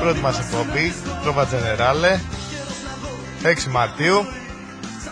Πρώτη 0.00 0.20
μας 0.20 0.38
εκπομπή, 0.38 0.92
Τρόβα 1.22 1.46
Τζενεράλε, 1.46 2.20
6 3.42 3.70
Μαρτίου, 3.70 4.26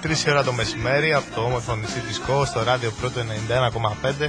3 0.02 0.30
ώρα 0.30 0.44
το 0.44 0.52
μεσημέρι 0.52 1.14
από 1.14 1.34
το 1.34 1.40
όμορφο 1.40 1.76
νησί 1.76 2.00
της 2.00 2.18
Κό 2.18 2.44
στο 2.44 2.62
ράδιο 2.62 2.90
πρώτο 3.00 3.20
91,5. 4.20 4.28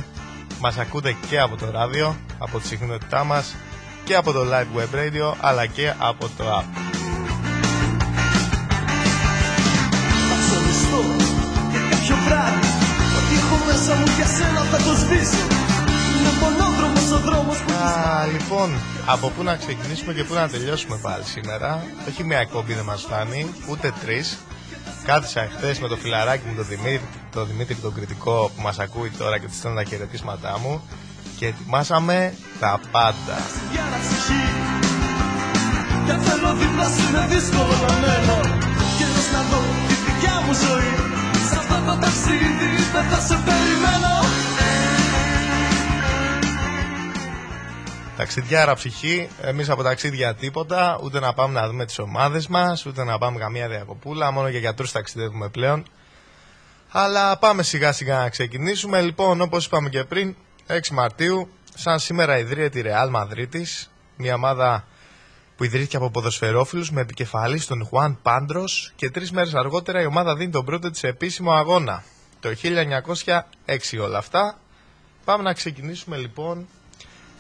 Μας 0.60 0.78
ακούτε 0.78 1.16
και 1.30 1.40
από 1.40 1.58
το 1.58 1.72
ράδιο, 1.72 2.16
από 2.38 2.60
τη 2.60 2.68
συχνότητά 2.68 3.24
μας 3.24 3.56
και 4.04 4.16
από 4.16 4.32
το 4.32 4.40
live 4.42 4.80
web 4.80 4.96
radio 4.96 5.34
αλλά 5.40 5.66
και 5.66 5.94
από 6.00 6.30
το 6.38 6.44
app. 6.60 6.90
κάποιο 12.10 12.24
βράδυ 12.28 12.68
Ό,τι 13.18 13.36
έχω 13.42 13.58
μέσα 13.68 13.96
μου 13.96 14.08
για 14.16 14.26
σένα 14.26 14.62
θα 14.72 14.78
το 14.78 14.94
σβήσω 15.02 15.46
Είναι 16.18 16.32
μονόδρομος 16.42 16.89
ο 17.12 17.20
δρόμος 17.20 17.58
που 17.58 17.72
Α, 17.74 18.26
λοιπόν, 18.26 18.70
από 19.06 19.30
πού 19.30 19.44
να 19.44 19.56
ξεκινήσουμε 19.56 20.14
και 20.14 20.24
πού 20.24 20.34
να 20.34 20.50
τελειώσουμε 20.50 21.00
πάλι 21.02 21.24
σήμερα. 21.24 21.84
Όχι 22.08 22.24
μια 22.24 22.38
εκπομπή 22.40 22.74
δεν 22.74 22.84
μας 22.86 23.02
φτάνει, 23.02 23.54
ούτε 23.70 23.94
τρεις. 24.04 24.38
Κάθισα 25.06 25.50
χθες 25.58 25.80
με 25.80 25.88
το 25.88 25.96
φιλαράκι 25.96 26.44
μου, 26.48 26.56
τον 26.56 26.66
Δημήτρη, 26.68 27.02
το 27.32 27.46
Δημήτρη 27.46 27.76
τον 27.76 27.94
κριτικό 27.94 28.52
που 28.56 28.62
μας 28.62 28.80
ακούει 28.80 29.10
τώρα 29.10 29.38
και 29.40 29.48
τη 29.48 29.56
στέλνω 29.56 29.78
τα 29.78 29.84
χαιρετίσματά 29.84 30.60
μου 30.60 30.82
και 31.38 31.46
ετοιμάσαμε 31.46 32.34
τα 32.60 32.80
πάντα. 32.92 33.38
για 33.72 33.84
να 33.92 33.98
ψυχή 34.04 34.44
Και 36.06 36.14
θέλω 36.26 36.54
δίπλα 36.54 36.86
σου 36.94 37.04
είναι 37.10 37.26
δύσκολο 37.34 37.76
να 37.88 37.94
μένω 38.04 38.40
Καιρός 38.98 39.28
να 39.34 39.42
δω 39.50 39.62
τη 39.88 39.96
δικιά 40.06 40.36
μου 40.46 40.54
ζωή 40.64 40.94
Σ' 41.50 41.56
αυτό 41.60 41.76
το 41.86 41.94
ταξίδι 42.04 42.72
δεν 42.94 43.06
θα 43.12 43.20
σε 43.28 43.36
περιμένω 43.46 44.09
Ταξιδιάρα 48.20 48.74
ψυχή, 48.74 49.30
εμείς 49.42 49.70
από 49.70 49.84
ταξίδια 49.84 50.36
τίποτα, 50.36 51.00
ούτε 51.04 51.20
να 51.20 51.34
πάμε 51.34 51.60
να 51.60 51.68
δούμε 51.68 51.86
τις 51.86 52.00
ομάδες 52.00 52.48
μας, 52.48 52.86
ούτε 52.86 53.04
να 53.04 53.18
πάμε 53.18 53.40
καμία 53.40 53.68
διακοπούλα, 53.68 54.32
μόνο 54.32 54.48
για 54.48 54.60
γιατρούς 54.60 54.92
ταξιδεύουμε 54.92 55.50
πλέον. 55.50 55.84
Αλλά 56.90 57.38
πάμε 57.38 57.64
σιγά 57.64 57.92
σιγά 57.92 58.18
να 58.18 58.30
ξεκινήσουμε. 58.30 59.02
Λοιπόν, 59.02 59.42
όπως 59.42 59.66
είπαμε 59.66 59.90
και 59.90 60.04
πριν, 60.04 60.36
6 60.68 60.94
Μαρτίου, 60.94 61.50
σαν 61.76 62.00
σήμερα 62.00 62.38
ιδρύεται 62.38 62.80
η 62.80 62.84
Real 62.86 63.16
Madrid, 63.16 63.62
μια 64.16 64.34
ομάδα 64.34 64.88
που 65.56 65.64
ιδρύθηκε 65.64 65.98
από 65.98 66.10
ποδοσφαιρόφιλους 66.10 66.92
με 66.92 67.02
επικεφαλής 67.02 67.66
τον 67.66 67.86
Χουάν 67.86 68.20
Πάντρο 68.22 68.64
και 68.96 69.10
τρεις 69.10 69.32
μέρες 69.32 69.54
αργότερα 69.54 70.02
η 70.02 70.06
ομάδα 70.06 70.36
δίνει 70.36 70.52
τον 70.52 70.66
πρώτο 70.66 70.90
της 70.92 71.04
επίσημο 71.04 71.52
αγώνα. 71.52 72.04
Το 72.40 72.50
1906 73.66 74.00
όλα 74.02 74.18
αυτά. 74.18 74.58
Πάμε 75.26 75.44
να 75.44 75.54
ξεκινήσουμε 75.54 76.18
λοιπόν 76.18 76.68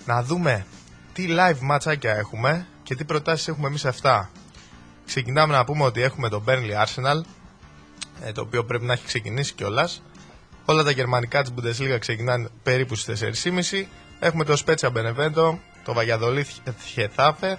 να 0.06 0.24
δούμε 0.24 0.66
τι 1.20 1.28
live 1.30 1.60
ματσάκια 1.60 2.16
έχουμε 2.16 2.68
και 2.84 2.96
τι 2.96 3.04
προτάσεις 3.04 3.48
έχουμε 3.48 3.68
εμείς 3.68 3.86
αυτά. 3.86 4.30
Ξεκινάμε 5.06 5.54
να 5.54 5.64
πούμε 5.66 5.84
ότι 5.84 6.02
έχουμε 6.02 6.30
το 6.30 6.44
Burnley 6.48 6.84
Arsenal, 6.84 7.22
ε, 8.24 8.32
το 8.32 8.42
οποίο 8.42 8.66
πρέπει 8.66 8.86
να 8.86 8.94
έχει 8.94 9.06
ξεκινήσει 9.06 9.54
κιόλας. 9.54 10.04
Όλα 10.66 10.84
τα 10.84 10.92
γερμανικά 10.92 11.42
της 11.44 11.54
Bundesliga 11.56 11.98
ξεκινάνε 12.00 12.50
περίπου 12.64 12.96
στις 12.96 13.20
4.30. 13.20 13.88
Έχουμε 14.20 14.44
το 14.44 14.64
Spezia 14.66 14.92
Benevento, 14.92 15.58
το 15.84 15.96
Valladolid 15.96 16.72
Getafe 16.96 17.56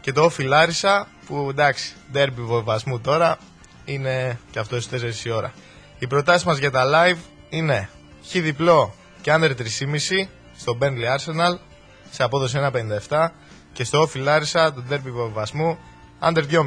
και 0.00 0.12
το 0.12 0.24
Όφι 0.24 0.42
Λάρισα 0.42 1.08
που 1.26 1.46
εντάξει, 1.50 1.92
ντέρμπι 2.12 2.42
βοβασμού 2.42 3.00
τώρα 3.00 3.38
είναι 3.84 4.38
και 4.50 4.58
αυτό 4.58 4.80
στις 4.80 5.22
4 5.24 5.26
η 5.26 5.30
ώρα. 5.30 5.52
Οι 5.98 6.06
προτάσεις 6.06 6.44
μας 6.44 6.58
για 6.58 6.70
τα 6.70 6.84
live 6.94 7.18
είναι 7.48 7.88
χ 8.28 8.32
διπλό 8.32 8.94
και 9.20 9.32
under 9.34 9.50
3,5 9.56 10.26
στο 10.56 10.78
Bentley 10.80 11.16
Arsenal 11.16 11.67
σε 12.10 12.22
απόδοση 12.22 12.58
1,57 13.08 13.28
και 13.72 13.84
στο 13.84 14.00
Όφι 14.00 14.18
Λάρισα 14.18 14.72
το 14.72 14.82
ντέρμπι 14.82 15.10
βοβασμού 15.10 15.78
under 16.20 16.44
2,5. 16.50 16.62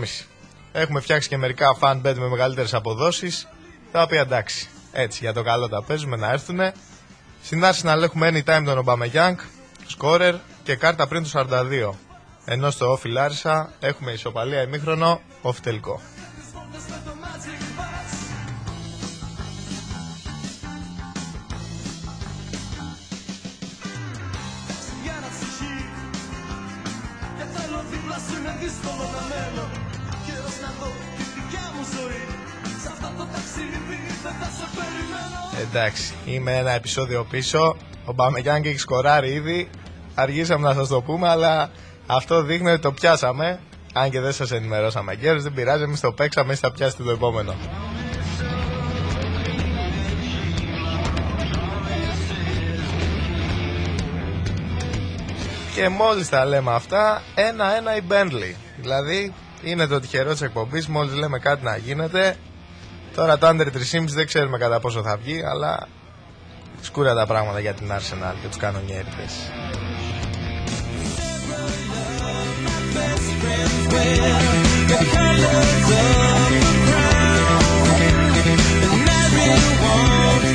Έχουμε 0.72 1.00
φτιάξει 1.00 1.30
και 1.30 1.38
μερικά 1.38 1.78
fan 1.82 2.02
bet 2.02 2.16
με 2.16 2.28
μεγαλύτερες 2.28 2.74
αποδόσεις 2.74 3.48
τα 3.92 4.02
οποία 4.02 4.22
εντάξει, 4.22 4.70
έτσι 4.92 5.20
για 5.22 5.34
το 5.34 5.44
καλό 5.44 5.70
τα 5.70 5.84
παίζουμε 5.84 6.18
να 6.18 6.32
έρθουν. 6.32 6.60
Στην 7.44 7.64
Arsenal 7.64 8.02
έχουμε 8.02 8.30
anytime 8.30 8.64
τον 8.66 8.84
Aubameyang, 8.86 9.36
scorer 9.98 10.36
και 10.64 10.76
κάρτα 10.76 11.08
πριν 11.08 11.24
το 11.24 11.30
42. 11.34 11.90
Ενώ 12.46 12.72
στο 12.72 12.92
Όφι 12.92 13.10
Λάρισα 13.10 13.74
έχουμε 13.80 14.12
ισοπαλία 14.12 14.62
ημίχρονο, 14.62 15.22
off 15.42 15.56
τελικό. 15.64 16.02
Δύσκολο 28.82 29.10
να 29.16 29.22
μένω 29.32 29.66
Καιρός 30.26 30.56
να 30.64 30.70
δω 30.80 30.90
τη 31.18 31.24
δικιά 31.34 31.66
μου 31.76 31.84
ζωή 31.96 32.24
Σ' 32.84 32.88
αυτό 32.94 33.08
το 33.18 33.26
ταξίδι 33.34 33.80
δεν 34.24 34.34
θα 34.40 34.48
σε 34.58 34.66
περιμένω 34.76 35.70
Εντάξει, 35.70 36.14
είμαι 36.26 36.58
ένα 36.58 36.72
επεισόδιο 36.72 37.24
πίσω. 37.30 37.76
Ο 38.06 38.14
Μπαμεγιάνγκ 38.14 38.66
έχει 38.66 38.78
σκοράρει 38.78 39.30
ήδη. 39.30 39.70
Αργήσαμε 40.16 40.68
να 40.68 40.74
σας 40.74 40.88
το 40.88 41.02
πούμε, 41.02 41.30
αλλά 41.30 41.72
αυτό 42.08 42.42
δείχνει 42.42 42.70
ότι 42.70 42.82
το 42.82 42.92
πιάσαμε. 42.92 43.60
Αν 43.94 44.10
και 44.10 44.20
δεν 44.20 44.32
σας 44.34 44.52
ενημερώσαμε 44.52 45.14
γέρος, 45.14 45.44
δεν 45.44 45.54
πειράζει, 45.54 45.84
εμείς 45.84 46.00
το 46.00 46.12
παίξαμε, 46.12 46.50
εσείς 46.50 46.60
θα 46.60 46.72
πιάσετε 46.72 47.04
το 47.04 47.12
επόμενο. 47.12 47.54
Και 55.76 55.90
μόλις 55.90 56.30
τα 56.30 56.46
λέμε 56.46 56.74
αυτά, 56.74 57.22
ένα-ένα 57.36 57.96
η 57.96 58.02
Bentley. 58.10 58.71
Δηλαδή, 58.82 59.34
είναι 59.64 59.88
το 59.88 60.00
τυχερό 60.00 60.32
της 60.32 60.42
εκπομπής, 60.42 60.88
μόλις 60.88 61.14
λέμε 61.14 61.40
κάτι 61.40 61.64
να 61.64 61.78
γίνεται, 61.78 62.38
Τώρα 63.16 63.38
το 63.38 63.48
Under 63.48 63.68
3,5 63.68 64.04
δεν 64.08 64.26
ξέρουμε 64.26 64.58
κατά 64.58 64.80
πόσο 64.80 65.02
θα 65.02 65.18
βγει, 65.18 65.44
αλλά 65.44 65.88
σκούρα 66.82 67.14
τα 67.14 67.26
πράγματα 67.26 67.60
για 67.60 67.74
την 67.74 67.92
Arsenal 67.92 68.34
και 68.42 68.48
τους 68.48 68.58
κανονιέριδες. 68.58 69.34
Λοιπόν, 79.78 80.51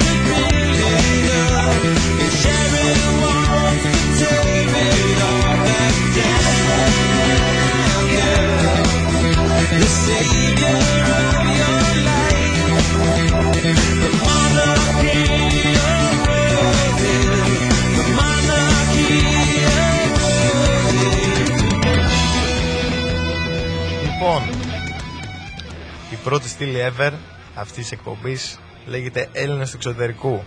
στήλη 26.56 26.92
ever 26.96 27.12
αυτής 27.54 27.76
της 27.76 27.92
εκπομπής 27.92 28.58
λέγεται 28.86 29.28
Έλληνες 29.32 29.70
του 29.70 29.76
εξωτερικού 29.76 30.44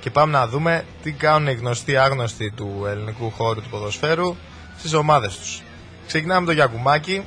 και 0.00 0.10
πάμε 0.10 0.32
να 0.32 0.46
δούμε 0.46 0.84
τι 1.02 1.12
κάνουν 1.12 1.48
οι 1.48 1.54
γνωστοί 1.54 1.96
άγνωστοι 1.96 2.52
του 2.56 2.84
ελληνικού 2.88 3.30
χώρου 3.30 3.62
του 3.62 3.68
ποδοσφαίρου 3.68 4.36
στις 4.78 4.92
ομάδες 4.92 5.38
τους. 5.38 5.62
Ξεκινάμε 6.06 6.40
με 6.40 6.46
το 6.46 6.52
Γιακουμάκη, 6.52 7.24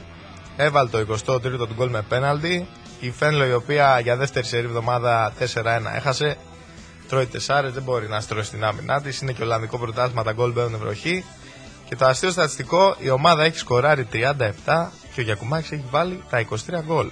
έβαλε 0.57 0.89
το 0.89 0.99
23ο 0.99 1.41
του 1.41 1.73
γκολ 1.75 1.89
με 1.89 2.01
πέναλτι, 2.01 2.67
η 2.99 3.11
Φένλο 3.11 3.45
η 3.45 3.53
οποία 3.53 3.99
για 3.99 4.15
δεύτερη 4.15 4.45
σερή 4.45 4.65
εβδομάδα 4.65 5.33
4-1 5.39 5.43
έχασε, 5.95 6.37
τρώει 7.07 7.25
τεσσάρες, 7.25 7.73
δεν 7.73 7.83
μπορεί 7.83 8.07
να 8.07 8.19
στρώσει 8.19 8.49
την 8.49 8.63
άμυνά 8.63 9.01
της, 9.01 9.21
είναι 9.21 9.31
και 9.31 9.43
Ολλανδικό 9.43 9.77
πρωτάθλημα, 9.77 10.23
τα 10.23 10.31
γκολ 10.31 10.51
μπαίνουν 10.51 10.79
βροχή. 10.79 11.25
Και 11.87 11.95
το 11.95 12.05
αστείο 12.05 12.31
στατιστικό, 12.31 12.95
η 12.99 13.09
ομάδα 13.09 13.43
έχει 13.43 13.57
σκοράρει 13.57 14.07
37 14.13 14.91
και 15.13 15.19
ο 15.19 15.23
Γιακουμάκης 15.23 15.71
έχει 15.71 15.85
βάλει 15.89 16.23
τα 16.29 16.45
23 16.49 16.55
γκολ. 16.85 17.09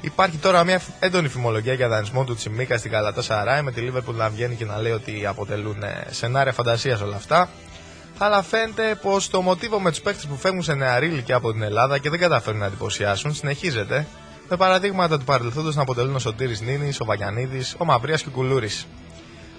Υπάρχει 0.00 0.36
τώρα 0.36 0.64
μια 0.64 0.80
έντονη 0.98 1.28
φημολογία 1.28 1.72
για 1.72 1.88
δανεισμό 1.88 2.24
του 2.24 2.34
Τσιμίκα 2.34 2.78
στην 2.78 2.90
Καλατά 2.90 3.22
Σαράι 3.22 3.62
με 3.62 3.72
τη 3.72 3.80
Λίβερπουλ 3.80 4.16
να 4.16 4.28
βγαίνει 4.28 4.54
και 4.54 4.64
να 4.64 4.80
λέει 4.80 4.92
ότι 4.92 5.26
αποτελούν 5.26 5.82
ε, 5.82 6.06
σενάρια 6.10 6.52
φαντασίας 6.52 7.00
όλα 7.00 7.16
αυτά. 7.16 7.48
Αλλά 8.18 8.42
φαίνεται 8.42 8.98
πως 9.02 9.28
το 9.30 9.42
μοτίβο 9.42 9.80
με 9.80 9.90
τους 9.90 10.00
παίκτες 10.00 10.26
που 10.26 10.36
φεύγουν 10.36 10.62
σε 10.62 10.74
νεαρή 10.74 11.06
ηλικία 11.06 11.36
από 11.36 11.52
την 11.52 11.62
Ελλάδα 11.62 11.98
και 11.98 12.10
δεν 12.10 12.18
καταφέρουν 12.18 12.60
να 12.60 12.66
εντυπωσιάσουν 12.66 13.34
συνεχίζεται. 13.34 14.06
Με 14.48 14.56
παραδείγματα 14.56 15.18
του 15.18 15.24
παρελθόντος 15.24 15.74
να 15.74 15.82
αποτελούν 15.82 16.14
ο 16.14 16.18
Σωτήρης 16.18 16.60
Νίνης, 16.60 17.00
ο 17.00 17.04
Βαγιανίδης, 17.04 17.74
ο 17.78 17.84
Μαυρίας 17.84 18.22
και 18.22 18.28
ο 18.28 18.32
Κουλούρης. 18.32 18.86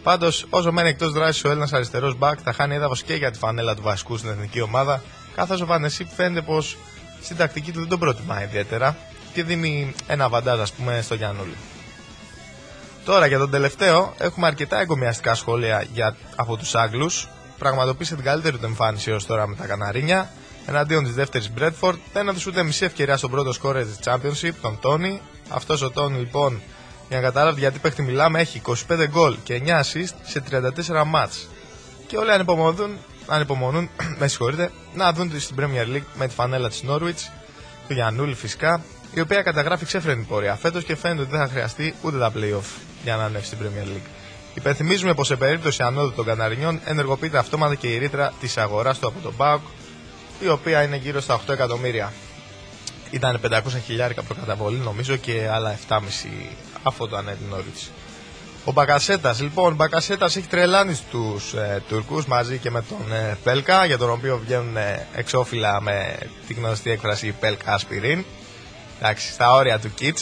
Πάντως, 0.04 0.46
όσο 0.50 0.72
μένει 0.72 0.90
εκτός 0.90 1.12
δράσης 1.12 1.44
ο 1.44 1.50
Έλληνας 1.50 1.74
αριστερός 1.74 2.18
μπακ, 2.18 2.40
θα 2.44 2.54
χάνει 2.54 2.76
έδαφος 2.76 3.04
και 3.04 3.14
για 3.14 3.32
τη 3.32 3.38
φανέλα 3.38 3.76
του 3.76 3.82
βασικού 3.82 4.18
στην 4.18 4.30
εθνική 4.30 4.62
ομάδα, 4.62 5.02
καθώς 5.36 5.62
ο 5.62 5.66
Βανεσίπ 5.66 6.08
φαίνεται 6.16 6.42
πως 6.42 6.78
στην 7.22 7.38
τακτική 7.38 7.72
του 7.72 7.80
δεν 7.80 7.90
τον 7.90 8.00
προτιμά 8.00 8.44
ιδιαίτερα 8.44 8.98
και 9.38 9.44
δίνει 9.44 9.94
ένα 10.08 10.30
βαντάζ, 10.30 10.60
ας 10.60 10.72
πούμε, 10.72 11.02
στο 11.02 11.16
Γιάννουλη. 11.16 11.56
Τώρα 13.06 13.26
για 13.26 13.38
τον 13.38 13.50
τελευταίο, 13.50 14.14
έχουμε 14.18 14.48
αρκετά 14.48 14.80
εγκομιαστικά 14.80 15.34
σχόλια 15.34 15.86
για, 15.94 16.16
από 16.36 16.58
τους 16.58 16.76
Άγγλους. 16.76 17.28
Πραγματοποίησε 17.58 18.16
την 18.16 18.24
καλύτερη 18.24 18.58
του 18.58 18.66
εμφάνιση 18.66 19.12
έω 19.12 19.18
τώρα 19.28 19.48
με 19.48 19.56
τα 19.56 19.66
Καναρίνια. 19.66 20.30
εναντίον 20.66 21.04
της 21.04 21.14
δεύτερης 21.14 21.52
Bradford. 21.60 21.96
Δεν 22.14 22.28
έδωσε 22.28 22.50
ούτε 22.50 22.64
μισή 22.64 22.86
ευκαιρίας 22.86 23.18
στον 23.18 23.32
πρώτο 23.32 23.54
σκόρε 23.54 23.86
της 23.86 24.00
Championship, 24.04 24.52
τον 24.62 24.78
Τόνι. 24.82 25.22
Αυτός 25.50 25.82
ο 25.82 25.92
Τόνι 25.92 26.20
λοιπόν, 26.20 26.62
για 27.08 27.18
να 27.18 27.24
καταλάβετε 27.24 27.60
γιατί 27.60 27.80
παίχτη 27.80 28.02
μιλάμε, 28.02 28.40
έχει 28.40 28.62
25 28.66 29.08
γκολ 29.10 29.38
και 29.44 29.62
9 29.66 29.70
assist 29.70 30.14
σε 30.24 30.44
34 30.52 31.04
μάτς. 31.06 31.48
Και 32.08 32.18
όλοι 32.18 32.32
ανυπομονούν, 32.32 32.98
ανυπομονούν 33.28 33.90
με 34.20 34.28
συγχωρείτε, 34.28 34.72
να 34.94 35.14
δουν 35.14 35.30
τη 35.30 35.40
στην 35.40 35.56
Premier 35.60 35.96
League 35.96 36.08
με 36.16 36.28
τη 36.28 36.34
φανέλα 36.34 36.70
της 36.70 36.84
Norwich, 36.90 37.32
του 37.88 37.94
Γιαννούλη 37.94 38.34
φυσικά, 38.34 38.82
η 39.18 39.20
οποία 39.20 39.42
καταγράφει 39.42 39.86
ξέφρενη 39.86 40.24
πορεία 40.24 40.56
φέτος 40.56 40.84
και 40.84 40.96
φαίνεται 40.96 41.22
ότι 41.22 41.32
δεν 41.32 41.40
θα 41.40 41.48
χρειαστεί 41.48 41.96
ούτε 42.02 42.18
τα 42.18 42.32
playoff 42.36 42.82
για 43.04 43.16
να 43.16 43.24
ανέβει 43.24 43.46
στην 43.46 43.58
Premier 43.62 43.88
League. 43.88 44.10
Υπενθυμίζουμε 44.54 45.14
πως 45.14 45.28
σε 45.28 45.36
περίπτωση 45.36 45.84
ανόδου 45.84 46.14
των 46.14 46.26
Καναρινιών 46.26 46.80
ενεργοποιείται 46.86 47.38
αυτόματα 47.38 47.76
και 47.76 47.88
η 47.88 47.98
ρήτρα 47.98 48.34
της 48.40 48.58
αγοράς 48.58 49.00
του 49.00 49.08
από 49.08 49.20
τον 49.20 49.34
Μπάουκ, 49.38 49.62
η 50.40 50.48
οποία 50.48 50.84
είναι 50.84 50.96
γύρω 50.96 51.22
στα 51.22 51.42
8 51.48 51.54
εκατομμύρια. 51.54 52.14
Ήταν 53.12 53.40
500 53.50 53.60
χιλιάρικα 53.86 54.24
προκαταβολή 54.24 54.78
νομίζω 54.78 55.16
και 55.16 55.50
άλλα 55.52 55.78
7,5 55.88 56.00
αφού 56.84 57.08
το 57.08 57.16
ανέβει 57.16 57.46
Νόριτς. 57.50 57.92
Ο 58.66 58.72
Μπακασέτας, 58.72 59.42
λοιπόν, 59.42 59.72
ο 59.72 59.76
Μπακασέτας 59.76 60.36
έχει 60.36 60.48
τρελάνει 60.48 60.98
του 61.12 61.42
ε, 61.56 61.80
Τούρκους 61.88 62.26
μαζί 62.26 62.58
και 62.58 62.72
με 62.72 62.82
τον 62.82 63.14
ε, 63.14 63.38
Πέλκα, 63.44 63.86
για 63.86 63.98
τον 63.98 64.10
οποίο 64.10 64.40
βγαίνουν 64.46 64.78
ε, 64.78 65.08
εξώφυλλα 65.16 65.82
με 65.82 66.18
τη 66.48 66.54
γνωστή 66.54 66.92
έκφραση 66.92 67.36
Πέλκα 67.40 67.74
Ασπιρίν. 67.74 68.26
Εντάξει, 69.00 69.32
στα 69.32 69.54
όρια 69.54 69.80
του 69.80 69.94
Κίτ, 69.94 70.18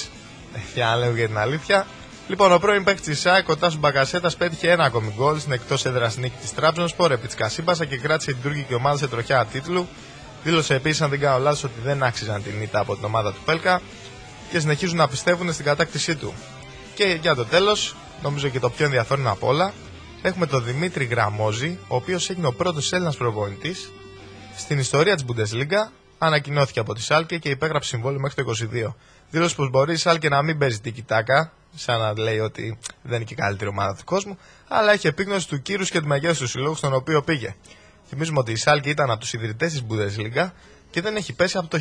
για 0.73 0.85
να 0.85 0.95
λέμε 0.95 1.17
για 1.17 1.27
την 1.27 1.37
αλήθεια. 1.37 1.87
Λοιπόν, 2.27 2.51
ο 2.51 2.57
πρώην 2.57 2.83
παίκτης 2.83 3.05
της 3.05 3.19
ΣΑΕΚ, 3.19 3.49
ο 3.49 3.57
Τάσος 3.57 3.79
Μπακασέτα, 3.79 4.31
πέτυχε 4.37 4.71
ένα 4.71 4.83
ακόμη 4.83 5.13
γκολ 5.15 5.39
στην 5.39 5.51
εκτός 5.51 5.85
έδρας 5.85 6.17
νίκη 6.17 6.37
της 6.41 6.53
Τράπεζας 6.53 6.95
επί 7.11 7.25
της 7.25 7.35
Κασίμπασα 7.35 7.85
και 7.85 7.97
κράτησε 7.97 8.31
την 8.31 8.41
τουρκική 8.41 8.73
ομάδα 8.73 8.97
σε 8.97 9.07
τροχιά 9.07 9.45
τίτλου. 9.45 9.87
Δήλωσε 10.43 10.75
επίσης, 10.75 11.01
αν 11.01 11.09
δεν 11.09 11.19
κάνω 11.19 11.37
λάθος, 11.39 11.63
ότι 11.63 11.79
δεν 11.83 12.03
άξιζαν 12.03 12.43
την 12.43 12.61
ήττα 12.61 12.79
από 12.79 12.95
την 12.95 13.05
ομάδα 13.05 13.33
του 13.33 13.39
Πέλκα 13.45 13.81
και 14.51 14.59
συνεχίζουν 14.59 14.97
να 14.97 15.07
πιστεύουν 15.07 15.53
στην 15.53 15.65
κατάκτησή 15.65 16.15
του. 16.15 16.33
Και 16.95 17.17
για 17.21 17.35
το 17.35 17.45
τέλος, 17.45 17.95
νομίζω 18.21 18.49
και 18.49 18.59
το 18.59 18.69
πιο 18.69 18.85
ενδιαφέρον 18.85 19.27
από 19.27 19.47
όλα, 19.47 19.73
έχουμε 20.21 20.45
τον 20.45 20.63
Δημήτρη 20.63 21.05
Γραμμόζη, 21.05 21.79
ο 21.87 21.95
οποίος 21.95 22.29
έγινε 22.29 22.47
ο 22.47 22.53
πρώτος 22.53 22.91
Έλληνας 22.91 23.17
προπονητής 23.17 23.91
στην 24.57 24.79
ιστορία 24.79 25.15
της 25.15 25.25
Bundesliga. 25.27 25.91
Ανακοινώθηκε 26.17 26.79
από 26.79 26.93
τη 26.93 27.01
Σάλκε 27.01 27.37
και 27.37 27.49
υπέγραψε 27.49 27.89
συμβόλαιο 27.89 28.19
μέχρι 28.19 28.43
το 28.43 28.53
22. 28.71 28.93
Δήλωσε 29.31 29.55
πως 29.55 29.69
μπορεί 29.69 29.93
η 29.93 29.95
Σάλκε 29.97 30.29
να 30.29 30.41
μην 30.41 30.57
παίζει 30.57 30.79
την 30.79 30.93
κοιτάκα, 30.93 31.51
σαν 31.75 31.99
να 31.99 32.19
λέει 32.19 32.39
ότι 32.39 32.77
δεν 33.01 33.15
είναι 33.15 33.23
και 33.23 33.33
η 33.33 33.37
καλύτερη 33.37 33.69
ομάδα 33.69 33.95
του 33.95 34.03
κόσμου, 34.03 34.37
αλλά 34.67 34.91
έχει 34.91 35.07
επίγνωση 35.07 35.47
του 35.47 35.61
κύρους 35.61 35.89
και 35.89 36.01
του 36.01 36.07
μεγέθους 36.07 36.37
του 36.37 36.47
συλλόγου 36.47 36.75
στον 36.75 36.93
οποίο 36.93 37.21
πήγε. 37.21 37.55
Θυμίζουμε 38.07 38.39
ότι 38.39 38.51
η 38.51 38.55
Σάλκε 38.55 38.89
ήταν 38.89 39.11
από 39.11 39.19
τους 39.19 39.33
ιδρυτές 39.33 39.71
της 39.71 39.83
Bundesliga 39.89 40.49
και 40.89 41.01
δεν 41.01 41.15
έχει 41.15 41.33
πέσει 41.33 41.57
από 41.57 41.67
το 41.67 41.79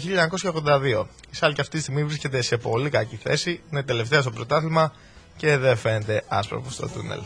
1982. 0.55 1.05
Η 1.31 1.37
Σάλκε 1.37 1.61
αυτή 1.61 1.77
τη 1.77 1.83
στιγμή 1.83 2.05
βρίσκεται 2.05 2.41
σε 2.41 2.57
πολύ 2.57 2.91
κακή 2.91 3.17
θέση, 3.17 3.61
είναι 3.71 3.83
τελευταία 3.83 4.21
στο 4.21 4.31
πρωτάθλημα 4.31 4.93
και 5.37 5.57
δεν 5.57 5.77
φαίνεται 5.77 6.23
άσπρο 6.29 6.61
προς 6.61 6.77
το 6.77 6.89
τούνελ. 6.89 7.21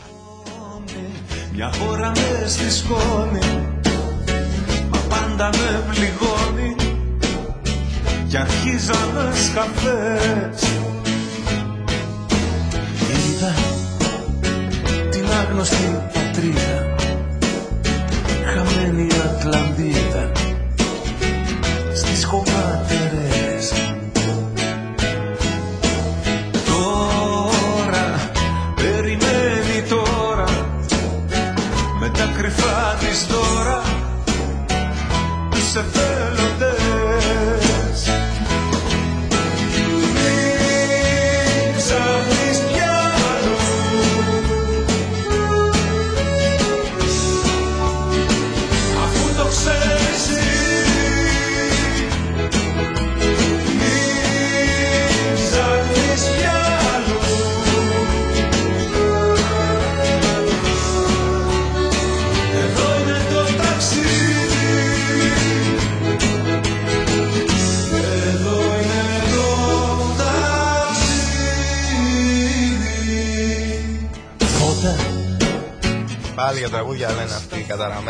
Μια 1.53 1.73
ώρα 1.89 2.11
μες 2.11 2.51
στη 2.51 2.71
σκόνη 2.71 3.79
Μα 4.89 4.99
πάντα 5.09 5.49
με 5.49 5.83
πληγώνει 5.89 6.68
Κι 8.29 8.37
αρχίζαμε 8.37 9.31
σκαφές. 9.49 10.61
Είδα 13.09 13.53
την 15.09 15.25
άγνωστη 15.39 16.01
πατρίδα 16.13 16.95
Χαμένη 18.45 19.07
Ατλαντίδα 19.25 19.98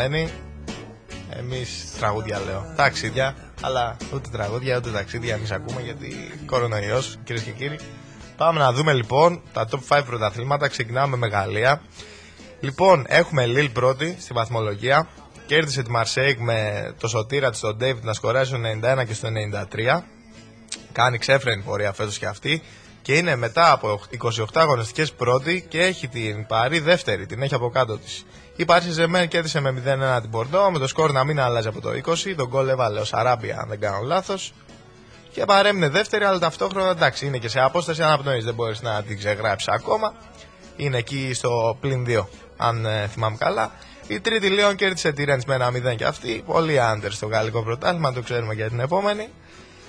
αυτοί 0.00 0.16
οι 0.16 0.24
καταραμένοι. 0.24 0.30
Εμείς 1.38 1.92
τραγούδια 1.98 2.40
λέω. 2.40 2.72
Ταξίδια, 2.76 3.36
αλλά 3.62 3.96
ούτε 4.14 4.28
τραγούδια 4.32 4.76
ούτε 4.76 4.90
ταξίδια 4.90 5.34
εμείς 5.34 5.50
ακούμε 5.50 5.80
γιατί 5.80 6.14
κορονοϊός, 6.46 7.18
κυρίες 7.24 7.44
και 7.44 7.50
κύριοι. 7.50 7.78
Πάμε 8.36 8.58
να 8.58 8.72
δούμε 8.72 8.92
λοιπόν 8.92 9.42
τα 9.52 9.68
top 9.70 9.98
5 9.98 10.02
πρωταθλήματα. 10.06 10.68
Ξεκινάμε 10.68 11.16
με 11.16 11.26
Γαλλία. 11.26 11.82
Λοιπόν, 12.60 13.04
έχουμε 13.08 13.46
Λίλ 13.46 13.68
πρώτη 13.70 14.16
στη 14.20 14.32
βαθμολογία. 14.32 15.08
Κέρδισε 15.46 15.82
τη 15.82 15.90
Μαρσέικ 15.90 16.38
με 16.38 16.90
το 17.00 17.08
σωτήρα 17.08 17.50
της 17.50 17.60
τον 17.60 17.76
Ντέιβιτ 17.76 18.04
να 18.04 18.12
σκοράσει 18.12 18.50
στο 18.50 18.58
91 19.00 19.04
και 19.06 19.14
στο 19.14 19.28
93. 19.28 20.02
Κάνει 20.92 21.18
ξέφρενη 21.18 21.62
πορεία 21.62 21.92
φέτος 21.92 22.18
και 22.18 22.26
αυτή. 22.26 22.62
Και 23.02 23.16
είναι 23.16 23.36
μετά 23.36 23.72
από 23.72 24.00
28 24.22 24.44
αγωνιστικές 24.52 25.12
πρώτη 25.12 25.66
και 25.68 25.80
έχει 25.80 26.08
την 26.08 26.46
Παρή 26.46 26.78
δεύτερη. 26.78 27.26
Την 27.26 27.42
έχει 27.42 27.54
από 27.54 27.70
κάτω 27.70 27.98
της. 27.98 28.24
Η 28.60 28.64
Παρή 28.64 28.90
Ζεμέν 28.90 29.28
κέρδισε 29.28 29.60
με 29.60 29.82
0-1 30.16 30.20
την 30.20 30.30
Πορτό 30.30 30.70
με 30.72 30.78
το 30.78 30.86
σκορ 30.86 31.12
να 31.12 31.24
μην 31.24 31.40
αλλάζει 31.40 31.68
από 31.68 31.80
το 31.80 31.90
20. 32.04 32.34
Τον 32.36 32.48
γκολ 32.48 32.68
έβαλε 32.68 33.00
ο 33.00 33.04
Σαράμπια, 33.04 33.58
αν 33.60 33.68
δεν 33.68 33.80
κάνω 33.80 34.00
λάθος. 34.02 34.52
Και 35.32 35.44
παρέμεινε 35.44 35.88
δεύτερη, 35.88 36.24
αλλά 36.24 36.38
ταυτόχρονα 36.38 36.90
εντάξει 36.90 37.26
είναι 37.26 37.38
και 37.38 37.48
σε 37.48 37.60
απόσταση 37.60 38.02
αναπνοής. 38.02 38.44
Δεν 38.44 38.54
μπορείς 38.54 38.82
να 38.82 39.02
την 39.02 39.18
ξεγράψεις 39.18 39.68
ακόμα. 39.68 40.14
Είναι 40.76 40.96
εκεί 40.98 41.30
στο 41.34 41.76
πλην 41.80 42.06
2, 42.08 42.26
αν 42.56 42.86
ε, 42.86 43.06
θυμάμαι 43.06 43.36
καλά. 43.36 43.72
Η 44.06 44.20
τρίτη 44.20 44.48
Λίον 44.48 44.74
κέρδισε 44.74 45.12
τη 45.12 45.24
Ρέντς 45.24 45.44
με 45.44 45.54
ένα 45.54 45.68
0 45.92 45.96
και 45.96 46.04
αυτή. 46.04 46.42
Πολύ 46.46 46.80
άντερ 46.80 47.12
στο 47.12 47.26
γαλλικό 47.26 47.62
πρωτάθλημα, 47.62 48.12
το 48.12 48.22
ξέρουμε 48.22 48.54
για 48.54 48.68
την 48.68 48.80
επόμενη. 48.80 49.28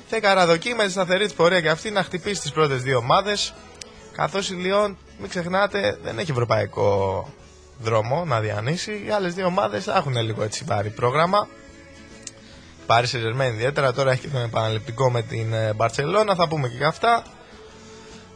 Θα 0.10 0.20
καραδοκεί 0.20 0.74
με 0.74 0.86
τη 0.86 0.92
σταθερή 0.92 1.28
τη 1.28 1.34
πορεία 1.34 1.62
και 1.62 1.70
αυτή 1.70 1.92
να 1.92 2.04
χτυπήσει 2.04 2.42
τις 2.42 2.52
πρώτες 2.52 2.82
δύο 2.82 2.98
ομάδες. 2.98 3.54
Καθώς 4.12 4.50
η 4.50 4.54
Λιόν, 4.54 4.98
μην 5.20 5.30
ξεχνάτε, 5.30 6.00
δεν 6.04 6.20
έχει 6.20 6.32
ευρωπαϊκό 6.32 7.28
δρόμο 7.82 8.26
να 8.26 8.40
διανύσει. 8.40 9.04
Οι 9.06 9.10
άλλες 9.10 9.34
δύο 9.34 9.46
ομάδες 9.46 9.84
θα 9.84 9.96
έχουν 9.98 10.16
λίγο 10.16 10.44
έτσι 10.44 10.64
βάρη 10.68 10.90
πρόγραμμα. 10.90 11.48
Πάρει 12.86 13.08
σε 13.08 13.20
Ζερμένη 13.20 13.56
ιδιαίτερα. 13.56 13.94
Τώρα 13.94 14.12
έχει 14.12 14.22
και 14.22 14.28
τον 14.28 14.42
επαναληπτικό 14.42 15.12
με 15.12 15.22
την 15.22 15.54
ε, 15.54 15.74
Μπαρσελόνα. 15.74 16.36
Θα 16.36 16.48
πούμε 16.48 16.68
και 16.68 16.76
για 16.78 16.88
αυτά. 16.88 17.24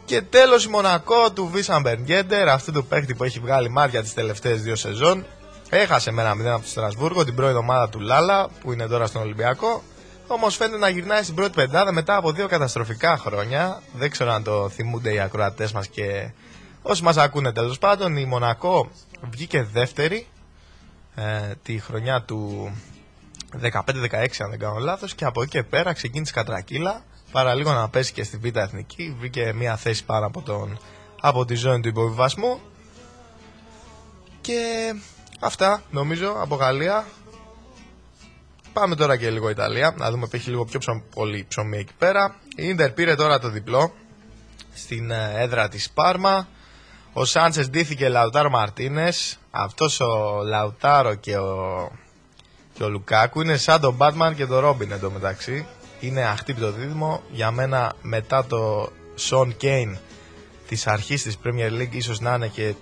Και 0.04 0.22
τέλος 0.22 0.64
η 0.64 0.68
Μονακό 0.68 1.32
του 1.32 1.50
Βίσαν 1.52 1.82
Μπεργκέντερ, 1.82 2.48
αυτού 2.48 2.72
του 2.72 2.86
παίκτη 2.86 3.14
που 3.14 3.24
έχει 3.24 3.38
βγάλει 3.38 3.70
μάρια 3.70 4.02
τις 4.02 4.14
τελευταίες 4.14 4.62
δύο 4.62 4.76
σεζόν. 4.76 5.24
Έχασε 5.70 6.10
με 6.10 6.22
ένα 6.22 6.32
0 6.32 6.46
από 6.46 6.62
το 6.62 6.68
Στρασβούργο, 6.68 7.24
την 7.24 7.34
πρώην 7.34 7.56
ομάδα 7.56 7.88
του 7.88 8.00
Λάλα, 8.00 8.48
που 8.60 8.72
είναι 8.72 8.86
τώρα 8.86 9.06
στον 9.06 9.22
Ολυμπιακό. 9.22 9.82
Όμως 10.26 10.56
φαίνεται 10.56 10.78
να 10.78 10.88
γυρνάει 10.88 11.22
στην 11.22 11.34
πρώτη 11.34 11.52
πεντάδα 11.54 11.92
μετά 11.92 12.16
από 12.16 12.32
δύο 12.32 12.48
καταστροφικά 12.48 13.16
χρόνια. 13.18 13.82
Δεν 13.92 14.10
ξέρω 14.10 14.32
αν 14.32 14.42
το 14.42 14.68
θυμούνται 14.68 15.12
οι 15.12 15.20
ακροατές 15.20 15.72
μας 15.72 15.86
και 15.88 16.30
όσοι 16.82 17.02
μας 17.02 17.16
ακούνε 17.16 17.52
τέλος 17.52 17.78
πάντων. 17.78 18.16
Η 18.16 18.24
Μονακό 18.24 18.90
βγήκε 19.20 19.62
δεύτερη 19.62 20.26
ε, 21.14 21.52
τη 21.62 21.78
χρονιά 21.78 22.22
του 22.22 22.70
15-16 23.62 23.76
αν 24.38 24.50
δεν 24.50 24.58
κάνω 24.58 24.78
λάθος 24.78 25.14
και 25.14 25.24
από 25.24 25.42
εκεί 25.42 25.50
και 25.50 25.62
πέρα 25.62 25.92
ξεκίνησε 25.92 26.32
κατρακύλα 26.32 27.04
παρά 27.32 27.54
λίγο 27.54 27.72
να 27.72 27.88
πέσει 27.88 28.12
και 28.12 28.22
στη 28.22 28.36
Β' 28.36 28.56
Εθνική 28.56 29.16
βρήκε 29.18 29.52
μια 29.52 29.76
θέση 29.76 30.04
πάνω 30.04 30.26
από, 30.26 30.42
τον, 30.42 30.78
από 31.20 31.44
τη 31.44 31.54
ζώνη 31.54 31.80
του 31.80 31.88
υποβιβασμού 31.88 32.60
και 34.40 34.94
αυτά 35.40 35.82
νομίζω 35.90 36.36
από 36.40 36.54
Γαλλία 36.54 37.06
Πάμε 38.76 38.94
τώρα 38.94 39.16
και 39.16 39.30
λίγο 39.30 39.50
Ιταλία, 39.50 39.94
να 39.98 40.10
δούμε 40.10 40.26
που 40.26 40.36
έχει 40.36 40.50
λίγο 40.50 40.64
πιο 40.64 40.78
ψωμ, 40.78 41.00
πολύ 41.14 41.44
ψωμί 41.48 41.78
εκεί 41.78 41.92
πέρα. 41.98 42.36
Η 42.56 42.68
Ίντερ 42.68 42.90
πήρε 42.90 43.14
τώρα 43.14 43.38
το 43.38 43.48
διπλό 43.48 43.94
στην 44.74 45.10
ε, 45.10 45.32
έδρα 45.36 45.68
της 45.68 45.90
Πάρμα. 45.90 46.48
Ο 47.18 47.24
Σάντσες 47.24 47.70
ντύθηκε 47.70 48.08
Λαουτάρο 48.08 48.50
Μαρτίνες. 48.50 49.38
Αυτός 49.50 50.00
ο 50.00 50.42
Λαουτάρο 50.44 51.14
και 51.14 51.36
ο 51.36 51.90
και 52.72 52.82
ο 52.82 52.88
Λουκάκου 52.88 53.40
είναι 53.40 53.56
σαν 53.56 53.80
τον 53.80 53.96
Batman 53.98 54.32
και 54.36 54.46
τον 54.46 54.58
Ρόμπιν 54.58 54.92
εντωμεταξύ. 54.92 55.66
Είναι 56.00 56.22
αχτύπητο 56.22 56.72
δίδυμο. 56.72 57.22
Για 57.30 57.50
μένα 57.50 57.94
μετά 58.02 58.44
το 58.46 58.92
Σον 59.14 59.56
Κέιν 59.56 59.98
της 60.68 60.86
αρχής 60.86 61.22
της 61.22 61.38
Premier 61.44 61.80
League 61.80 61.94
ίσως 61.94 62.20
να 62.20 62.34
είναι 62.34 62.48
και 62.48 62.74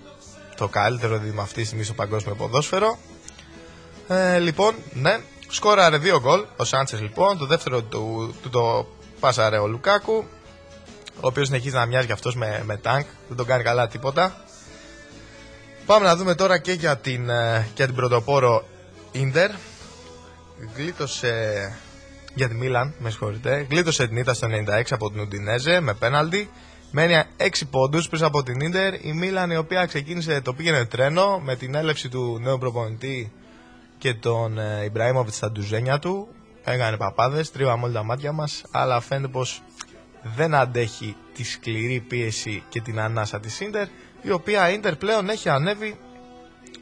το 0.55 0.67
καλύτερο 0.67 1.17
δίδυμο 1.17 1.41
αυτή 1.41 1.61
τη 1.61 1.65
στιγμή 1.65 1.83
στο 1.83 1.93
παγκόσμιο 1.93 2.35
ποδόσφαιρο. 2.35 2.97
Ε, 4.07 4.39
λοιπόν, 4.39 4.75
ναι, 4.93 5.19
σκόραρε 5.47 5.97
δύο 5.97 6.19
γκολ 6.19 6.45
ο 6.57 6.63
Σάντσες 6.63 7.01
λοιπόν. 7.01 7.37
Το 7.37 7.45
δεύτερο 7.45 7.81
του, 7.81 8.35
του 8.41 8.49
το 8.49 8.87
πάσαρε 9.19 9.57
ο 9.57 9.67
Λουκάκου. 9.67 10.25
Ο 11.15 11.27
οποίος 11.27 11.47
συνεχίζει 11.47 11.75
να 11.75 11.85
μοιάζει 11.85 12.11
αυτός 12.11 12.35
με, 12.35 12.61
με 12.65 12.77
τάγκ. 12.77 13.03
Δεν 13.27 13.37
τον 13.37 13.45
κάνει 13.45 13.63
καλά 13.63 13.87
τίποτα. 13.87 14.45
Πάμε 15.85 16.05
να 16.05 16.15
δούμε 16.15 16.35
τώρα 16.35 16.57
και 16.57 16.71
για 16.71 16.97
την, 16.97 17.29
ε, 17.29 17.67
για 17.75 17.85
την 17.85 17.95
πρωτοπόρο 17.95 18.65
Ίντερ. 19.11 19.51
Γλίτωσε 20.75 21.33
για 22.35 22.47
τη 22.47 22.55
Μίλαν, 22.55 22.93
με 22.99 23.09
συγχωρείτε. 23.09 23.67
Γλίτωσε 23.69 24.07
την 24.07 24.17
ήττα 24.17 24.33
στο 24.33 24.47
96 24.47 24.81
από 24.89 25.11
την 25.11 25.19
Ουντινέζε 25.19 25.79
με 25.79 25.93
πέναλτι. 25.93 26.49
Μένει 26.91 27.23
6 27.37 27.65
πόντους 27.69 28.09
πίσω 28.09 28.25
από 28.25 28.43
την 28.43 28.59
Ίντερ. 28.59 29.05
Η 29.05 29.13
Μίλαν 29.13 29.51
η 29.51 29.57
οποία 29.57 29.85
ξεκίνησε 29.85 30.41
το 30.41 30.53
πήγαινε 30.53 30.85
τρένο 30.85 31.39
με 31.39 31.55
την 31.55 31.75
έλευση 31.75 32.09
του 32.09 32.39
νέου 32.41 32.57
προπονητή 32.57 33.31
και 33.97 34.13
τον 34.13 34.59
ε, 34.59 34.83
Ιμπραήμοβιτς 34.83 35.35
στα 35.35 35.51
ντουζένια 35.51 35.99
του. 35.99 36.27
Έκανε 36.63 36.97
παπάδες, 36.97 37.51
τρίβαμε 37.51 37.83
όλα 37.83 37.93
τα 37.93 38.03
μάτια 38.03 38.31
μας. 38.31 38.63
Αλλά 38.71 38.99
φαίνεται 39.01 39.27
πως 39.27 39.61
δεν 40.33 40.55
αντέχει 40.55 41.15
τη 41.33 41.43
σκληρή 41.43 41.99
πίεση 41.99 42.63
και 42.69 42.81
την 42.81 42.99
ανάσα 42.99 43.39
της 43.39 43.59
Ίντερ. 43.59 43.87
Η 44.21 44.31
οποία 44.31 44.69
Ίντερ 44.69 44.95
πλέον 44.95 45.29
έχει 45.29 45.49
ανέβει 45.49 45.99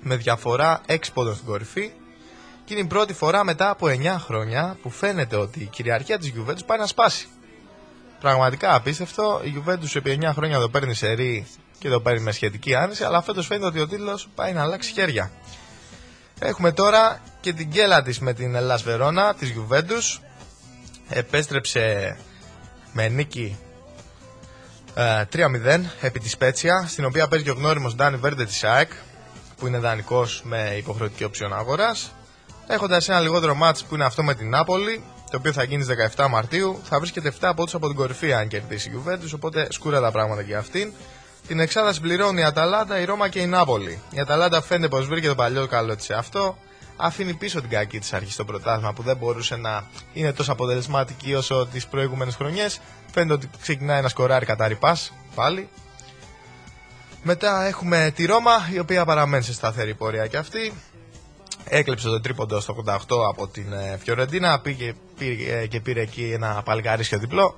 με 0.02 0.16
διαφορά 0.16 0.82
6 0.88 0.98
πόντων 1.14 1.34
στην 1.34 1.46
κορυφή. 1.46 1.92
Και 2.66 2.74
είναι 2.74 2.84
η 2.84 2.88
πρώτη 2.88 3.14
φορά 3.14 3.44
μετά 3.44 3.70
από 3.70 3.88
9 3.88 4.16
χρόνια 4.20 4.78
που 4.82 4.90
φαίνεται 4.90 5.36
ότι 5.36 5.60
η 5.60 5.66
κυριαρχία 5.66 6.18
της 6.18 6.34
Juventus 6.36 6.66
πάει 6.66 6.78
να 6.78 6.88
σπάσει. 6.88 7.28
Πραγματικά 8.20 8.76
απίστευτο. 8.76 9.42
Η 9.44 9.54
Juventus 9.58 9.96
επί 9.96 10.20
9 10.22 10.32
χρόνια 10.34 10.60
το 10.60 10.70
παίρνει 10.70 10.94
σε 10.94 11.12
ρί 11.12 11.48
και 11.80 11.90
το 11.90 12.02
παίρνει 12.02 12.20
με 12.20 12.32
σχετική 12.32 12.76
άνεση, 12.76 13.04
αλλά 13.04 13.22
φέτος 13.22 13.46
φαίνεται 13.46 13.66
ότι 13.66 13.80
ο 13.80 13.88
τίτλος 13.88 14.28
πάει 14.36 14.54
να 14.54 14.62
αλλάξει 14.62 14.92
χέρια. 14.92 15.32
Έχουμε 16.40 16.72
τώρα 16.72 17.22
και 17.40 17.54
την 17.54 17.68
γκέλα 17.68 18.02
της 18.02 18.20
με 18.20 18.34
την 18.34 18.56
Ελλάς 18.56 18.84
Βερόνα 18.84 19.34
της 19.34 19.54
Juventus. 19.58 20.22
Επέστρεψε 21.10 22.18
με 22.94 23.08
νίκη 23.08 23.58
ε, 24.96 25.24
3-0 25.34 25.80
επί 26.02 26.20
της 26.20 26.32
Σπέτσια, 26.32 26.86
στην 26.88 27.06
οποία 27.06 27.28
παίζει 27.28 27.46
και 27.46 27.52
ο 27.52 27.54
γνώριμος 27.54 27.96
Ντάνι 27.96 28.18
Βέρντε 28.18 28.46
της 28.46 28.64
ΑΕΚ, 28.64 28.92
που 29.58 29.68
είναι 29.68 29.78
δανεικός 29.78 30.42
με 30.46 30.74
υποχρεωτική 30.78 31.24
οψιόν 31.24 31.54
αγοράς. 31.54 32.12
Έχοντας 32.68 33.10
ένα 33.10 33.20
λιγότερο 33.20 33.56
μάτς 33.56 33.84
που 33.84 33.96
είναι 33.96 34.06
αυτό 34.06 34.24
με 34.24 34.34
την 34.34 34.50
Νάπολη, 34.50 35.04
το 35.32 35.38
οποίο 35.38 35.52
θα 35.52 35.64
γίνει 35.64 35.84
στις 35.84 35.96
17 36.16 36.28
Μαρτίου, 36.30 36.80
θα 36.84 37.00
βρίσκεται 37.00 37.28
7 37.30 37.34
από 37.42 37.64
από 37.74 37.88
την 37.88 37.96
κορυφή 37.96 38.34
αν 38.34 38.48
κερδίσει 38.48 38.90
η 38.90 38.94
Juventus, 38.96 39.32
οπότε 39.36 39.68
σκούρα 39.70 40.02
τα 40.02 40.12
πράγματα 40.12 40.42
για 40.42 40.60
αυτήν. 40.60 40.92
Την 41.48 41.60
εξάδα 41.60 41.94
συμπληρώνει 41.94 42.42
η 42.42 42.44
Αταλάντα, 42.44 43.00
η 43.00 43.06
Ρώμα 43.06 43.30
και 43.30 43.40
η 43.40 43.46
Νάπολη. 43.46 44.02
Η 44.12 44.20
Αταλάντα 44.20 44.62
φαίνεται 44.62 44.88
πως 44.88 45.08
βρήκε 45.08 45.28
το 45.28 45.36
παλιό 45.36 45.68
καλό 45.68 45.96
της 45.96 46.06
σε 46.06 46.14
αυτό. 46.14 46.58
Αφήνει 46.96 47.34
πίσω 47.34 47.62
την 47.62 47.70
κακή 47.70 48.00
της 48.00 48.14
αρχή 48.14 48.32
στο 48.32 48.46
πρωτάθλημα 48.46 48.94
που 48.94 49.02
δεν 49.02 49.18
μπορούσε 49.18 49.56
να 49.56 49.88
είναι 50.14 50.34
τόσο 50.34 50.52
αποτελεσματική 50.52 51.34
όσο 51.34 51.68
τις 51.72 51.88
προηγούμενες 51.88 52.36
χρονιές. 52.36 52.80
Φαίνεται 53.12 53.34
ότι 53.34 53.50
ξεκινάει 53.62 54.02
να 54.02 54.08
σκοράρει 54.08 54.46
κατά 54.46 54.68
ρηπά 54.68 54.98
πάλι. 55.36 55.70
Μετά 57.24 57.66
έχουμε 57.66 58.12
τη 58.16 58.26
Ρώμα 58.26 58.70
η 58.74 58.80
οποία 58.80 59.06
παραμένει 59.06 59.44
σε 59.44 59.54
σταθερή 59.54 59.94
πορεία 59.94 60.28
και 60.28 60.38
αυτή. 60.38 60.74
Έκλεψε 61.64 62.08
το 62.08 62.22
τρίποντο 62.22 62.60
στο 62.60 62.84
88 62.88 62.96
από 63.30 63.48
την 63.48 63.74
ε, 63.74 63.98
Φιωρεντίνα. 64.04 64.60
Πήγε, 64.60 64.94
πήγε 65.18 65.66
και 65.66 65.80
πήρε 65.80 66.02
εκεί 66.02 66.32
ένα 66.34 66.62
παλικαρίσιο 66.66 67.20
διπλό 67.20 67.56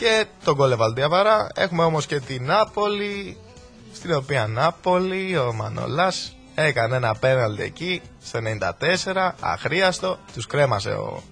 και 0.00 0.26
τον 0.44 0.56
Κόλεβαλ 0.56 0.94
Διαβαρά. 0.94 1.48
Έχουμε 1.54 1.82
όμως 1.82 2.06
και 2.06 2.20
την 2.20 2.44
Νάπολη, 2.44 3.36
στην 3.92 4.14
οποία 4.14 4.46
Νάπολη 4.46 5.36
ο 5.36 5.52
Μανολάς 5.52 6.36
έκανε 6.60 6.96
ένα 6.96 7.14
πέναλτι 7.14 7.62
εκεί 7.62 8.02
στο 8.22 8.38
94, 9.14 9.30
αχρίαστο, 9.40 10.18
τους 10.32 10.46
κρέμασε 10.46 10.90
ο, 10.90 11.22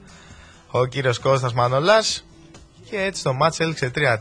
ο 0.70 0.84
κύριος 0.84 1.18
Κώστας 1.18 1.52
Μανολάς 1.52 2.24
και 2.90 3.02
έτσι 3.02 3.22
το 3.22 3.32
μάτς 3.32 3.60
έληξε 3.60 3.90
3-3 3.94 4.18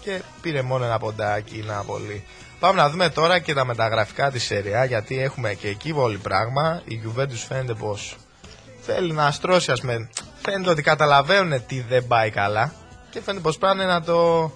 και 0.00 0.22
πήρε 0.40 0.62
μόνο 0.62 0.84
ένα 0.84 0.98
ποντάκι 0.98 1.58
η 1.58 1.64
Νάπολη. 1.66 2.24
Πάμε 2.58 2.80
να 2.80 2.90
δούμε 2.90 3.08
τώρα 3.08 3.38
και 3.38 3.54
τα 3.54 3.64
μεταγραφικά 3.64 4.30
της 4.30 4.44
σεριά 4.44 4.84
γιατί 4.84 5.20
έχουμε 5.20 5.54
και 5.54 5.68
εκεί 5.68 5.92
πολύ 5.92 6.16
πράγμα. 6.16 6.82
Η 6.84 7.00
Juventus 7.04 7.44
φαίνεται 7.48 7.74
πως 7.74 8.16
θέλει 8.80 9.12
να 9.12 9.26
αστρώσει 9.26 9.70
ας 9.70 9.80
με... 9.80 10.10
Φαίνεται 10.42 10.70
ότι 10.70 10.82
καταλαβαίνουν 10.82 11.66
τι 11.66 11.80
δεν 11.80 12.06
πάει 12.06 12.30
καλά 12.30 12.72
και 13.10 13.20
φαίνεται 13.20 13.42
πως 13.42 13.58
πάνε 13.58 13.84
να 13.84 14.02
το, 14.02 14.50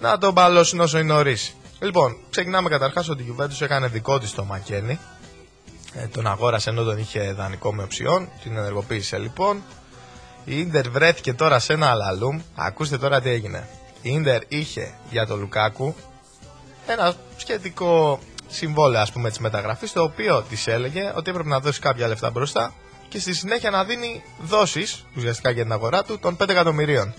να 0.00 0.18
το 0.18 0.32
μπαλώσουν 0.32 0.80
όσο 0.80 0.98
είναι 0.98 1.12
νωρίς. 1.12 1.56
Λοιπόν, 1.80 2.16
ξεκινάμε 2.30 2.68
καταρχάς 2.68 3.08
ότι 3.08 3.22
η 3.22 3.34
Juventus 3.38 3.60
έκανε 3.60 3.86
δικό 3.86 4.18
της 4.18 4.32
το 4.32 4.44
Μακένι. 4.44 4.98
Ε, 5.94 6.06
τον 6.06 6.26
αγόρασε 6.26 6.70
ενώ 6.70 6.82
τον 6.82 6.98
είχε 6.98 7.32
δανεικό 7.32 7.74
με 7.74 7.82
οψιόν. 7.82 8.28
Την 8.42 8.56
ενεργοποίησε 8.56 9.18
λοιπόν. 9.18 9.62
Η 10.44 10.58
Ίντερ 10.58 10.90
βρέθηκε 10.90 11.32
τώρα 11.34 11.58
σε 11.58 11.72
ένα 11.72 11.90
αλαλούμ. 11.90 12.40
Ακούστε 12.54 12.98
τώρα 12.98 13.20
τι 13.20 13.30
έγινε. 13.30 13.68
Η 14.02 14.10
Ίντερ 14.10 14.42
είχε 14.48 14.94
για 15.10 15.26
τον 15.26 15.40
Λουκάκου 15.40 15.94
ένα 16.86 17.14
σχετικό 17.36 18.18
συμβόλαιο 18.48 19.00
ας 19.00 19.12
πούμε 19.12 19.28
της 19.28 19.38
μεταγραφής 19.38 19.92
το 19.92 20.02
οποίο 20.02 20.42
της 20.42 20.66
έλεγε 20.66 21.12
ότι 21.16 21.30
έπρεπε 21.30 21.48
να 21.48 21.60
δώσει 21.60 21.80
κάποια 21.80 22.08
λεφτά 22.08 22.30
μπροστά 22.30 22.74
και 23.08 23.18
στη 23.18 23.34
συνέχεια 23.34 23.70
να 23.70 23.84
δίνει 23.84 24.22
δόσεις 24.40 25.04
ουσιαστικά 25.16 25.50
για 25.50 25.62
την 25.62 25.72
αγορά 25.72 26.02
του 26.02 26.18
των 26.18 26.36
5 26.40 26.48
εκατομμυρίων. 26.48 27.14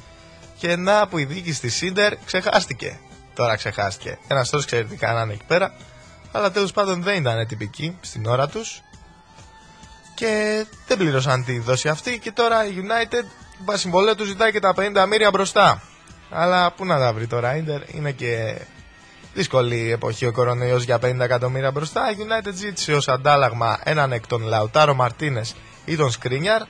Και 0.58 0.76
να 0.76 1.08
που 1.08 1.18
η 1.18 1.26
διοίκηση 1.26 1.62
της 1.62 1.76
Σίντερ 1.76 2.16
ξεχάστηκε. 2.16 3.00
Τώρα 3.40 3.56
ξεχάστηκε. 3.56 4.18
Ένας 4.28 4.50
τόσος 4.50 4.66
ξέρει 4.66 4.86
τι 4.86 4.96
κάνανε 4.96 5.34
εκεί 5.34 5.44
πέρα. 5.48 5.74
Αλλά 6.32 6.52
τέλος 6.52 6.72
πάντων 6.72 7.04
δεν 7.04 7.16
ήταν 7.16 7.48
τυπικοί 7.48 7.98
στην 8.02 8.26
ώρα 8.26 8.48
τους. 8.48 8.82
Και 10.16 10.66
δεν 10.88 10.98
πλήρωσαν 10.98 11.46
τη 11.46 11.60
δόση 11.60 11.90
αυτή. 11.90 12.20
Και 12.20 12.32
τώρα 12.32 12.66
η 12.66 12.74
United 12.76 13.26
βάσει 13.66 13.80
συμβολέου 13.80 14.16
τους 14.16 14.28
ζητάει 14.28 14.52
και 14.52 14.60
τα 14.60 14.74
50 14.78 15.06
μύρια 15.08 15.30
μπροστά. 15.30 15.82
Αλλά 16.30 16.72
πού 16.72 16.86
να 16.86 17.00
τα 17.00 17.14
βρει 17.14 17.28
τώρα. 17.28 17.56
Ίντερ 17.56 17.82
είναι 17.96 18.12
και 18.12 18.62
δύσκολη 19.34 19.92
εποχή 19.92 20.26
ο 20.26 20.32
κορονοϊός 20.32 20.84
για 20.84 21.00
50 21.02 21.20
εκατομμύρια 21.20 21.72
μπροστά. 21.72 22.12
Η 22.12 22.16
United 22.20 22.54
ζήτησε 22.54 22.94
ως 22.94 23.08
αντάλλαγμα 23.08 23.80
έναν 23.84 24.12
εκ 24.12 24.28
των 24.28 24.42
Λαουτάρο 24.42 24.94
Μαρτίνες 24.94 25.56
ή 25.86 25.96
τον 25.96 26.12
Σκρίνιαρ. 26.12 26.62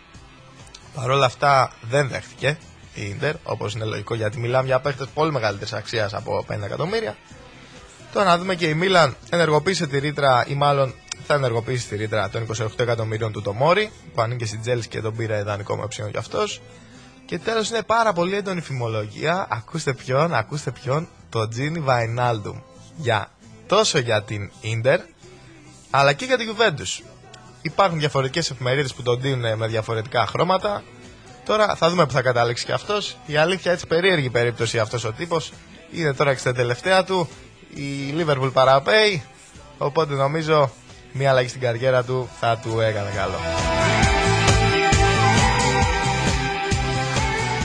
Παρ' 0.96 1.10
όλα 1.10 1.26
αυτά 1.26 1.72
δεν 1.82 2.08
δέχτηκε 2.08 2.58
η 3.02 3.10
Ιντερ, 3.10 3.36
όπως 3.44 3.74
είναι 3.74 3.86
λογικό 3.86 4.16
γιατί 4.16 4.40
μιλάμε 4.40 4.66
για 4.66 4.80
παίχτες 4.80 5.06
πολύ 5.14 5.32
μεγαλύτερης 5.32 5.74
αξίας 5.74 6.14
από 6.14 6.46
50 6.50 6.62
εκατομμύρια. 6.64 7.16
Τώρα 8.14 8.26
να 8.26 8.38
δούμε 8.38 8.56
και 8.56 8.68
η 8.68 8.74
Μίλαν 8.74 9.16
ενεργοποίησε 9.30 9.88
τη 9.88 10.00
ρήτρα, 10.00 10.46
ή 10.48 10.54
μάλλον 10.54 10.94
θα 11.28 11.34
ενεργοποιήσει 11.34 11.88
τη 11.88 11.96
ρήτρα 11.96 12.30
των 12.30 12.48
28 12.58 12.68
εκατομμύριων 12.80 13.32
του 13.32 13.42
Τομόρι, 13.42 13.92
που 14.14 14.22
ανήκε 14.22 14.46
στην 14.46 14.62
Τζέλση 14.62 14.88
και 14.88 15.02
τον 15.02 15.16
πήρε 15.16 15.38
δανεικό 15.38 15.76
με 15.76 15.84
οψιόν 15.84 16.12
κι 16.12 16.18
αυτός. 16.18 16.62
Και 17.26 17.40
τέλος 17.40 17.70
είναι 17.70 17.84
πάρα 17.84 18.14
πολύ 18.14 18.36
έντονη 18.36 18.62
φημολογία. 18.62 19.48
Ακούστε 19.50 19.94
ποιον, 19.94 20.34
ακούστε 20.34 20.72
ποιον, 20.72 21.08
το 21.30 21.48
Τζίνι 21.48 21.80
Βαϊνάλντουμ. 21.80 22.58
Για, 22.96 23.32
τόσο 23.68 24.00
για 24.00 24.24
την 24.24 24.52
Ιντερ, 24.62 25.00
αλλά 25.90 26.14
και 26.14 26.26
για 26.26 26.38
την 26.38 26.56
Juventus. 26.56 27.04
Υπάρχουν 27.62 28.00
διαφορετικές 28.00 28.50
εφημερίδες 28.50 28.94
που 28.94 29.02
τον 29.02 29.22
δίνουν 29.22 29.58
με 29.58 29.68
διαφορετικά 29.68 30.26
χρώματα. 30.26 30.84
Τώρα 31.46 31.76
θα 31.76 31.90
δούμε 31.90 32.06
που 32.06 32.12
θα 32.12 32.22
καταλήξει 32.22 32.66
και 32.66 32.72
αυτός. 32.72 33.18
Η 33.26 33.38
αλήθεια 33.38 33.72
έτσι 33.72 33.88
περίεργη 33.88 34.30
περίπτωση 34.30 34.80
αυτός 34.80 35.04
ο 35.04 35.12
τύπος. 35.12 35.52
Είναι 35.92 36.14
τώρα 36.14 36.34
και 36.34 36.40
στα 36.40 36.54
τελευταία 36.54 37.04
του. 37.04 37.30
Η 37.74 38.14
Liverpool 38.18 38.50
παραπέει. 38.54 39.24
Οπότε 39.78 40.14
νομίζω 40.14 40.72
μια 41.12 41.30
αλλαγή 41.30 41.48
στην 41.48 41.62
καριέρα 41.62 42.04
του 42.04 42.30
θα 42.40 42.60
του 42.64 42.80
έκανε 42.80 43.10
καλό. 43.16 43.40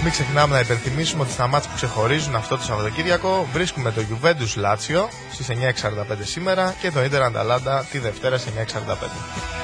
Μην 0.03 0.13
ξεχνάμε 0.13 0.55
να 0.55 0.61
υπενθυμίσουμε 0.61 1.23
ότι 1.23 1.33
στα 1.33 1.47
μάτια 1.47 1.69
που 1.71 1.77
ξεχωρίζουν 1.77 2.35
αυτό 2.35 2.57
το 2.57 2.63
Σαββατοκύριακο 2.63 3.47
βρίσκουμε 3.53 3.93
το 3.93 4.01
Juventus 4.11 4.63
Lazio 4.65 5.09
στις 5.33 5.49
9.45 5.49 5.55
σήμερα 6.23 6.75
και 6.81 6.91
το 6.91 7.01
Inter 7.01 7.21
Atalanta 7.21 7.83
τη 7.91 7.99
Δευτέρα 7.99 8.39
στις 8.39 8.53
9.45. 8.57 9.64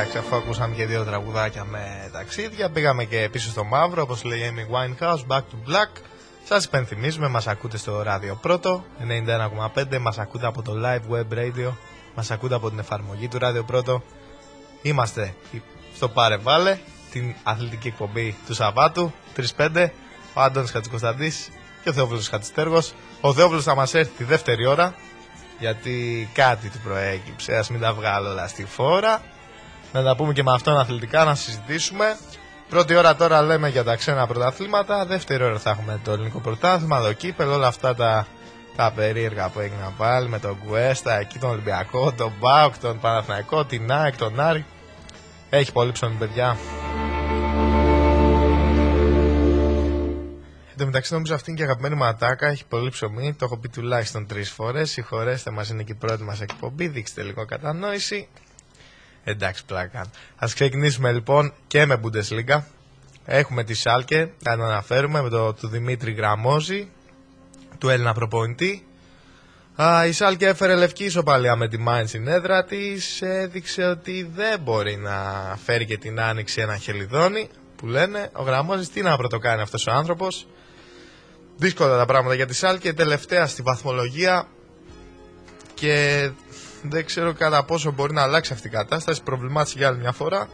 εντάξει, 0.00 0.18
αφού 0.18 0.36
ακούσαμε 0.36 0.74
και 0.74 0.86
δύο 0.86 1.04
τραγουδάκια 1.04 1.64
με 1.64 2.10
ταξίδια, 2.12 2.70
πήγαμε 2.70 3.04
και 3.04 3.28
πίσω 3.32 3.50
στο 3.50 3.64
μαύρο, 3.64 4.02
όπως 4.02 4.24
λέει 4.24 4.38
η 4.38 4.42
Amy 4.52 4.74
Winehouse, 4.74 5.20
Back 5.28 5.38
to 5.38 5.70
Black. 5.70 6.00
Σας 6.44 6.64
υπενθυμίζουμε, 6.64 7.28
μας 7.28 7.46
ακούτε 7.46 7.76
στο 7.76 8.02
ράδιο 8.02 8.34
πρώτο, 8.34 8.84
91,5, 9.74 9.98
μας 9.98 10.18
ακούτε 10.18 10.46
από 10.46 10.62
το 10.62 10.72
live 10.84 11.14
web 11.14 11.38
radio, 11.38 11.72
μας 12.14 12.30
ακούτε 12.30 12.54
από 12.54 12.68
την 12.70 12.78
εφαρμογή 12.78 13.28
του 13.28 13.38
ράδιο 13.38 13.64
πρώτο. 13.64 14.02
Είμαστε 14.82 15.34
στο 15.94 16.08
Πάρε 16.08 16.36
Βάλε, 16.36 16.78
την 17.10 17.34
αθλητική 17.42 17.88
εκπομπή 17.88 18.36
του 18.46 18.54
Σαββάτου, 18.54 19.12
3-5, 19.56 19.92
ο 20.34 20.40
Άντωνης 20.40 20.70
Χατζικοσταντής 20.70 21.48
και 21.82 21.88
ο 21.88 21.92
Θεόφιλος 21.92 22.28
Χατζητέργος. 22.28 22.92
Ο 23.20 23.32
Θεόφιλος 23.32 23.64
θα 23.64 23.74
μας 23.74 23.94
έρθει 23.94 24.12
τη 24.16 24.24
δεύτερη 24.24 24.66
ώρα, 24.66 24.94
γιατί 25.58 26.28
κάτι 26.32 26.68
του 26.68 26.78
προέκυψε, 26.84 27.56
ας 27.56 27.70
μην 27.70 27.80
τα 27.80 27.92
βγάλω 27.92 28.30
όλα 28.30 28.48
στη 28.48 28.64
φόρα. 28.64 29.22
Να 29.96 30.02
τα 30.02 30.16
πούμε 30.16 30.32
και 30.32 30.42
με 30.42 30.52
αυτόν 30.52 30.78
αθλητικά, 30.78 31.24
να 31.24 31.34
συζητήσουμε. 31.34 32.16
Πρώτη 32.68 32.94
ώρα 32.94 33.16
τώρα 33.16 33.42
λέμε 33.42 33.68
για 33.68 33.84
τα 33.84 33.96
ξένα 33.96 34.26
πρωταθλήματα. 34.26 35.06
Δεύτερη 35.06 35.44
ώρα 35.44 35.58
θα 35.58 35.70
έχουμε 35.70 36.00
το 36.04 36.12
ελληνικό 36.12 36.38
πρωτάθλημα, 36.40 37.00
το 37.00 37.12
κύπελ, 37.12 37.48
όλα 37.48 37.66
αυτά 37.66 37.94
τα, 37.94 38.26
τα 38.76 38.92
περίεργα 38.94 39.48
που 39.48 39.60
έγιναν 39.60 39.94
πάλι 39.96 40.28
με 40.28 40.38
τον 40.38 40.58
Κουέστα, 40.66 41.18
εκεί 41.18 41.38
τον 41.38 41.50
Ολυμπιακό, 41.50 42.12
τον 42.12 42.32
Μπάουκ, 42.38 42.78
τον 42.78 43.00
Παναθηναϊκό, 43.00 43.64
την 43.64 43.92
ΑΕΚ, 43.92 44.16
τον 44.16 44.40
Άρη. 44.40 44.64
Έχει 45.50 45.72
πολύ 45.72 45.92
ψωμί, 45.92 46.14
παιδιά. 46.14 46.56
Εν 50.70 50.76
τω 50.76 50.84
μεταξύ, 50.84 51.12
νομίζω 51.12 51.34
αυτή 51.34 51.50
είναι 51.50 51.58
και 51.58 51.64
η 51.64 51.68
αγαπημένη 51.68 51.94
μου 51.94 52.04
ατάκα. 52.04 52.46
Έχει 52.46 52.64
πολύ 52.66 52.90
ψωμί. 52.90 53.34
Το 53.34 53.44
έχω 53.44 53.56
πει 53.56 53.68
τουλάχιστον 53.68 54.26
τρεις 54.26 54.50
φορές. 54.50 54.90
Συγχωρέστε 54.90 55.50
μας, 55.50 55.68
είναι 55.68 55.82
και 55.82 55.92
η 55.92 55.94
πρώτη 55.94 56.22
μας 56.22 56.40
εκπομπή. 56.40 56.88
Δείξτε 56.88 57.22
λίγο 57.22 57.44
κατανόηση. 57.44 58.28
Εντάξει, 59.28 59.64
πλάκα. 59.64 60.00
Α 60.36 60.46
ξεκινήσουμε 60.54 61.12
λοιπόν 61.12 61.52
και 61.66 61.86
με 61.86 62.00
Bundesliga. 62.02 62.60
Έχουμε 63.24 63.64
τη 63.64 63.74
Σάλκε, 63.74 64.18
να 64.42 64.52
την 64.52 64.62
αναφέρουμε, 64.62 65.22
με 65.22 65.28
το 65.28 65.52
του 65.52 65.68
Δημήτρη 65.68 66.12
Γραμμόζη, 66.12 66.88
του 67.78 67.88
Έλληνα 67.88 68.12
προπονητή. 68.12 68.86
Α, 69.82 70.06
η 70.06 70.12
Σάλκε 70.12 70.46
έφερε 70.46 70.74
λευκή 70.74 71.04
ισοπαλία 71.04 71.56
με 71.56 71.68
τη 71.68 71.78
Μάιν 71.78 72.06
στην 72.06 72.26
έδρα 72.28 72.64
της. 72.64 73.22
Έδειξε 73.22 73.84
ότι 73.84 74.30
δεν 74.34 74.60
μπορεί 74.60 74.96
να 74.96 75.14
φέρει 75.64 75.84
και 75.84 75.98
την 75.98 76.20
άνοιξη 76.20 76.60
ένα 76.60 76.76
χελιδόνι. 76.76 77.48
Που 77.76 77.86
λένε, 77.86 78.30
ο 78.32 78.42
Γραμμόζης 78.42 78.90
τι 78.90 79.02
να 79.02 79.16
πρωτοκάνει 79.16 79.60
αυτός 79.62 79.86
ο 79.86 79.92
άνθρωπος. 79.92 80.46
Δύσκολα 81.56 81.96
τα 81.96 82.06
πράγματα 82.06 82.34
για 82.34 82.46
τη 82.46 82.54
Σάλκε. 82.54 82.92
Τελευταία 82.92 83.46
στη 83.46 83.62
βαθμολογία 83.62 84.48
και 85.74 86.30
δεν 86.90 87.04
ξέρω 87.04 87.32
κατά 87.32 87.64
πόσο 87.64 87.92
μπορεί 87.92 88.12
να 88.12 88.22
αλλάξει 88.22 88.52
αυτή 88.52 88.66
η 88.66 88.70
κατάσταση. 88.70 89.22
Προβλημάτισε 89.22 89.78
για 89.78 89.88
άλλη 89.88 89.98
μια 89.98 90.12
φορά. 90.12 90.48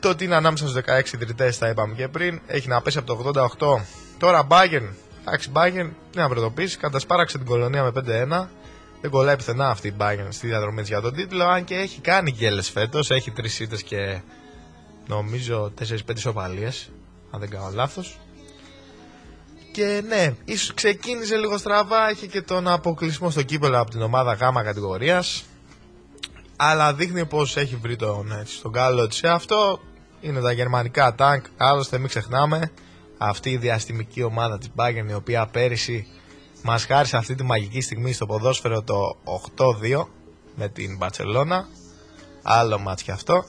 Το 0.00 0.08
ότι 0.08 0.24
είναι 0.24 0.34
ανάμεσα 0.34 0.68
στους 0.68 0.82
16 0.86 1.12
ιδρυτές, 1.14 1.58
τα 1.58 1.68
είπαμε 1.68 1.94
και 1.94 2.08
πριν, 2.08 2.40
έχει 2.46 2.68
να 2.68 2.82
πέσει 2.82 2.98
από 2.98 3.32
το 3.32 3.48
88. 3.58 3.82
Τώρα 4.18 4.46
Bayern, 4.50 4.88
εντάξει, 5.20 5.50
Bayern, 5.54 5.90
τι 6.10 6.18
να 6.18 6.28
πρωτοποιήσει, 6.28 6.78
κατασπάραξε 6.78 7.38
την 7.38 7.46
κολονία 7.46 7.82
με 7.82 7.90
5-1. 7.90 8.48
Δεν 9.00 9.10
κολλάει 9.10 9.36
πουθενά 9.36 9.68
αυτή 9.68 9.88
η 9.88 9.94
Bayern 9.98 10.26
στη 10.28 10.46
διαδρομή 10.46 10.80
της 10.80 10.88
για 10.88 11.00
τον 11.00 11.14
τίτλο, 11.14 11.44
αν 11.44 11.64
και 11.64 11.74
έχει 11.74 12.00
κάνει 12.00 12.30
γκέλες 12.30 12.70
φέτος. 12.70 13.10
Έχει 13.10 13.30
τρεις 13.30 13.60
ήττε 13.60 13.76
και 13.76 14.20
νομίζω 15.06 15.72
4-5 15.78 16.16
ισοπαλίες, 16.16 16.90
αν 17.30 17.40
δεν 17.40 17.50
κάνω 17.50 17.70
λάθος. 17.74 18.18
Και 19.72 20.02
ναι, 20.06 20.34
ίσως 20.44 20.74
ξεκίνησε 20.74 21.36
λίγο 21.36 21.58
στραβά, 21.58 22.10
είχε 22.10 22.26
και 22.26 22.42
τον 22.42 22.68
αποκλεισμό 22.68 23.30
στο 23.30 23.42
κύπελο 23.42 23.80
από 23.80 23.90
την 23.90 24.02
ομάδα 24.02 24.34
Γ 24.34 24.62
κατηγορίας 24.64 25.44
αλλά 26.56 26.94
δείχνει 26.94 27.26
πως 27.26 27.56
έχει 27.56 27.76
βρει 27.76 27.96
τον, 27.96 28.32
έτσι, 28.32 28.62
τον 28.62 28.72
καλό 28.72 29.06
της. 29.06 29.16
Σε 29.16 29.28
αυτό 29.28 29.80
είναι 30.20 30.40
τα 30.40 30.52
γερμανικά 30.52 31.14
τάγκ, 31.14 31.42
άλλωστε 31.56 31.98
μην 31.98 32.08
ξεχνάμε 32.08 32.70
αυτή 33.18 33.50
η 33.50 33.56
διαστημική 33.56 34.22
ομάδα 34.22 34.58
της 34.58 34.68
Bayern 34.76 35.08
η 35.08 35.14
οποία 35.14 35.46
πέρυσι 35.46 36.06
μας 36.62 36.84
χάρισε 36.84 37.16
αυτή 37.16 37.34
τη 37.34 37.42
μαγική 37.42 37.80
στιγμή 37.80 38.12
στο 38.12 38.26
ποδόσφαιρο 38.26 38.82
το 38.82 39.16
8-2 39.56 40.06
με 40.54 40.68
την 40.68 40.96
Μπαρτσελώνα 40.96 41.68
άλλο 42.42 42.78
μάτς 42.78 43.02
και 43.02 43.12
αυτό. 43.12 43.44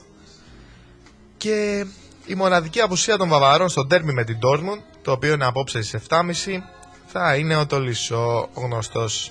Και 1.36 1.86
η 2.26 2.34
μοναδική 2.34 2.80
απουσία 2.80 3.16
των 3.16 3.28
Βαβαρών 3.28 3.68
στο 3.68 3.86
τέρμι 3.86 4.12
με 4.12 4.24
την 4.24 4.38
Dortmund, 4.42 4.80
το 5.04 5.12
οποίο 5.12 5.32
είναι 5.32 5.44
απόψε 5.44 5.82
στις 5.82 6.02
7.30, 6.08 6.22
θα 7.06 7.36
είναι 7.36 7.56
ο 7.56 7.66
Τολισό, 7.66 8.48
ο 8.54 8.60
γνωστός 8.60 9.30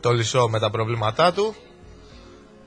Τολισό 0.00 0.48
με 0.48 0.58
τα 0.58 0.70
προβλήματά 0.70 1.32
του. 1.32 1.54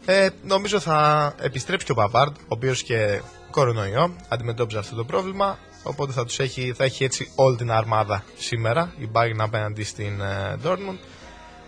Ε, 0.05 0.29
νομίζω 0.43 0.79
θα 0.79 1.33
επιστρέψει 1.41 1.85
και 1.85 1.91
ο 1.91 1.95
Παπάρντ, 1.95 2.35
ο 2.37 2.45
οποίος 2.47 2.83
και 2.83 3.21
κορονοϊό 3.51 4.15
αντιμετώπιζε 4.29 4.79
αυτό 4.79 4.95
το 4.95 5.03
πρόβλημα, 5.03 5.57
οπότε 5.83 6.11
θα, 6.11 6.25
τους 6.25 6.39
έχει, 6.39 6.73
θα 6.73 6.83
έχει 6.83 7.03
έτσι 7.03 7.31
όλη 7.35 7.57
την 7.57 7.71
αρμάδα 7.71 8.23
σήμερα, 8.37 8.93
η 8.97 9.09
Bayern 9.13 9.37
απέναντι 9.37 9.83
στην 9.83 10.21
ε, 10.21 10.57
Dortmund. 10.65 10.97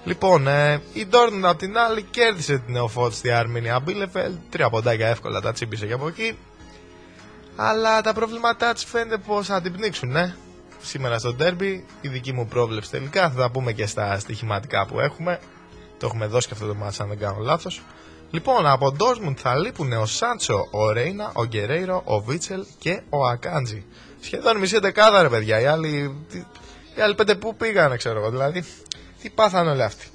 Λοιπόν, 0.03 0.47
ε, 0.47 0.81
η 0.93 1.07
Dortmund 1.11 1.43
απ' 1.43 1.57
την 1.57 1.77
άλλη 1.77 2.01
κέρδισε 2.01 2.57
την 2.57 2.73
νεοφώτιστη 2.73 3.31
Αρμίνια 3.31 3.79
Μπίλεφελ. 3.79 4.33
Τρία 4.49 4.69
ποντάκια 4.69 5.07
εύκολα 5.07 5.41
τα 5.41 5.51
τσίπησε 5.53 5.85
και 5.85 5.93
από 5.93 6.07
εκεί. 6.07 6.37
Αλλά 7.55 8.01
τα 8.01 8.13
προβλήματά 8.13 8.73
της 8.73 8.83
φαίνεται 8.85 9.17
πως 9.17 9.47
θα 9.47 9.61
την 9.61 9.73
πνίξουν, 9.73 10.11
ναι. 10.11 10.35
Σήμερα 10.87 11.19
στο 11.19 11.33
ντέρμπι, 11.33 11.85
η 12.01 12.07
δική 12.07 12.33
μου 12.33 12.47
πρόβλεψη 12.47 12.91
τελικά. 12.91 13.29
Θα 13.29 13.35
τα 13.41 13.51
πούμε 13.51 13.71
και 13.71 13.85
στα 13.85 14.19
στοιχηματικά 14.19 14.85
που 14.85 14.99
έχουμε. 14.99 15.39
Το 15.97 16.05
έχουμε 16.05 16.25
δώσει 16.25 16.47
και 16.47 16.53
αυτό 16.53 16.67
το 16.67 16.75
μάτσα, 16.75 17.03
αν 17.03 17.09
δεν 17.09 17.17
κάνω 17.17 17.37
λάθος. 17.39 17.81
Λοιπόν, 18.31 18.67
από 18.67 18.95
Dortmund 18.99 19.33
θα 19.37 19.55
λείπουν 19.55 19.91
ο 19.91 20.05
Σάντσο, 20.05 20.67
ο 20.71 20.91
Ρέινα, 20.91 21.31
ο 21.33 21.45
Γκερέιρο, 21.45 22.01
ο 22.05 22.19
Βίτσελ 22.19 22.65
και 22.77 23.01
ο 23.09 23.25
Ακάντζη. 23.25 23.85
Σχεδόν 24.21 24.57
μισή 24.57 24.79
δεκάδα, 24.79 25.21
ρε 25.21 25.29
παιδιά. 25.29 25.59
Οι 25.59 25.65
άλλοι, 25.65 26.25
οι 26.95 27.01
άλλοι 27.01 27.15
πέντε 27.15 27.35
πού 27.35 27.55
πήγανε, 27.55 27.97
ξέρω 27.97 28.19
εγώ. 28.19 28.29
Δηλαδή, 28.29 28.63
τι 29.21 29.29
πάθανε 29.29 29.71
όλοι 29.71 29.83
αυτοί. 29.83 30.07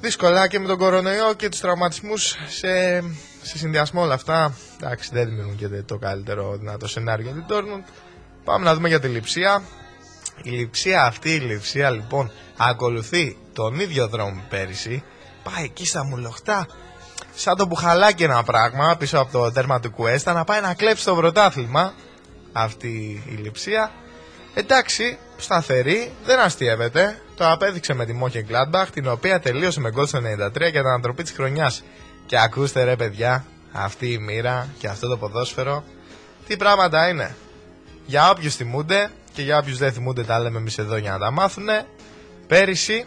Δύσκολα 0.00 0.48
και 0.48 0.58
με 0.58 0.66
τον 0.66 0.78
κορονοϊό 0.78 1.34
και 1.34 1.48
τους 1.48 1.60
τραυματισμούς 1.60 2.36
σε, 2.48 3.00
σε 3.42 3.58
συνδυασμό 3.58 4.02
όλα 4.02 4.14
αυτά. 4.14 4.54
Εντάξει, 4.82 5.10
δεν 5.12 5.28
δημιουργούν 5.28 5.56
και 5.56 5.68
το 5.68 5.98
καλύτερο 5.98 6.56
δυνατό 6.56 6.88
σενάριο 6.88 7.24
για 7.24 7.34
την 7.34 7.44
Dortmund. 7.48 8.07
Πάμε 8.48 8.64
να 8.64 8.74
δούμε 8.74 8.88
για 8.88 9.00
τη 9.00 9.08
λειψία. 9.08 9.62
Η 10.42 10.50
λειψία 10.50 11.04
αυτή, 11.04 11.34
η 11.34 11.38
λειψία 11.38 11.90
λοιπόν, 11.90 12.30
ακολουθεί 12.56 13.36
τον 13.52 13.80
ίδιο 13.80 14.08
δρόμο 14.08 14.42
πέρυσι. 14.48 15.02
Πάει 15.42 15.64
εκεί 15.64 15.86
στα 15.86 16.04
μουλοχτά, 16.04 16.66
σαν 17.34 17.56
το 17.56 17.66
μπουχαλάκι 17.66 18.22
ένα 18.22 18.42
πράγμα 18.42 18.96
πίσω 18.98 19.18
από 19.18 19.32
το 19.32 19.52
τέρμα 19.52 19.80
του 19.80 19.90
Κουέστα, 19.90 20.32
να 20.32 20.44
πάει 20.44 20.60
να 20.60 20.74
κλέψει 20.74 21.04
το 21.04 21.14
πρωτάθλημα. 21.14 21.92
Αυτή 22.52 23.22
η 23.26 23.32
λειψία. 23.32 23.92
Εντάξει, 24.54 25.18
σταθερή, 25.36 26.12
δεν 26.24 26.38
αστείευεται. 26.38 27.22
Το 27.36 27.50
απέδειξε 27.50 27.94
με 27.94 28.04
τη 28.04 28.12
Μόχε 28.12 28.46
Gladbach, 28.48 28.86
την 28.92 29.08
οποία 29.08 29.40
τελείωσε 29.40 29.80
με 29.80 29.90
γκολ 29.90 30.06
στο 30.06 30.18
93 30.18 30.22
για 30.60 30.70
την 30.70 30.86
ανατροπή 30.86 31.22
της 31.22 31.32
χρονιάς. 31.32 31.82
Και 32.26 32.38
ακούστε 32.38 32.84
ρε 32.84 32.96
παιδιά, 32.96 33.44
αυτή 33.72 34.12
η 34.12 34.18
μοίρα 34.18 34.68
και 34.78 34.88
αυτό 34.88 35.08
το 35.08 35.16
ποδόσφαιρο, 35.16 35.84
τι 36.46 36.56
πράγματα 36.56 37.08
είναι. 37.08 37.36
Για 38.08 38.30
όποιους 38.30 38.54
θυμούνται 38.54 39.10
και 39.32 39.42
για 39.42 39.58
όποιους 39.58 39.78
δεν 39.78 39.92
θυμούνται, 39.92 40.24
τα 40.24 40.38
λέμε 40.38 40.58
εμείς 40.58 40.78
εδώ 40.78 40.96
για 40.96 41.10
να 41.10 41.18
τα 41.18 41.30
μάθουνε. 41.30 41.86
Πέρυσι 42.46 43.06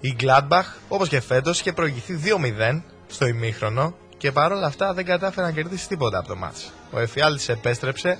η 0.00 0.16
Gladbach, 0.20 0.64
όπως 0.88 1.08
και 1.08 1.20
φέτος, 1.20 1.60
είχε 1.60 1.72
προηγηθεί 1.72 2.14
2-0 2.14 2.82
στο 3.06 3.26
ημίχρονο 3.26 3.94
και 4.16 4.32
παρόλα 4.32 4.66
αυτά 4.66 4.94
δεν 4.94 5.04
κατάφερε 5.04 5.46
να 5.46 5.52
κερδίσει 5.52 5.88
τίποτα 5.88 6.18
από 6.18 6.28
το 6.28 6.36
μάτς. 6.36 6.72
Ο 6.90 6.98
Εφιάλτης 6.98 7.48
επέστρεψε 7.48 8.18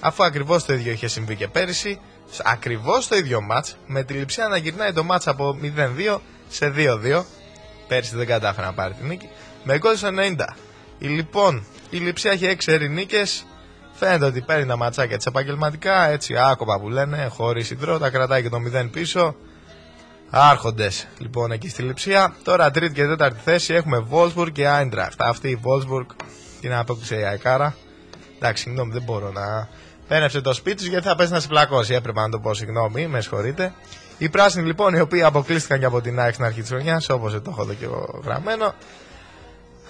αφού 0.00 0.24
ακριβώς 0.24 0.64
το 0.64 0.72
ίδιο 0.72 0.92
είχε 0.92 1.08
συμβεί 1.08 1.36
και 1.36 1.48
πέρυσι, 1.48 2.00
ακριβώς 2.44 3.08
το 3.08 3.16
ίδιο 3.16 3.40
μάτς, 3.40 3.76
με 3.86 4.02
τη 4.02 4.14
λειψία 4.14 4.48
να 4.48 4.56
γυρνάει 4.56 4.92
το 4.92 5.04
μάτς 5.04 5.26
από 5.26 5.58
0-2 5.62 6.18
σε 6.48 6.72
2-2. 6.76 7.24
Πέρυσι 7.88 8.16
δεν 8.16 8.26
κατάφερε 8.26 8.66
να 8.66 8.72
πάρει 8.72 8.94
τη 8.94 9.04
νίκη. 9.04 9.28
Με 9.64 9.78
γκολ 9.78 9.96
στο 9.96 10.08
90. 10.08 10.56
Η, 10.98 11.06
λοιπόν, 11.06 11.66
η 11.90 11.96
λειψία 11.96 12.30
έχει 12.30 12.56
6 12.66 12.88
νίκες. 12.90 13.44
Φαίνεται 14.02 14.24
ότι 14.24 14.40
παίρνει 14.40 14.66
τα 14.66 14.76
ματσάκια 14.76 15.16
της 15.16 15.26
επαγγελματικά, 15.26 16.08
έτσι 16.08 16.34
άκοπα 16.38 16.80
που 16.80 16.88
λένε, 16.88 17.28
χωρίς 17.30 17.70
υδρό, 17.70 17.98
τα 17.98 18.10
κρατάει 18.10 18.42
και 18.42 18.48
το 18.48 18.58
0 18.82 18.88
πίσω. 18.90 19.34
Άρχοντες 20.30 21.06
λοιπόν 21.18 21.52
εκεί 21.52 21.68
στη 21.68 21.82
λειψία. 21.82 22.34
Τώρα 22.42 22.70
τρίτη 22.70 22.94
και 22.94 23.06
τέταρτη 23.06 23.40
θέση 23.44 23.74
έχουμε 23.74 24.06
Wolfsburg 24.10 24.52
και 24.52 24.66
Eintracht. 24.68 25.16
Αυτή 25.18 25.48
η 25.48 25.60
Wolfsburg 25.64 26.06
την 26.60 26.74
απόκτησε 26.74 27.16
η 27.16 27.24
Αεκάρα. 27.24 27.74
Εντάξει, 28.36 28.62
συγγνώμη, 28.62 28.92
δεν 28.92 29.02
μπορώ 29.02 29.30
να. 29.30 29.68
Πένευσε 30.08 30.40
το 30.40 30.52
σπίτι 30.52 30.82
του 30.82 30.88
γιατί 30.88 31.06
θα 31.06 31.16
πέσει 31.16 31.32
να 31.32 31.40
συμπλακώσει. 31.40 31.94
Έπρεπε 31.94 32.20
να 32.20 32.28
το 32.28 32.38
πω, 32.38 32.54
συγγνώμη, 32.54 33.06
με 33.06 33.20
συγχωρείτε. 33.20 33.72
Οι 34.18 34.28
πράσινοι 34.28 34.66
λοιπόν, 34.66 34.94
οι 34.94 35.00
οποίοι 35.00 35.22
αποκλείστηκαν 35.22 35.78
και 35.78 35.84
από 35.84 36.00
την 36.00 36.20
ΑΕΚ 36.20 36.32
στην 36.32 36.44
αρχή 36.44 36.60
της 36.60 36.70
χρονιάς, 36.70 37.08
όπως 37.08 37.32
το 37.32 37.42
έχω 37.48 37.62
εδώ 37.62 37.72
και 37.72 37.84
εγώ 37.84 38.20
γραμμένο. 38.24 38.74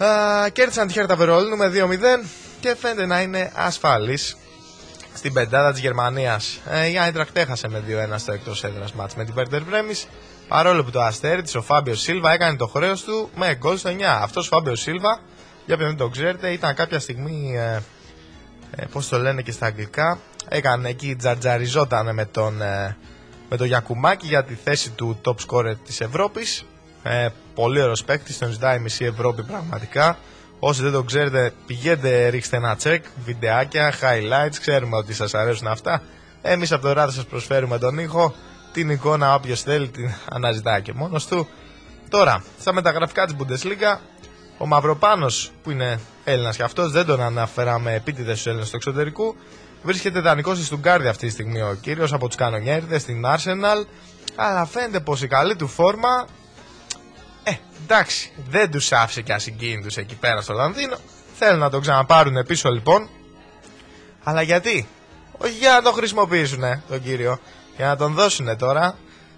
Α, 0.05 0.49
κέρδισαν 0.49 0.87
τη 0.87 0.93
Χέρτα 0.93 1.17
Βερολίνου 1.17 1.57
με 1.57 1.71
2-0 1.75 2.27
και 2.61 2.75
φαίνεται 2.75 3.07
να 3.07 3.21
είναι 3.21 3.53
ασφαλής 3.55 4.37
στην 5.15 5.33
πεντάδα 5.33 5.73
της 5.73 5.81
Γερμανίας. 5.81 6.61
Ε, 6.71 6.87
η 6.87 6.99
Άιντρακτ 6.99 7.37
έχασε 7.37 7.69
με 7.69 7.83
2-1 7.87 8.19
στο 8.19 8.33
εκτός 8.33 8.65
έδρας 8.65 8.93
μάτς 8.93 9.15
με 9.15 9.25
την 9.25 9.35
Πέρτερ 9.35 9.63
Βρέμι. 9.63 9.95
Παρόλο 10.49 10.85
που 10.85 10.91
το 10.91 11.01
αστέρι 11.01 11.43
τη, 11.43 11.59
ο 11.59 11.63
Φάμπιο 11.63 11.95
Σίλβα 11.95 12.33
έκανε 12.33 12.57
το 12.57 12.67
χρέος 12.67 13.05
του 13.05 13.31
με 13.35 13.55
γκολ 13.55 13.77
στο 13.77 13.91
9. 13.91 14.03
Αυτός 14.03 14.47
ο 14.47 14.49
Φάμπιο 14.49 14.75
Σίλβα, 14.75 15.21
για 15.67 15.77
ποιον 15.77 15.89
δεν 15.89 15.99
το 15.99 16.09
ξέρετε, 16.09 16.51
ήταν 16.51 16.75
κάποια 16.75 16.99
στιγμή. 17.01 17.53
Ε, 17.57 17.81
ε, 18.77 18.85
πώς 18.93 19.09
το 19.09 19.19
λένε 19.19 19.43
και 19.43 19.53
στα 19.53 19.67
αγγλικά 19.67 20.19
έκανε 20.49 20.89
εκεί 20.89 21.17
τζατζαριζόταν 21.17 22.15
με 22.15 22.25
τον, 22.25 22.63
ε, 22.63 22.97
με 23.49 23.57
τον 23.57 23.67
Γιακουμάκη 23.67 24.27
για 24.27 24.45
τη 24.45 24.55
θέση 24.55 24.91
του 24.91 25.21
top 25.25 25.35
scorer 25.47 25.75
της 25.85 26.01
Ευρώπης 26.01 26.65
ε, 27.03 27.29
πολύ 27.61 27.81
ωραίος 27.81 28.05
παίκτης, 28.05 28.39
τον 28.39 28.51
ζητάει 28.51 28.79
μισή 28.79 29.05
Ευρώπη 29.05 29.43
πραγματικά 29.43 30.19
όσοι 30.59 30.83
δεν 30.83 30.93
το 30.93 31.03
ξέρετε 31.03 31.53
πηγαίνετε 31.67 32.29
ρίξτε 32.29 32.57
ένα 32.57 32.77
check 32.83 33.01
βιντεάκια, 33.25 33.93
highlights, 33.93 34.57
ξέρουμε 34.61 34.97
ότι 34.97 35.15
σας 35.15 35.35
αρέσουν 35.35 35.67
αυτά 35.67 36.03
εμείς 36.43 36.73
από 36.73 36.83
το 36.83 36.93
ράδο 36.93 37.11
σας 37.11 37.25
προσφέρουμε 37.25 37.79
τον 37.79 37.99
ήχο 37.99 38.35
την 38.73 38.91
εικόνα 38.91 39.35
όποιος 39.35 39.63
θέλει 39.63 39.89
την 39.89 40.11
αναζητάει 40.37 40.83
και 40.83 40.93
μόνος 40.93 41.27
του 41.27 41.49
τώρα 42.09 42.45
στα 42.61 42.73
μεταγραφικά 42.73 43.27
της 43.27 43.37
Bundesliga 43.39 43.99
ο 44.63 44.67
Μαυροπάνος, 44.67 45.53
που 45.63 45.71
είναι 45.71 46.01
Έλληνας 46.25 46.57
και 46.57 46.63
αυτός, 46.63 46.93
δεν 46.93 47.07
τον 47.07 47.21
αναφέραμε 47.21 47.95
επίτηδες 47.95 48.33
στους 48.33 48.47
Έλληνες 48.47 48.71
του 48.71 48.77
εξωτερικού. 48.77 49.37
Βρίσκεται 49.83 50.21
δανεικός 50.21 50.57
στη 50.57 50.67
Στουγκάρδη 50.67 51.09
αυτή 51.09 51.27
τη 51.27 51.33
στιγμή 51.33 51.61
ο 51.61 51.79
κύριος 51.81 52.13
από 52.13 52.27
τους 52.27 52.37
Κανονιέριδες 52.37 53.03
στην 53.03 53.23
Arsenal. 53.27 53.87
Αλλά 54.35 54.65
φαίνεται 54.65 55.01
πως 55.01 55.23
η 55.23 55.27
καλή 55.27 55.57
του 55.57 55.69
φόρμα. 55.69 56.27
Ε, 57.43 57.53
εντάξει, 57.83 58.33
δεν 58.49 58.71
τους 58.71 58.93
άφησε 58.93 59.21
και 59.23 59.33
ασυγκίνητους 59.33 59.97
εκεί 59.97 60.15
πέρα 60.15 60.41
στο 60.41 60.53
Λονδίνο. 60.53 60.97
Θέλουν 61.39 61.59
να 61.59 61.71
τον 61.71 61.81
ξαναπάρουν 61.81 62.47
πίσω 62.47 62.71
λοιπόν. 62.71 63.09
Αλλά 64.23 64.43
γιατί, 64.43 64.89
όχι 65.39 65.53
για 65.53 65.71
να 65.71 65.83
τον 65.83 65.93
χρησιμοποιήσουν 65.93 66.83
τον 66.89 67.03
κύριο, 67.03 67.39
για 67.77 67.87
να 67.87 67.97
τον 67.97 68.15
δώσουν 68.15 68.57
τώρα 68.57 68.97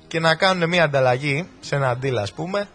και 0.09 0.21
να 0.21 0.35
κάνουν 0.35 0.69
μια 0.69 0.85
ανταλλαγή 0.85 1.49
σε 1.61 1.77
ένα 1.77 1.99
deal 2.03 2.15
ας 2.15 2.33
πούμε 2.33 2.69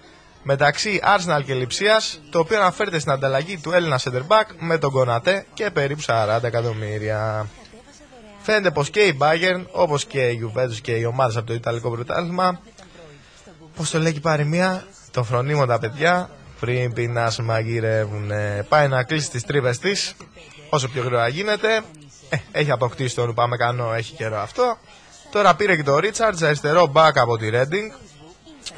μεταξύ 0.43 0.99
Arsenal 1.03 1.41
και 1.45 1.53
Λιψίας, 1.53 2.19
το 2.29 2.39
οποίο 2.39 2.57
αναφέρεται 2.57 2.99
στην 2.99 3.11
ανταλλαγή 3.11 3.57
του 3.57 3.71
Έλληνα 3.71 3.99
Center 4.03 4.21
με 4.59 4.77
τον 4.77 4.91
Κονατέ 4.91 5.45
και 5.53 5.69
περίπου 5.71 6.01
40 6.05 6.39
εκατομμύρια. 6.43 7.47
Φαίνεται 8.41 8.71
πως 8.71 8.89
και 8.89 8.99
η 8.99 9.17
Bayern, 9.21 9.65
όπως 9.71 10.05
και 10.05 10.27
η 10.27 10.39
Juventus 10.43 10.77
και 10.81 10.91
οι 10.91 11.05
ομάδες 11.05 11.37
από 11.37 11.47
το 11.47 11.53
Ιταλικό 11.53 11.91
Πρωτάθλημα, 11.91 12.59
πώς 13.75 13.89
το 13.89 13.99
λέει 13.99 14.11
και 14.11 14.17
η 14.17 14.21
παροιμία, 14.21 14.87
τον 15.17 15.25
φρονίμουν 15.25 15.67
τα 15.67 15.79
παιδιά 15.79 16.29
πριν 16.59 16.93
πει 16.93 17.07
να 17.07 17.33
μαγειρεύουν. 17.43 18.31
Πάει 18.69 18.87
να 18.87 19.03
κλείσει 19.03 19.29
τις 19.29 19.43
τρύπες 19.43 19.79
της, 19.79 20.15
όσο 20.69 20.87
πιο 20.87 21.01
γρήγορα 21.01 21.27
γίνεται. 21.27 21.81
Ε, 22.29 22.37
έχει 22.51 22.71
αποκτήσει 22.71 23.15
τον 23.15 23.25
Ρουπαμεκανό, 23.25 23.93
έχει 23.93 24.13
καιρό 24.13 24.37
αυτό. 24.37 24.77
Τώρα 25.31 25.55
πήρε 25.55 25.75
και 25.75 25.83
το 25.83 25.99
Ρίτσαρτς, 25.99 26.41
αριστερό 26.41 26.87
μπακ 26.87 27.17
από 27.17 27.37
τη 27.37 27.49
Reading, 27.53 27.97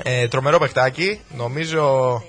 ε, 0.04 0.28
τρομερό 0.28 0.60
παιχτάκι. 0.60 1.22
Νομίζω 1.30 2.24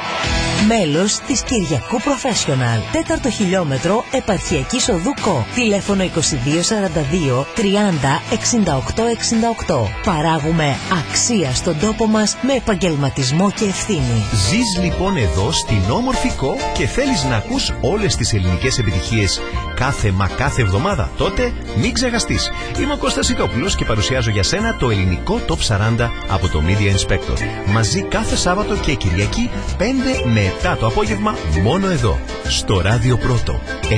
Μέλος 0.64 1.18
της 1.18 1.42
Κυριακού 1.42 2.00
Professional. 2.00 2.92
Τέταρτο 2.92 3.30
χιλιόμετρο 3.30 4.04
επαρχιακής 4.10 4.88
οδού 4.88 5.14
ΚΟ. 5.22 5.46
Τηλέφωνο 5.54 6.04
2242 6.04 7.46
30 7.56 8.20
68 8.30 9.02
68. 9.66 9.88
Παράγουμε 10.04 10.76
αξία 11.08 11.54
στον 11.54 11.78
τόπο 11.80 12.06
μας 12.06 12.36
με 12.42 12.52
επαγγελματισμό 12.52 13.50
και 13.50 13.64
ευθύνη. 13.64 14.24
Ζεις 14.48 14.78
λοιπόν 14.82 15.16
εδώ 15.16 15.52
στην 15.52 15.90
όμορφη 15.90 16.32
ΚΟ 16.32 16.56
και 16.74 16.86
θέλεις 16.86 17.24
να 17.24 17.36
ακούς 17.36 17.72
όλες 17.80 18.16
τις 18.16 18.32
ελληνικές 18.32 18.78
επιτυχίες 18.78 19.40
κάθε 19.74 20.10
μα 20.10 20.28
κάθε 20.28 20.62
εβδομάδα. 20.62 21.10
Τότε 21.16 21.52
μην 21.76 21.92
ξεχαστείς. 21.92 22.50
Είμαι 22.80 22.92
ο 22.92 22.96
Κώστας 22.96 23.28
Ιτόπουλος 23.28 23.74
και 23.76 23.84
παρουσιάζω 23.84 24.30
για 24.30 24.42
σένα 24.42 24.76
το 24.76 24.90
ελληνικό 24.90 25.40
Top 25.48 25.76
40 25.76 26.10
από 26.28 26.48
το 26.48 26.62
Media 26.66 26.90
Inspector. 26.96 27.38
Μαζί 27.66 28.02
κάθε 28.02 28.36
Σάββατο 28.36 28.76
και 28.76 28.94
Κυριακή 28.94 29.50
5 29.78 29.82
με 30.24 30.45
7 30.62 30.76
το 30.80 30.86
απόγευμα 30.86 31.36
μόνο 31.62 31.90
εδώ. 31.90 32.18
Στο 32.48 32.80
Ράδιο 32.80 33.16
Πρώτο 33.16 33.60
91,5. 33.88 33.96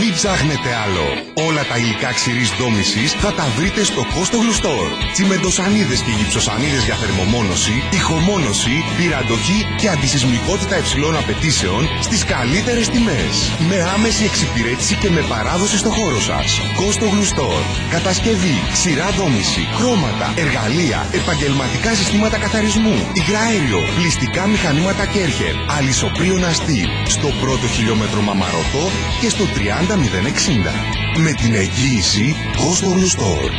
Μην 0.00 0.12
ψάχνετε 0.18 0.70
άλλο. 0.84 1.06
Όλα 1.46 1.62
τα 1.70 1.76
υλικά 1.82 2.10
ξηρής 2.18 2.50
δόμησης 2.60 3.10
θα 3.22 3.30
τα 3.38 3.46
βρείτε 3.56 3.82
στο 3.90 4.02
Κόστογλου 4.14 4.54
Store. 4.60 4.90
Τσιμεντοσανίδες 5.12 6.00
και 6.04 6.12
γυψοσανίδες 6.18 6.82
για 6.88 6.96
θερμομόνωση, 7.02 7.76
τυχομόνωση, 7.90 8.76
πυραντοχή 8.96 9.58
και 9.80 9.88
αντισυσμικότητα 9.94 10.74
υψηλών 10.82 11.14
απαιτήσεων 11.22 11.82
στις 12.06 12.24
καλύτερες 12.32 12.86
τιμές. 12.92 13.34
Με 13.70 13.78
άμεση 13.94 14.22
εξυπηρέτηση 14.30 14.94
και 15.02 15.10
με 15.16 15.22
παράδοση 15.32 15.76
στο 15.82 15.90
χώρο 15.98 16.20
σας. 16.28 16.46
Κόστογλου 16.80 17.26
Store. 17.32 17.64
Κατασκευή, 17.94 18.56
ξηρά 18.76 19.08
δόμηση, 19.20 19.62
χρώματα, 19.76 20.26
εργαλεία, 20.44 21.00
επαγγελματικά 21.20 21.90
συστήματα 21.98 22.36
καθαρισμού, 22.44 22.96
υγραέριο, 23.20 23.80
πλυστικά 23.96 24.42
μηχανήματα 24.46 24.63
Κέρχερ, 24.64 25.54
αλυσοπρίων 25.70 26.44
αστή, 26.44 26.84
στο 27.06 27.28
πρώτο 27.40 27.66
χιλιόμετρο 27.66 28.20
Μαμαρωτό 28.20 28.84
και 29.20 29.28
στο 29.28 29.44
30060. 29.44 31.18
Με 31.18 31.32
την 31.32 31.54
εγγύηση 31.54 32.34
Κόστογλου 32.56 33.10
Store. 33.10 33.50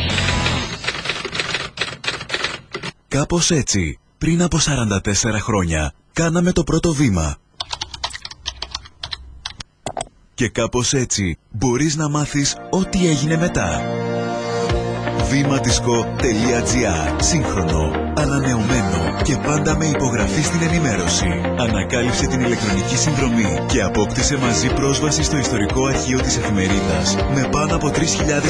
Κάπως 3.08 3.50
έτσι, 3.50 3.98
πριν 4.18 4.42
από 4.42 4.58
44 4.58 5.40
χρόνια, 5.40 5.92
κάναμε 6.12 6.52
το 6.52 6.64
πρώτο 6.64 6.92
βήμα. 6.92 7.36
Και 10.34 10.48
κάπως 10.48 10.92
έτσι, 10.92 11.38
μπορείς 11.50 11.96
να 11.96 12.08
μάθεις 12.08 12.56
ό,τι 12.70 13.08
έγινε 13.08 13.36
μετά. 13.36 13.80
βήματισκο.gr 15.30 17.14
Σύγχρονο, 17.20 17.90
ανανεωμένο 18.14 19.20
και 19.22 19.36
πάντα 19.36 19.76
με 19.76 19.86
υπογραφή 19.86 20.42
στην 20.42 20.62
ενημέρωση. 20.62 21.28
Ανακάλυψε 21.58 22.26
την 22.26 22.40
ηλεκτρονική 22.40 22.96
συνδρομή 22.96 23.58
και 23.66 23.82
απόκτησε 23.82 24.36
μαζί 24.36 24.68
πρόσβαση 24.74 25.22
στο 25.22 25.36
ιστορικό 25.36 25.86
αρχείο 25.86 26.20
της 26.20 26.36
εφημερίδας 26.36 27.16
με 27.34 27.48
πάνω 27.50 27.74
από 27.74 27.88
3.000 27.88 28.00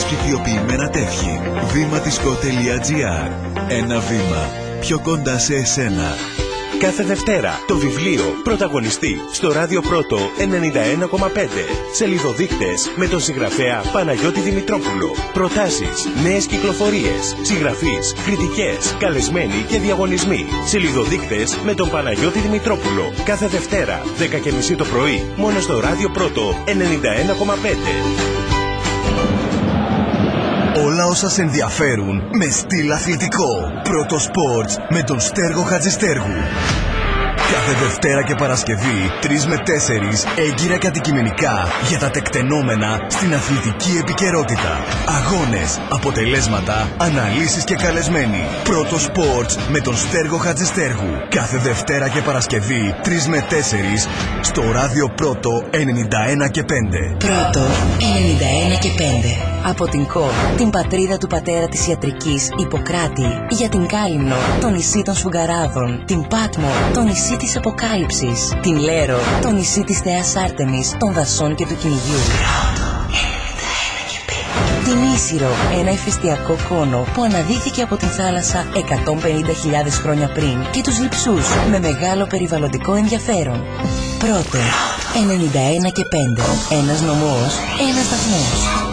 ψηφιοποιημένα 0.05 0.89
τεύχη. 0.89 1.41
βήματισκο.gr 1.73 3.31
Ένα 3.69 3.99
βήμα 3.99 4.43
πιο 4.81 4.99
κοντά 4.99 5.39
σε 5.39 5.55
εσένα. 5.55 6.15
Κάθε 6.79 7.05
Δευτέρα 7.05 7.61
το 7.67 7.77
βιβλίο 7.77 8.23
πρωταγωνιστή 8.43 9.21
στο 9.33 9.53
Ράδιο 9.53 9.81
Πρώτο 9.81 10.17
91,5. 10.39 11.29
Σελιδοδείκτες 11.93 12.93
με 12.97 13.07
τον 13.07 13.21
συγγραφέα 13.21 13.83
Παναγιώτη 13.93 14.41
Δημητρόπουλο. 14.41 15.15
Προτάσεις, 15.33 16.09
νέες 16.23 16.47
κυκλοφορίες, 16.47 17.37
συγγραφείς, 17.43 18.15
κριτικές, 18.25 18.97
καλεσμένοι 18.99 19.65
και 19.69 19.79
διαγωνισμοί. 19.79 20.47
Σελιδοδείκτες 20.65 21.59
με 21.65 21.75
τον 21.75 21.91
Παναγιώτη 21.91 22.39
Δημητρόπουλο. 22.39 23.13
Κάθε 23.25 23.47
Δευτέρα 23.47 24.03
10.30 24.19 24.77
το 24.77 24.85
πρωί 24.85 25.27
μόνο 25.37 25.61
στο 25.61 25.81
Ράδιο 25.81 26.11
Πρώτο 26.11 26.65
91,5. 26.67 28.66
Όλα 30.97 31.07
όσα 31.07 31.29
σε 31.29 31.43
ενδιαφέρουν 31.43 32.23
με 32.33 32.45
στυλ 32.45 32.93
αθλητικό. 32.93 33.81
Πρώτο 33.83 34.17
Sports 34.17 34.77
με 34.91 35.03
τον 35.03 35.21
Στέργο 35.21 35.63
Χατζηστέργου. 35.63 36.33
Κάθε 37.53 37.73
Δευτέρα 37.73 38.23
και 38.23 38.35
Παρασκευή, 38.35 39.11
3 39.23 39.47
με 39.47 39.57
4, 39.57 40.25
έγκυρα 40.37 40.77
και 40.77 40.87
αντικειμενικά 40.87 41.67
για 41.89 41.99
τα 41.99 42.11
τεκτενόμενα 42.11 43.07
στην 43.09 43.35
αθλητική 43.35 43.97
επικαιρότητα. 44.01 44.85
Αγώνες, 45.19 45.81
αποτελέσματα, 45.91 46.89
αναλύσεις 46.97 47.65
και 47.65 47.75
καλεσμένοι. 47.75 48.45
Πρώτο 48.65 48.97
Sports 48.97 49.57
με 49.71 49.81
τον 49.81 49.97
Στέργο 49.97 50.37
Χατζηστέργου. 50.37 51.13
Κάθε 51.29 51.59
Δευτέρα 51.59 52.09
και 52.09 52.21
Παρασκευή, 52.21 52.95
3 53.03 53.27
με 53.27 53.47
4, 53.51 54.09
στο 54.41 54.63
ράδιο 54.73 55.09
Πρώτο 55.09 55.51
91 55.71 56.49
και 56.51 56.63
5. 56.63 57.17
Πρώτο 57.19 57.61
91 58.75 58.79
και 58.79 58.91
5. 58.99 59.57
Από 59.69 59.89
την 59.89 60.07
ΚΟ, 60.07 60.29
την 60.57 60.71
πατρίδα 60.71 61.17
του 61.19 61.27
πατέρα 61.27 61.69
της 61.69 61.89
ιατρικής 61.89 62.49
Ιπποκράτη, 62.59 63.29
για 63.51 63.69
την 63.69 63.87
Κάλυμνο, 63.87 64.37
το 64.61 64.69
νησί 64.69 65.03
των 65.03 65.15
Σφουγγαράδων, 65.15 66.03
την 66.07 66.27
Πάτμο, 66.29 66.71
το 66.95 67.03
νησί 67.03 67.36
της 67.37 67.57
Αποκάλυψης, 67.57 68.53
την 68.63 68.77
Λέρο, 68.79 69.19
το 69.43 69.51
νησί 69.51 69.85
της 69.85 69.99
Θεάς 69.99 70.37
Άρτεμις, 70.37 70.97
των 70.99 71.13
δασών 71.13 71.55
και 71.55 71.67
του 71.67 71.77
κυνηγιού. 71.77 72.19
Την 74.85 75.15
Ίσυρο, 75.15 75.51
ένα 75.79 75.91
ηφαιστειακό 75.91 76.57
κόνο 76.69 77.07
που 77.15 77.23
αναδύθηκε 77.23 77.83
από 77.83 77.97
την 77.97 78.09
θάλασσα 78.09 78.67
150.000 78.75 80.01
χρόνια 80.03 80.29
πριν 80.29 80.71
και 80.71 80.81
τους 80.83 80.99
λειψούς 80.99 81.47
με 81.71 81.79
μεγάλο 81.79 82.27
περιβαλλοντικό 82.27 82.95
ενδιαφέρον. 82.95 83.65
Πρώτο, 84.19 84.59
91 85.89 85.93
και 85.93 86.05
5. 86.05 86.43
Ένας 86.71 87.01
νομός, 87.01 87.53
ένας 87.91 88.05
σταθμός. 88.07 88.86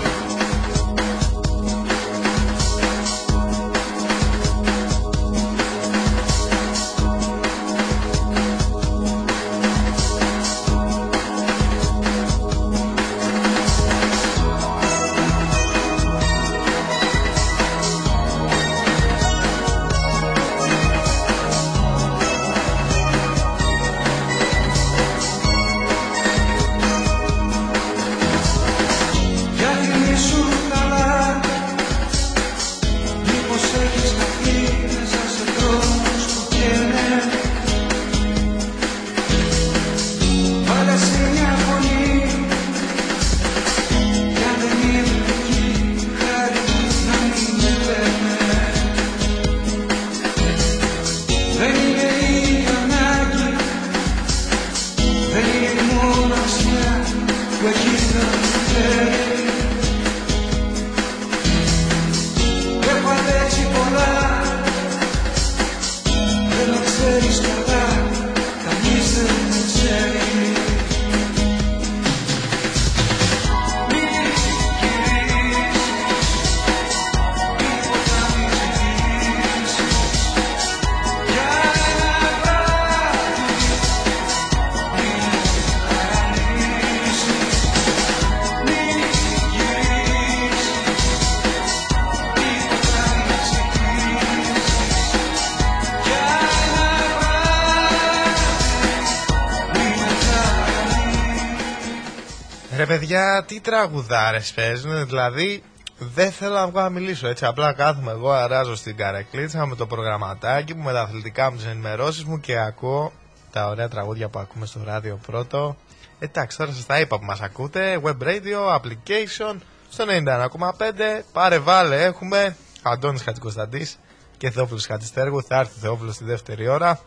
Παιδιά, 103.13 103.43
τι 103.47 103.59
τραγουδάρες 103.59 104.53
παίζουν, 104.53 105.07
δηλαδή 105.07 105.63
δεν 105.97 106.31
θέλω 106.31 106.53
να 106.53 106.67
βγω 106.67 106.79
να 106.79 106.89
μιλήσω 106.89 107.27
έτσι. 107.27 107.45
Απλά 107.45 107.73
κάθομαι 107.73 108.11
εγώ, 108.11 108.31
αράζω 108.31 108.75
στην 108.75 108.97
καρεκλίτσα 108.97 109.65
με 109.65 109.75
το 109.75 109.85
προγραμματάκι 109.85 110.73
μου, 110.73 110.83
με 110.83 110.91
τα 110.91 111.01
αθλητικά 111.01 111.51
μου, 111.51 111.57
τις 111.57 111.65
ενημερώσεις 111.65 112.23
μου 112.23 112.39
και 112.39 112.57
ακούω 112.57 113.11
τα 113.51 113.67
ωραία 113.67 113.87
τραγούδια 113.87 114.29
που 114.29 114.39
ακούμε 114.39 114.65
στο 114.65 114.79
ράδιο 114.85 115.19
πρώτο. 115.27 115.75
Εντάξει, 116.19 116.57
τώρα 116.57 116.71
σας 116.71 116.85
τα 116.85 116.99
είπα 116.99 117.19
που 117.19 117.25
μας 117.25 117.41
ακούτε. 117.41 118.01
Web 118.03 118.23
radio, 118.23 118.75
application, 118.75 119.55
στο 119.89 120.05
91,5. 120.07 121.23
Πάρε 121.33 121.59
βάλε, 121.59 122.03
έχουμε 122.03 122.55
Αντώνης 122.81 123.23
Χατζικοσταντής 123.23 123.99
και 124.37 124.49
Θεόφιλος 124.49 124.85
Χατζηστέργου. 124.85 125.43
Θα 125.43 125.59
έρθει 125.59 125.79
Θεόφιλος 125.79 126.15
στη 126.15 126.23
δεύτερη 126.23 126.67
ώρα. 126.67 126.99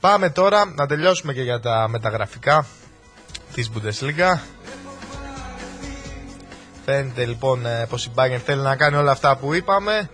Πάμε 0.00 0.30
τώρα 0.30 0.64
να 0.74 0.86
τελειώσουμε 0.86 1.32
και 1.32 1.42
για 1.42 1.60
τα 1.60 1.88
μεταγραφικά 1.88 2.66
της 3.54 3.70
Bundesliga. 3.74 4.40
Φαίνεται 6.84 7.24
λοιπόν 7.24 7.66
ε, 7.66 7.86
πως 7.88 8.04
η 8.04 8.10
Bayern 8.14 8.40
θέλει 8.44 8.60
να 8.60 8.76
κάνει 8.76 8.96
όλα 8.96 9.10
αυτά 9.10 9.36
που 9.36 9.54
είπαμε. 9.54 10.10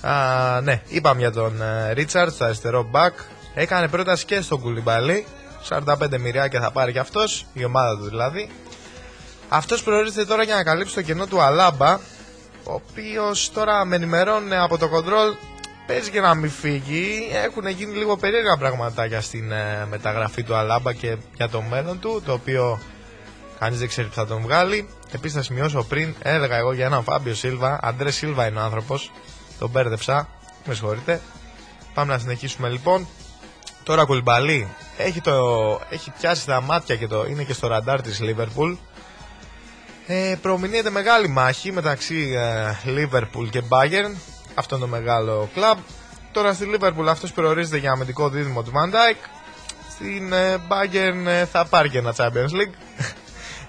Α, 0.00 0.60
ναι, 0.60 0.82
είπαμε 0.88 1.20
για 1.20 1.32
τον 1.32 1.62
Ρίτσαρτ, 1.92 2.34
το 2.38 2.44
αριστερό 2.44 2.90
back. 2.92 3.12
Έκανε 3.54 3.88
πρόταση 3.88 4.24
και 4.24 4.40
στον 4.40 4.60
Κουλιμπαλί. 4.60 5.26
45 5.68 6.18
μοιράκια 6.18 6.60
θα 6.60 6.70
πάρει 6.70 6.92
και 6.92 6.98
αυτός, 6.98 7.46
η 7.52 7.64
ομάδα 7.64 7.96
του 7.96 8.08
δηλαδή. 8.08 8.50
Αυτός 9.48 9.82
προορίζεται 9.82 10.24
τώρα 10.24 10.42
για 10.42 10.54
να 10.54 10.62
καλύψει 10.62 10.94
το 10.94 11.02
κενό 11.02 11.26
του 11.26 11.40
Αλάμπα, 11.40 11.94
ο 12.64 12.72
οποίος 12.72 13.50
τώρα 13.52 13.84
με 13.84 13.96
ενημερώνει 13.96 14.56
από 14.56 14.78
το 14.78 14.88
control 14.94 15.36
παίζει 15.86 16.10
και 16.10 16.20
να 16.20 16.34
μην 16.34 16.50
φύγει. 16.50 17.28
Έχουν 17.44 17.66
γίνει 17.66 17.96
λίγο 17.96 18.16
περίεργα 18.16 18.56
πραγματάκια 18.56 19.20
στην 19.20 19.52
ε, 19.52 19.86
μεταγραφή 19.90 20.42
του 20.42 20.54
Αλάμπα 20.54 20.92
και 20.92 21.16
για 21.36 21.48
το 21.48 21.62
μέλλον 21.62 22.00
του, 22.00 22.22
το 22.24 22.32
οποίο 22.32 22.78
κανείς 23.58 23.78
δεν 23.78 23.88
ξέρει 23.88 24.08
που 24.08 24.14
θα 24.14 24.26
τον 24.26 24.42
βγάλει. 24.42 24.88
Επίσης, 25.12 25.36
θα 25.36 25.42
σημειώσω 25.42 25.82
πριν, 25.82 26.14
έλεγα 26.22 26.56
εγώ 26.56 26.72
για 26.72 26.86
έναν 26.86 27.02
Φάμπιο 27.02 27.34
Σίλβα. 27.34 27.78
Αντρές 27.82 28.14
Σίλβα 28.14 28.46
είναι 28.46 28.58
ο 28.58 28.62
άνθρωπος. 28.62 29.10
Τον 29.58 29.70
μπέρδεψα. 29.70 30.28
Με 30.64 30.74
συγχωρείτε. 30.74 31.20
Πάμε 31.94 32.12
να 32.12 32.18
συνεχίσουμε 32.18 32.68
λοιπόν. 32.68 33.06
Τώρα 33.82 34.04
Κουλμπαλί 34.04 34.68
έχει, 34.96 35.20
το, 35.20 35.34
έχει 35.90 36.10
πιάσει 36.20 36.46
τα 36.46 36.60
μάτια 36.60 36.96
και 36.96 37.06
το, 37.06 37.24
είναι 37.24 37.42
και 37.42 37.52
στο 37.52 37.66
ραντάρ 37.66 38.02
της 38.02 38.20
Λίβερπουλ. 38.20 38.72
Ε, 40.06 40.34
προμηνύεται 40.42 40.90
μεγάλη 40.90 41.28
μάχη 41.28 41.72
μεταξύ 41.72 42.34
ε, 42.36 42.74
Liverpool 42.84 43.48
και 43.50 43.62
Bayern. 43.68 44.16
Αυτό 44.54 44.76
είναι 44.76 44.84
το 44.84 44.90
μεγάλο 44.90 45.48
κλαμπ. 45.54 45.78
Τώρα 46.32 46.52
στη 46.52 46.66
Liverpool 46.74 47.06
αυτός 47.08 47.32
προορίζεται 47.32 47.76
για 47.76 47.90
αμυντικό 47.90 48.28
δίδυμο 48.28 48.62
του 48.62 48.72
Van 48.74 48.94
Dijk. 48.94 49.16
Στην 49.90 50.32
ε, 50.32 50.56
Bayern 50.68 51.26
ε, 51.26 51.44
θα 51.44 51.64
πάρει 51.64 51.88
και 51.88 51.98
ένα 51.98 52.14
Champions 52.16 52.52
League. 52.52 52.74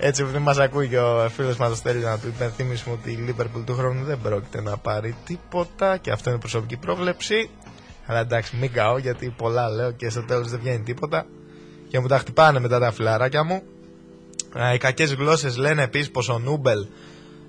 Έτσι 0.01 0.21
επειδή 0.21 0.37
μας 0.37 0.57
ακούει 0.57 0.87
και 0.87 0.99
ο 0.99 1.29
φίλος 1.29 1.57
μας 1.57 1.71
ο 1.71 1.75
Στέλιος 1.75 2.03
να 2.03 2.19
του 2.19 2.27
υπενθύμισουμε 2.27 2.95
ότι 3.01 3.11
η 3.11 3.19
Liverpool 3.27 3.61
του 3.65 3.73
χρόνου 3.73 4.03
δεν 4.03 4.19
πρόκειται 4.21 4.61
να 4.61 4.77
πάρει 4.77 5.15
τίποτα 5.25 5.97
και 5.97 6.11
αυτό 6.11 6.29
είναι 6.29 6.39
προσωπική 6.39 6.77
πρόβλεψη. 6.77 7.49
Αλλά 8.05 8.19
εντάξει 8.19 8.55
μην 8.55 8.71
καώ 8.71 8.97
γιατί 8.97 9.33
πολλά 9.37 9.69
λέω 9.69 9.91
και 9.91 10.09
στο 10.09 10.23
τέλος 10.23 10.49
δεν 10.49 10.59
βγαίνει 10.59 10.83
τίποτα. 10.83 11.25
Και 11.89 11.99
μου 11.99 12.07
τα 12.07 12.17
χτυπάνε 12.17 12.59
μετά 12.59 12.79
τα 12.79 12.91
φιλαράκια 12.91 13.43
μου. 13.43 13.61
Ε, 14.55 14.73
Οι 14.73 14.77
κακές 14.77 15.13
γλώσσες 15.13 15.57
λένε 15.57 15.83
επίσης 15.83 16.11
πως 16.11 16.29
ο 16.29 16.39
Νούμπελ 16.39 16.87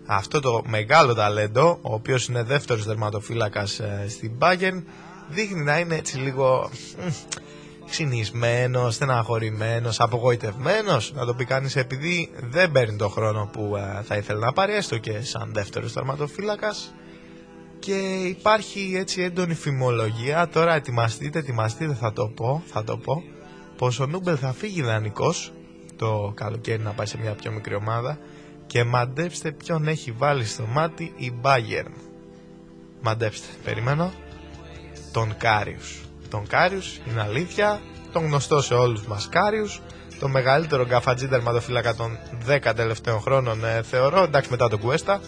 αυτό 0.06 0.40
το 0.40 0.62
μεγάλο 0.66 1.14
ταλέντο, 1.14 1.78
ο 1.82 1.94
οποίος 1.94 2.26
είναι 2.28 2.42
δεύτερος 2.42 2.84
δερματοφύλακας 2.84 3.78
ε, 3.78 4.06
στην 4.08 4.32
Bayern, 4.38 4.82
δείχνει 5.28 5.62
να 5.62 5.78
είναι 5.78 5.96
έτσι 5.96 6.16
λίγο 6.18 6.70
μ, 7.90 7.92
ξυνισμένος, 7.92 8.94
στεναχωρημένος, 8.94 10.00
απογοητευμένος, 10.00 11.12
να 11.14 11.26
το 11.26 11.34
πει 11.34 11.44
κανείς 11.44 11.76
επειδή 11.76 12.30
δεν 12.50 12.72
παίρνει 12.72 12.96
το 12.96 13.08
χρόνο 13.08 13.50
που 13.52 13.76
ε, 13.76 14.02
θα 14.02 14.16
ήθελε 14.16 14.38
να 14.38 14.52
πάρει, 14.52 14.72
έστω 14.72 14.98
και 14.98 15.20
σαν 15.20 15.50
δεύτερος 15.52 15.92
δερματοφύλακας. 15.92 16.94
Και 17.78 18.24
υπάρχει 18.24 18.92
έτσι 18.96 19.22
έντονη 19.22 19.54
φημολογία, 19.54 20.48
τώρα 20.48 20.74
ετοιμαστείτε, 20.74 21.38
ετοιμαστείτε 21.38 21.94
θα 21.94 22.12
το 22.12 22.28
πω, 22.28 22.62
θα 22.66 22.84
το 22.84 22.96
πω, 22.96 23.22
πως 23.76 24.00
ο 24.00 24.06
Νούμπελ 24.06 24.36
θα 24.40 24.52
φύγει 24.52 24.82
δανεικός 24.82 25.52
το 25.96 26.32
καλοκαίρι 26.34 26.82
να 26.82 26.90
πάει 26.90 27.06
σε 27.06 27.18
μια 27.18 27.32
πιο 27.32 27.52
μικρή 27.52 27.74
ομάδα 27.74 28.18
και 28.66 28.84
μαντέψτε 28.84 29.52
ποιον 29.52 29.88
έχει 29.88 30.12
βάλει 30.12 30.44
στο 30.44 30.66
μάτι 30.66 31.12
η 31.16 31.32
Bayern. 31.42 31.92
Μαντέψτε, 33.00 33.46
περιμένω. 33.64 34.12
Τον 35.12 35.36
Κάριους. 35.36 36.09
Τον 36.30 36.46
Κάριους 36.46 37.00
είναι 37.08 37.20
αλήθεια, 37.20 37.80
τον 38.12 38.24
γνωστό 38.24 38.62
σε 38.62 38.74
όλους 38.74 39.06
μας 39.06 39.28
Κάριους, 39.28 39.80
το 40.20 40.28
μεγαλύτερο 40.28 40.86
γκαφατζή 40.86 41.28
τερματοφύλακα 41.28 41.94
των 41.94 42.18
10 42.48 42.72
τελευταίων 42.76 43.20
χρόνων 43.20 43.64
ε, 43.64 43.82
θεωρώ, 43.82 44.22
εντάξει 44.22 44.50
μετά 44.50 44.68
τον 44.68 44.78
Κουέστα, 44.78 45.20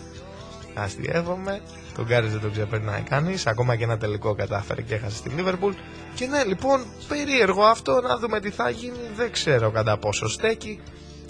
αστείευομαι, 0.74 1.60
τον 1.96 2.06
Κάριους 2.06 2.32
δεν 2.32 2.40
τον 2.40 2.52
ξεπερνάει 2.52 3.00
κανείς, 3.00 3.46
ακόμα 3.46 3.76
και 3.76 3.84
ένα 3.84 3.98
τελικό 3.98 4.34
κατάφερε 4.34 4.82
και 4.82 4.94
έχασε 4.94 5.16
στη 5.16 5.28
Λίβερπουλ. 5.28 5.72
Και 6.14 6.26
ναι 6.26 6.44
λοιπόν 6.44 6.84
περίεργο 7.08 7.62
αυτό 7.62 8.00
να 8.00 8.18
δούμε 8.18 8.40
τι 8.40 8.50
θα 8.50 8.70
γίνει, 8.70 9.10
δεν 9.16 9.32
ξέρω 9.32 9.70
κατά 9.70 9.96
πόσο 9.96 10.28
στέκει, 10.28 10.80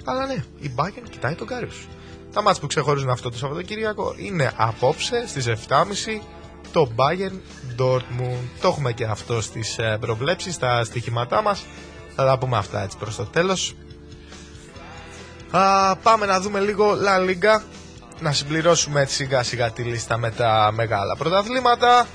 αλλά 0.04 0.26
ναι, 0.26 0.44
η 0.60 0.74
Bayern 0.76 1.08
κοιτάει 1.10 1.34
τον 1.34 1.46
Κάριους. 1.46 1.88
Τα 2.32 2.42
μάτς 2.42 2.60
που 2.60 2.66
ξεχωρίζουν 2.66 3.10
αυτό 3.10 3.30
το 3.30 3.36
Σαββατοκύριακο 3.36 4.14
είναι 4.16 4.52
απόψε 4.56 5.26
στις 5.26 5.46
7.30 5.46 5.54
το 6.72 6.88
Bayern 6.96 7.40
Dortmund. 7.82 8.48
Το 8.60 8.68
έχουμε 8.68 8.92
και 8.92 9.04
αυτό 9.04 9.40
στις 9.40 9.78
ε, 9.78 9.96
προβλέψεις, 10.00 10.54
στα 10.54 10.84
στοιχήματά 10.84 11.42
μας. 11.42 11.64
Θα 12.16 12.24
τα 12.24 12.38
πούμε 12.38 12.56
αυτά 12.56 12.82
έτσι 12.82 12.96
προς 12.98 13.16
το 13.16 13.24
τέλος. 13.24 13.74
Α, 15.50 15.96
πάμε 15.96 16.26
να 16.26 16.40
δούμε 16.40 16.60
λίγο 16.60 16.92
La 16.92 17.30
Liga. 17.30 17.62
Να 18.20 18.32
συμπληρώσουμε 18.32 19.00
έτσι 19.00 19.14
σιγά 19.14 19.42
σιγά 19.42 19.70
τη 19.70 19.82
λίστα 19.82 20.18
με 20.18 20.30
τα 20.30 20.70
μεγάλα 20.74 21.16
πρωταθλήματα. 21.16 22.06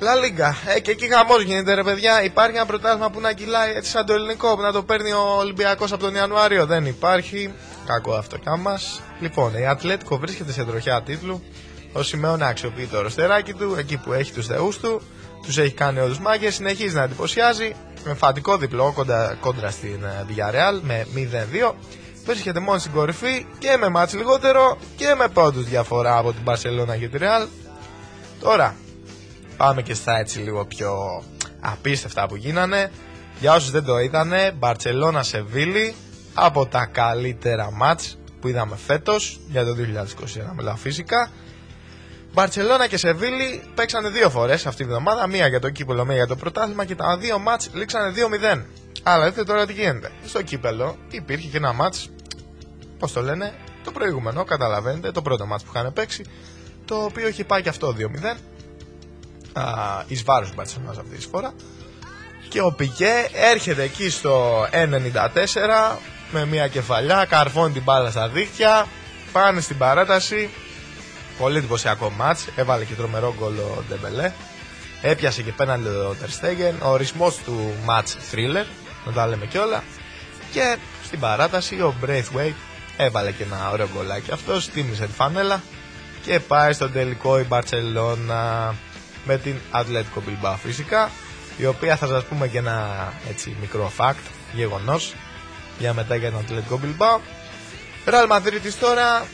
La 0.00 0.24
Liga. 0.24 0.52
Ε, 0.74 0.80
και 0.80 0.90
εκεί 0.90 1.08
χαμός 1.08 1.42
γίνεται 1.42 1.74
ρε 1.74 1.82
παιδιά. 1.82 2.22
Υπάρχει 2.22 2.56
ένα 2.56 2.66
πρωτάθλημα 2.66 3.10
που 3.10 3.20
να 3.20 3.32
κυλάει 3.32 3.72
έτσι 3.74 3.90
σαν 3.90 4.06
το 4.06 4.12
ελληνικό 4.12 4.54
που 4.54 4.60
να 4.60 4.72
το 4.72 4.82
παίρνει 4.82 5.12
ο 5.12 5.36
Ολυμπιακός 5.38 5.92
από 5.92 6.02
τον 6.02 6.14
Ιανουάριο. 6.14 6.66
Δεν 6.66 6.86
υπάρχει. 6.86 7.52
Κακό 7.86 8.14
αυτό 8.14 8.36
κι 8.38 8.48
μας. 8.58 9.00
Λοιπόν, 9.20 9.54
η 9.54 9.66
Ατλέτικο 9.66 10.18
βρίσκεται 10.18 10.52
σε 10.52 10.64
τροχιά 10.64 11.02
τίτλου. 11.02 11.42
Ο 11.96 12.02
Σιμεώνα 12.02 12.46
αξιοποιεί 12.46 12.86
το 12.86 13.00
ροστεράκι 13.00 13.52
του, 13.52 13.74
εκεί 13.78 13.96
που 13.96 14.12
έχει 14.12 14.32
τους 14.32 14.46
θεούς 14.46 14.78
του. 14.78 15.00
Τους 15.42 15.58
έχει 15.58 15.74
κάνει 15.74 15.98
όλους 15.98 16.18
μάγκες, 16.18 16.54
συνεχίζει 16.54 16.94
να 16.94 17.02
εντυπωσιάζει. 17.02 17.74
Με 18.04 18.14
φατικό 18.14 18.56
διπλό 18.56 18.92
κοντρα, 18.94 19.36
κόντρα 19.40 19.70
στην 19.70 20.04
ε, 20.04 20.26
Villarreal 20.28 20.80
με 20.82 21.06
0-2. 21.70 21.72
Βρίσκεται 22.24 22.60
μόνος 22.60 22.80
στην 22.80 22.92
κορυφή 22.92 23.46
και 23.58 23.76
με 23.80 23.88
μάτς 23.88 24.14
λιγότερο 24.14 24.78
και 24.96 25.14
με 25.18 25.28
πόντους 25.28 25.64
διαφορά 25.64 26.16
από 26.16 26.32
την 26.32 26.42
Barcelona 26.44 26.98
και 26.98 27.08
τη 27.08 27.18
Real. 27.20 27.46
Τώρα, 28.40 28.76
πάμε 29.56 29.82
και 29.82 29.94
στα 29.94 30.18
έτσι 30.18 30.38
λίγο 30.38 30.64
πιο 30.66 31.22
απίστευτα 31.60 32.26
που 32.26 32.36
γίνανε. 32.36 32.90
Για 33.40 33.54
όσους 33.54 33.70
δεν 33.70 33.84
το 33.84 33.98
είδανε, 33.98 34.56
Barcelona 34.60 35.20
Σεβίλη 35.20 35.94
από 36.34 36.66
τα 36.66 36.86
καλύτερα 36.86 37.70
μάτς 37.72 38.18
που 38.40 38.48
είδαμε 38.48 38.76
φέτος 38.86 39.40
για 39.48 39.64
το 39.64 39.74
2021 40.50 40.54
μιλάω 40.56 40.76
φυσικά. 40.76 41.30
Μπαρτσελώνα 42.34 42.86
και 42.86 42.96
Σεβίλη 42.96 43.62
παίξανε 43.74 44.08
δύο 44.08 44.30
φορές 44.30 44.66
αυτή 44.66 44.82
τη 44.82 44.88
βδομάδα, 44.88 45.26
μία 45.26 45.46
για 45.46 45.60
το 45.60 45.70
κύπελο, 45.70 46.04
μία 46.04 46.16
για 46.16 46.26
το 46.26 46.36
πρωτάθλημα 46.36 46.84
και 46.84 46.94
τα 46.94 47.16
δύο 47.16 47.38
μάτς 47.38 47.70
λήξανε 47.72 48.12
2-0. 48.54 48.62
Αλλά 49.02 49.24
δείτε 49.24 49.44
τώρα 49.44 49.66
τι 49.66 49.72
γίνεται. 49.72 50.10
Στο 50.26 50.42
κύπελο 50.42 50.96
υπήρχε 51.10 51.48
και 51.48 51.56
ένα 51.56 51.72
μάτς, 51.72 52.10
πώς 52.98 53.12
το 53.12 53.22
λένε, 53.22 53.54
το 53.84 53.90
προηγούμενο, 53.90 54.44
καταλαβαίνετε, 54.44 55.10
το 55.10 55.22
πρώτο 55.22 55.46
μάτς 55.46 55.62
που 55.62 55.70
είχαν 55.74 55.92
παίξει, 55.92 56.24
το 56.84 56.96
οποίο 56.96 57.26
έχει 57.26 57.44
πάει 57.44 57.62
και 57.62 57.68
αυτό 57.68 57.94
2-0. 57.98 58.36
Α, 59.52 59.64
εις 60.06 60.22
βάρος 60.22 60.48
του 60.48 60.54
Μπαρτσελώνας 60.54 60.98
αυτή 60.98 61.16
τη 61.16 61.26
φορά. 61.26 61.52
Και 62.48 62.60
ο 62.60 62.72
Πικέ 62.72 63.28
έρχεται 63.32 63.82
εκεί 63.82 64.10
στο 64.10 64.66
1.94 64.70 65.98
με 66.30 66.46
μια 66.46 66.68
κεφαλιά, 66.68 67.26
καρφώνει 67.28 67.72
την 67.72 67.82
μπάλα 67.82 68.10
στα 68.10 68.28
δίχτυα, 68.28 68.86
πάνε 69.32 69.60
στην 69.60 69.78
παράταση. 69.78 70.50
Πολύ 71.38 71.58
εντυπωσιακό 71.58 72.10
μάτς, 72.10 72.46
έβαλε 72.56 72.84
και 72.84 72.94
τρομερό 72.94 73.34
γκολ 73.38 73.58
ο 73.58 73.84
Ντεμπελέ. 73.88 74.32
Έπιασε 75.02 75.42
και 75.42 75.52
πέναντι 75.52 75.88
ο 75.88 76.16
Τερστέγεν, 76.20 76.74
ο 76.82 76.88
ορισμός 76.88 77.36
του 77.36 77.74
μάτς 77.84 78.16
thriller, 78.32 78.66
να 79.04 79.12
τα 79.12 79.26
λέμε 79.26 79.46
κιόλα. 79.46 79.82
Και 80.52 80.76
στην 81.04 81.20
παράταση 81.20 81.80
ο 81.80 81.94
Braithwaite 82.04 82.54
έβαλε 82.96 83.30
και 83.32 83.42
ένα 83.42 83.70
ωραίο 83.70 83.88
γκολάκι 83.94 84.30
αυτός, 84.32 84.68
τίμησε 84.68 85.06
τη 85.06 85.12
φανέλα 85.12 85.62
και 86.24 86.40
πάει 86.40 86.72
στον 86.72 86.92
τελικό 86.92 87.38
η 87.38 87.42
Μπαρτσελώνα 87.42 88.74
με 89.24 89.38
την 89.38 89.56
Atletico 89.72 90.18
Bilbao 90.18 90.54
φυσικά 90.62 91.10
η 91.56 91.66
οποία 91.66 91.96
θα 91.96 92.06
σας 92.06 92.24
πούμε 92.24 92.48
και 92.48 92.58
ένα 92.58 93.12
έτσι 93.28 93.56
μικρό 93.60 93.92
fact, 93.98 94.24
γεγονός 94.52 95.14
για 95.78 95.92
μετά 95.92 96.16
για 96.16 96.30
τον 96.30 96.44
Atletico 96.48 96.74
Bilbao 96.74 97.20
Real 98.06 98.36
Madrid 98.36 98.72
τώρα 98.80 99.26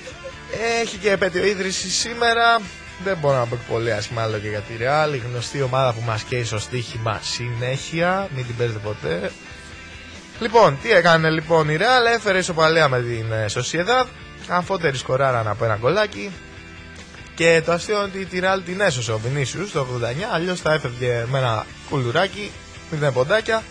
έχει 0.81 0.97
και 0.97 1.11
επέτειο 1.11 1.47
ίδρυση 1.47 1.91
σήμερα. 1.91 2.61
Δεν 3.05 3.17
μπορώ 3.21 3.39
να 3.39 3.47
πω 3.47 3.57
και 3.57 3.73
πολύ 3.73 3.93
άσχημα 3.93 4.23
άλλο 4.23 4.39
και 4.39 4.49
για 4.49 4.61
τη 4.61 4.73
Real. 4.81 5.15
Η 5.15 5.23
γνωστή 5.31 5.63
ομάδα 5.63 5.93
που 5.93 6.03
μας 6.07 6.23
καίει 6.23 6.45
στο 6.45 6.59
στοίχημα 6.59 7.21
συνέχεια. 7.23 8.29
Μην 8.35 8.47
την 8.47 8.57
παίζετε 8.57 8.79
ποτέ. 8.79 9.31
Λοιπόν, 10.41 10.79
τι 10.83 10.93
έκανε 10.93 11.31
λοιπόν 11.31 11.69
η 11.69 11.77
Ρεάλ, 11.77 12.07
έφερε 12.07 12.39
ισοπαλία 12.39 12.89
με 12.89 13.01
την 13.01 13.33
ε, 13.33 13.49
Σοσιεδάδ, 13.49 14.07
αμφότερη 14.49 14.97
σκοράραν 14.97 15.49
από 15.49 15.65
ένα 15.65 15.77
γκολάκι. 15.77 16.31
Και 17.35 17.63
το 17.65 17.73
αστείο 17.73 17.97
είναι 17.97 18.05
ότι 18.05 18.25
τη 18.25 18.39
Ρεάλ 18.39 18.63
την 18.65 18.81
έσωσε 18.81 19.13
ο 19.13 19.19
Βινίσιους 19.19 19.73
το 19.73 19.87
89, 20.01 20.05
αλλιώς 20.33 20.61
θα 20.61 20.73
έφευγε 20.73 21.25
με 21.31 21.39
ένα 21.39 21.67
κουλουράκι, 21.91 22.51
0 23.03 23.11
ποντάκια. 23.13 23.63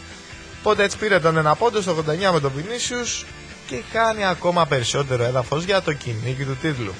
Οπότε 0.59 0.83
έτσι 0.83 0.97
πήρε 0.97 1.19
τον 1.19 1.37
ένα 1.37 1.55
πόντο 1.55 1.81
στο 1.81 1.95
89 2.29 2.33
με 2.33 2.39
τον 2.39 2.51
Βινίσιους 2.55 3.25
και 3.69 3.83
χάνει 3.91 4.25
ακόμα 4.25 4.65
περισσότερο 4.65 5.23
έδαφος 5.23 5.63
για 5.63 5.81
το 5.81 5.93
κυνήγι 5.93 6.43
του 6.43 6.55
τίτλου. 6.61 6.93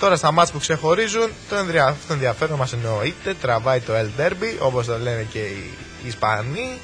Τώρα 0.00 0.16
στα 0.16 0.32
μάτς 0.32 0.50
που 0.52 0.58
ξεχωρίζουν, 0.58 1.28
το 1.48 1.56
ενδρια- 1.56 1.96
το 2.06 2.12
ενδιαφέρον 2.12 2.58
μας 2.58 2.72
εννοείται, 2.72 3.34
τραβάει 3.40 3.80
το 3.80 3.92
El 3.96 4.20
Derby, 4.20 4.56
όπως 4.58 4.86
το 4.86 4.98
λένε 4.98 5.26
και 5.32 5.38
οι 5.38 5.70
Ισπανοί. 6.06 6.78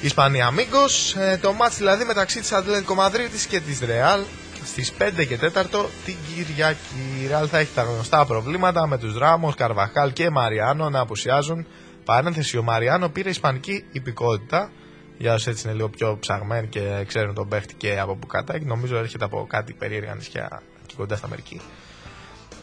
Ισπανία 0.00 0.46
Αμίγκος, 0.46 1.14
ε, 1.14 1.38
το 1.42 1.52
μάτς 1.52 1.76
δηλαδή 1.76 2.04
μεταξύ 2.04 2.40
της 2.40 2.52
Ατλέτικο 2.52 2.94
Μαδρίτης 2.94 3.46
και 3.46 3.60
της 3.60 3.80
Ρεάλ 3.80 4.20
στις 4.64 4.92
5 4.92 5.24
και 5.24 5.36
4 5.36 5.90
την 6.04 6.16
Κυριακή. 6.34 7.20
Η 7.22 7.26
Ρεάλ 7.26 7.48
θα 7.50 7.58
έχει 7.58 7.70
τα 7.74 7.82
γνωστά 7.82 8.26
προβλήματα 8.26 8.86
με 8.86 8.98
τους 8.98 9.18
Ράμος, 9.18 9.54
Καρβαχάλ 9.54 10.12
και 10.12 10.30
Μαριάνο 10.30 10.90
να 10.90 11.00
απουσιάζουν. 11.00 11.66
Παρένθεση, 12.04 12.58
ο 12.58 12.62
Μαριάνο 12.62 13.08
πήρε 13.08 13.28
ισπανική 13.28 13.84
υπηκότητα. 13.92 14.70
Για 15.18 15.34
όσοι 15.34 15.50
έτσι 15.50 15.66
είναι 15.66 15.76
λίγο 15.76 15.88
πιο 15.88 16.16
ψαγμένοι 16.20 16.66
και 16.66 17.04
ξέρουν 17.06 17.34
τον 17.34 17.48
παίχτη 17.48 17.74
και 17.74 17.98
από 17.98 18.16
που 18.16 18.26
κατάγει, 18.26 18.64
νομίζω 18.64 18.96
έρχεται 18.96 19.24
από 19.24 19.46
κάτι 19.48 19.72
περίεργα 19.72 20.14
νησιά 20.14 20.62
εκεί 20.84 20.94
κοντά 20.94 21.16
στα 21.16 21.26
Αμερική. 21.26 21.60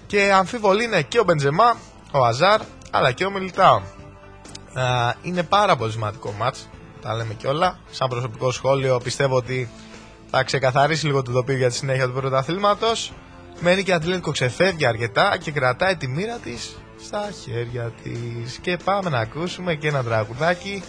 Και 0.08 0.32
αμφίβολοι 0.34 0.84
είναι 0.84 1.02
και 1.02 1.20
ο 1.20 1.24
Μπεντζεμά, 1.24 1.78
ο 2.12 2.26
Αζάρ, 2.26 2.62
αλλά 2.92 3.12
και 3.12 3.26
ο 3.26 3.32
Μιλιτάο. 3.32 3.82
Α, 4.74 5.14
είναι 5.22 5.44
πάρα 5.44 5.76
πολύ 5.76 5.92
σημαντικό 5.92 6.32
μάτς, 6.32 6.70
τα 7.02 7.16
λέμε 7.16 7.34
κιόλα. 7.34 7.80
Σαν 7.92 8.10
προσωπικό 8.10 8.52
σχόλιο 8.52 9.00
πιστεύω 9.04 9.36
ότι 9.36 9.70
θα 10.30 10.44
ξεκαθαρίσει 10.44 11.06
λίγο 11.06 11.22
το 11.22 11.32
τοπίο 11.32 11.56
για 11.56 11.70
τη 11.70 11.76
συνέχεια 11.76 12.06
του 12.06 12.14
πρωταθλήματος. 12.14 13.14
Μένει 13.60 13.84
και 13.84 13.92
η 13.92 13.94
Ατλέτικο 13.94 14.32
ξεφεύγει 14.32 14.86
αρκετά 14.86 15.38
και 15.38 15.52
κρατάει 15.52 15.96
τη 15.96 16.08
μοίρα 16.08 16.38
της 16.38 16.78
στα 17.04 17.30
χέρια 17.44 17.94
της. 18.04 18.58
Και 18.58 18.78
πάμε 18.84 19.10
να 19.10 19.20
ακούσουμε 19.20 19.76
και 19.76 19.88
ένα 19.88 20.04
τραγουδάκι 20.04 20.84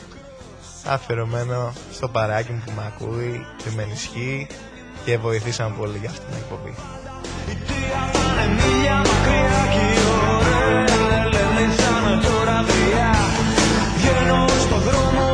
αφιερωμένο 0.85 1.72
στο 1.93 2.09
παράκι 2.09 2.53
μου 2.53 2.62
που 2.66 2.72
με 2.76 2.82
ακούει 2.87 3.47
και 3.57 3.70
με 3.76 3.82
ενισχύει 3.82 4.47
και 5.05 5.18
βοηθήσαμε 5.18 5.74
πολύ 5.78 5.99
για 5.99 6.11
αυτήν 6.11 6.26
την 6.26 6.37
εκπομπή. 6.37 6.74
Βασιλιάς 8.47 9.09
της 14.53 14.62
σκόνης 14.62 15.34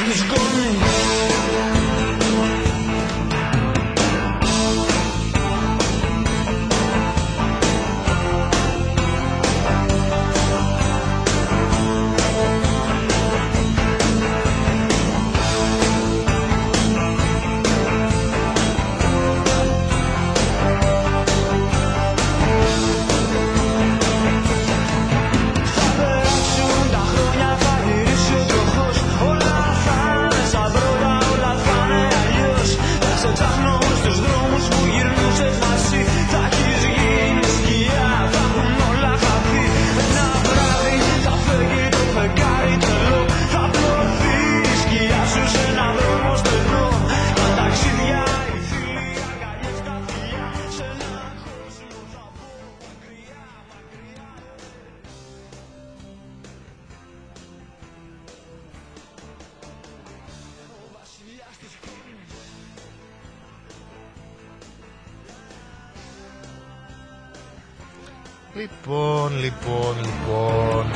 Λοιπόν, 68.85 69.39
λοιπόν, 69.39 69.95
λοιπόν. 70.01 70.91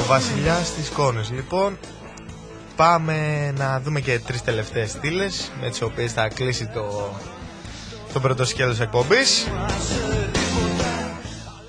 Ο 0.00 0.04
βασιλιά 0.06 0.54
τη 0.54 0.90
Κόνη. 0.92 1.20
Λοιπόν, 1.32 1.78
πάμε 2.76 3.50
να 3.56 3.80
δούμε 3.80 4.00
και 4.00 4.18
τρεις 4.18 4.42
τελευταίες 4.42 4.90
στήλες 4.90 5.52
με 5.60 5.70
τις 5.70 5.82
οποίες 5.82 6.12
θα 6.12 6.28
κλείσει 6.28 6.66
το, 6.66 7.10
το 8.12 8.20
πρώτο 8.20 8.44
σκέλος 8.44 8.80
εκπομπής 8.80 9.46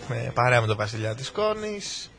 με 0.10 0.32
παρέα 0.34 0.62
με 0.62 0.68
τον 0.68 0.78
βασιλιά 0.78 1.16
της 1.16 1.32
Κόνης 1.32 2.12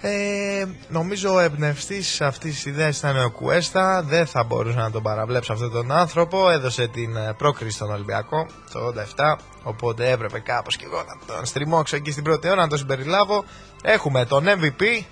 ε, 0.00 0.64
νομίζω 0.88 1.34
ο 1.34 1.38
εμπνευστής 1.38 2.20
αυτής 2.20 2.54
της 2.54 2.64
ιδέας 2.64 2.98
ήταν 2.98 3.24
ο 3.24 3.30
Κουέστα. 3.30 4.02
Δεν 4.02 4.26
θα 4.26 4.44
μπορούσα 4.44 4.80
να 4.80 4.90
τον 4.90 5.02
παραβλέψω 5.02 5.52
αυτόν 5.52 5.70
τον 5.70 5.92
άνθρωπο. 5.92 6.50
Έδωσε 6.50 6.86
την 6.86 7.16
ε, 7.16 7.34
πρόκριση 7.38 7.76
στον 7.76 7.90
Ολυμπιακό 7.90 8.46
το 8.72 8.94
87. 9.16 9.36
Οπότε 9.62 10.10
έπρεπε 10.10 10.38
κάπως 10.38 10.76
και 10.76 10.84
εγώ 10.84 10.96
να 10.96 11.34
τον 11.34 11.46
στριμώξω 11.46 11.96
εκεί 11.96 12.10
στην 12.10 12.24
πρώτη 12.24 12.48
ώρα 12.48 12.60
να 12.60 12.68
τον 12.68 12.78
συμπεριλάβω. 12.78 13.44
Έχουμε 13.82 14.24
τον 14.24 14.44
MVP, 14.46 15.04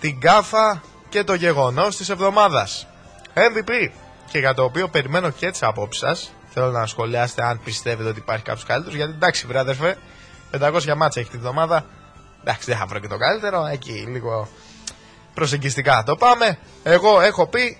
την 0.00 0.20
κάφα 0.20 0.82
και 1.08 1.24
το 1.24 1.34
γεγονός 1.34 1.96
της 1.96 2.08
εβδομάδας. 2.08 2.86
MVP 3.34 3.90
και 4.30 4.38
για 4.38 4.54
το 4.54 4.64
οποίο 4.64 4.88
περιμένω 4.88 5.30
και 5.30 5.50
τις 5.50 5.62
απόψεις 5.62 6.02
σας. 6.02 6.32
Θέλω 6.52 6.70
να 6.70 6.86
σχολιάσετε 6.86 7.42
αν 7.42 7.60
πιστεύετε 7.64 8.08
ότι 8.08 8.18
υπάρχει 8.18 8.44
κάποιος 8.44 8.64
καλύτερος. 8.64 8.96
Γιατί 8.96 9.12
εντάξει, 9.12 9.46
βρε 9.46 9.58
αδερφέ, 9.58 9.96
500 10.50 10.94
μάτσα 10.96 11.20
έχει 11.20 11.30
τη 11.30 11.38
βδομάδα. 11.38 11.84
Εντάξει, 12.40 12.70
δεν 12.70 12.78
θα 12.78 12.86
βρω 12.86 12.98
και 12.98 13.08
το 13.08 13.16
καλύτερο. 13.16 13.66
Εκεί 13.66 13.92
λίγο 13.92 14.48
προσεγγιστικά 15.34 16.02
το 16.06 16.16
πάμε. 16.16 16.58
Εγώ 16.82 17.20
έχω 17.20 17.46
πει 17.46 17.78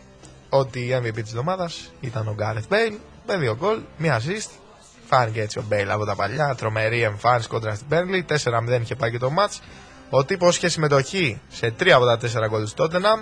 ότι 0.49 0.79
η 0.79 1.01
MVP 1.03 1.15
της 1.15 1.31
εβδομάδας 1.31 1.93
ήταν 2.01 2.29
ο 2.29 2.35
Γκάρεθ 2.35 2.65
Μπέιλ 2.69 2.95
με 3.27 3.37
δύο 3.37 3.57
γκολ, 3.57 3.81
μία 3.97 4.21
assist. 4.21 4.51
Φάνηκε 5.07 5.41
έτσι 5.41 5.59
ο 5.59 5.65
Μπέιλ 5.69 5.91
από 5.91 6.05
τα 6.05 6.15
παλιά. 6.15 6.55
Τρομερή 6.55 7.03
εμφάνιση 7.03 7.49
κόντρα 7.49 7.75
στην 7.75 7.87
Μπέρνλι. 7.87 8.25
4-0 8.29 8.81
είχε 8.81 8.95
πάει 8.95 9.11
και 9.11 9.19
το 9.19 9.31
match. 9.39 9.59
Ο 10.11 10.25
τύπος 10.25 10.57
είχε 10.57 10.69
συμμετοχή 10.69 11.41
σε 11.49 11.75
3 11.81 11.89
από 11.89 12.05
τα 12.05 12.19
4 12.45 12.49
γκολ 12.49 12.65
του 12.65 12.73
Τότεναμ. 12.75 13.21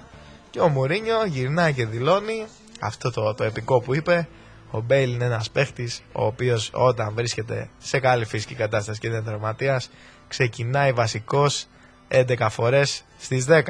Και 0.50 0.60
ο 0.60 0.68
Μουρίνιο 0.68 1.24
γυρνάει 1.26 1.72
και 1.72 1.86
δηλώνει 1.86 2.46
αυτό 2.80 3.10
το, 3.10 3.34
το 3.34 3.44
επικό 3.44 3.80
που 3.80 3.94
είπε. 3.94 4.28
Ο 4.70 4.80
Μπέιλ 4.80 5.12
είναι 5.12 5.24
ένας 5.24 5.50
παίχτης 5.50 6.02
ο 6.12 6.24
οποίος 6.24 6.70
όταν 6.72 7.12
βρίσκεται 7.14 7.70
σε 7.78 8.00
καλή 8.00 8.24
φυσική 8.24 8.54
κατάσταση 8.54 9.00
και 9.00 9.08
δεν 9.08 9.18
είναι 9.18 9.26
τραυματίας, 9.26 9.90
ξεκινάει 10.28 10.92
βασικός 10.92 11.66
11 12.08 12.46
φορές 12.50 13.04
στις 13.18 13.44
10. 13.48 13.62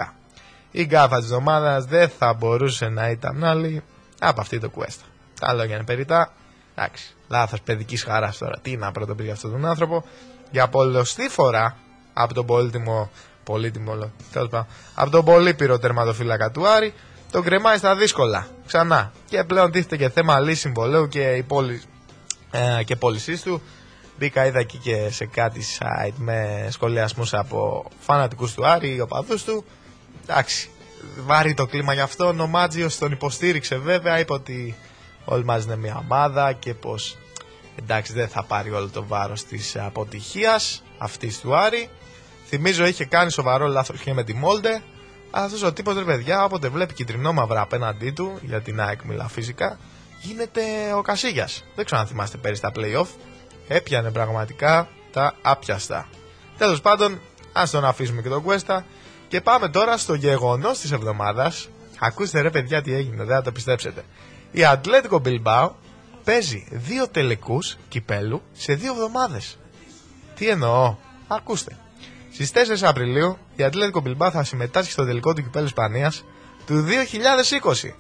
Η 0.71 0.85
γκάφα 0.85 1.21
της 1.21 1.31
ομάδα 1.31 1.81
δεν 1.81 2.09
θα 2.09 2.33
μπορούσε 2.35 2.89
να 2.89 3.09
ήταν 3.09 3.45
άλλη 3.45 3.83
από 4.19 4.41
αυτή 4.41 4.59
το 4.59 4.71
Κουέστα. 4.71 5.05
Τα 5.41 5.53
λόγια 5.53 5.75
είναι 5.75 5.85
περιτά. 5.85 6.33
Εντάξει, 6.75 7.15
λάθος 7.29 7.61
παιδικής 7.61 8.03
χαράς 8.03 8.39
τώρα. 8.39 8.59
Τι 8.63 8.77
να 8.77 8.93
πρωτοποιεί 8.93 9.25
για 9.25 9.35
αυτόν 9.35 9.51
τον 9.51 9.67
άνθρωπο. 9.67 10.05
Για 10.51 10.69
πολλωστή 10.69 11.29
φορά 11.29 11.77
από 12.13 12.35
τον 12.35 12.47
πολύτιμο. 12.47 13.11
Πολύτιμο, 13.45 13.95
λέω, 13.95 14.13
τέλος 14.33 14.49
πάντων, 14.49 14.67
από 14.95 15.11
τον 15.11 15.25
πολύπειρο 15.25 15.79
τερματοφύλακα 15.79 16.51
του 16.51 16.69
Άρη, 16.69 16.95
τον 17.31 17.43
κρεμάει 17.43 17.77
στα 17.79 17.97
δύσκολα. 17.97 18.47
Ξανά. 18.67 19.13
Και 19.29 19.45
πλέον 19.45 19.71
τίθεται 19.71 19.97
και 19.97 20.09
θέμα 20.09 20.41
λύση 20.41 20.61
συμβολέου 20.61 21.09
και, 21.09 21.21
η 21.21 21.43
πόλη, 21.43 21.83
ε, 22.51 22.83
και 22.85 22.97
πώλησής 22.97 23.43
του. 23.43 23.63
Μπήκα, 24.19 24.47
είδα 24.47 24.59
εκεί 24.59 24.79
και 24.79 25.11
σε 25.11 25.27
κάτι 25.27 25.61
site 25.79 26.15
με 26.17 26.69
σχολιασμούς 26.71 27.35
από 27.35 27.85
φανατικούς 28.01 28.55
του 28.55 28.67
Άρη, 28.67 29.01
οπαδούς 29.01 29.45
του. 29.45 29.65
Εντάξει, 30.23 30.71
βάρη 31.25 31.55
το 31.55 31.67
κλίμα 31.67 31.93
γι' 31.95 32.01
αυτό. 32.01 32.35
Ο 32.41 32.47
Μάτζιος 32.47 32.99
τον 32.99 33.13
υποστήριξε 33.13 33.77
βέβαια, 33.77 34.19
είπε 34.19 34.33
ότι 34.33 34.77
όλοι 35.25 35.45
μαζί 35.45 35.67
είναι 35.67 35.77
μια 35.77 35.97
ομάδα 35.97 36.53
και 36.53 36.75
πως 36.75 37.17
εντάξει 37.79 38.13
δεν 38.13 38.29
θα 38.29 38.43
πάρει 38.45 38.71
όλο 38.71 38.89
το 38.89 39.07
βάρος 39.07 39.45
της 39.45 39.77
αποτυχίας 39.77 40.83
αυτής 40.99 41.41
του 41.41 41.57
Άρη. 41.57 41.89
Θυμίζω 42.47 42.87
είχε 42.87 43.05
κάνει 43.05 43.31
σοβαρό 43.31 43.67
λάθος 43.67 44.01
και 44.01 44.13
με 44.13 44.25
τη 44.25 44.35
Μόλντε. 44.35 44.83
Αλλά 45.31 45.45
αυτός 45.45 45.63
ο 45.63 45.73
τύπος 45.73 45.95
ρε 45.97 46.05
παιδιά 46.05 46.45
όποτε 46.45 46.69
βλέπει 46.69 46.95
κυτρινό 46.95 47.33
μαύρα 47.33 47.61
απέναντί 47.61 48.11
του, 48.11 48.39
για 48.43 48.61
την 48.61 48.81
ΑΕΚ 48.81 49.03
μιλά 49.03 49.29
φυσικά, 49.29 49.79
γίνεται 50.21 50.63
ο 50.97 51.03
Κασίγιας. 51.03 51.65
Δεν 51.75 51.85
ξέρω 51.85 52.01
αν 52.01 52.07
θυμάστε 52.07 52.37
πέρυσι 52.37 52.61
τα 52.61 52.73
play-off. 52.75 53.07
Έπιανε 53.69 54.11
πραγματικά 54.11 54.89
τα 55.13 55.35
άπιαστα. 55.43 56.09
Τέλος 56.59 56.81
πάντων, 56.81 57.21
ας 57.53 57.71
τον 57.71 57.85
αφήσουμε 57.85 58.23
και 58.23 58.29
τον 58.29 58.43
Κουέστα 58.43 58.85
και 59.29 59.41
πάμε 59.41 59.69
τώρα 59.69 59.97
στο 59.97 60.15
γεγονός 60.15 60.79
της 60.79 60.93
εβδομάδας. 60.93 61.69
Ακούστε 61.99 62.41
ρε 62.41 62.51
παιδιά 62.51 62.83
τι 62.83 62.95
έγινε, 62.95 63.25
δεν 63.25 63.37
θα 63.37 63.43
το 63.43 63.53
πιστέψετε. 63.53 64.05
Η 64.51 64.65
Ατλέτικο 64.65 65.23
Bilbao 65.25 65.71
παίζει 66.25 66.67
δύο 66.71 67.09
τελικούς 67.09 67.77
κυπέλου 67.89 68.43
σε 68.53 68.75
δύο 68.75 68.93
εβδομάδες. 68.93 69.59
Τι 70.35 70.49
εννοώ, 70.49 70.97
ακούστε. 71.29 71.77
Στις 72.33 72.51
4 72.51 72.83
Απριλίου 72.83 73.39
η 73.57 73.63
Ατλέτικο 73.63 74.03
Bilbao 74.07 74.29
θα 74.33 74.45
συμμετάσχει 74.45 74.93
στο 74.93 75.05
τελικό 75.05 75.33
του 75.33 75.43
κυπέλου 75.43 75.67
Ισπανίας 75.67 76.25
του 76.67 76.85
2020. 76.85 77.95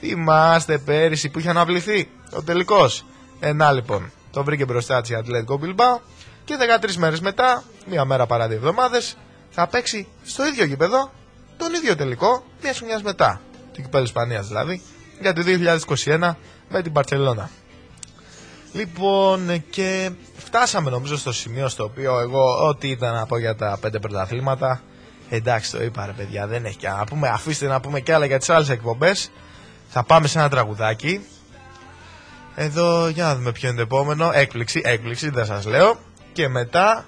Θυμάστε 0.00 0.78
πέρυσι 0.78 1.28
που 1.28 1.38
είχε 1.38 1.48
αναβληθεί 1.48 2.10
ο 2.32 2.42
τελικός. 2.42 3.04
Ενά 3.40 3.72
λοιπόν, 3.72 4.12
το 4.34 4.44
βρήκε 4.44 4.64
μπροστά 4.64 5.00
της 5.00 5.10
η 5.10 5.14
Ατλέτικο 5.14 5.60
Bilbao 5.62 6.00
και 6.44 6.54
13 6.82 6.94
μέρες 6.94 7.20
μετά, 7.20 7.62
μία 7.86 8.04
μέρα 8.04 8.26
παρά 8.26 8.48
δύο 8.48 8.56
εβδομάδες, 8.56 9.16
θα 9.50 9.66
παίξει 9.66 10.08
στο 10.24 10.46
ίδιο 10.46 10.64
γήπεδο 10.64 11.10
τον 11.56 11.74
ίδιο 11.74 11.96
τελικό 11.96 12.44
μία 12.62 12.74
χρονιά 12.74 13.00
μετά. 13.02 13.40
Του 13.72 13.82
κυπέλου 13.82 14.04
Ισπανίας 14.04 14.46
δηλαδή, 14.46 14.82
για 15.20 15.32
το 15.32 15.42
2021 16.04 16.34
με 16.68 16.82
την 16.82 16.92
Παρσελώνα. 16.92 17.50
Λοιπόν, 18.72 19.64
και 19.70 20.10
φτάσαμε 20.36 20.90
νομίζω 20.90 21.16
στο 21.16 21.32
σημείο 21.32 21.68
στο 21.68 21.84
οποίο 21.84 22.20
εγώ 22.20 22.68
ό,τι 22.68 22.88
ήταν 22.88 23.14
να 23.14 23.26
πω 23.26 23.38
για 23.38 23.56
τα 23.56 23.78
πέντε 23.80 23.98
πρωταθλήματα. 23.98 24.82
Εντάξει, 25.28 25.70
το 25.70 25.82
είπα 25.82 26.06
ρε 26.06 26.12
παιδιά, 26.12 26.46
δεν 26.46 26.64
έχει 26.64 26.76
και 26.76 26.88
να 26.88 27.04
πούμε. 27.04 27.28
Αφήστε 27.28 27.66
να 27.66 27.80
πούμε 27.80 28.00
και 28.00 28.14
άλλα 28.14 28.26
για 28.26 28.38
τις 28.38 28.50
άλλες 28.50 28.68
εκπομπές. 28.68 29.30
Θα 29.88 30.02
πάμε 30.02 30.26
σε 30.26 30.38
ένα 30.38 30.48
τραγουδάκι. 30.48 31.26
Εδώ, 32.54 33.08
για 33.08 33.24
να 33.24 33.36
δούμε 33.36 33.52
ποιο 33.52 33.68
είναι 33.68 33.76
το 33.76 33.82
επόμενο. 33.82 34.30
Έκπληξη, 34.34 34.80
έκπληξη, 34.84 35.30
δεν 35.30 35.46
σας 35.46 35.64
λέω. 35.64 35.98
Και 36.32 36.48
μετά 36.48 37.04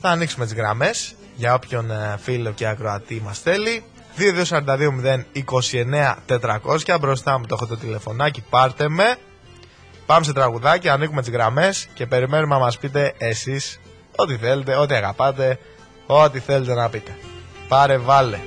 θα 0.00 0.08
ανοίξουμε 0.08 0.44
τις 0.44 0.54
γραμμές 0.54 1.14
για 1.36 1.54
όποιον 1.54 1.90
ε, 1.90 2.18
φίλο 2.22 2.50
και 2.50 2.66
ακροατή 2.66 3.22
μας 3.24 3.38
θέλει. 3.38 3.84
2242-029-400. 6.26 6.96
Μπροστά 7.00 7.38
μου 7.38 7.46
το 7.46 7.54
έχω 7.54 7.66
το 7.66 7.76
τηλεφωνάκι, 7.76 8.44
πάρτε 8.50 8.88
με. 8.88 9.16
Πάμε 10.06 10.24
σε 10.24 10.32
τραγουδάκι, 10.32 10.88
ανοίγουμε 10.88 11.20
τις 11.20 11.30
γραμμές 11.30 11.88
και 11.94 12.06
περιμένουμε 12.06 12.54
να 12.54 12.60
μας 12.60 12.78
πείτε 12.78 13.14
εσείς 13.18 13.80
ό,τι 14.16 14.36
θέλετε, 14.36 14.76
ό,τι 14.76 14.94
αγαπάτε, 14.94 15.58
ό,τι 16.06 16.38
θέλετε 16.38 16.74
να 16.74 16.88
πείτε. 16.88 17.18
Πάρε 17.68 17.98
βάλε. 17.98 18.38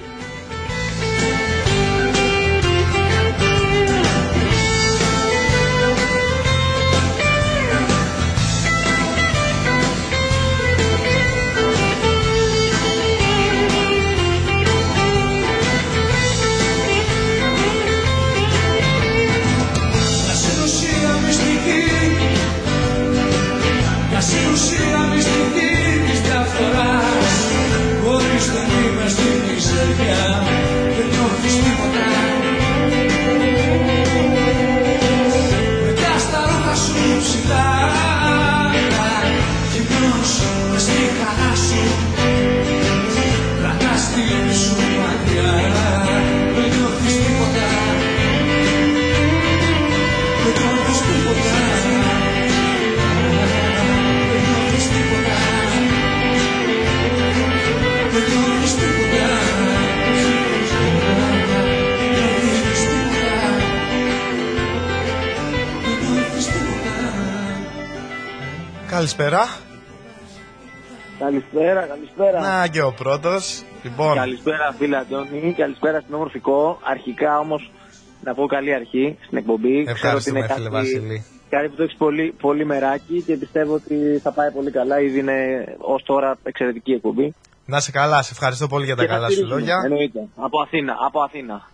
Καλησπέρα. 69.20 69.48
Καλησπέρα, 71.20 71.82
καλησπέρα. 71.86 72.40
Να 72.42 72.68
και 72.68 72.82
ο 72.82 72.92
πρώτος. 72.92 73.64
Λοιπόν, 73.84 74.16
Καλησπέρα 74.16 74.76
φίλε 74.78 74.98
Αντώνη, 74.98 75.54
καλησπέρα 75.58 76.00
στην 76.00 76.14
όμορφικό. 76.14 76.80
Αρχικά 76.84 77.40
όμως 77.40 77.72
να 78.24 78.34
πω 78.34 78.46
καλή 78.46 78.74
αρχή 78.74 79.18
στην 79.26 79.38
εκπομπή. 79.38 79.86
ευχαριστούμε 79.88 80.48
φίλε 80.54 80.70
Βασίλη. 80.70 81.26
κάτι 81.50 81.68
που 81.68 81.76
το 81.76 81.84
έχεις 81.84 81.98
πολύ, 81.98 82.36
πολύ 82.42 82.66
μεράκι 82.66 83.22
και 83.22 83.36
πιστεύω 83.36 83.74
ότι 83.74 84.20
θα 84.24 84.32
πάει 84.32 84.52
πολύ 84.52 84.72
καλά. 84.72 85.00
Ήδη 85.02 85.20
είναι 85.20 85.66
ως 85.78 86.04
τώρα 86.04 86.38
εξαιρετική 86.44 86.92
εκπομπή. 86.92 87.36
Να 87.66 87.78
είσαι 87.78 87.92
καλά, 87.92 88.22
σε 88.22 88.30
ευχαριστώ 88.32 88.68
πολύ 88.68 88.86
για 88.86 88.96
τα 88.96 89.02
Και 89.02 89.08
θα 89.08 89.14
καλά 89.14 89.28
σου 89.28 89.34
στηρίξουμε, 89.34 89.60
λόγια. 89.60 89.82
Εννοείται. 89.84 90.28
Από 90.36 90.62
Αθήνα, 90.62 90.96
από 91.06 91.22
Αθήνα. 91.22 91.70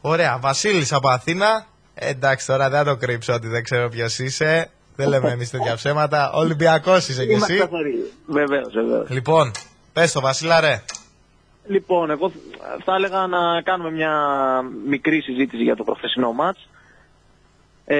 Ωραία, 0.00 0.38
Βασίλης 0.38 0.92
από 0.92 1.08
Αθήνα. 1.08 1.66
Ε, 1.94 2.08
εντάξει, 2.08 2.46
τώρα 2.46 2.68
δεν 2.70 2.78
θα 2.78 2.84
το 2.84 2.96
κρύψω 2.96 3.32
ότι 3.34 3.48
δεν 3.48 3.62
ξέρω 3.62 3.88
ποιος 3.88 4.18
είσαι. 4.18 4.70
Δεν 4.96 5.08
λέμε 5.08 5.30
εμείς 5.30 5.50
τέτοια 5.50 5.74
ψέματα. 5.74 6.32
Ολυμπιακός 6.32 7.08
είσαι 7.08 7.24
κι 7.24 7.32
Είμαστε 7.32 7.52
εσύ. 7.52 7.62
καθαροί. 7.62 8.12
Βεβαίως, 8.26 8.72
βεβαίως. 8.72 9.08
Λοιπόν, 9.10 9.50
πες 9.92 10.12
το 10.12 10.20
Βασίλα, 10.20 10.60
ρε. 10.60 10.82
Λοιπόν, 11.66 12.10
εγώ 12.10 12.32
θα 12.84 12.94
έλεγα 12.94 13.26
να 13.26 13.62
κάνουμε 13.62 13.90
μια 13.90 14.12
μικρή 14.86 15.20
συζήτηση 15.20 15.62
για 15.62 15.76
το 15.76 15.84
προχθεσινό 15.84 16.32
μάτς. 16.32 16.68
Ε, 17.84 17.96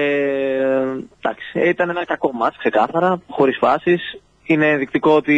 εντάξει, 1.19 1.59
ήταν 1.69 1.89
ένα 1.89 2.05
κακό 2.05 2.31
μάτς, 2.33 2.57
ξεκάθαρα, 2.57 3.21
χωρίς 3.29 3.57
φάσεις. 3.57 4.21
Είναι 4.43 4.69
ενδεικτικό 4.69 5.11
ότι 5.15 5.35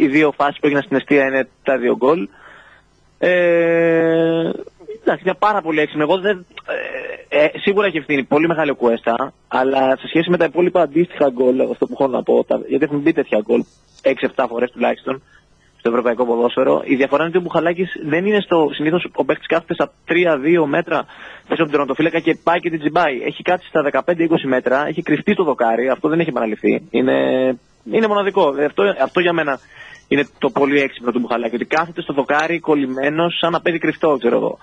οι 0.00 0.06
δύο 0.06 0.32
φάσεις 0.36 0.60
που 0.60 0.66
έγιναν 0.66 0.82
στην 0.82 0.96
αιστεία 0.96 1.24
είναι 1.26 1.48
τα 1.62 1.78
δύο 1.78 1.96
γκολ. 1.96 2.28
Ε, 3.18 4.50
εντάξει, 5.00 5.22
μια 5.24 5.34
πάρα 5.34 5.60
πολύ 5.62 5.80
έξυπνη. 5.80 6.02
Εγώ 6.02 6.18
δεν, 6.18 6.46
ε, 7.28 7.44
ε, 7.44 7.50
σίγουρα 7.58 7.86
έχει 7.86 7.96
ευθύνη 7.96 8.24
πολύ 8.24 8.46
μεγάλη 8.46 8.70
ο 8.70 8.74
Κουέστα, 8.74 9.32
αλλά 9.48 9.96
σε 9.96 10.06
σχέση 10.08 10.30
με 10.30 10.36
τα 10.36 10.44
υπόλοιπα 10.44 10.82
αντίστοιχα 10.82 11.30
γκολ, 11.30 11.60
αυτό 11.60 11.86
που 11.86 11.92
έχω 11.92 12.06
να 12.06 12.22
πω, 12.22 12.44
τα, 12.44 12.60
γιατί 12.66 12.84
έχουν 12.84 12.98
μπει 12.98 13.12
τέτοια 13.12 13.40
γκολ 13.46 13.64
6-7 14.02 14.44
φορές 14.48 14.70
τουλάχιστον, 14.70 15.22
στο 15.80 15.88
ευρωπαϊκό 15.88 16.26
ποδόσφαιρο. 16.26 16.82
Η 16.84 16.94
διαφορά 16.96 17.22
είναι 17.22 17.28
ότι 17.28 17.38
ο 17.38 17.40
Μπουχαλάκης 17.40 17.92
δεν 18.04 18.26
είναι 18.26 18.40
στο. 18.40 18.68
Συνήθως 18.72 19.06
ο 19.14 19.24
παίκτης 19.24 19.46
κάθεται 19.46 19.74
στα 19.74 19.92
3-2 20.08 20.66
μέτρα 20.66 21.04
πίσω 21.48 21.52
από 21.52 21.56
τον 21.56 21.70
τερματοφύλακα 21.70 22.20
και 22.20 22.38
πάει 22.42 22.60
και 22.60 22.70
την 22.70 22.78
τζιμπάει. 22.78 23.22
Έχει 23.24 23.42
κάτσει 23.42 23.68
στα 23.68 24.04
15-20 24.06 24.26
μέτρα, 24.44 24.86
έχει 24.86 25.02
κρυφτεί 25.02 25.34
το 25.34 25.44
δοκάρι, 25.44 25.88
αυτό 25.88 26.08
δεν 26.08 26.20
έχει 26.20 26.28
επαναληφθεί. 26.28 26.82
Είναι, 26.90 27.16
είναι 27.92 28.06
μοναδικό. 28.06 28.54
Ε, 28.58 28.64
Αυτό, 28.64 28.82
αυτό 29.02 29.20
για 29.20 29.32
μένα 29.32 29.58
είναι 30.08 30.28
το 30.38 30.50
πολύ 30.50 30.80
έξυπνο 30.80 31.12
του 31.12 31.18
Μπουχαλάκη. 31.18 31.54
Ότι 31.54 31.64
κάθεται 31.64 32.02
στο 32.02 32.12
δοκάρι 32.12 32.58
κολλημένος 32.60 33.38
σαν 33.38 33.52
να 33.52 33.60
παίζει 33.60 33.78
κρυφτό, 33.78 34.16
ξέρω 34.18 34.36
εγώ. 34.36 34.58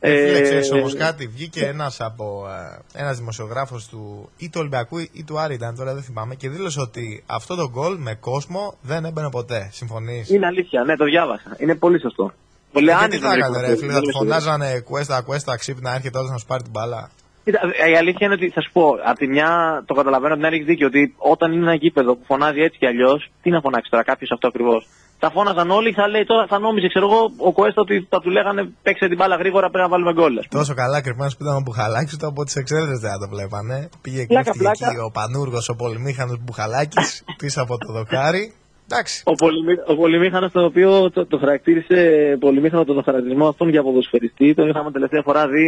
Ε, 0.00 0.40
ξέρεις 0.40 0.70
Ε, 0.70 0.74
όμως 0.74 0.94
κάτι, 0.96 1.26
βγήκε 1.26 1.66
ένας 1.66 2.00
από 2.00 2.46
ε, 2.94 3.00
ένας 3.02 3.18
δημοσιογράφος 3.18 3.88
του 3.88 4.30
ή 4.36 4.46
του 4.48 4.56
Ολυμπιακού 4.60 4.98
ή 4.98 5.24
του 5.26 5.38
Άρη 5.38 5.54
ήταν 5.54 5.76
τώρα 5.76 5.94
δεν 5.94 6.02
θυμάμαι 6.02 6.34
και 6.34 6.48
δήλωσε 6.48 6.80
ότι 6.80 7.22
αυτό 7.26 7.54
το 7.54 7.70
γκολ 7.70 7.96
με 7.98 8.14
κόσμο 8.14 8.78
δεν 8.82 9.04
έμπαινε 9.04 9.30
ποτέ. 9.30 9.68
Συμφωνείς; 9.72 10.30
Είναι 10.30 10.46
αλήθεια, 10.46 10.84
ναι, 10.84 10.96
το 10.96 11.04
διάβασα. 11.04 11.56
Είναι 11.58 11.74
πολύ 11.74 12.00
σωστό. 12.00 12.32
Πολύ 12.72 12.90
Ε, 12.90 12.92
και 12.92 12.98
τι 12.98 13.04
άνετο 13.04 13.26
θα 13.26 13.28
να 13.28 13.34
έκανε 13.34 13.60
λέει 13.60 13.70
ρε 13.70 13.76
φίλε, 13.76 13.92
θα 13.92 14.00
δεν 14.00 14.02
τους 14.02 14.14
είμαι 14.14 14.24
σίγουρος. 14.24 14.44
φωνάζανε 14.44 14.80
κουέστα, 14.80 15.22
κουέστα, 15.22 15.56
ξύπνα, 15.56 15.94
έρχεται 15.94 16.18
όλος 16.18 16.30
να 16.30 16.38
σου 16.38 16.46
πάρει 16.46 16.62
την 16.62 16.72
μπάλα. 16.72 17.10
Κοίτα, 17.44 17.60
η 17.92 17.96
αλήθεια 17.96 18.26
είναι 18.26 18.34
ότι 18.34 18.50
θα 18.50 18.60
σου 18.60 18.70
πω, 18.72 18.88
από 19.04 19.18
τη 19.18 19.26
μια 19.26 19.82
το 19.86 19.94
καταλαβαίνω, 19.94 20.34
την 20.34 20.44
άλλη 20.44 20.54
έχει 20.54 20.64
δίκιο 20.64 20.86
ότι 20.86 21.14
όταν 21.16 21.52
είναι 21.52 21.62
ένα 21.62 21.74
γήπεδο 21.74 22.14
που 22.16 22.24
φωνάζει 22.24 22.60
έτσι 22.60 22.78
κι 22.78 22.86
αλλιώς, 22.86 23.30
τι 23.42 23.50
να 23.50 23.60
φωνάξεις 23.60 23.90
τώρα 23.90 24.02
κάποιος 24.02 24.30
αυτό 24.30 24.46
ακριβώς. 24.48 24.86
Τα 25.18 25.30
φώναζαν 25.30 25.70
όλοι, 25.70 25.92
θα 25.92 26.08
λέει 26.08 26.24
τώρα, 26.24 26.46
θα 26.46 26.58
νόμιζε, 26.58 26.86
ξέρω 26.88 27.06
εγώ, 27.10 27.20
ο 27.48 27.52
Κοέστα 27.52 27.80
ότι 27.80 28.06
θα 28.10 28.20
του 28.20 28.30
λέγανε 28.30 28.68
παίξε 28.82 29.06
την 29.08 29.16
μπάλα 29.16 29.36
γρήγορα 29.36 29.66
πρέπει 29.70 29.84
να 29.86 29.88
βάλουμε 29.92 30.12
γκολ. 30.12 30.38
ας 30.38 30.46
πούμε. 30.48 30.60
Τόσο 30.62 30.74
καλά 30.74 31.00
κρυμμένος 31.02 31.36
που 31.36 31.42
ήταν 31.44 31.56
ο 31.56 31.60
Μπουχαλάκης, 31.64 32.12
ούτε 32.14 32.26
από 32.26 32.44
τις 32.44 32.56
εξέδρες 32.56 32.98
δεν 32.98 33.10
θα 33.10 33.18
το 33.18 33.28
βλέπανε. 33.34 33.88
Πήγε 34.02 34.26
Πλάκα, 34.26 34.50
κρύφτηκε 34.50 34.58
πλάκα. 34.64 34.86
εκεί 34.92 34.98
ο 35.08 35.10
Πανούργος, 35.18 35.68
ο 35.68 35.74
πολυμήχανος 35.76 36.38
Μπουχαλάκης, 36.44 37.24
πίσω 37.42 37.62
από 37.62 37.74
το 37.78 37.92
δοκάρι. 37.92 38.44
Εντάξει. 38.90 39.22
Ο, 39.24 39.34
πολυμή, 39.42 39.72
ο 39.86 39.94
πολυμήχανος 39.96 40.50
τον 40.52 40.64
οποίο 40.64 41.10
το, 41.10 41.26
το 41.26 41.38
χαρακτήρισε 41.38 41.96
πολυμήχανο 42.40 42.84
τον 42.84 43.02
χαρακτηρισμό 43.04 43.48
αυτόν 43.48 43.68
για 43.68 43.82
ποδοσφαιριστή 43.82 44.54
τον 44.54 44.68
είχαμε 44.68 44.90
τελευταία 44.90 45.22
φορά 45.24 45.48
δει 45.48 45.66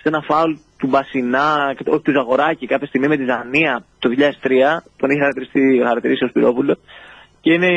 σε 0.00 0.08
ένα 0.12 0.20
φάουλ 0.28 0.52
του 0.78 0.86
Μπασινά, 0.86 1.74
και 1.76 1.82
το- 1.84 1.92
όχι, 1.92 2.02
του 2.02 2.12
Ζαγοράκη 2.12 2.66
κάποια 2.66 2.86
στιγμή 2.86 3.08
με 3.08 3.16
τη 3.16 3.24
Ζανία 3.24 3.84
το 3.98 4.08
2003 4.08 4.82
τον 4.96 5.10
είχε 5.10 5.18
χαρακτηριστεί, 5.18 5.60
χαρακτηρίσει 5.86 6.24
ο 6.24 6.28
Σπυρόπουλο 6.28 6.76
και 7.46 7.52
είναι 7.52 7.70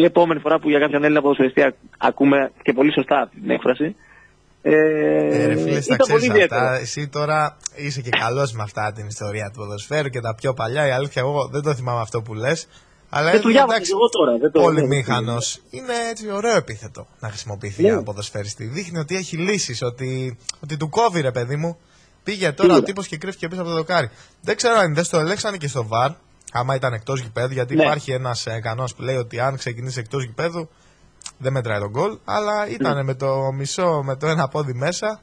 η 0.00 0.04
επόμενη 0.04 0.40
φορά 0.40 0.58
που 0.58 0.68
για 0.68 0.78
κάποιον 0.78 1.04
Έλληνα 1.04 1.20
ποδοσφαιριστή 1.20 1.62
α- 1.62 1.74
ακούμε 1.98 2.52
και 2.62 2.72
πολύ 2.72 2.92
σωστά 2.92 3.20
αυτή 3.20 3.40
την 3.40 3.50
έκφραση 3.50 3.96
ε, 4.62 4.74
Ε, 4.74 5.46
ρε 5.46 5.56
φίλε, 5.56 5.78
τα 5.80 5.94
ήταν 5.94 5.96
πολύ 5.96 6.06
ξέρεις 6.06 6.26
ιδιαίτερο. 6.26 6.60
αυτά. 6.60 6.76
Εσύ 6.78 7.08
τώρα 7.08 7.56
είσαι 7.76 8.00
και 8.00 8.10
καλός 8.10 8.52
με 8.52 8.62
αυτά 8.62 8.92
την 8.92 9.06
ιστορία 9.06 9.50
του 9.52 9.58
ποδοσφαίρου 9.58 10.08
και 10.08 10.20
τα 10.20 10.34
πιο 10.34 10.54
παλιά. 10.54 10.86
Η 10.86 10.90
αλήθεια, 10.90 11.22
εγώ 11.22 11.48
δεν 11.52 11.62
το 11.62 11.74
θυμάμαι 11.74 12.00
αυτό 12.00 12.22
που 12.22 12.34
λες. 12.34 12.68
Αλλά 13.10 13.30
Δεν 13.30 13.40
το 13.40 13.48
έλεγα, 13.48 13.64
διάβασα 13.64 13.80
κι 13.86 13.90
εγώ 13.90 14.08
τώρα, 14.08 14.38
δεν 14.38 14.50
το- 14.52 14.60
Πολυμήχανο 14.60 15.36
είναι 15.70 15.92
έτσι 16.10 16.30
ωραίο 16.30 16.56
επίθετο 16.56 17.06
να 17.20 17.28
χρησιμοποιηθεί 17.28 17.82
Ναι. 17.82 17.88
για 17.88 18.02
ποδοσφαιριστή. 18.02 18.64
Δείχνει 18.64 18.98
ότι 18.98 19.16
έχει 19.16 19.36
λύσεις, 19.36 19.82
ότι, 19.82 20.38
ότι 20.62 20.76
του 20.76 20.88
κόβει 20.88 21.20
ρε 21.20 21.30
παιδί 21.30 21.56
μου. 21.56 21.78
Πήγε 22.24 22.44
τώρα 22.44 22.56
Σίγουρα. 22.62 22.76
ο 22.76 22.82
τύπος 22.82 23.06
και 23.06 23.16
κρύφτηκε 23.16 23.48
πίσω 23.48 23.60
από 23.60 23.70
το 23.70 23.76
δοκάρι. 23.76 24.10
Δεν 24.42 24.56
ξέρω 24.56 24.74
αν 24.78 24.94
δεν 24.94 25.04
το 25.10 25.18
ελέγξανε 25.18 25.56
και 25.56 25.68
στο 25.68 25.86
βαρ, 25.86 26.10
άμα 26.54 26.74
ήταν 26.74 26.92
εκτός 26.92 27.20
γηπέδου, 27.20 27.52
γιατί 27.52 27.74
Ναι. 27.76 27.82
υπάρχει 27.82 28.12
ένας 28.12 28.46
κανόνας 28.62 28.94
που 28.94 29.02
λέει 29.02 29.16
ότι 29.16 29.40
αν 29.40 29.56
ξεκινήσει 29.56 29.98
εκτός 30.00 30.24
γηπέδου 30.24 30.68
δεν 31.38 31.52
μετράει 31.52 31.78
τον 31.78 31.90
γκολ. 31.90 32.18
Αλλά 32.24 32.68
ήταν 32.68 32.96
Ναι. 32.96 33.02
με 33.02 33.14
το 33.14 33.52
μισό, 33.58 34.02
με 34.04 34.16
το 34.16 34.26
ένα 34.26 34.48
πόδι 34.48 34.72
μέσα. 34.74 35.20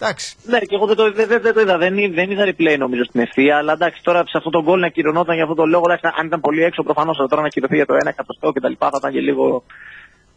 Εντάξει. 0.00 0.36
Ναι, 0.44 0.58
και 0.58 0.74
εγώ 0.74 0.86
δεν 0.86 0.96
το, 0.96 1.12
δεν, 1.12 1.28
δεν, 1.28 1.40
δεν 1.42 1.54
το 1.54 1.60
είδα. 1.60 1.78
Δεν, 1.78 1.98
είδα- 1.98 2.14
δεν 2.14 2.30
είδα 2.30 2.44
replay 2.44 2.78
νομίζω 2.78 3.04
στην 3.04 3.20
ευθεία. 3.20 3.56
Αλλά 3.56 3.72
εντάξει, 3.72 4.02
τώρα 4.02 4.18
σε 4.20 4.36
αυτό 4.36 4.50
το 4.50 4.62
γκολ 4.62 4.80
να 4.80 4.88
κυρωνόταν 4.88 5.34
για 5.34 5.42
αυτό 5.44 5.54
το 5.54 5.64
λόγο. 5.66 5.82
εντάξει, 5.86 6.06
αν 6.20 6.26
ήταν 6.26 6.40
πολύ 6.40 6.62
έξω, 6.62 6.82
προφανώς 6.82 7.16
τώρα 7.28 7.42
να 7.42 7.48
κυρωθεί 7.48 7.74
για 7.76 7.86
το 7.86 7.94
ένα 7.94 8.08
εκατοστό 8.10 8.52
κτλ. 8.52 8.72
Θα 8.78 8.90
ήταν 8.98 9.12
και 9.12 9.20
λίγο. 9.20 9.64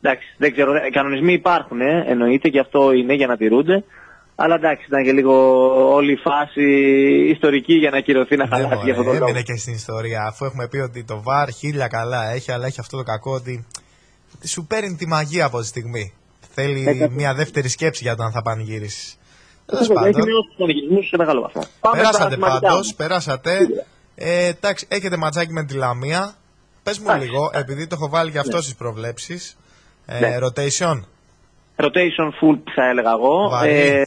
Εντάξει, 0.02 0.28
δεν 0.38 0.52
ξέρω. 0.52 0.74
ε, 0.76 0.90
Κανονισμοί 0.92 1.34
υπάρχουν, 1.34 1.82
ε, 1.82 2.04
εννοείται 2.08 2.50
και 2.50 2.60
αυτό 2.60 2.92
είναι 2.92 3.14
για 3.14 3.28
να 3.28 3.38
τηρούνται. 3.38 3.84
Αλλά 4.44 4.56
εντάξει, 4.56 4.86
ήταν 4.88 5.04
και 5.04 5.12
λίγο 5.12 5.34
όλη 5.94 6.12
η 6.12 6.16
φάση 6.16 6.64
ιστορική 7.36 7.74
για 7.74 7.90
να 7.90 8.00
κυρωθεί 8.00 8.36
να 8.36 8.46
Δεν 8.46 8.54
χαλάσει 8.54 8.74
μπορεί, 8.76 8.84
για 8.86 8.94
αυτό 8.94 9.04
το 9.06 9.12
λόγο. 9.14 9.24
έμεινε 9.26 9.42
και 9.42 9.56
στην 9.56 9.74
ιστορία. 9.74 10.24
Αφού 10.28 10.46
έχουμε 10.46 10.68
πει 10.68 10.78
ότι 10.78 11.04
το 11.04 11.24
VAR 11.28 11.48
χίλια 11.58 11.88
καλά 11.88 12.32
έχει, 12.32 12.52
αλλά 12.52 12.66
έχει 12.66 12.80
αυτό 12.80 12.98
το 12.98 13.04
κακό 13.04 13.32
ότι 13.34 13.66
ότι 14.36 14.48
σου 14.48 14.66
παίρνει 14.66 14.96
τη 14.96 15.08
μαγεία 15.08 15.46
από 15.46 15.60
τη 15.60 15.66
στιγμή. 15.68 16.14
Θέλει 16.54 16.84
Έκατο. 16.88 17.12
μια 17.14 17.34
δεύτερη 17.34 17.68
σκέψη 17.70 18.04
για 18.04 18.16
το 18.16 18.24
αν 18.24 18.32
θα 18.32 18.42
πανηγυρίσει. 18.42 19.16
Τέλος 19.66 19.84
Έχει 19.84 19.94
πάντων, 19.94 20.12
μειώσει 20.12 20.48
του 20.50 20.56
πανηγυρισμού 20.58 21.02
σε 21.02 21.18
μεγάλο 21.18 21.42
βαθμό. 21.42 21.62
Πάμε 21.80 21.98
στα 21.98 22.06
περάσατε 22.10 22.34
σημαντικά 22.34 22.60
πάντως, 22.60 22.74
όμως. 22.74 22.94
περάσατε. 22.96 23.58
Ε, 24.16 24.46
εντάξει, 24.46 24.86
έχετε 24.90 25.18
ματσάκι 25.18 25.52
με 25.54 25.64
τη 25.66 25.74
Λαμία. 25.74 26.34
Πες 26.84 27.00
μου 27.00 27.06
Εντάξει. 27.08 27.28
λίγο, 27.28 27.50
επειδή 27.54 27.88
το 27.88 27.96
έχω 28.00 28.10
βάλει 28.10 28.32
και 28.32 28.40
αυτό 28.40 28.62
στις 28.62 28.76
προβλέψεις. 28.76 29.58
Ε, 30.06 30.20
Ναι. 30.20 30.38
rotation. 30.42 31.00
Rotation 31.84 32.28
full 32.42 32.58
θα 32.76 32.86
έλεγα 32.90 33.12
εγώ. 33.12 33.50
Βαρύ. 33.50 33.72
Ε, 33.72 34.02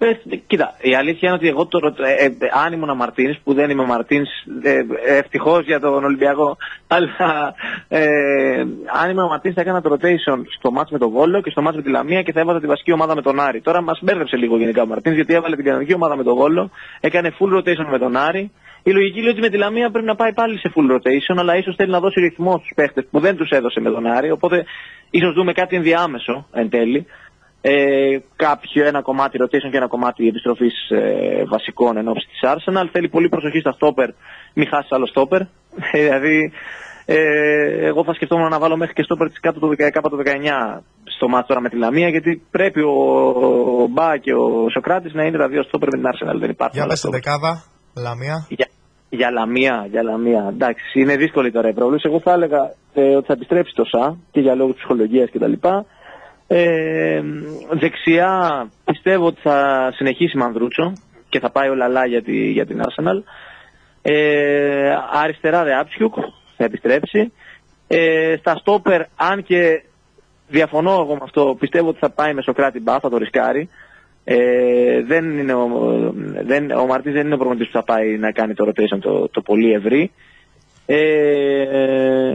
ε, 0.00 0.36
κοίτα, 0.46 0.74
η 0.80 0.94
αλήθεια 0.94 1.28
είναι 1.28 1.36
ότι 1.36 1.48
εγώ 1.48 1.66
το, 1.66 1.78
ρωτ- 1.78 2.00
ε, 2.00 2.24
ε, 2.24 2.30
αν 2.64 2.72
ήμουν 2.72 2.88
ο 2.90 2.94
Μαρτίν, 2.94 3.36
που 3.44 3.54
δεν 3.54 3.70
είμαι 3.70 3.82
ο 3.82 3.86
Μαρτίν, 3.86 4.24
ε, 4.62 4.80
ευτυχώς 5.18 5.64
για 5.64 5.80
τον 5.80 6.04
Ολυμπιακό, 6.04 6.56
αλλά 6.86 7.54
ε, 7.88 8.00
αν 9.02 9.10
ήμουν 9.10 9.24
ο 9.24 9.28
Μαρτίν 9.28 9.52
θα 9.52 9.60
έκανα 9.60 9.82
το 9.82 9.90
rotation 9.92 10.38
στο 10.58 10.70
μάτς 10.70 10.90
με 10.90 10.98
τον 10.98 11.10
Βόλο 11.10 11.40
και 11.42 11.50
στο 11.50 11.62
μάτς 11.62 11.76
με 11.76 11.82
τη 11.82 11.90
Λαμία 11.90 12.22
και 12.22 12.32
θα 12.32 12.40
έβαζα 12.40 12.60
τη 12.60 12.66
βασική 12.66 12.92
ομάδα 12.92 13.14
με 13.14 13.22
τον 13.22 13.40
Άρη. 13.40 13.60
Τώρα 13.60 13.82
μας 13.82 13.98
μπέρδεψε 14.02 14.36
λίγο 14.36 14.56
γενικά 14.58 14.82
ο 14.82 14.86
Μαρτίν, 14.86 15.12
γιατί 15.12 15.34
έβαλε 15.34 15.56
την 15.56 15.64
κανονική 15.64 15.94
ομάδα 15.94 16.16
με 16.16 16.22
τον 16.22 16.34
Βόλο, 16.36 16.70
έκανε 17.00 17.32
full 17.38 17.56
rotation 17.56 17.86
με 17.90 17.98
τον 17.98 18.16
Άρη. 18.16 18.50
Η 18.82 18.90
λογική 18.90 19.20
λέει 19.20 19.30
ότι 19.30 19.40
με 19.40 19.48
τη 19.48 19.56
Λαμία 19.56 19.90
πρέπει 19.90 20.06
να 20.06 20.14
πάει 20.14 20.32
πάλι 20.32 20.58
σε 20.58 20.72
full 20.74 20.92
rotation, 20.94 21.36
αλλά 21.36 21.56
ίσως 21.56 21.74
θέλει 21.76 21.90
να 21.90 22.00
δώσει 22.00 22.20
ρυθμό 22.20 22.58
στους 22.58 22.72
παίχτες 22.74 23.06
που 23.10 23.20
δεν 23.20 23.36
τους 23.36 23.50
έδωσε 23.50 23.80
με 23.80 23.90
τον 23.90 24.06
Άρη. 24.06 24.30
Οπότε 24.30 24.64
ίσως 25.10 25.32
δούμε 25.34 25.52
κάτι 25.52 25.76
ενδιάμεσο 25.76 26.46
εν 26.52 26.70
τέλει 26.70 27.06
ε, 27.60 28.18
κάποιο 28.36 28.86
ένα 28.86 29.02
κομμάτι 29.02 29.38
rotation 29.42 29.70
και 29.70 29.76
ένα 29.76 29.86
κομμάτι 29.86 30.26
επιστροφής 30.26 30.90
ε, 30.90 31.44
βασικών 31.48 31.96
εν 31.96 32.08
ώψη 32.08 32.26
της 32.26 32.40
Arsenal. 32.42 32.86
Θέλει 32.92 33.08
πολύ 33.08 33.28
προσοχή 33.28 33.60
στα 33.60 33.76
stopper, 33.80 34.08
μην 34.54 34.68
χάσεις 34.68 34.92
άλλο 34.92 35.08
stopper. 35.14 35.40
δηλαδή, 35.92 36.52
ε, 37.04 37.86
εγώ 37.86 38.04
θα 38.04 38.14
σκεφτόμουν 38.14 38.48
να 38.48 38.58
βάλω 38.58 38.76
μέχρι 38.76 38.94
και 38.94 39.04
stopper 39.08 39.26
της 39.28 39.40
κάτω 39.40 39.60
το 39.60 39.68
10, 39.68 39.76
κάτω 39.76 40.08
το 40.08 40.16
19 40.24 40.80
στο 41.04 41.28
μάτι 41.28 41.46
τώρα 41.46 41.60
με 41.60 41.68
τη 41.68 41.76
Λαμία, 41.76 42.08
γιατί 42.08 42.42
πρέπει 42.50 42.80
ο, 42.80 42.92
ο 43.82 43.86
Μπα 43.86 44.16
και 44.16 44.34
ο 44.34 44.68
Σοκράτης 44.70 45.14
να 45.14 45.24
είναι 45.24 45.38
τα 45.38 45.48
δύο 45.48 45.62
stopper 45.62 45.88
με 45.92 45.98
την 45.98 46.04
Arsenal. 46.12 46.38
Δεν 46.40 46.50
υπάρχει 46.50 46.72
Για 46.74 46.82
άλλο 46.82 46.90
πες 46.90 47.00
την 47.00 47.10
stopper. 47.10 47.12
δεκάδα, 47.12 47.64
Λαμία. 47.96 48.46
Για, 48.48 48.67
για 49.08 49.30
Λαμία, 49.30 49.86
για 49.90 50.02
Λαμία. 50.02 50.46
Εντάξει, 50.48 51.00
είναι 51.00 51.16
δύσκολη 51.16 51.52
τώρα 51.52 51.68
η 51.68 51.72
πρόβληση. 51.72 52.08
Εγώ 52.08 52.20
θα 52.20 52.32
έλεγα 52.32 52.72
ε, 52.94 53.14
ότι 53.16 53.26
θα 53.26 53.32
επιστρέψει 53.32 53.74
το 53.74 53.84
ΣΑ 53.84 54.16
και 54.30 54.40
για 54.40 54.54
λόγους 54.54 54.74
ψυχολογίας 54.76 55.30
κτλ. 55.30 55.52
Ε, 56.46 57.20
δεξιά 57.70 58.66
πιστεύω 58.84 59.26
ότι 59.26 59.40
θα 59.40 59.88
συνεχίσει 59.94 60.36
Μανδρούτσο 60.36 60.92
και 61.28 61.40
θα 61.40 61.50
πάει 61.50 61.68
ο 61.68 61.74
Λαλά 61.74 62.06
για, 62.06 62.22
τη, 62.22 62.50
για 62.50 62.66
την 62.66 62.80
Arsenal. 62.82 63.22
Ε, 64.02 64.94
αριστερά 65.12 65.62
Ρεάψιουκ 65.62 66.14
θα 66.56 66.64
επιστρέψει. 66.64 67.32
Ε, 67.86 68.36
στα 68.38 68.56
στόπερ, 68.56 69.02
αν 69.16 69.42
και 69.42 69.82
διαφωνώ 70.48 70.90
εγώ 70.92 71.12
με 71.14 71.20
αυτό, 71.22 71.56
πιστεύω 71.58 71.88
ότι 71.88 71.98
θα 71.98 72.10
πάει 72.10 72.34
με 72.34 72.42
Σοκράτη 72.42 72.80
Μπα, 72.80 72.98
θα 73.00 73.10
το 73.10 73.16
ρισκάρει. 73.16 73.68
Ε, 74.30 75.02
δεν 75.02 75.38
είναι 75.38 75.54
ο, 75.54 75.68
δεν, 76.44 76.70
ο 76.70 76.86
Μαρτής 76.86 77.12
δεν 77.12 77.24
είναι 77.24 77.34
ο 77.34 77.36
προγραμματής 77.36 77.66
που 77.66 77.78
θα 77.78 77.84
πάει 77.84 78.18
να 78.18 78.32
κάνει 78.32 78.54
το 78.54 78.68
rotation 78.68 78.98
το, 79.00 79.28
το 79.28 79.40
πολύ 79.40 79.72
ευρύ. 79.72 80.10
Ε, 80.86 82.34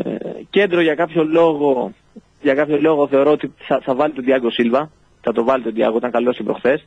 κέντρο 0.50 0.82
για 0.82 0.96
κάποιο 0.96 1.24
λόγο, 1.24 1.94
για 2.42 2.54
κάποιο 2.54 2.78
λόγο 2.82 3.08
θεωρώ 3.08 3.32
ότι 3.32 3.54
θα, 3.58 3.82
θα 3.84 3.96
βάλει 3.96 4.14
τον 4.14 4.24
Διάγκο 4.24 4.50
Σίλβα. 4.50 4.92
Θα 5.22 5.32
το 5.32 5.44
βάλει 5.44 5.64
τον 5.64 5.74
Διάγκο, 5.74 5.98
ήταν 5.98 6.12
καλός 6.12 6.38
και 6.38 6.44
προχθές. 6.44 6.86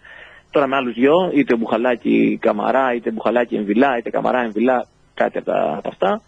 Τώρα 0.50 0.66
με 0.66 0.76
άλλους 0.76 0.94
δυο, 0.94 1.30
είτε 1.34 1.56
Μπουχαλάκη 1.56 2.38
Καμαρά, 2.40 2.94
είτε 2.94 3.10
Μπουχαλάκη 3.10 3.54
Εμβιλά, 3.54 3.98
είτε 3.98 4.10
Καμαρά 4.10 4.42
Εμβιλά, 4.42 4.86
κάτι 5.14 5.38
από, 5.38 5.46
τα, 5.46 5.74
από 5.76 5.88
αυτά. 5.88 6.22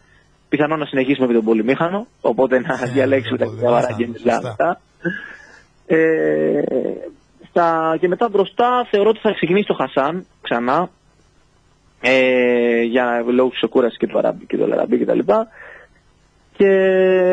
Πιθανόν 0.49 0.79
να 0.79 0.87
συνεχίσουμε 0.87 1.27
με 1.27 1.33
τον 1.33 1.45
Πολυμήχανο, 1.45 2.07
οπότε 2.21 2.61
να 2.61 2.77
διαλέξουμε 2.93 3.39
τα 3.39 3.45
τον 3.45 3.59
Καμαρά 3.61 3.87
και 3.87 3.93
Πολυμήχανο, 3.93 4.17
Εμβιλά 4.17 4.35
σωστά. 4.35 4.49
μετά. 4.51 4.81
Ε, 5.87 6.63
στα, 7.59 7.97
και 8.01 8.09
μετά 8.09 8.29
μπροστά 8.29 8.87
θεωρώ 8.91 9.09
ότι 9.09 9.19
θα 9.19 9.33
ξεκινήσει 9.33 9.67
το 9.67 9.75
Χασάν 9.75 10.27
ξανά 10.43 10.91
ε, 12.01 12.83
για 12.83 13.25
λόγους 13.33 13.55
ξεκούραση 13.57 13.97
και 13.97 14.07
του 14.07 14.19
Αραμπί 14.19 14.47
και 14.47 14.57
του 14.57 14.65
Αραμπί 14.73 14.99
κτλ. 14.99 15.19
Και 16.57 16.71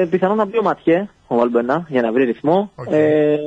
πιθανόν 0.10 0.38
να 0.38 0.46
μπει 0.46 0.58
ο 0.58 0.62
Ματιέ, 0.62 1.10
ο 1.28 1.36
Βαλμπενά, 1.36 1.86
για 1.90 2.02
να 2.02 2.12
βρει 2.12 2.24
ρυθμό. 2.26 2.72
Οκ. 2.76 2.88
Ε, 2.92 3.38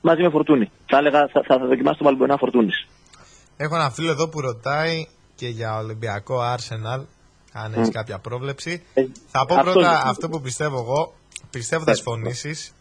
μαζί 0.00 0.22
με 0.22 0.30
Φορτούνη. 0.30 0.70
Θα 0.86 0.96
έλεγα 0.98 1.18
θα, 1.32 1.42
θα, 1.48 1.58
θα 1.58 1.66
δοκιμάσει 1.66 1.98
τον 1.98 2.06
Βαλμπενά 2.06 2.36
Φορτούνης. 2.36 2.86
Έχω 3.56 3.74
ένα 3.74 3.90
φίλο 3.90 4.10
εδώ 4.10 4.28
που 4.28 4.40
ρωτάει 4.40 5.06
και 5.34 5.48
για 5.48 5.76
Ολυμπιακό 5.76 6.36
Arsenal, 6.54 7.04
αν 7.52 7.74
έχει 7.76 7.90
κάποια 7.90 8.18
πρόβλεψη. 8.18 8.82
Ε, 8.94 9.04
Θα 9.26 9.46
πω 9.46 9.54
αυτό 9.54 9.70
πρώτα 9.72 9.88
είναι. 9.88 10.00
αυτό 10.04 10.28
που 10.28 10.40
πιστεύω 10.40 10.76
εγώ. 10.78 11.14
Πιστεύω 11.50 11.84
θα 11.84 11.90
Ναι. 11.90 11.96
συμφωνήσει. 11.96 12.72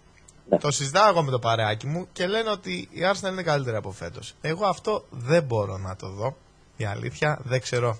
Ναι. 0.52 0.58
Το 0.58 0.72
συζητάω 0.72 1.10
εγώ 1.10 1.24
με 1.24 1.32
το 1.32 1.40
παρεάκι 1.40 1.88
μου 1.88 2.08
και 2.14 2.28
λένε 2.28 2.50
ότι 2.50 2.72
η 2.92 3.00
Arsenal 3.14 3.32
είναι 3.32 3.44
καλύτερη 3.44 3.76
από 3.76 3.92
φέτος. 3.92 4.34
Εγώ 4.42 4.66
αυτό 4.66 5.06
δεν 5.10 5.44
μπορώ 5.44 5.78
να 5.78 5.96
το 5.96 6.10
δω. 6.10 6.38
Η 6.78 6.86
αλήθεια 6.86 7.40
δεν 7.44 7.62
ξέρω 7.62 7.98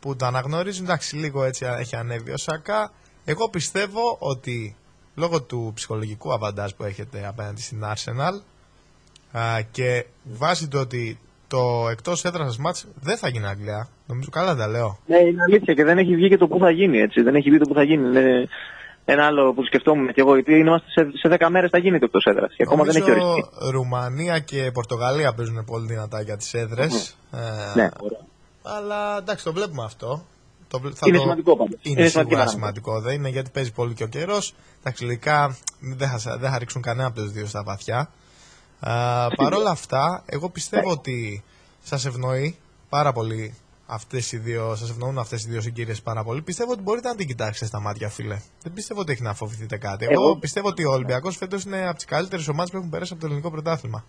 που 0.00 0.16
το 0.16 0.26
αναγνωρίζουν. 0.26 0.84
Εντάξει, 0.84 1.16
λίγο 1.16 1.44
έτσι 1.44 1.66
έχει 1.78 1.96
ανέβει 1.96 2.30
ο 2.30 2.36
Σακά. 2.36 2.92
Εγώ 3.24 3.48
πιστεύω 3.48 4.16
ότι 4.18 4.76
λόγω 5.14 5.42
του 5.42 5.72
ψυχολογικού 5.74 6.32
αβαντάζ 6.32 6.70
που 6.70 6.84
έχετε 6.84 7.26
απέναντι 7.26 7.60
στην 7.60 7.82
Arsenal 7.84 8.40
α, 9.38 9.60
και 9.70 10.06
βάσει 10.22 10.68
του 10.68 10.78
ότι 10.80 11.18
το 11.48 11.88
εκτός 11.90 12.24
έδρας 12.24 12.54
σα 12.54 12.60
μάτς 12.60 12.86
δεν 13.00 13.16
θα 13.16 13.28
γίνει 13.28 13.46
Αγγλία. 13.46 13.88
Νομίζω 14.06 14.30
καλά 14.30 14.54
τα 14.54 14.68
λέω. 14.68 14.98
Ναι, 15.06 15.18
είναι 15.18 15.42
αλήθεια 15.48 15.74
και 15.74 15.84
δεν 15.84 15.98
έχει 15.98 16.14
βγει 16.14 16.28
και 16.28 16.36
το 16.36 16.48
που 16.48 16.58
θα 16.58 16.70
γίνει 16.70 16.98
έτσι. 16.98 17.22
Δεν 17.22 17.34
έχει 17.34 17.50
βγει 17.50 17.58
το 17.58 17.68
που 17.68 17.74
θα 17.74 17.82
γίνει. 17.82 18.08
Είναι 18.08 18.48
ένα 19.08 19.26
άλλο 19.26 19.52
που 19.54 19.64
σκεφτόμουν 19.64 20.06
και 20.12 20.20
εγώ, 20.20 20.34
γιατί 20.34 20.52
είμαστε 20.54 20.88
σε, 20.90 21.28
σε 21.28 21.36
10 21.40 21.48
μέρες 21.50 21.70
θα 21.70 21.78
γίνει 21.78 21.98
το 21.98 22.04
εκτός 22.04 22.24
έδρας. 22.24 22.54
Και 22.56 22.62
ακόμα 22.62 22.84
δεν 22.84 22.96
έχει 22.96 23.10
Νομίζω 23.10 23.28
οριστεί. 23.30 23.50
Ρουμανία 23.70 24.38
και 24.38 24.70
Πορτογαλία 24.72 25.34
παίζουν 25.34 25.64
πολύ 25.64 25.86
δυνατά 25.86 26.20
για 26.22 26.36
τις 26.36 26.54
έδρες. 26.54 27.16
Ε, 27.32 27.38
Ναι, 27.74 27.88
ωραία. 28.00 28.18
Αλλά 28.62 29.16
εντάξει, 29.16 29.44
το 29.44 29.52
βλέπουμε 29.52 29.84
αυτό. 29.84 30.24
Το, 30.68 30.78
βλέ- 30.80 30.94
θα 30.96 31.04
Είναι 31.08 31.16
το- 31.16 31.22
σημαντικό 31.22 31.56
πάντως. 31.56 31.78
Είναι, 31.82 32.00
Είναι 32.00 32.08
σημαντική 32.08 32.34
σίγουρα 32.34 32.50
παράμετρος. 32.52 32.52
σημαντικό. 32.82 33.00
Δεν 33.00 33.14
είναι 33.14 33.28
γιατί 33.28 33.50
παίζει 33.50 33.72
πολύ 33.72 33.94
και 33.94 34.04
ο 34.04 34.06
καιρός. 34.06 34.54
Εντάξει, 34.80 35.04
λογικά 35.04 35.56
δεν 35.80 36.08
θα, 36.08 36.36
δεν 36.38 36.50
θα 36.50 36.58
ρίξουν 36.58 36.82
κανένα 36.82 37.06
από 37.08 37.20
τους 37.20 37.32
δύο 37.32 37.46
στα 37.46 37.62
βαθιά. 37.62 38.10
Παρ' 39.36 39.52
όλα 39.54 39.70
αυτά, 39.70 40.22
εγώ 40.26 40.48
πιστεύω 40.48 40.90
ότι 40.90 41.44
σας 41.82 42.04
ευνοεί 42.06 42.56
πάρα 42.88 43.12
πολύ 43.12 43.54
αυτές 43.86 44.32
οι 44.32 44.36
δύο, 44.38 44.74
σας 44.74 44.90
ευνοούν 44.90 45.18
αυτές 45.18 45.44
οι 45.44 45.48
δύο 45.50 45.60
συγκυρίες 45.60 46.02
πάρα 46.02 46.24
πολύ. 46.24 46.42
Πιστεύω 46.42 46.72
ότι 46.72 46.82
μπορείτε 46.82 47.08
να 47.08 47.14
την 47.14 47.26
κοιτάξετε 47.26 47.66
στα 47.66 47.80
μάτια, 47.80 48.08
φίλε. 48.08 48.36
Δεν 48.62 48.72
πιστεύω 48.72 49.00
ότι 49.00 49.12
έχει 49.12 49.22
να 49.22 49.34
φοβηθείτε 49.34 49.76
κάτι. 49.76 50.04
Εγώ, 50.10 50.22
Εγώ- 50.22 50.36
πιστεύω 50.36 50.68
ότι 50.68 50.84
ο 50.84 50.92
Ολυμπιακός 50.92 51.36
φέτος 51.36 51.64
είναι 51.64 51.86
από 51.86 51.94
τις 51.96 52.04
καλύτερες 52.04 52.48
ομάδες 52.48 52.70
που 52.70 52.76
έχουν 52.76 52.90
περάσει 52.90 53.10
από 53.12 53.20
το 53.20 53.26
ελληνικό 53.26 53.50
πρωτάθλημα. 53.50 54.04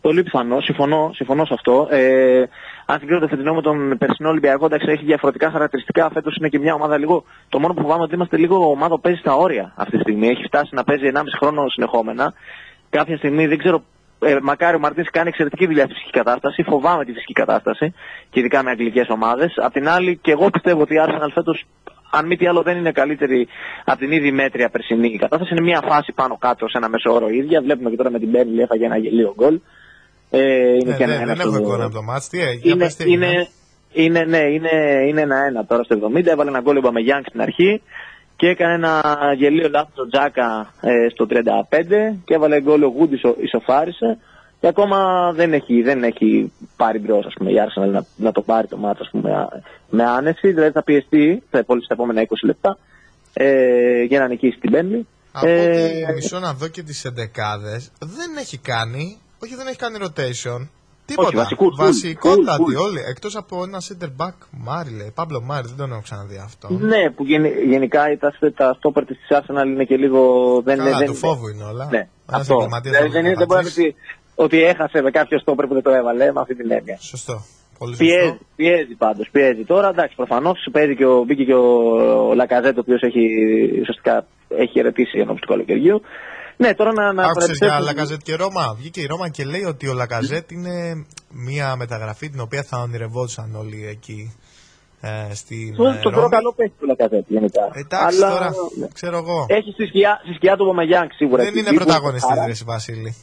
Πολύ 0.00 0.22
πιθανό, 0.22 0.60
συμφωνώ, 0.60 1.10
συμφωνώ 1.14 1.44
σε 1.44 1.54
αυτό. 1.54 1.86
Ε, 1.90 2.42
αν 2.86 2.98
συγκρίνω 2.98 3.20
το 3.20 3.28
φετινό 3.28 3.54
με 3.54 3.62
τον 3.62 3.98
περσινό 3.98 4.28
Ολυμπιακό, 4.28 4.64
εντάξει, 4.64 4.90
έχει 4.90 5.04
διαφορετικά 5.04 5.50
χαρακτηριστικά. 5.50 6.10
Φέτος 6.12 6.36
είναι 6.36 6.48
και 6.48 6.58
μια 6.58 6.74
ομάδα 6.74 6.98
λίγο. 6.98 7.24
Το 7.48 7.58
μόνο 7.58 7.74
που 7.74 7.80
φοβάμαι 7.82 8.02
ότι 8.02 8.14
είμαστε 8.14 8.36
λίγο 8.36 8.70
ομάδα 8.70 8.94
που 8.94 9.00
παίζει 9.00 9.18
στα 9.20 9.34
όρια 9.34 9.72
αυτή 9.76 9.96
τη 9.96 10.02
στιγμή. 10.02 10.28
Έχει 10.28 10.42
φτάσει 10.42 10.74
να 10.74 10.84
παίζει 10.84 11.06
1,5 11.06 11.36
χρόνο 11.38 11.68
συνεχόμενα. 11.68 12.32
Κάποια 12.90 13.16
στιγμή 13.16 13.46
δεν 13.46 13.58
ξέρω. 13.58 13.82
Ε, 14.20 14.36
μακάρι 14.42 14.76
ο 14.76 14.78
Μαρτίνς 14.78 15.10
κάνει 15.10 15.28
εξαιρετική 15.28 15.66
δουλειά 15.66 15.84
στη 15.84 15.92
φυσική 15.92 16.10
κατάσταση. 16.10 16.62
Φοβάμαι 16.62 17.04
τη 17.04 17.12
φυσική 17.12 17.32
κατάσταση 17.32 17.94
και 18.30 18.40
ειδικά 18.40 18.62
με 18.62 18.70
αγγλικές 18.70 19.08
ομάδες. 19.08 19.52
Απ' 19.56 19.72
την 19.72 19.88
άλλη, 19.88 20.16
και 20.22 20.30
εγώ 20.30 20.50
πιστεύω 20.50 20.80
ότι 20.80 20.94
η 20.94 20.98
Arsenal 21.06 21.30
φέτος, 21.34 21.64
αν 22.10 22.26
μη 22.26 22.36
τι 22.36 22.46
άλλο, 22.46 22.62
δεν 22.62 22.76
είναι 22.76 22.92
καλύτερη 22.92 23.48
από 23.84 23.98
την 23.98 24.10
ήδη 24.12 24.32
μέτρια 24.32 24.68
περσινή 24.68 25.08
η 25.08 25.18
κατάσταση. 25.18 25.52
Είναι 25.54 25.62
μια 25.62 25.82
φάση 25.86 26.12
πάνω 26.12 26.36
κάτω 26.38 26.68
σε 26.68 26.78
ένα 26.78 26.88
μέσο 26.88 27.12
όρο 27.12 27.28
ίδια. 27.28 27.60
Βλέπουμε 27.62 27.90
και 27.90 27.96
τώρα 27.96 28.10
με 28.10 28.18
την 28.18 28.28
Μπέρνλι 28.28 28.60
έφαγε 28.60 28.84
ένα 28.84 28.96
γελίο 28.96 29.34
γκολ. 29.36 29.60
Ε, 30.30 30.40
είναι 30.40 30.92
Ε, 30.92 30.96
και 30.96 31.06
δεν, 31.06 31.08
ένα, 31.08 31.16
δεν 31.18 31.28
ένα 31.28 31.42
έχω 31.42 31.50
στο- 31.50 31.58
εικόνα 31.60 31.84
από 31.84 31.94
το 31.94 32.02
μάτς. 32.02 32.28
Τι 32.28 32.40
έγινε, 32.40 32.60
για 32.62 32.72
είναι, 32.72 32.84
πες 32.84 32.96
τι 32.96 33.04
έγινε. 33.04 33.26
είναι, 33.26 33.46
είναι, 33.92 34.24
ναι, 34.24 34.38
είναι, 34.38 34.70
είναι 35.08 35.20
ένα-ένα 35.20 35.64
τώρα 35.66 35.82
στο 35.82 35.94
70. 36.16 36.26
Έβαλε 36.26 36.50
ένα 36.50 36.60
γκολ 36.60 36.76
ο 36.76 36.80
Μπαμεγιάνγκ 36.80 37.24
στην 37.28 37.40
αρχή 37.40 37.82
και 38.36 38.48
έκανε 38.48 38.74
ένα 38.74 39.02
γελίο 39.36 39.68
λάθος 39.68 39.96
ο 39.96 40.08
Τζάκα 40.08 40.72
ε, 40.80 41.08
στο 41.10 41.26
35 41.30 41.34
και 42.24 42.34
έβαλε 42.34 42.60
γκολ 42.60 42.82
ο 42.82 42.86
Γούντι 42.88 43.20
ισοφάρισε. 43.42 44.18
Και 44.60 44.66
ακόμα 44.66 45.32
δεν 45.32 45.52
έχει, 45.52 45.82
δεν 45.82 46.02
έχει 46.04 46.52
πάρει 46.76 46.98
μπρος 46.98 47.26
ας 47.26 47.32
πούμε, 47.38 47.50
η 47.50 47.54
Arsenal 47.56 47.88
να, 47.92 48.04
να 48.16 48.32
το 48.32 48.42
πάρει 48.42 48.66
το 48.66 48.76
μάτι 48.76 48.98
ας 49.02 49.08
πούμε, 49.10 49.32
α- 49.36 49.48
με 49.90 50.04
άνεση, 50.04 50.52
δηλαδή 50.52 50.70
θα 50.72 50.82
πιεστεί 50.82 51.42
θα 51.50 51.58
υπόλοιπα 51.58 51.84
στα 51.84 51.94
επόμενα 51.94 52.22
20 52.22 52.26
λεπτά 52.44 52.78
ε, 53.32 54.02
για 54.02 54.20
να 54.20 54.28
νικήσει 54.28 54.58
την 54.58 54.70
Μπένλι. 54.70 55.06
Από 55.32 55.46
Ε, 55.46 56.02
ότι 56.04 56.12
μισό 56.14 56.38
να 56.38 56.52
δω 56.52 56.68
και 56.68 56.82
τις 56.82 57.04
εντεκάδες, 57.04 57.90
δεν 57.98 58.36
έχει 58.38 58.58
κάνει, 58.58 59.18
όχι 59.42 59.54
δεν 59.54 59.66
έχει 59.66 59.76
κάνει 59.76 59.98
rotation, 60.00 60.68
τίποτα. 61.06 61.28
Όχι, 61.28 61.36
βασικούς, 61.36 61.74
full, 61.78 61.84
Βασικότατοι 61.84 62.62
full, 62.68 62.80
full. 62.80 62.84
όλοι, 62.84 63.00
εκτός 63.10 63.36
από 63.36 63.62
ένα 63.62 63.78
center 63.88 64.10
back, 64.26 64.36
Μάρι 64.50 64.90
λέει, 64.90 65.12
Παύλο 65.14 65.40
Μάρι, 65.42 65.66
δεν 65.68 65.76
τον 65.76 65.92
έχω 65.92 66.00
ξαναδεί 66.02 66.36
αυτό. 66.44 66.68
Ναι, 66.70 67.10
που 67.10 67.24
γενι, 67.24 67.48
γενικά 67.66 68.02
τα, 68.18 68.32
τα 68.56 68.74
στόπερ 68.78 69.04
της 69.04 69.18
Arsenal 69.30 69.66
είναι 69.66 69.84
και 69.84 69.96
λίγο... 69.96 70.20
Δεν, 70.64 70.76
Καλά, 70.78 70.98
δεν, 70.98 71.06
του 71.06 71.14
φόβου 71.14 71.48
είναι 71.48 71.64
όλα. 71.64 71.88
Ναι, 71.90 72.08
Ένας 72.28 72.40
αυτό. 72.40 72.54
εγκληματίας 72.54 72.94
Δηλαδή, 72.94 73.06
θα 73.06 73.12
δεν, 73.12 73.24
είναι, 73.24 73.34
δεν 73.36 73.46
μπορεί 73.46 73.64
να 73.64 73.70
πει 73.70 73.94
ότι 74.34 74.62
έχασε 74.62 75.02
με 75.02 75.10
κάποιο 75.10 75.38
στόπερ 75.38 75.66
που 75.66 75.74
δεν 75.74 75.82
το 75.82 75.90
έβαλε 75.90 76.32
με 76.32 76.40
αυτή 76.40 76.54
την 76.56 76.70
έννοια. 76.70 76.98
Σωστό. 77.00 77.42
Πολύ 77.78 77.96
Πιέζει, 77.96 78.26
σωστό. 78.26 78.44
πιέζει 78.56 78.94
πάντως, 78.94 79.28
πιέζει. 79.32 79.64
Τώρα 79.64 79.88
εντάξει, 79.88 80.16
προφανώς 80.16 80.68
παίζει 80.72 80.96
και 80.96 81.06
ο, 81.06 81.24
μπήκε 81.24 81.44
και 81.44 81.54
ο 81.54 82.34
Λακαζέτ, 82.34 82.76
ο 82.76 82.80
οποίος 82.80 83.00
έχει 83.02 83.24
ουσιαστικά 83.80 84.26
έχει 84.48 84.78
ερετήσει 84.78 85.18
ενώπιση 85.18 85.40
του 85.40 85.48
καλοκαιριού. 85.52 86.00
Ναι, 86.56 86.74
τώρα 86.74 86.92
να, 86.92 87.12
να 87.12 87.22
Άκουσες 87.22 87.58
για 87.58 87.68
παρεπιθέσουμε- 87.68 87.84
Λακαζέτ 87.84 88.20
και 88.22 88.34
Ρώμα. 88.34 88.74
Βγήκε 88.78 89.00
η 89.00 89.06
Ρώμα 89.06 89.28
και 89.28 89.44
λέει 89.44 89.64
ότι 89.64 89.88
ο 89.88 89.94
Λακαζέτ 89.94 90.50
είναι 90.50 91.06
μια 91.30 91.76
μεταγραφή 91.76 92.30
την 92.30 92.40
οποία 92.40 92.62
θα 92.62 92.78
ονειρευόντουσαν 92.80 93.54
όλοι 93.54 93.86
εκεί 93.88 94.36
ε, 95.00 95.34
στην 95.34 95.74
Το, 95.76 95.84
ε, 95.84 95.86
το 95.86 96.00
Ρώμη. 96.02 96.14
πρώτο 96.14 96.28
καλό 96.28 96.54
παίζει 96.56 96.72
του 96.80 96.86
Λακαζέτ 96.86 97.24
γενικά. 97.28 97.70
Εντάξει 97.74 98.16
Αλλά, 98.24 98.30
τώρα, 98.30 98.50
ναι. 98.78 98.86
ξέρω 98.92 99.16
εγώ. 99.16 99.46
Έχει 99.48 99.70
στη 99.72 99.86
σκιά, 99.86 100.20
στη 100.24 100.34
σκιά 100.34 100.56
του 100.56 100.64
Πομαγιάνγκ 100.64 101.08
σίγουρα. 101.14 101.42
Δεν 101.42 101.52
εκεί, 101.52 101.58
είναι 101.58 101.68
που 101.68 101.74
πρωταγωνιστής 101.74 102.30
άρα- 102.30 102.44
ρε 102.44 102.50
εσύ, 102.50 102.64
Βασίλη. 102.66 103.14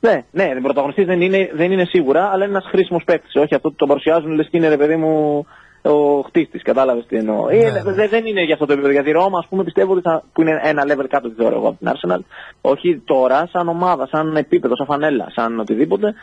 Ναι, 0.00 0.24
ναι, 0.30 0.60
πρωταγωνιστής 0.62 1.06
δεν 1.06 1.20
είναι, 1.20 1.50
δεν 1.54 1.72
είναι 1.72 1.84
σίγουρα, 1.84 2.24
αλλά 2.32 2.44
είναι 2.44 2.52
ένας 2.56 2.66
χρήσιμος 2.70 3.04
παίκτης. 3.04 3.34
Όχι 3.34 3.54
αυτό 3.54 3.68
που 3.68 3.74
τον 3.74 3.88
παρουσιάζουν, 3.88 4.30
λες 4.30 4.48
και 4.50 4.56
είναι 4.56 4.68
ρε 4.68 4.76
παιδί 4.76 4.96
μου 4.96 5.46
ο 5.92 6.22
χτίστης. 6.22 6.62
Κατάλαβες 6.62 7.06
τι 7.06 7.16
εννοώ. 7.16 7.46
Ναι, 7.46 7.56
Ε, 7.56 7.70
ναι. 7.70 7.82
δε- 7.92 8.08
δεν 8.08 8.26
είναι 8.26 8.42
για 8.44 8.54
αυτό 8.54 8.66
το 8.66 8.72
επίπεδο. 8.72 8.92
Γιατί 8.92 9.08
η 9.08 9.12
Ρώμα, 9.12 9.38
ας 9.38 9.46
πούμε, 9.48 9.64
πιστεύω 9.64 9.92
ότι 9.92 10.02
θα, 10.02 10.22
που 10.32 10.40
είναι 10.42 10.60
ένα 10.62 10.82
level 10.86 11.06
κάτω, 11.08 11.28
της 11.28 11.36
θεωρώ 11.36 11.56
εγώ 11.56 11.68
από 11.68 11.78
την 11.78 11.88
Arsenal. 11.92 12.20
Όχι 12.60 13.02
τώρα, 13.04 13.48
σαν 13.52 13.68
ομάδα, 13.68 14.06
σαν 14.06 14.36
επίπεδο, 14.36 14.76
σαν 14.76 14.86
φανέλα, 14.86 15.26
σαν 15.34 15.60
οτιδήποτε. 15.60 16.14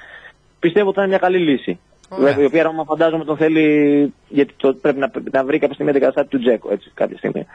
Πιστεύω 0.59 0.87
ότι 0.87 0.95
θα 0.95 1.01
είναι 1.01 1.11
μια 1.11 1.19
καλή 1.19 1.37
λύση. 1.37 1.79
Ωραία. 2.09 2.25
Βέβαια, 2.25 2.43
η 2.43 2.45
οποία 2.47 2.63
Ρώμα 2.63 2.83
φαντάζομαι 2.83 3.23
τον 3.25 3.37
θέλει, 3.37 4.13
γιατί 4.29 4.53
το, 4.57 4.73
πρέπει 4.73 4.99
να, 4.99 5.11
να 5.31 5.43
βρει 5.43 5.59
κάποια 5.59 5.73
στιγμή 5.73 5.91
αντικαταστάτη 5.91 6.27
του 6.29 6.39
Τζέκο, 6.39 6.71
έτσι, 6.71 6.91
κάποια 6.93 7.17
στιγμή. 7.17 7.45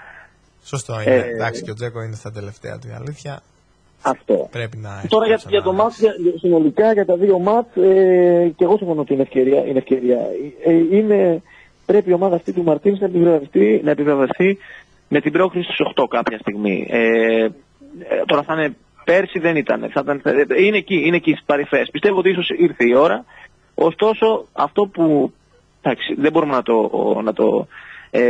Σωστό 0.65 0.95
είναι. 1.01 1.15
Ε, 1.15 1.19
Εντάξει, 1.35 1.63
και 1.63 1.71
ο 1.71 1.75
Τζέκο 1.75 2.03
είναι 2.03 2.15
στα 2.15 2.31
τελευταία 2.33 2.79
του 2.79 2.89
η 2.89 2.95
αλήθεια. 3.01 3.41
Αυτό. 4.03 4.49
Πρέπει 4.51 4.77
να 4.77 4.99
έχει 4.99 5.09
Τώρα 5.09 5.27
για, 5.27 5.35
κάποιος 5.35 5.53
για 5.53 5.63
το 5.63 5.73
να- 5.73 5.83
μάτς, 5.83 5.99
για, 6.01 6.15
για- 6.19 6.33
συνολικά 6.39 6.93
για 6.93 7.05
τα 7.07 7.17
δύο 7.17 7.39
μάτς, 7.39 7.77
ε, 7.77 8.53
και 8.57 8.65
εγώ 8.65 8.77
συμφωνώ 8.77 9.01
ότι 9.01 9.13
είναι 9.13 9.23
ευκαιρία. 9.23 9.65
Είναι 9.67 9.79
ευκαιρία. 9.79 10.19
Ε, 10.65 10.73
είναι, 10.73 11.43
πρέπει 11.91 12.11
η 12.11 12.12
ομάδα 12.12 12.34
αυτή 12.36 12.53
του 12.53 12.62
Μαρτίνς 12.62 12.99
να 13.01 13.07
επιβραβευτεί, 13.07 13.80
να 13.84 13.91
επιβραβευτεί 13.91 14.59
με 15.09 15.20
την 15.20 15.32
πρόκριση 15.32 15.72
στους 15.72 15.86
8 15.97 16.05
κάποια 16.09 16.38
στιγμή. 16.38 16.86
Ε, 16.91 17.45
ε, 17.45 17.49
τώρα 18.26 18.43
θα 18.43 18.55
είναι 18.55 18.76
πέρσι 19.05 19.38
δεν 19.38 19.57
ήταν. 19.57 19.91
Θα 19.93 20.01
ήταν 20.05 20.20
ε, 20.24 20.64
είναι 20.64 20.76
εκεί, 20.76 21.03
είναι 21.07 21.16
εκεί 21.16 21.30
στις 21.30 21.45
παρυφές. 21.47 21.88
Πιστεύω 21.91 22.18
ότι 22.18 22.30
ίσως 22.30 22.49
ήρθε 22.49 22.84
η 22.86 22.95
ώρα. 22.95 23.24
Ωστόσο, 23.74 24.47
αυτό 24.53 24.86
που 24.86 25.32
εντάξει, 25.82 26.14
δεν 26.18 26.32
μπορούμε 26.32 26.55
να 26.55 26.62
το, 26.62 26.91
να 27.24 27.32
το 27.32 27.66
ε, 28.11 28.20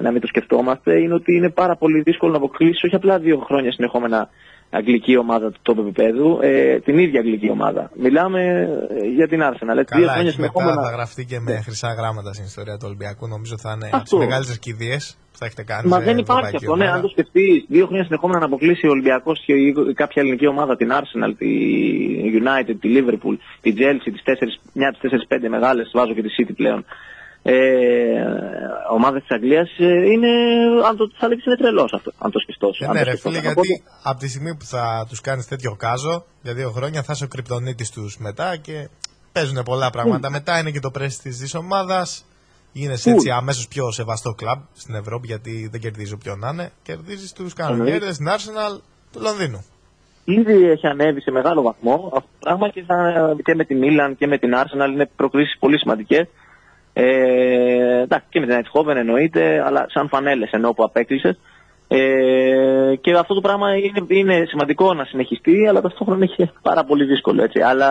να 0.00 0.10
μην 0.10 0.20
το 0.20 0.26
σκεφτόμαστε 0.26 1.00
είναι 1.00 1.14
ότι 1.14 1.36
είναι 1.36 1.50
πάρα 1.50 1.76
πολύ 1.76 2.00
δύσκολο 2.00 2.30
να 2.32 2.36
αποκλείσεις 2.36 2.84
όχι 2.84 2.94
απλά 2.94 3.18
δύο 3.18 3.38
χρόνια 3.38 3.72
συνεχόμενα 3.72 4.28
αγγλική 4.78 5.16
ομάδα 5.16 5.50
του 5.50 5.58
τόπου 5.62 5.80
επίπεδου, 5.80 6.38
ε, 6.42 6.78
την 6.80 6.98
ίδια 6.98 7.20
αγγλική 7.20 7.50
ομάδα. 7.50 7.90
Μιλάμε 8.04 8.40
ε, 9.02 9.06
για 9.18 9.28
την 9.28 9.40
Arsenal. 9.42 9.76
Έτσι, 9.82 9.94
δύο 9.96 10.04
Καλά, 10.06 10.12
χρόνια 10.12 10.30
εκεί 10.30 10.40
μετά 10.40 10.52
συνεχόμενα. 10.52 10.82
θα 10.82 10.90
γραφτεί 10.96 11.24
και 11.24 11.40
με 11.40 11.60
χρυσά 11.66 11.92
γράμματα 11.98 12.32
στην 12.32 12.44
ιστορία 12.44 12.74
του 12.76 12.84
Ολυμπιακού. 12.90 13.28
Νομίζω 13.28 13.54
θα 13.58 13.70
είναι 13.74 13.86
από 13.92 14.02
τις 14.02 14.12
Αυτό. 14.12 14.16
μεγαλύτερες 14.24 14.58
κηδείες 14.58 15.18
που 15.32 15.38
θα 15.38 15.46
έχετε 15.46 15.62
κάνει. 15.62 15.88
Μα 15.88 15.98
σε 15.98 16.04
δεν 16.04 16.18
υπάρχει 16.18 16.46
ευρωπαϊκή 16.46 16.56
αυτό. 16.56 16.76
Ναι, 16.76 16.82
ομάδα. 16.84 16.96
αν 16.96 17.02
το 17.02 17.08
σκεφτείς, 17.08 17.64
δύο 17.68 17.86
χρόνια 17.86 18.04
συνεχόμενα 18.04 18.38
να 18.38 18.44
αποκλείσει 18.46 18.86
ο 18.86 18.90
Ολυμπιακός 18.90 19.42
και 19.46 19.52
η- 19.52 19.74
κάποια 19.94 20.22
ελληνική 20.22 20.46
ομάδα, 20.46 20.76
την 20.76 20.90
Arsenal, 21.00 21.32
τη 21.38 21.50
United, 22.40 22.74
τη 22.80 22.88
Liverpool, 22.96 23.36
τη 23.60 23.70
Chelsea, 23.76 24.10
τις 24.12 24.22
τέσσερις, 24.22 24.60
μια 24.72 24.88
από 24.88 24.98
τις 24.98 25.10
4-5 25.10 25.48
μεγάλες, 25.48 25.90
βάζω 25.94 26.14
και 26.14 26.22
τη 26.22 26.28
City 26.38 26.52
πλέον. 26.56 26.84
Ε, 27.46 27.54
ομάδα 28.90 29.20
της 29.20 29.30
Αγγλίας 29.30 29.78
είναι. 29.78 30.28
Αν 30.88 30.96
το, 30.96 31.10
θα 31.18 31.28
λέγεις 31.28 31.44
είναι 31.44 31.56
τρελός 31.56 31.92
αυτό, 31.92 32.12
αν 32.18 32.30
το 32.30 32.38
σκεφτώ. 32.38 32.70
Ε, 32.78 32.86
αν 32.86 32.92
ναι, 32.92 32.98
το 32.98 33.04
ρε 33.04 33.10
σκεφτώ. 33.10 33.28
φίλε, 33.28 33.50
Οπότε, 33.50 33.66
γιατί 33.66 33.82
από 34.02 34.18
τη 34.18 34.28
στιγμή 34.28 34.56
που 34.56 34.64
θα 34.64 35.06
τους 35.08 35.20
κάνεις 35.20 35.46
τέτοιο 35.46 35.74
κάζο 35.76 36.24
για 36.42 36.54
δύο 36.54 36.70
χρόνια 36.70 37.02
θα 37.02 37.12
είσαι 37.12 37.24
ο 37.24 37.28
κρυπτονίτης 37.28 37.90
τους 37.90 38.18
μετά 38.18 38.56
και 38.56 38.88
παίζουν 39.32 39.62
πολλά 39.64 39.90
πράγματα. 39.90 40.30
Μετά 40.30 40.58
είναι 40.58 40.70
και 40.70 40.80
το 40.80 40.90
πρέστι 40.90 41.30
της 41.30 41.54
ομάδας. 41.54 42.26
Γίνεσαι 42.72 43.10
έτσι 43.10 43.30
αμέσως 43.30 43.68
πιο 43.68 43.90
σεβαστό 43.90 44.34
κλαμπ 44.34 44.60
στην 44.72 44.94
Ευρώπη 44.94 45.26
γιατί 45.26 45.68
δεν 45.70 45.80
κερδίζει 45.80 46.12
όποιον 46.12 46.38
να 46.38 46.48
είναι. 46.48 46.72
Κερδίζεις 46.82 47.32
τους 47.32 47.52
κανονιέρες, 47.52 48.16
την 48.16 48.28
Arsenal 48.28 48.80
του 49.12 49.20
Λονδίνου. 49.20 49.64
Ήδη 50.24 50.68
έχει 50.68 50.86
ανέβει 50.86 51.20
σε 51.20 51.30
μεγάλο 51.30 51.62
βαθμό 51.62 52.10
αυτό 52.14 52.28
το 52.30 52.36
πράγμα 52.40 52.68
και, 52.68 52.82
θα, 52.86 52.96
και 53.44 53.54
με 53.54 53.64
τη 53.64 53.74
Μίλαν 53.74 54.16
και 54.16 54.26
με 54.26 54.38
την 54.38 54.52
Arsenal 54.54 54.92
είναι 54.92 55.10
προκλήσεις 55.16 55.58
πολύ 55.58 55.78
σημαντικές. 55.78 56.26
Ε, 56.96 58.00
εντάξει, 58.02 58.26
και 58.30 58.40
με 58.40 58.46
την 58.46 58.60
Eindhoven 58.62 58.96
εννοείται, 58.96 59.62
αλλά 59.66 59.86
σαν 59.88 60.08
φανέλες 60.08 60.50
ενώ 60.50 60.72
που 60.72 60.82
απέκλεισες. 60.84 61.38
Ε, 61.88 62.94
και 63.00 63.12
αυτό 63.12 63.34
το 63.34 63.40
πράγμα 63.40 63.76
είναι, 63.76 64.04
είναι 64.08 64.44
σημαντικό 64.48 64.94
να 64.94 65.04
συνεχιστεί, 65.04 65.66
αλλά 65.68 65.80
ταυτόχρονα 65.80 66.26
είναι 66.38 66.50
πάρα 66.62 66.84
πολύ 66.84 67.04
δύσκολο. 67.04 67.42
Έτσι. 67.42 67.60
Αλλά 67.60 67.90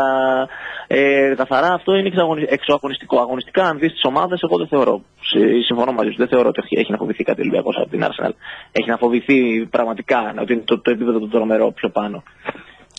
ε, 0.87 1.33
καθαρά 1.37 1.73
αυτό 1.73 1.95
είναι 1.95 2.07
εξαγωνι- 2.07 2.51
εξωαγωνιστικό. 2.51 3.19
Αγωνιστικά, 3.19 3.65
αν 3.67 3.79
δεις 3.79 3.91
τις 3.91 4.03
ομάδες, 4.03 4.41
εγώ 4.41 4.57
δεν 4.57 4.67
θεωρώ. 4.67 5.01
Συ- 5.21 5.63
Συμφωνώ 5.65 5.91
μαζί 5.91 6.09
σου. 6.09 6.17
Δεν 6.17 6.27
θεωρώ 6.27 6.47
ότι 6.47 6.61
έχει- 6.63 6.79
έχει 6.79 6.91
να 6.91 6.97
φοβηθεί 6.97 7.23
κάτι 7.23 7.41
Ολυμπιακός 7.41 7.75
από 7.77 7.89
την 7.89 8.03
Arsenal. 8.03 8.31
Έχει 8.71 8.89
να 8.89 8.97
φοβηθεί 8.97 9.65
πραγματικά 9.65 10.33
ότι 10.41 10.53
είναι 10.53 10.61
το, 10.65 10.79
το 10.81 10.91
επίπεδο 10.91 11.19
του 11.19 11.27
τρομερό 11.27 11.71
πιο 11.71 11.89
πάνω. 11.89 12.23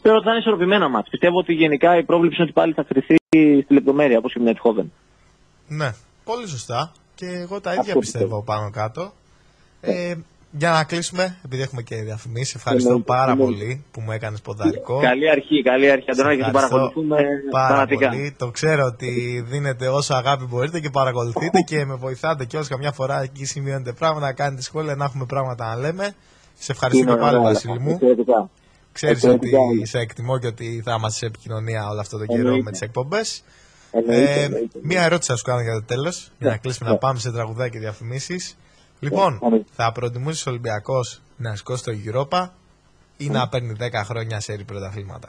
Θεωρώ 0.03 0.19
ότι 0.19 0.27
θα 0.27 0.31
είναι 0.33 0.41
ισορροπημένα 0.41 0.89
μάτς. 0.89 1.11
Πιστεύω 1.11 1.39
ότι 1.39 1.53
γενικά 1.55 1.97
η 1.99 2.03
πρόβληψη 2.05 2.37
είναι 2.41 2.45
ότι 2.51 2.61
πάλι 2.61 2.73
θα 2.73 2.83
κρυθεί 2.83 3.15
στη 3.29 3.67
λεπτομέρεια, 3.69 4.19
όπως 4.19 4.33
και 4.33 4.41
με 4.41 4.53
την 4.53 4.61
Eindhoven. 4.63 4.87
Ναι, 5.69 5.91
πολύ 6.25 6.49
σωστά. 6.49 6.93
Και 7.15 7.27
εγώ 7.27 7.61
τα 7.61 7.71
ίδια 7.71 7.83
Αυτό 7.83 7.99
πιστεύω 7.99 8.25
πιστεύω. 8.25 8.43
πάνω 8.43 8.71
κάτω. 8.71 9.13
Ε, 9.81 10.15
για 10.59 10.71
να 10.71 10.85
κλείσουμε, 10.85 11.37
επειδή 11.45 11.63
έχουμε 11.63 11.83
και 11.83 11.97
διαφημίσει, 11.97 12.53
ευχαριστώ 12.57 12.89
Εννοείται, 12.89 13.13
πάρα 13.13 13.31
εννοείται. 13.33 13.53
πολύ 13.53 13.85
που 13.91 14.01
μου 14.01 14.13
έκανες 14.13 14.41
ποδαρικό. 14.41 15.01
Καλή 15.01 15.31
αρχή, 15.31 15.63
καλή 15.63 15.91
αρχή. 15.91 16.11
Αντωνάκη, 16.11 16.41
σε 16.43 16.47
Ευχαριστώ 16.49 16.77
παρακολουθούμε 16.77 17.17
πάρα 17.51 17.75
φανατικά. 17.75 18.09
πολύ. 18.09 18.35
Το 18.39 18.51
ξέρω 18.51 18.85
ότι 18.85 19.41
δίνετε 19.49 19.89
όσο 19.89 20.15
αγάπη 20.15 20.45
μπορείτε 20.45 20.81
και 20.81 20.91
παρακολουθείτε 20.91 21.61
και 21.61 21.85
με 21.85 21.95
βοηθάτε 21.95 22.45
και 22.45 22.59
καμιά 22.69 22.93
φορά 22.93 23.23
εκεί 23.23 23.45
σημειώνετε 23.45 23.93
πράγματα, 23.93 24.27
να 24.27 24.33
κάνετε 24.33 24.63
σχόλια, 24.63 24.95
να 24.95 25.05
έχουμε 25.05 25.25
πράγματα 25.27 25.67
να 25.67 25.77
λέμε. 25.77 26.15
Σε 26.59 26.73
ευχαριστώ 26.73 27.03
Είναι 27.03 27.13
και 27.13 27.19
πάλι, 27.21 27.37
ωραία, 27.37 27.49
Βασίλη 27.53 27.79
μου. 27.81 27.91
εξαιρετικά. 27.91 28.51
Ξέρεις 28.93 29.17
ότι 29.25 29.33
εξαιρετικά 29.35 29.59
όλα. 29.59 29.87
σε 29.87 29.99
εκτιμώ 29.99 30.39
και 30.39 30.47
ότι 30.47 30.81
θα 30.85 30.95
είμαστε 30.99 31.19
σε 31.19 31.27
επικοινωνία 31.27 31.89
όλο 31.89 32.01
αυτό 32.01 32.19
το 32.19 32.27
καιρό 32.27 32.39
Εννοείται. 32.41 32.63
με 32.63 32.71
τις 32.71 32.81
εκπομπές. 32.81 33.43
Εννοείται, 33.95 34.33
Ε, 34.41 34.45
εννοείται. 34.45 34.79
μία 34.83 35.03
ερώτηση 35.03 35.31
θα 35.31 35.37
σου 35.37 35.45
κάνω 35.45 35.61
για 35.61 35.73
το 35.73 35.83
τέλος, 35.85 36.19
για 36.39 36.47
να 36.49 36.53
Ναι, 36.53 36.59
κλείσουμε 36.59 36.89
ναι. 36.89 36.95
να 36.95 37.01
πάμε 37.01 37.19
σε 37.19 37.31
τραγουδάκια 37.33 37.69
και 37.69 37.79
διαφημίσεις. 37.79 38.57
Λοιπόν, 39.01 39.39
πάμε. 39.39 39.65
θα 39.73 39.93
προτιμούσε 39.93 40.49
ο 40.49 40.53
Ολυμπιακός 40.53 41.21
να 41.37 41.55
σηκώσει 41.57 41.85
το 41.85 41.93
Europa 42.05 42.49
ή 43.17 43.29
να 43.29 43.49
παίρνει 43.49 43.73
10 43.79 44.05
χρόνια 44.05 44.41
σε 44.41 44.53
πρωταθλήματα; 44.67 45.29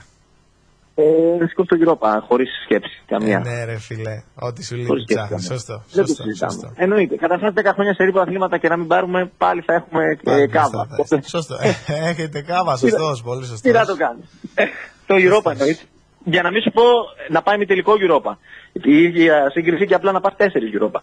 Ε, 0.96 1.04
να 1.40 1.48
σηκώσω 1.48 1.78
το 1.78 1.78
Europa, 2.00 2.08
χωρίς 2.28 2.50
σκέψη 2.64 3.02
καμία. 3.08 3.38
Ε, 3.46 3.50
ναι, 3.50 3.64
ρε 3.64 3.78
φίλε, 3.78 4.24
ό,τι 4.36 4.64
σου 4.66 4.76
λέει 4.76 4.86
Χωρίς 4.86 5.04
σκέψη 5.04 5.26
ψάχνεις. 5.26 5.48
καμία. 5.48 5.58
Σωστό. 5.60 5.84
Δεν 5.92 6.02
το 6.04 6.08
Σωστό. 6.08 6.24
συζητάμε. 6.24 6.52
σωστό. 6.52 6.72
Εννοείται. 6.76 7.16
Καταρχάς 7.16 7.54
10 7.54 7.72
χρόνια 7.74 7.94
σε 7.94 8.04
ρήπο 8.04 8.20
αθλήματα 8.20 8.58
και 8.58 8.68
να 8.68 8.78
μην 8.78 8.88
πάρουμε, 8.88 9.32
πάλι 9.38 9.62
θα 9.62 9.74
έχουμε 9.74 10.04
ε, 10.04 10.20
Πάλι 10.24 10.48
κάβα. 10.48 10.66
σωστό, 10.68 10.86
θα 10.90 10.96
είστε. 11.04 11.22
Σωστό. 11.28 11.56
Ε, 11.62 12.10
Έχετε 12.10 12.42
κάβα, 12.42 12.76
σωστός, 12.78 13.22
πολύ 13.24 13.42
σωστός. 13.42 13.62
Τι 13.62 13.72
να 13.72 13.86
το 13.86 13.96
κάνεις. 13.96 14.26
Ε, 14.56 14.66
το 15.08 15.16
Europa 15.16 15.52
εννοείται. 15.52 15.82
Για 16.26 16.42
να 16.42 16.52
μην 16.52 16.62
σου 16.62 16.72
πω 16.72 16.84
να 17.30 17.42
πάει 17.42 17.58
με 17.58 17.66
τελικό 17.66 17.94
Europa. 18.04 18.32
Η 18.72 19.02
ίδια 19.02 19.50
σύγκριση 19.52 19.86
και 19.86 19.94
απλά 19.94 20.12
να 20.12 20.22
πας 20.22 20.34
τέσσερις 20.38 20.72
Europa. 20.76 21.00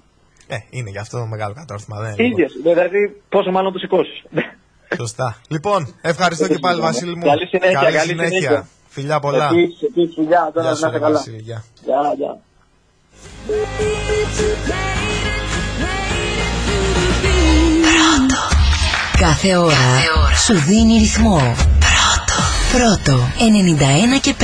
Ε, 0.47 0.57
είναι 0.71 0.91
γι' 0.91 0.99
αυτό 0.99 1.27
μεγάλο 1.31 1.55
κατόρθωμα. 1.55 2.01
Δεν 2.01 2.13
είναι 2.13 2.23
λίγο. 2.23 2.33
Ίδιες, 2.33 2.53
δηλαδή 2.63 3.23
πόσο 3.29 3.51
μάλλον 3.51 3.73
το 3.73 3.79
σηκώσεις. 3.79 4.23
Σωστά. 4.97 5.37
Λοιπόν, 5.49 5.95
ευχαριστώ 6.03 6.49
και 6.49 6.59
πάλι, 6.59 6.81
Βασίλη 6.81 7.17
μου. 7.17 7.25
Καλή 7.25 7.47
συνέχεια, 7.47 7.81
καλή 7.81 7.99
συνέχεια. 7.99 8.69
Φιλιά 8.89 9.21
πολλά. 9.21 9.49
Επίσης, 9.53 9.83
επίσης, 9.83 10.15
φιλιά, 10.15 10.51
τώρα 10.55 10.61
Γεια 10.61 10.71
να 10.71 10.77
σου, 10.77 10.85
είστε 10.87 10.91
ρε 10.91 10.99
καλά. 10.99 11.17
Βασίλη. 11.17 11.41
Γεια. 11.41 11.65
Γεια, 11.85 12.15
γεια. 12.17 12.39
Κάθε 19.19 19.57
ώρα 19.57 20.01
σου 20.47 20.55
δίνει 20.55 20.99
ρυθμό. 20.99 21.39
Πρώτο. 21.87 22.39
Πρώτο. 22.73 23.19
91 24.17 24.21
και 24.21 24.35
5. 24.39 24.43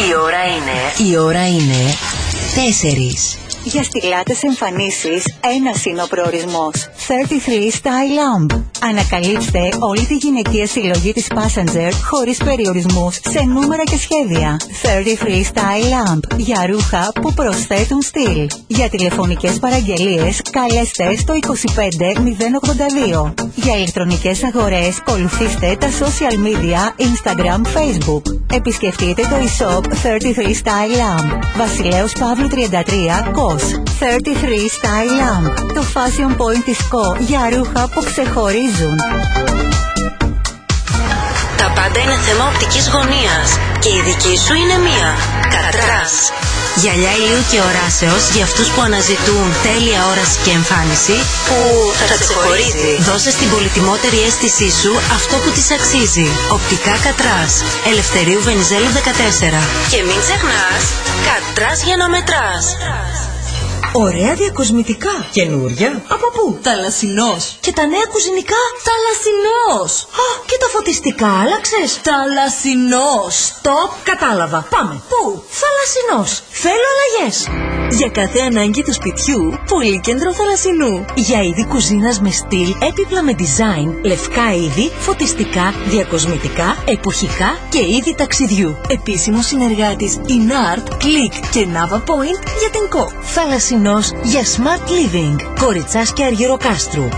91 0.00 0.02
και 0.02 0.06
5. 0.06 0.08
Η 0.08 0.14
ώρα 0.14 0.44
είναι. 0.44 1.10
Η 1.10 1.16
ώρα 1.16 1.48
είναι 1.48 1.94
4. 2.54 3.38
Για 3.64 3.82
στιλάτες 3.82 4.42
εμφανίσεις, 4.42 5.34
ένας 5.40 5.84
είναι 5.84 6.02
ο 6.02 6.06
προορισμός. 6.06 6.88
33 7.10 7.12
Style 7.82 8.14
Lamp. 8.18 8.60
Ανακαλύψτε 8.80 9.68
όλη 9.78 10.06
τη 10.06 10.14
γυναικεία 10.14 10.66
συλλογή 10.66 11.12
της 11.12 11.26
Passenger 11.34 11.90
χωρίς 12.10 12.38
περιορισμούς 12.44 13.14
σε 13.14 13.40
νούμερα 13.40 13.82
και 13.82 13.96
σχέδια. 13.96 14.56
33 14.82 15.44
Style 15.52 15.86
Lamp. 15.94 16.36
Για 16.36 16.66
ρούχα 16.66 17.12
που 17.20 17.32
προσθέτουν 17.32 18.02
στυλ. 18.02 18.46
Για 18.66 18.88
τηλεφωνικές 18.88 19.58
παραγγελίες 19.58 20.40
καλέστε 20.50 21.16
στο 21.16 21.34
25082. 21.34 23.34
Για 23.54 23.76
ηλεκτρονικές 23.76 24.44
αγορές 24.44 24.98
ακολουθήστε 24.98 25.76
τα 25.80 25.88
social 25.88 26.34
media 26.46 26.80
Instagram, 27.08 27.60
Facebook. 27.76 28.22
Επισκεφτείτε 28.52 29.22
το 29.22 29.36
e-shop 29.36 29.84
33 30.02 30.54
Style 30.62 30.94
Lamp. 31.00 31.28
Βασιλέως 31.56 32.12
Παύλου 32.12 32.48
33, 32.48 33.30
Κος. 33.32 33.62
33 34.00 34.70
Style 34.78 35.12
Lamp. 35.20 35.72
Το 35.74 35.82
fashion 35.94 36.30
point 36.30 36.62
της 36.64 36.78
ΚΟ 37.00 37.16
για 37.30 37.42
ρούχα 37.54 37.82
που 37.92 38.00
ξεχωρίζουν. 38.10 38.96
Τα 41.60 41.66
πάντα 41.76 41.98
είναι 42.04 42.18
θέμα 42.26 42.44
οπτικής 42.50 42.86
γωνίας 42.94 43.48
και 43.82 43.90
η 43.98 44.00
δική 44.08 44.34
σου 44.44 44.54
είναι 44.60 44.76
μία. 44.86 45.08
Κατράς. 45.56 46.12
Γυαλιά 46.80 47.12
ηλίου 47.20 47.42
και 47.50 47.58
οράσεως 47.68 48.24
για 48.34 48.44
αυτούς 48.48 48.68
που 48.72 48.80
αναζητούν 48.88 49.46
τέλεια 49.66 50.00
όραση 50.12 50.36
και 50.44 50.52
εμφάνιση 50.60 51.16
που 51.46 51.58
θα 52.08 52.16
ξεχωρίζει. 52.22 52.92
Δώσε 53.08 53.30
στην 53.36 53.48
πολυτιμότερη 53.54 54.18
αίσθησή 54.26 54.70
σου 54.80 54.92
αυτό 55.18 55.34
που 55.42 55.50
της 55.56 55.68
αξίζει. 55.76 56.28
Οπτικά 56.56 56.94
Κατράς. 57.06 57.52
Ελευθερίου 57.92 58.40
Βενιζέλου 58.48 58.90
14. 58.96 59.62
Και 59.92 60.00
μην 60.08 60.18
ξεχνάς, 60.24 60.82
Κατράς 61.28 61.78
για 61.86 61.96
να 62.00 62.06
μετράς. 62.14 62.64
Ωραία 63.92 64.34
διακοσμητικά. 64.34 65.14
Καινούρια. 65.32 66.02
Από 66.08 66.26
πού; 66.34 66.58
Θαλασσινός. 66.62 67.56
Και 67.60 67.72
τα 67.72 67.86
νέα 67.86 68.06
κουζινικά; 68.12 68.60
Θαλασσινός. 68.86 69.92
Α, 70.02 70.26
και 70.46 70.56
τα 70.60 70.68
φωτιστικά 70.74 71.28
άλλαξες; 71.42 72.00
Θαλασσινός. 72.06 73.34
Στοπ, 73.46 73.90
κατάλαβα. 74.02 74.66
Πάμε. 74.70 74.94
Πού; 75.08 75.42
Θαλασσινός. 75.60 76.42
Θέλω 76.50 76.86
αλλαγές. 76.92 77.48
Για 77.92 78.08
κάθε 78.08 78.40
ανάγκη 78.40 78.82
του 78.82 78.92
σπιτιού, 78.92 79.58
πολύ 79.68 80.00
κέντρο 80.00 80.32
θαλασσινού. 80.32 81.04
Για 81.14 81.42
είδη 81.42 81.66
κουζίνας 81.66 82.20
με 82.20 82.30
στυλ, 82.30 82.74
έπιπλα 82.88 83.22
με 83.22 83.32
design, 83.38 83.88
λευκά 84.04 84.54
είδη, 84.54 84.92
φωτιστικά, 84.98 85.74
διακοσμητικά, 85.86 86.76
εποχικά 86.84 87.58
και 87.68 87.78
είδη 87.78 88.14
ταξιδιού. 88.14 88.76
Επίσημος 88.88 89.46
συνεργάτης 89.46 90.18
InArt, 90.26 90.92
Click 91.02 91.34
και 91.50 91.66
Nava 91.74 91.96
Point 91.96 92.42
για 92.60 92.70
την 92.72 92.88
ΚΟ. 92.88 93.12
Θαλασσινός 93.70 94.10
για 94.22 94.42
Smart 94.56 94.84
Living. 94.94 95.36
Κοριτσάς 95.58 96.12
και 96.12 96.24
Αργυροκάστρου. 96.24 97.08
28907. 97.08 97.10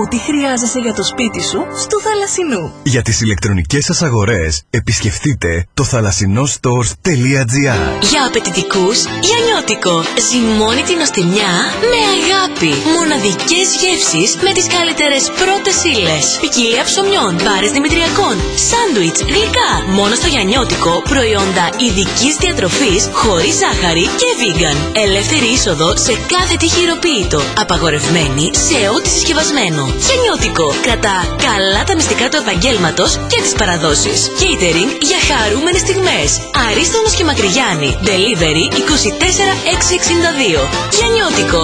Ό,τι 0.00 0.18
χρειάζεσαι 0.18 0.78
για 0.78 0.94
το 0.94 1.04
σπίτι 1.04 1.42
σου, 1.42 1.60
στο 1.84 1.96
θαλασσινού. 2.00 2.72
Για 2.82 3.02
τις 3.02 3.20
ηλεκτρονικές 3.20 3.84
σας 3.84 4.02
αγορές, 4.02 4.62
επισκεφτείτε 4.70 5.66
το 5.74 5.84
θαλασσινόstores.gr 5.84 7.80
Για 8.10 8.22
απαιτητικούς, 8.28 8.98
για 9.28 9.38
νιώτικο. 9.46 9.96
Ζυμώνει 10.28 10.82
την 10.82 10.98
οστιμιά 11.04 11.52
με 11.90 12.00
αγάπη. 12.16 12.72
Μοναδικές 12.96 13.66
γεύσεις 13.80 14.30
με 14.44 14.50
τις 14.56 14.66
καλύτερες 14.76 15.22
πρώτες 15.40 15.76
ύλες. 15.92 16.24
Ποικιλία 16.40 16.84
ψωμιών, 16.88 17.32
μπάρες 17.42 17.72
δημητριακών, 17.76 18.36
σάντουιτς, 18.68 19.20
γλυκά. 19.30 19.70
Μόνο 19.98 20.14
στο 20.20 20.28
γιανιώτικο 20.32 20.92
προϊόντα 21.12 21.64
ειδικής 21.84 22.34
διατροφής, 22.42 23.02
χωρίς 23.20 23.54
ζάχαρη 23.62 24.04
και 24.20 24.30
vegan. 24.52 24.76
Ελεύθερη 25.04 25.46
είσοδο 25.46 25.96
σε 25.96 26.12
κάθε 26.32 26.56
τι 26.56 26.68
χειροποίητο. 26.68 27.40
Απαγορευμένη 27.60 28.50
σε 28.66 28.88
ό,τι 28.94 29.08
συσκευασμένο. 29.08 29.82
Γιανιώτικο. 30.06 30.74
Κρατά 30.86 31.16
καλά 31.46 31.82
τα 31.84 31.94
μυστικά 31.94 32.28
του 32.28 32.36
επαγγέλματος 32.42 33.10
και 33.30 33.40
τις 33.44 33.52
παραδόσεις. 33.60 34.18
Catering 34.40 34.90
για 35.10 35.20
χαρούμενες 35.28 35.80
στιγμές. 35.80 36.28
Αρίστονος 36.68 37.12
και 37.14 37.24
Μακρυγιάννη. 37.24 37.90
Delivery 38.08 38.64
24662. 38.78 40.62
Γιανιώτικο. 40.96 41.62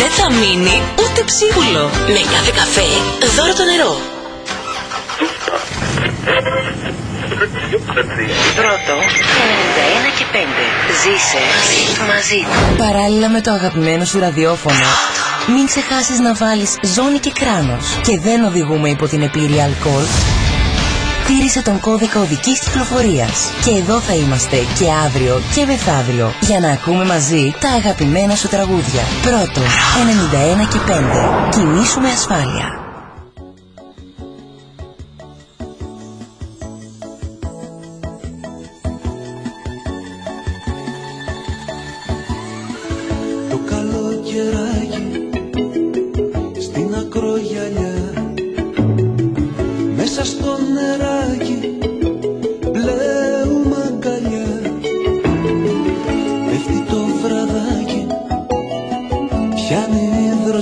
Δεν 0.00 0.10
θα 0.18 0.26
μείνει 0.40 0.76
ούτε 1.02 1.20
ψίχουλο. 1.30 1.84
Με 2.14 2.22
κάθε 2.34 2.52
καφέ 2.60 2.88
δώρο 3.36 3.52
το 3.58 3.64
νερό. 3.70 3.92
Πρώτο, 8.60 8.94
91 8.94 10.10
και 10.18 10.24
5. 10.32 10.36
Ζήσε 11.02 11.42
μαζί 12.06 12.40
του. 12.40 12.76
Παράλληλα 12.76 13.28
με 13.30 13.40
το 13.40 13.50
αγαπημένο 13.50 14.04
σου 14.04 14.18
ραδιόφωνο, 14.18 14.86
μην 15.54 15.66
ξεχάσεις 15.66 16.18
να 16.18 16.34
βάλεις 16.34 16.76
ζώνη 16.94 17.18
και 17.18 17.32
κράνος. 17.40 17.98
Και 18.02 18.18
δεν 18.18 18.44
οδηγούμε 18.44 18.88
υπό 18.88 19.06
την 19.06 19.22
επίρρεια 19.22 19.64
αλκοόλ. 19.64 20.04
Τήρησε 21.26 21.62
τον 21.62 21.80
κώδικα 21.80 22.20
οδικής 22.20 22.58
κυκλοφορίας. 22.58 23.50
Και 23.64 23.70
εδώ 23.70 24.00
θα 24.00 24.14
είμαστε 24.14 24.56
και 24.78 24.86
αύριο 25.06 25.42
και 25.54 25.64
μεθαύριο 25.66 26.32
για 26.40 26.60
να 26.60 26.70
ακούμε 26.70 27.04
μαζί 27.04 27.54
τα 27.60 27.68
αγαπημένα 27.68 28.34
σου 28.34 28.48
τραγούδια. 28.48 29.02
Πρώτο, 29.22 29.60
91 30.60 30.68
και 30.68 30.78
5. 30.86 31.48
Κινήσου 31.50 32.00
με 32.00 32.08
ασφάλεια. 32.08 32.87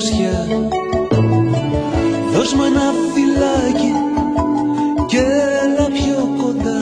Δροσιά 0.06 0.46
Δώσ' 2.32 2.52
μου 2.52 2.62
ένα 2.64 2.86
φυλάκι 3.12 3.92
και 5.06 5.18
έλα 5.62 5.86
πιο 5.86 6.42
κοντά. 6.42 6.80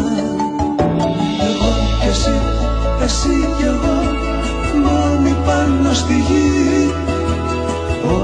Εγώ 1.48 1.72
και 2.00 2.08
εσύ, 2.08 2.36
εσύ 3.04 3.48
κι 3.56 3.62
εγώ 3.62 3.96
μόνοι 4.84 5.36
πάνω 5.46 5.92
στη 5.92 6.12
γη. 6.12 6.92
Ω, 8.04 8.18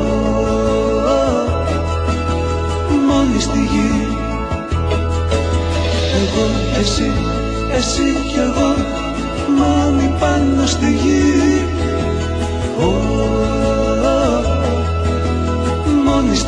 μόνοι 3.09 3.41
στη 3.41 3.59
γη. 3.59 4.17
Εγώ 6.21 6.47
και 6.75 6.81
εσύ, 6.81 7.13
εσύ 7.77 8.29
κι 8.33 8.39
εγώ 8.39 8.75
μόνοι 9.59 10.15
πάνω 10.21 10.67
στη 10.67 10.91
γη. 10.93 11.65
Ω, 12.79 12.91
μόνοι 12.91 13.60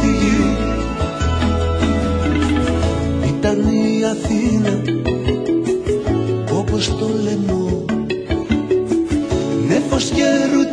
στη 0.02 0.10
γη. 0.10 0.56
Ήταν 3.28 3.58
η 3.58 4.04
Αθήνα 4.04 4.82
όπως 6.58 6.88
το 6.88 7.08
λαιμό. 7.22 7.84
Νέφος 9.68 10.10
και 10.10 10.24
ρουτίνα 10.52 10.71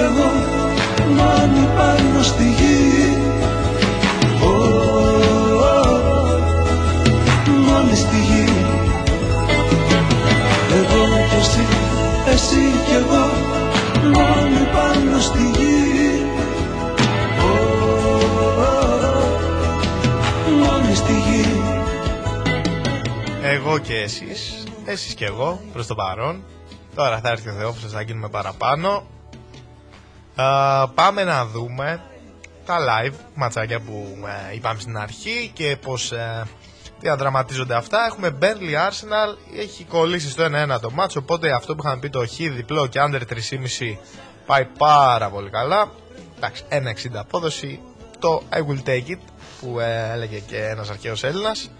κι 0.00 0.06
εγώ 0.06 0.30
να 1.16 1.66
πάνω 1.76 2.22
στη 2.22 2.44
γη. 2.44 3.16
Oh, 4.42 4.80
oh, 7.68 7.94
στη 7.94 8.16
γη. 8.16 8.48
Εγώ 10.78 11.02
κι 11.28 11.36
εσύ, 11.40 11.66
εσύ 12.26 12.62
κι 12.86 12.94
εγώ 12.94 13.24
να 14.12 14.64
πάνω 14.72 15.20
στη 15.20 15.42
γη. 15.56 16.24
Μόνη 20.60 20.94
στη 20.94 21.12
γη. 21.12 21.44
Εγώ 23.42 23.78
και 23.78 23.94
εσείς, 23.94 24.64
εσείς 24.84 25.14
κι 25.14 25.24
εγώ 25.24 25.60
προς 25.72 25.86
το 25.86 25.94
παρόν. 25.94 26.44
Τώρα 26.94 27.18
θα 27.18 27.28
έρθει 27.28 27.48
ο 27.48 27.52
Θεόφιλος 27.52 27.92
να 27.92 28.00
γίνουμε 28.00 28.28
παραπάνω. 28.28 29.02
Α, 30.40 30.88
πάμε 30.88 31.24
να 31.24 31.46
δούμε 31.46 32.00
τα 32.66 32.78
live 32.78 33.14
ματσάκια 33.34 33.80
που 33.80 34.16
ε, 34.50 34.54
είπαμε 34.54 34.80
στην 34.80 34.98
αρχή 34.98 35.50
και 35.54 35.76
πως 35.82 36.12
ε, 36.12 36.46
διαδραματίζονται 37.00 37.74
αυτά. 37.74 38.04
Έχουμε 38.06 38.38
Burnley 38.40 38.88
Arsenal, 38.88 39.58
έχει 39.58 39.84
κολλήσει 39.84 40.30
στο 40.30 40.44
1-1 40.76 40.80
το 40.80 40.90
μάτσο, 40.90 41.20
οπότε 41.20 41.52
αυτό 41.52 41.74
που 41.74 41.82
είχαμε 41.84 42.00
πει 42.00 42.10
το 42.10 42.26
χ 42.26 42.36
διπλό 42.36 42.86
και 42.86 43.00
under 43.02 43.20
3,5 43.20 43.96
πάει 44.46 44.64
πάρα 44.78 45.28
πολύ 45.28 45.50
καλά. 45.50 45.90
Εντάξει, 46.36 46.64
1,60 46.68 46.80
απόδοση, 47.14 47.80
το 48.18 48.42
I 48.52 48.58
will 48.58 48.88
take 48.88 49.10
it 49.10 49.18
που 49.60 49.80
ε, 49.80 50.10
έλεγε 50.12 50.38
και 50.38 50.64
ένας 50.64 50.90
αρχαίος 50.90 51.24
Έλληνας. 51.24 51.70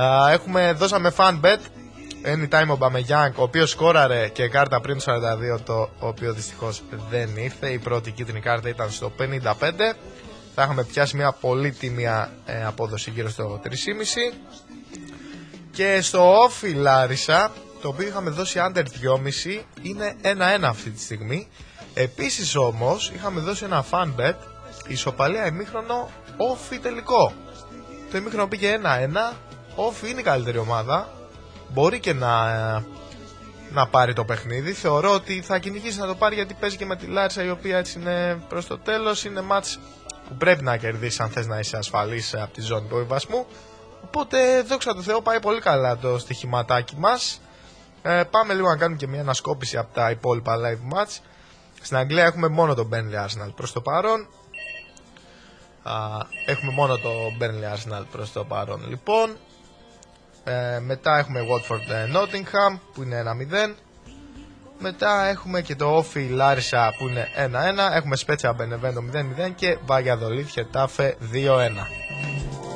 Α, 0.00 0.30
έχουμε, 0.30 0.72
δώσαμε 0.72 1.12
fan 1.16 1.40
bet 1.40 1.58
Anytime 2.24 2.68
ο 2.68 2.76
Μπαμεγιάνγκ, 2.76 3.38
ο 3.38 3.42
οποίος 3.42 3.70
σκόραρε 3.70 4.28
και 4.28 4.48
κάρτα 4.48 4.80
πριν 4.80 4.98
το 4.98 5.04
42, 5.54 5.60
το 5.64 5.90
οποίο 5.98 6.32
δυστυχώς 6.32 6.82
δεν 7.10 7.36
ήρθε. 7.36 7.68
Η 7.68 7.78
πρώτη 7.78 8.10
κίτρινη 8.10 8.40
κάρτα 8.40 8.68
ήταν 8.68 8.90
στο 8.90 9.12
55. 9.18 9.96
Θα 10.54 10.62
είχαμε 10.62 10.84
πιάσει 10.84 11.16
μια 11.16 11.32
πολύ 11.32 11.70
τιμία 11.72 12.32
ε, 12.46 12.64
απόδοση 12.64 13.10
γύρω 13.10 13.28
στο 13.28 13.60
3,5. 13.64 13.70
Και 15.70 16.00
στο 16.02 16.38
όφι 16.42 16.72
Λάρισα, 16.72 17.52
το 17.80 17.88
οποίο 17.88 18.06
είχαμε 18.06 18.30
δώσει 18.30 18.58
under 18.68 18.82
2,5, 18.82 19.62
είναι 19.82 20.16
1-1 20.22 20.62
αυτή 20.62 20.90
τη 20.90 21.00
στιγμή. 21.00 21.48
Επίσης 21.94 22.56
όμως, 22.56 23.12
είχαμε 23.14 23.40
δώσει 23.40 23.64
ένα 23.64 23.84
fan 23.90 24.20
bet, 24.20 24.34
ισοπαλία 24.86 25.46
ημίχρονο, 25.46 26.10
όφι 26.36 26.78
τελικό. 26.78 27.32
Το 28.10 28.18
ημίχρονο 28.18 28.46
πήγε 28.46 28.78
1-1, 29.32 29.36
όφι 29.74 30.10
είναι 30.10 30.20
η 30.20 30.22
καλύτερη 30.22 30.58
ομάδα, 30.58 31.17
μπορεί 31.72 32.00
και 32.00 32.12
να, 32.12 32.50
ε, 32.50 32.84
να 33.72 33.86
πάρει 33.86 34.12
το 34.12 34.24
παιχνίδι. 34.24 34.72
Θεωρώ 34.72 35.12
ότι 35.12 35.42
θα 35.42 35.58
κυνηγήσει 35.58 35.98
να 35.98 36.06
το 36.06 36.14
πάρει 36.14 36.34
γιατί 36.34 36.54
παίζει 36.54 36.76
και 36.76 36.84
με 36.86 36.96
τη 36.96 37.06
Λάρισα 37.06 37.44
η 37.44 37.50
οποία 37.50 37.78
έτσι 37.78 37.98
είναι 37.98 38.42
προς 38.48 38.66
το 38.66 38.78
τέλος. 38.78 39.24
Είναι 39.24 39.40
μάτς 39.40 39.78
που 40.28 40.34
πρέπει 40.34 40.62
να 40.62 40.76
κερδίσει 40.76 41.22
αν 41.22 41.28
θες 41.28 41.46
να 41.46 41.58
είσαι 41.58 41.76
ασφαλής 41.76 42.34
από 42.34 42.52
τη 42.52 42.60
ζώνη 42.60 42.80
του 42.80 42.86
υποβιβασμού. 42.86 43.46
Οπότε 44.04 44.62
δόξα 44.62 44.94
τω 44.94 45.02
Θεώ 45.02 45.22
πάει 45.22 45.40
πολύ 45.40 45.60
καλά 45.60 45.96
το 45.96 46.18
στοιχηματάκι 46.18 46.94
μας. 46.98 47.40
Ε, 48.02 48.22
πάμε 48.30 48.54
λίγο 48.54 48.68
να 48.68 48.76
κάνουμε 48.76 48.98
και 48.98 49.06
μια 49.06 49.20
ανασκόπηση 49.20 49.76
από 49.76 49.94
τα 49.94 50.10
υπόλοιπα 50.10 50.56
live 50.56 50.96
match. 50.96 51.16
Στην 51.82 51.96
Αγγλία 51.96 52.24
έχουμε 52.24 52.48
μόνο 52.48 52.74
το 52.74 52.88
Burnley 52.92 53.24
Arsenal 53.24 53.50
προς 53.54 53.72
το 53.72 53.80
παρόν. 53.80 54.28
Α, 55.82 55.92
έχουμε 56.46 56.72
μόνο 56.72 56.96
το 56.96 57.10
Burnley 57.40 57.74
Arsenal 57.74 58.04
προς 58.10 58.32
το 58.32 58.44
παρόν. 58.44 58.84
Λοιπόν, 58.88 59.36
ε, 60.48 60.80
μετά 60.80 61.18
έχουμε 61.18 61.40
Watford 61.40 61.92
ε, 61.92 62.08
Nottingham 62.14 62.78
που 62.94 63.02
είναι 63.02 63.22
1-0. 63.70 63.74
Μετά 64.78 65.24
έχουμε 65.26 65.60
και 65.60 65.76
το 65.76 65.96
Όφι 65.96 66.28
Λάρισα 66.28 66.94
που 66.98 67.08
είναι 67.08 67.28
1-1. 67.36 67.94
Έχουμε 67.94 68.16
Σπέτσια 68.16 68.56
Benevento 68.56 69.46
0-0 69.48 69.52
και 69.54 69.78
Valladolid 69.86 70.46
Χετάφε 70.50 71.16
2-1. 71.32 71.36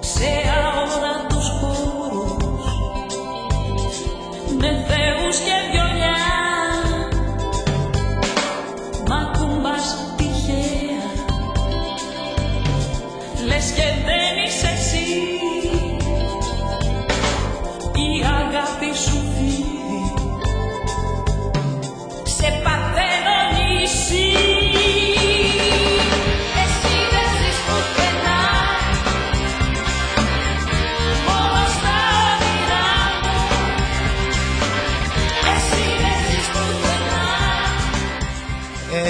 σε 0.00 0.24
όλα 0.82 1.26
τους 1.28 1.48
χώρους 1.48 2.64
με 4.58 4.68
θεούς 4.88 5.38
και 5.38 5.71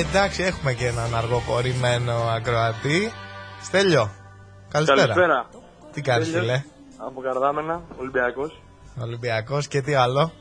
εντάξει, 0.08 0.42
έχουμε 0.42 0.72
και 0.72 0.86
έναν 0.86 1.14
αργοπορημένο 1.14 2.12
ακροατή. 2.12 3.12
Στέλιο, 3.62 4.10
καλησπέρα. 4.68 5.00
Καλησπέρα. 5.00 5.46
Τι 5.92 6.00
κάνεις 6.00 6.28
Στέλιος, 6.28 6.50
φίλε, 6.50 6.64
Από 6.96 7.20
Καρδάμενα, 7.20 7.82
Ολυμπιακός 7.96 8.62
Ολυμπιακός 9.00 9.68
και 9.68 9.80
τι 9.80 9.94
άλλο; 9.94 10.32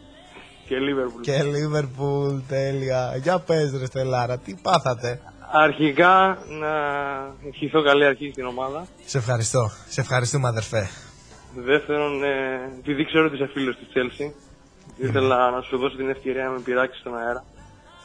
και 0.68 0.78
Λίβερπουλ. 0.78 1.22
Και 1.22 1.43
Λίβερπουλ, 1.43 2.38
τέλεια. 2.47 3.16
Για 3.24 3.39
πες 3.39 3.78
ρε 3.80 3.86
Στελάρα, 3.86 4.38
τι 4.38 4.55
πάθατε; 4.62 5.20
Αρχικά 5.51 6.38
να 6.47 6.74
ευχηθώ 7.47 7.84
καλή 7.84 8.05
αρχή 8.05 8.30
στην 8.32 8.45
ομάδα. 8.45 8.88
Σε 9.05 9.18
ευχαριστώ, 9.18 9.72
σε 9.89 10.01
ευχαριστούμε 10.01 10.47
αδερφέ. 10.47 10.89
Δεύτερον, 11.55 12.24
ε, 12.24 12.30
επειδή 12.80 13.05
ξέρω 13.05 13.26
ότι 13.26 13.36
είσαι 13.36 13.49
φίλος 13.53 13.76
της 13.78 13.88
Chelsea, 13.93 14.32
ήθελα 14.97 15.51
να 15.51 15.62
σου 15.62 15.78
δώσω 15.78 15.95
την 15.95 16.09
ευκαιρία 16.09 16.43
να 16.43 16.49
με 16.49 16.59
πειράξεις 16.59 16.99
στον 16.99 17.18
αέρα. 17.18 17.43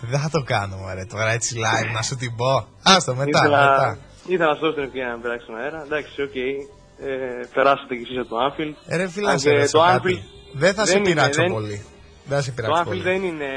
Δεν 0.00 0.20
θα 0.20 0.30
το 0.30 0.42
κάνω 0.42 0.76
ρε 0.94 1.04
τώρα 1.04 1.30
έτσι 1.30 1.56
live 1.58 1.92
να 1.94 2.02
σου 2.02 2.16
την 2.16 2.36
πω. 2.36 2.66
Άστο 2.82 3.14
μετά, 3.14 3.38
ήθελα, 3.38 3.70
μετά. 3.70 3.98
ήθελα 4.26 4.48
να 4.48 4.54
σου 4.54 4.60
δώσω 4.60 4.74
την 4.74 4.82
ευκαιρία 4.82 5.08
να 5.08 5.14
με 5.16 5.22
πειράξεις 5.22 5.44
στον 5.48 5.56
αέρα. 5.60 5.82
Εντάξει, 5.84 6.22
οκ. 6.22 6.34
Ε, 6.34 7.06
περάσατε 7.54 7.94
κι 7.96 8.02
εσείς 8.02 8.18
από 8.18 8.28
το 8.28 8.36
Anfield. 8.46 8.74
Ε, 8.86 8.96
ρε 8.96 9.08
φίλε, 9.08 9.26
Αν 9.26 9.32
να 9.32 9.38
σε 9.38 9.48
και 9.50 9.56
ρωτήσω 9.56 9.78
το 9.78 9.84
κάτι. 9.84 10.22
Anfield 10.22 10.50
Δεν 10.52 10.74
θα 10.74 10.86
σε 10.86 10.92
δεν 10.92 11.00
είναι, 11.04 11.08
πειράξω 11.14 11.42
δεν- 11.42 11.52
πολύ. 11.52 11.84
Δεν 12.24 12.36
θα 12.38 12.42
σε 12.42 12.50
Το 12.50 12.54
πειράξω 12.56 12.82
Anfield 12.82 12.86
πολύ. 12.86 13.00
δεν 13.02 13.22
είναι 13.22 13.50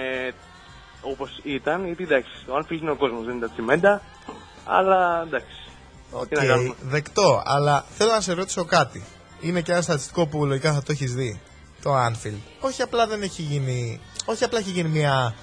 όπως 1.01 1.39
ήταν, 1.43 1.85
γιατί 1.85 2.03
εντάξει, 2.03 2.29
το 2.45 2.53
Anfield 2.55 2.81
είναι 2.81 2.91
ο 2.91 2.95
κόσμος, 2.95 3.25
δεν 3.25 3.35
είναι 3.35 3.45
τα 3.45 3.51
τσιμέντα. 3.53 4.01
Αλλά 4.65 5.23
εντάξει. 5.27 5.57
Οκ, 6.11 6.27
Τι 6.27 6.35
να 6.35 6.45
κάνουμε. 6.45 6.73
δεκτό, 6.81 7.41
αλλά 7.45 7.85
θέλω 7.97 8.11
να 8.11 8.21
σε 8.21 8.33
ρωτήσω 8.33 8.65
κάτι. 8.65 9.03
Είναι 9.41 9.61
και 9.61 9.71
ένα 9.71 9.81
στατιστικό 9.81 10.27
που 10.27 10.45
λογικά 10.45 10.73
θα 10.73 10.79
το 10.83 10.91
έχεις 10.91 11.13
δει. 11.13 11.39
Το 11.83 11.91
Anfield. 12.05 12.39
Όχι 12.59 12.81
απλά 12.81 13.07
δεν 13.07 13.21
έχει 13.21 13.41
γίνει. 13.41 13.99
Όχι 14.25 14.43
απλά 14.43 14.59
έχει 14.59 14.69
γίνει 14.69 14.89
μια 14.89 15.35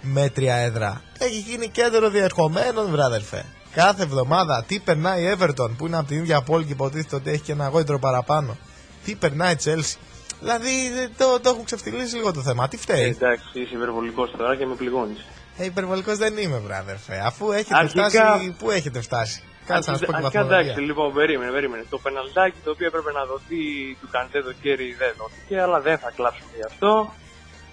μέτρια 0.00 0.54
έδρα. 0.54 1.02
Έχει 1.18 1.38
γίνει 1.38 1.68
κέντρο 1.68 2.08
διερχομένων, 2.10 2.90
βράδερφε. 2.90 3.44
Κάθε 3.74 4.02
εβδομάδα 4.02 4.64
τι 4.66 4.78
περνάει 4.78 5.22
η 5.22 5.36
Everton 5.38 5.70
που 5.78 5.86
είναι 5.86 5.96
από 5.96 6.06
την 6.06 6.16
ίδια 6.18 6.40
πόλη 6.42 6.64
και 6.64 6.72
υποτίθεται 6.72 7.16
ότι 7.16 7.30
έχει 7.30 7.42
και 7.42 7.52
ένα 7.52 7.68
γόητρο 7.68 7.98
παραπάνω. 7.98 8.56
Τι 9.04 9.14
περνάει 9.14 9.52
η 9.52 9.56
Chelsea. 9.64 9.96
Δηλαδή 10.40 10.90
δεν- 10.94 11.10
το, 11.16 11.40
το 11.40 11.48
έχουν 11.50 11.64
ξεφτυλίσει 11.64 12.16
λίγο 12.16 12.32
το 12.32 12.42
θέμα. 12.42 12.68
Τι 12.68 12.76
φταίει. 12.76 13.02
Ε, 13.02 13.06
εντάξει, 13.06 13.44
είσαι 13.60 13.74
υπερβολικός 13.74 14.30
τώρα 14.38 14.56
και 14.56 14.66
με 14.66 14.74
πληγώνεις. 14.74 15.24
Ε, 15.56 15.64
υπερβολικός 15.64 16.16
δεν 16.16 16.36
είμαι, 16.36 16.58
βράδερφε. 16.58 17.22
Αφού 17.26 17.50
έχετε 17.52 17.76
Αρχικά- 17.76 18.08
φτάσει. 18.08 18.54
Πού 18.58 18.70
έχετε 18.70 19.00
φτάσει; 19.00 19.42
Κάτσε 19.66 19.90
να 19.90 19.96
σου 19.96 20.04
πω 20.04 20.10
και 20.12 20.16
Αρχικά 20.16 20.38
βαθμολογία. 20.40 20.60
εντάξει, 20.70 20.84
λοιπόν, 20.88 21.12
περίμενε, 21.12 21.50
περίμενε. 21.50 21.84
Το 21.90 21.98
πεναλτάκι 21.98 22.56
το 22.64 22.70
οποίο 22.70 22.86
έπρεπε 22.86 23.12
να 23.12 23.24
δοθεί 23.24 23.62
του 24.00 24.08
Καντέ 24.10 24.40
το 24.42 24.52
χέρι 24.62 24.94
δεν 24.98 25.12
δόθηκε, 25.18 25.60
αλλά 25.60 25.80
δεν 25.80 25.98
θα 25.98 26.10
κλάψουμε 26.16 26.50
γι' 26.56 26.66
αυτό. 26.72 27.14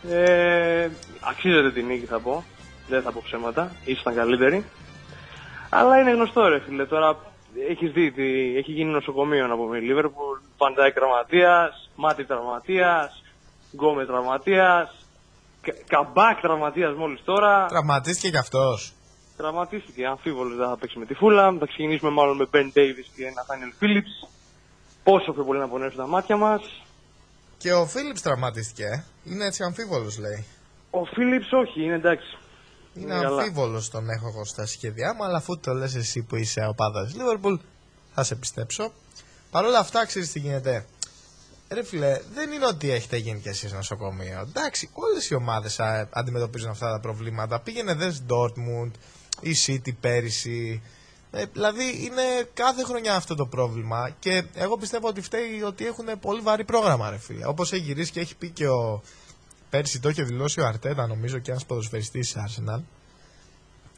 Ε, 0.10 0.90
αξίζεται 1.30 1.72
την 1.72 1.86
νίκη 1.86 2.06
θα 2.06 2.20
πω. 2.20 2.44
Δεν 2.88 3.02
θα 3.02 3.12
πω 3.12 3.22
ψέματα. 3.24 3.72
Ήσταν 3.86 4.16
καλύτεροι. 4.16 4.66
Αλλά 5.70 6.00
είναι 6.00 6.12
γνωστό 6.12 6.48
ρε 6.48 6.60
φίλε. 6.60 6.86
Τώρα 6.86 7.18
έχεις 7.70 7.92
δει 7.92 8.12
τι 8.12 8.58
έχει 8.58 8.72
γίνει 8.72 8.92
νοσοκομείο 8.92 9.48
να 9.48 9.56
πούμε. 9.56 9.80
Λίβερπουλ, 9.80 10.38
Παντάι 10.58 10.92
τραυματίας, 10.92 11.90
Μάτι 11.96 12.26
τραυματίας, 12.26 13.24
Γκόμε 13.76 14.06
τραυματίας, 14.06 15.06
Κα- 15.62 15.74
Καμπάκ 15.88 16.40
τραυματίας 16.42 16.96
μόλις 16.96 17.22
τώρα. 17.24 17.66
Τραυματίστηκε 17.66 18.30
κι 18.30 18.38
αυτός. 18.38 18.92
Τραυματίστηκε, 19.38 20.06
αμφίβολος 20.06 20.58
δεν 20.58 20.68
θα 20.68 20.78
παίξει 20.78 21.00
με 21.00 21.06
τη 21.06 21.14
Φούλα. 21.14 21.56
Θα 21.60 21.66
ξεκινήσουμε 21.66 22.12
μάλλον 22.12 22.36
με 22.38 22.48
Ben 22.54 22.66
Davis 22.78 23.08
και 23.16 23.24
Nathaniel 23.38 23.84
Phillips. 23.84 24.30
Πόσο 25.04 25.32
πιο 25.34 25.44
πολύ 25.44 25.60
να 25.60 25.68
πονέσουν 25.68 25.98
τα 25.98 26.08
μάτια 26.08 26.38
μας. 26.38 26.62
Και 27.58 27.74
ο 27.74 27.86
Φίλιπ 27.86 28.20
τραυματίστηκε. 28.20 29.06
Ε. 29.28 29.34
Είναι 29.34 29.46
έτσι 29.46 29.64
αμφίβολος, 29.64 30.18
λέει. 30.18 30.46
Ο 30.90 31.00
Phillips 31.00 31.60
όχι, 31.62 31.84
είναι 31.84 31.96
εντάξει. 31.96 32.38
Είναι 32.94 33.14
καλά. 33.14 33.38
αμφίβολος 33.42 33.90
τον 33.90 34.10
έχω 34.10 34.28
εγώ 34.28 34.46
στα 34.46 34.66
σχέδιά 34.66 35.14
μου, 35.14 35.24
αλλά 35.24 35.38
αφού 35.38 35.60
το 35.60 35.74
λες 35.74 35.96
εσύ 35.96 36.22
που 36.24 36.36
είσαι 36.36 36.66
ο 36.70 36.74
πάντα 36.74 37.06
της 37.06 37.16
Λίβερπουλ, 37.16 37.56
θα 38.14 38.24
σε 38.24 38.36
πιστέψω. 38.36 38.92
Παρ' 39.52 39.66
όλα 39.66 39.80
αυτά, 39.80 40.06
ξέρεις 40.06 40.32
τι 40.32 40.40
γίνεται. 40.40 40.86
Ρε 41.70 41.84
φίλε, 41.84 42.22
δεν 42.34 42.52
είναι 42.52 42.66
ότι 42.66 42.92
έχετε 42.92 43.18
γίνει 43.18 43.40
κι 43.40 43.48
εσείς 43.48 43.72
νοσοκομείο. 43.72 44.40
Εντάξει, 44.40 44.90
όλες 44.94 45.30
οι 45.30 45.36
ομάδες 45.36 45.80
αντιμετωπίζουν 46.10 46.70
αυτά 46.70 46.92
τα 46.92 47.00
προβλήματα. 47.00 47.60
Πήγαινε 47.60 47.94
δες 47.94 48.24
Dortmund, 48.30 48.92
η 49.42 49.56
City 49.66 49.96
πέρυσι. 50.00 50.82
Ε, 51.40 51.46
δηλαδή 51.54 51.84
είναι 52.06 52.50
κάθε 52.54 52.84
χρονιά 52.84 53.16
αυτό 53.16 53.36
το 53.36 53.46
πρόβλημα 53.46 54.10
και 54.20 54.44
εγώ 54.56 54.78
πιστεύω 54.78 55.08
ότι 55.08 55.22
φταίει 55.22 55.64
ότι 55.64 55.86
έχουν 55.86 56.06
πολύ 56.22 56.42
βαρύ 56.42 56.64
πρόγραμμα, 56.64 57.10
ρε 57.10 57.18
φίλε. 57.18 57.48
Όπως 57.48 57.72
έχει 57.72 57.82
γυρίσει 57.84 58.12
και 58.12 58.20
έχει 58.20 58.36
πει 58.36 58.50
και 58.50 58.68
ο. 58.68 59.02
Πέρσι 59.70 60.00
το 60.00 60.10
είχε 60.10 60.24
δηλώσει 60.24 60.60
ο 60.62 60.66
Αρτέτα, 60.66 61.08
νομίζω, 61.08 61.40
και 61.40 61.52
ένας 61.52 61.66
ποδοσφαιριστής 61.66 62.32
της 62.34 62.42
Arsenal, 62.46 62.82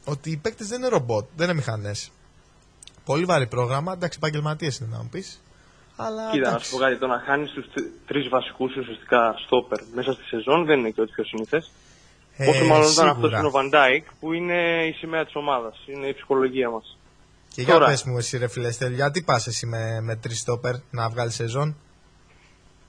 ότι 0.04 0.30
οι 0.30 0.36
παίκτες 0.36 0.68
δεν 0.68 0.78
είναι 0.78 0.88
ρομπότ, 0.88 1.24
δεν 1.36 1.46
είναι 1.48 1.56
μηχανές. 1.56 2.10
Πολύ 3.04 3.24
βαρύ 3.24 3.46
πρόγραμμα, 3.46 3.92
εντάξει, 3.92 4.18
επαγγελματίες 4.22 4.78
είναι 4.78 4.88
να 4.92 5.02
μου 5.02 5.08
πεις. 5.08 5.42
Αλλά 5.96 6.30
Κοίτα, 6.30 6.42
να 6.42 6.48
εντάξει. 6.48 6.68
σου 6.70 6.76
πω 6.76 6.82
κάτι, 6.82 6.98
το 6.98 7.06
να 7.06 7.18
χάνεις 7.26 7.50
τους 7.50 7.66
τρεις 8.06 8.28
βασικούς 8.28 8.76
ουσιαστικά 8.76 9.34
στόπερ 9.46 9.78
μέσα 9.94 10.12
στη 10.12 10.22
σεζόν 10.22 10.64
δεν 10.64 10.78
είναι 10.78 10.90
και 10.90 11.00
ό,τι 11.00 11.12
πιο 11.12 11.24
σύνηθες. 11.24 11.62
Ε, 12.36 12.44
Πόσο 12.46 12.64
μάλλον 12.64 12.90
όταν 12.90 13.08
αυτός 13.08 13.14
σίγουρα. 13.14 13.38
είναι 13.38 13.46
ο 13.46 13.50
Βαντάικ 13.50 14.04
που 14.20 14.32
είναι 14.32 14.86
η 14.86 14.92
σημαία 14.92 15.24
της 15.24 15.34
ομάδας, 15.36 15.76
είναι 15.86 16.06
η 16.06 16.14
ψυχολογία 16.14 16.70
μας. 16.70 16.96
Και 17.54 17.62
για 17.62 17.72
Τώρα. 17.72 17.86
πες 17.86 18.04
μου 18.04 18.18
εσύ 18.18 18.38
ρε 18.38 18.48
φίλε 18.48 18.70
Στέλιο, 18.70 18.96
γιατί 18.96 19.22
πας 19.22 19.46
εσύ 19.46 19.66
με, 19.66 20.00
με 20.00 20.16
τρεις 20.16 20.38
στόπερ 20.38 20.74
να 20.90 21.08
βγάλεις 21.08 21.34
σεζόν; 21.34 21.76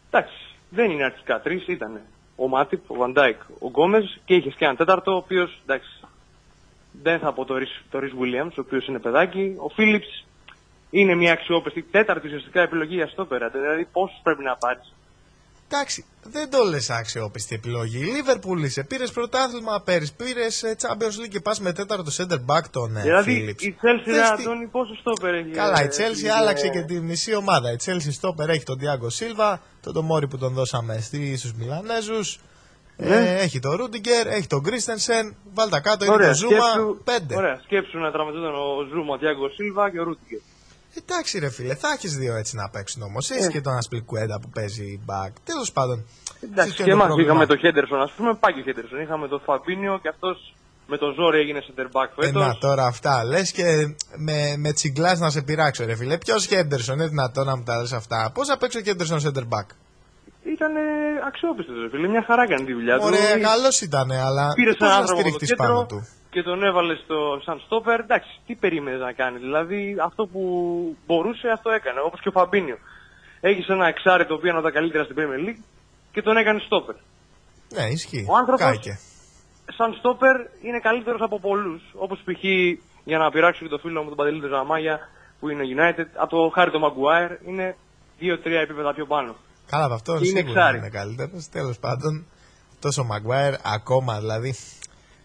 Εντάξει, 0.10 0.36
δεν 0.70 0.92
είναι 0.92 1.04
αρχικά 1.04 1.42
τρεις, 1.42 1.68
ήταν 1.68 2.02
ο 2.36 2.48
Μάτιπ, 2.48 2.92
ο 2.92 2.96
Βαντάικ, 2.96 3.42
ο 3.60 3.68
Γκόμεζ 3.68 4.20
και 4.26 4.36
είχες 4.36 4.56
και 4.56 4.64
έναν 4.64 4.76
τέταρτο, 4.76 5.12
ο 5.12 5.16
οποίος 5.16 5.62
εντάξει. 5.64 6.00
Δεν 6.92 7.20
θα 7.20 7.34
πω 7.34 7.46
το 7.46 7.58
Ρις, 7.58 7.82
το 7.90 8.00
Ρις 8.00 8.12
Williams, 8.12 8.52
ο 8.52 8.62
οποίος 8.62 8.88
είναι 8.88 9.00
παιδάκι. 9.00 9.56
Ο 9.58 9.70
Φίλιπς 9.70 10.26
είναι 10.90 11.16
μια 11.16 11.32
αξιόπιστη 11.32 11.82
τέταρτη 11.84 12.28
ουσιαστικά 12.28 12.62
επιλογή 12.62 12.96
για 12.96 13.08
στόπερα. 13.08 13.50
Δηλαδή, 13.50 13.86
πόσου 13.92 14.22
πρέπει 14.24 14.44
να 14.44 14.56
πάρεις. 14.56 14.94
Εντάξει, 15.74 16.06
δεν 16.24 16.50
το 16.50 16.64
λες 16.64 16.90
αξιόπιστη 16.90 17.56
επιλογή. 17.56 17.98
Η 17.98 18.04
Λίβερπουλ 18.04 18.64
είσαι, 18.64 18.84
πήρες 18.84 19.12
πρωτάθλημα 19.12 19.82
πέρυσι, 19.82 20.16
πήρες 20.16 20.64
ε, 20.64 20.76
Champions 20.82 21.24
League 21.24 21.30
και 21.30 21.40
πας 21.40 21.60
με 21.60 21.72
τέταρτο 21.74 22.12
center 22.18 22.38
back 22.56 22.62
τον 22.72 22.98
ε, 22.98 23.02
δηλαδή, 23.02 23.46
Phillips. 23.50 23.62
η 23.62 23.76
Chelsea, 23.82 24.04
Δες 24.06 24.16
ρε 24.30 24.36
τι- 24.36 24.42
Αντώνη, 24.44 24.68
πόσο 24.68 24.96
στόπερ 25.00 25.34
έχει. 25.34 25.50
Καλά, 25.50 25.82
ε, 25.82 25.84
η 25.84 25.88
Chelsea 25.92 26.20
είναι- 26.20 26.32
άλλαξε 26.32 26.68
και 26.70 26.82
τη 26.82 27.00
μισή 27.00 27.36
ομάδα. 27.36 27.72
Η 27.72 27.76
Chelsea 27.86 28.12
στόπερ 28.12 28.50
έχει 28.50 28.64
τον 28.64 28.80
Diago 28.82 29.08
Silva, 29.20 29.58
τον 29.82 29.94
Τομόρι 29.94 30.28
που 30.28 30.38
τον 30.38 30.54
δώσαμε 30.54 31.00
στη- 31.02 31.38
στους 31.38 31.54
Μιλανέζους. 31.54 32.40
Ναι. 32.98 33.16
Ε, 33.16 33.40
έχει 33.42 33.60
τον 33.60 33.76
Ρούντιγκερ, 33.76 34.28
έχει 34.28 34.48
τον 34.48 34.64
Κρίστενσεν. 34.64 35.36
Βάλτα 35.54 35.80
κάτω, 35.82 36.06
είναι 36.06 36.14
Ωραία, 36.14 36.28
το 36.30 36.36
Ζούμα. 36.36 36.62
σκέψου, 36.70 36.98
Πέντε. 37.04 37.36
ωραία, 37.36 37.60
σκέψου 37.64 37.98
να 38.00 38.12
τραυματιζόταν 38.12 38.56
ο 38.56 38.84
Ζούμα, 38.94 39.14
ο 39.14 39.18
Τιάγκο 39.18 39.50
Σίλβα 39.50 39.92
και 39.92 40.00
ο 40.00 40.04
Ρούτιγκερ. 40.04 40.40
Εντάξει, 40.98 41.40
ρε 41.40 41.50
φίλε, 41.50 41.76
θα 41.76 41.88
έχεις 41.96 42.16
δύο 42.18 42.36
έτσι 42.36 42.56
να 42.56 42.70
παίξουν 42.70 43.02
όμως. 43.02 43.30
Έχει 43.30 43.44
Ε. 43.44 43.48
και 43.48 43.62
τον 43.62 43.74
Ασπλικουέντα 43.78 44.40
που 44.40 44.50
παίζει 44.50 45.00
back. 45.10 45.32
Τέλος 45.44 45.72
πάντων. 45.72 46.06
Εντάξει, 46.44 46.74
ποιο 46.76 46.84
και 46.86 46.90
είναι 46.90 46.92
το 46.92 46.96
εμάς 46.96 47.08
πρόβλημα; 47.08 47.30
είχαμε 47.30 47.46
τον 47.46 47.58
Χέντερσον, 47.58 48.02
ας 48.02 48.12
πούμε, 48.12 48.34
πάει 48.34 48.54
και 48.54 48.60
ο 48.60 48.64
Χέντερσον. 48.64 49.00
Είχαμε 49.02 49.28
τον 49.28 49.42
Φαμπίνιο 49.46 50.00
και 50.02 50.08
αυτός 50.08 50.56
με 50.88 50.98
το 50.98 51.08
ζόρι 51.18 51.40
έγινε 51.40 51.60
center 51.68 51.88
back 51.98 52.10
Ε, 52.18 52.26
φέτος. 52.26 52.42
να 52.46 52.58
τώρα 52.58 52.86
αυτά 52.86 53.24
λες 53.24 53.52
και 53.52 53.64
με, 54.18 54.56
με 54.58 54.72
τσιγκλάς 54.74 55.20
να 55.20 55.30
σε 55.30 55.42
πειράξω, 55.42 55.86
ρε 55.86 55.96
φίλε. 55.96 56.18
Ποιος 56.18 56.46
Χέντερσον, 56.46 56.96
είναι 56.96 57.08
δυνατόν 57.08 57.46
να 57.46 57.56
μου 57.58 57.64
τα 57.64 57.78
λες 57.82 57.94
αυτά. 57.94 58.32
Πώς 58.34 58.48
θα 58.48 58.58
παίξει 58.58 58.78
ο 58.78 58.82
Χέντερσον 58.82 59.20
center 59.26 59.46
back; 59.54 59.68
Ήταν 60.56 60.72
αξιόπιστος, 61.28 61.76
ρε 61.82 61.90
φίλε. 61.90 62.08
Μια 62.08 62.24
χαρά 62.28 62.44
έκανε 62.44 62.66
τη 62.66 62.74
δουλειά 62.74 62.96
του. 62.98 63.04
Ωραία, 63.06 63.40
καλός 63.40 63.82
ήταν, 63.82 64.12
αλλά 64.12 64.54
Πήρε 64.54 64.70
πώς 64.74 64.80
έναν 64.80 64.92
να 64.92 64.98
άνθρωπο 64.98 65.22
από 65.22 65.30
το 65.30 65.36
στηριχτεί 65.36 65.56
πάνω 65.56 65.80
κέντρο 65.80 65.98
του; 65.98 66.08
Και 66.32 66.42
τον 66.44 66.64
έβαλε 66.64 66.96
στο 66.96 67.42
σαν 67.46 67.62
στόπερ. 67.66 68.00
Εντάξει, 68.00 68.30
τι 68.46 68.56
περίμενες 68.56 69.00
να 69.00 69.12
κάνει. 69.14 69.38
Δηλαδή 69.38 69.96
αυτό 70.04 70.26
που 70.32 70.42
μπορούσε, 71.08 71.48
αυτό 71.50 71.70
έκανε. 71.72 72.00
Όπως 72.06 72.20
και 72.22 72.28
ο 72.28 72.32
Φαμπίνιο. 72.32 72.78
Έχεις 73.42 73.68
ένα 73.68 73.88
εξάρι 73.88 74.26
το 74.26 74.34
οποίο 74.34 74.50
είναι 74.50 74.58
από 74.58 74.68
τα 74.68 74.74
καλύτερα 74.74 75.04
στην 75.04 75.16
Premier 75.20 75.42
League 75.50 75.64
και 76.12 76.22
τον 76.22 76.38
έκανε 76.38 76.60
στόπερ. 76.66 76.96
Ναι, 77.76 77.84
ισχύει. 77.84 78.26
Ο 78.30 78.36
άνθρωπος- 78.36 78.66
Κάηκε. 78.66 79.00
σαν 79.78 79.94
στόπερ 80.00 80.36
είναι 80.62 80.80
καλύτερος 80.80 81.22
από 81.22 81.40
πολλούς. 81.40 81.82
Όπως 81.94 82.20
π.χ. 82.26 82.44
για 83.04 83.18
να 83.18 83.32
πειράξω 83.32 83.64
και 83.64 83.70
το 83.70 83.78
φίλο 83.78 84.02
μου 84.02 84.08
τον 84.08 84.18
Παντελή 84.18 84.48
Ζαμάγια 84.48 85.00
που 85.40 85.50
είναι 85.50 85.64
United, 85.76 86.06
από 86.16 86.30
το 86.36 86.52
Χάρη 86.54 86.72
το 86.72 86.80
Μαγκουάιρ 86.80 87.32
είναι 87.48 87.76
2-3 88.20 88.62
επίπεδα 88.62 88.94
πιο 88.94 89.06
πάνω. 89.06 89.36
Καλά, 89.68 89.86
από 89.86 89.94
αυτό 89.94 90.16
Είναι 90.16 90.26
σίγουρα 90.26 90.50
εξάρι. 90.50 90.78
είναι 90.78 90.90
καλύτερος. 90.90 91.50
Τέλος 91.50 91.80
πάντων, 91.80 92.26
τόσο 92.80 93.04
Μαγκουάιρ 93.04 93.54
ακόμα 93.64 94.20
δηλαδή. 94.20 94.56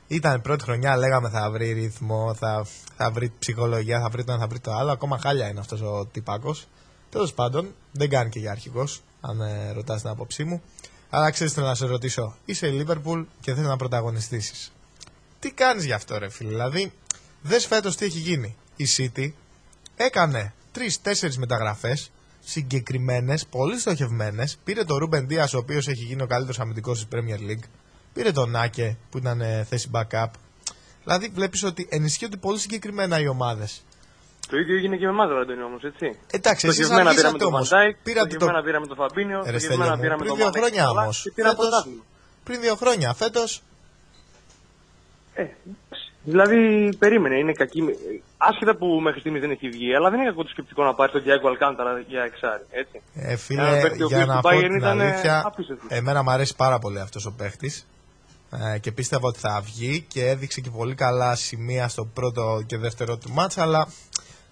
Ήταν 0.09 0.35
η 0.37 0.39
πρώτη 0.39 0.65
χρονιά, 0.65 0.97
λέγαμε 0.97 1.29
θα 1.29 1.51
βρει 1.51 1.73
ρυθμό, 1.73 2.35
θα, 2.35 2.67
θα 2.97 3.11
βρει 3.11 3.33
ψυχολογία, 3.39 4.01
θα 4.01 4.09
βρει 4.09 4.25
το 4.25 4.33
ένα, 4.33 4.41
θα 4.41 4.47
βρει 4.47 4.59
το 4.59 4.73
άλλο. 4.73 4.91
Ακόμα 4.91 5.19
χάλια 5.19 5.49
είναι 5.49 5.61
αυτός 5.61 5.81
ο 5.81 6.07
τυπάκος. 6.13 6.67
Τέλος 7.11 7.33
πάντων, 7.33 7.75
δεν 7.93 8.09
κάνει 8.09 8.31
και 8.31 8.39
για 8.39 8.51
αρχηγός, 8.51 9.03
αν 9.21 9.41
ε, 9.41 9.73
ρωτάς 9.73 10.01
την 10.01 10.11
άποψή 10.11 10.45
μου. 10.45 10.63
Αλλά 11.11 11.31
ξέρεις, 11.31 11.53
θέλω 11.53 11.67
να 11.67 11.75
σε 11.75 11.87
ρωτήσω, 11.87 12.37
είσαι 12.45 12.67
η 12.67 12.73
Λίβερπουλ 12.73 13.23
και 13.41 13.55
θέλει 13.55 13.67
να 13.67 13.77
πρωταγωνιστήσεις. 13.77 14.73
Τι 15.39 15.51
κάνεις 15.51 15.85
γι' 15.85 15.93
αυτό, 15.93 16.19
ρε 16.19 16.29
φίλε. 16.29 16.49
Δηλαδή, 16.49 16.93
δες 17.43 17.67
φέτος 17.67 17.97
τι 17.97 18.05
έχει 18.05 18.19
γίνει. 18.19 18.57
Η 18.77 18.87
City 18.97 19.33
έκανε 19.97 20.55
τρεις-τέσσερις 20.73 21.39
μεταγραφές 21.39 22.11
συγκεκριμένες, 22.41 23.47
πολύ 23.47 23.79
στοχευμένες. 23.79 24.59
Πήρε 24.65 24.85
τον 24.85 24.97
Ρούμπεν 24.97 25.29
Ντίας, 25.29 25.49
ο 25.55 25.57
οποίος 25.57 25.89
έχει 25.89 26.05
γίνει 26.05 26.23
ο 26.23 26.27
καλύτερος 26.27 26.61
αμυντικός 26.61 26.99
της 26.99 27.09
Premier 27.13 27.51
League. 27.51 27.65
Πήρε 28.17 28.33
τον 28.33 28.51
Άκε, 28.51 28.97
που 29.11 29.19
ήταν 29.19 29.41
ε, 29.41 29.64
θέση 29.69 29.91
backup. 29.95 30.27
Δηλαδή, 31.05 31.31
βλέπεις 31.35 31.62
ότι 31.64 31.89
ενισχύονται 31.91 32.37
πολύ 32.37 32.59
συγκεκριμένα 32.59 33.21
οι 33.21 33.29
ομάδες. 33.29 33.85
Το 34.51 34.57
ίδιο 34.57 34.77
έγινε 34.77 34.97
και 34.97 35.05
με 35.05 35.11
εμάς, 35.11 35.29
Ραντονί 35.31 35.62
όμως, 35.62 35.83
έτσι. 35.85 36.07
Εντάξει, 36.31 36.67
εσείς 36.67 36.87
Στοχευμένα 36.87 36.87
πήραμε 36.87 37.09
αργήσατε 37.09 37.39
τον 37.39 37.55
όμως. 37.55 37.69
Βαντάικ, 37.69 37.97
Πήρατε 38.03 38.29
στοχευμένα 38.31 38.59
το- 38.59 38.64
πήραμε 38.64 38.87
τον 38.87 38.97
Φαμπίνιο, 38.97 39.39
Ρε 39.39 39.59
στοχευμένα 39.59 39.75
Στέλιο 39.83 39.95
μου, 39.95 40.01
πήραμε 40.01 40.17
πριν 40.23 40.29
τον 40.29 40.37
δύο 40.37 40.47
Μανέ 40.47 40.59
χρόνια 40.61 40.83
και 40.83 40.89
όλα 40.91 41.03
όμως. 41.03 41.23
και 41.23 41.33
πήραμε 41.35 41.55
πρωτάθλημα. 41.55 42.03
Πριν 42.45 42.61
δύο 42.61 42.75
χρόνια, 42.83 43.14
φέτος. 43.14 43.43
Ε, 45.35 45.45
δηλαδή, 46.25 46.59
περίμενε, 46.99 47.37
είναι 47.39 47.53
κακή. 47.53 47.81
Άσχετα 48.37 48.77
που 48.77 48.87
μέχρι 48.87 49.21
στιγμής 49.21 49.41
δεν 49.41 49.51
έχει 49.51 49.69
βγει, 49.69 49.95
αλλά 49.95 50.11
δεν 50.11 50.19
είναι 50.21 50.29
κακό 50.29 50.43
το 50.43 50.49
σκεπτικό 50.49 50.85
να 50.85 50.95
πάρει 50.95 51.12
τον 51.12 51.23
Diego 51.27 51.47
Αλκάνταρα 51.53 51.99
για 52.09 52.23
εξάρι. 52.23 52.64
Έτσι. 52.71 53.01
Ε, 53.14 53.29
Ένα 53.29 53.37
φίλε, 53.37 53.81
παίκτη 53.83 54.03
ο 54.03 54.07
για 54.07 54.17
οποίος 54.23 54.27
να 54.29 54.35
του 54.37 54.41
πω 54.43 54.49
Bayern 54.49 54.61
την 54.69 54.77
ήταν, 54.77 55.01
ε, 55.01 55.05
αλήθεια, 55.11 55.43
απίστευτος. 55.47 55.87
εμένα 55.91 56.22
μου 56.22 56.30
αρέσει 56.30 56.57
πάρα 56.57 56.79
πολύ 56.79 57.01
αυτός 57.01 57.26
ο 57.26 57.33
παίχτης 57.33 57.87
ε, 58.51 58.79
και 58.79 58.93
πίστευα 58.93 59.29
ότι 59.29 59.39
θα 59.39 59.61
βγει 59.64 60.05
και 60.09 60.27
έδειξε 60.29 60.61
και 60.61 60.71
πολύ 60.71 60.95
καλά 60.95 61.35
σημεία 61.35 61.89
στο 61.89 62.05
πρώτο 62.05 62.63
και 62.67 62.79
δεύτερο 62.79 63.17
του 63.17 63.31
μάτς, 63.31 63.59
αλλά 63.59 63.89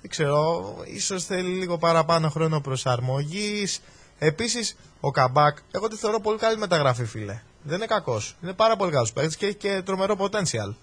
δεν 0.00 0.10
ξέρω, 0.10 0.74
ίσως 0.84 1.24
θέλει 1.24 1.48
λίγο 1.48 1.78
παραπάνω 1.78 2.28
χρόνο 2.28 2.60
προσαρμογής. 2.60 3.80
Επίσης, 4.18 4.76
ο 5.00 5.10
Καμπάκ, 5.10 5.56
εγώ 5.70 5.88
τη 5.88 5.96
θεωρώ 5.96 6.20
πολύ 6.20 6.38
καλή 6.38 6.56
μεταγραφή, 6.58 7.04
φίλε. 7.04 7.42
Δεν 7.62 7.76
είναι 7.76 7.86
κακός. 7.86 8.36
Είναι 8.42 8.52
πάρα 8.52 8.76
πολύ 8.76 8.90
καλός 8.90 9.12
παίχτης 9.12 9.36
και 9.36 9.46
έχει 9.46 9.54
και 9.54 9.82
τρομερό 9.84 10.16
potential. 10.18 10.74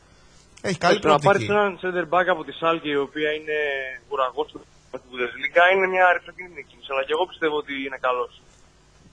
Έχει 0.62 0.78
καλή 0.78 0.96
Έτσι, 0.96 1.08
να 1.08 1.20
πάρει 1.20 1.46
προοπτική. 1.46 1.52
έναν 1.52 1.80
center 1.82 2.06
back 2.14 2.26
από 2.30 2.44
τη 2.44 2.52
Σάλκη, 2.52 2.90
η 2.90 2.98
οποία 2.98 3.32
είναι 3.32 3.58
ουραγό 4.10 4.44
του 4.46 4.62
Bundesliga, 4.92 5.76
είναι 5.76 5.88
μια 5.88 6.14
ρηψοκίνδυνη 6.14 6.64
κίνηση. 6.70 6.88
Αλλά 6.92 7.04
και 7.04 7.12
εγώ 7.12 7.26
πιστεύω 7.28 7.56
ότι 7.56 7.74
είναι 7.86 7.98
καλός. 8.02 8.42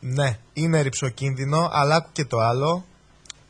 Ναι, 0.01 0.39
είναι 0.53 0.81
ρηψοκίνδυνο, 0.81 1.69
αλλά 1.73 1.95
άκου 1.95 2.11
και 2.13 2.25
το 2.25 2.39
άλλο. 2.39 2.85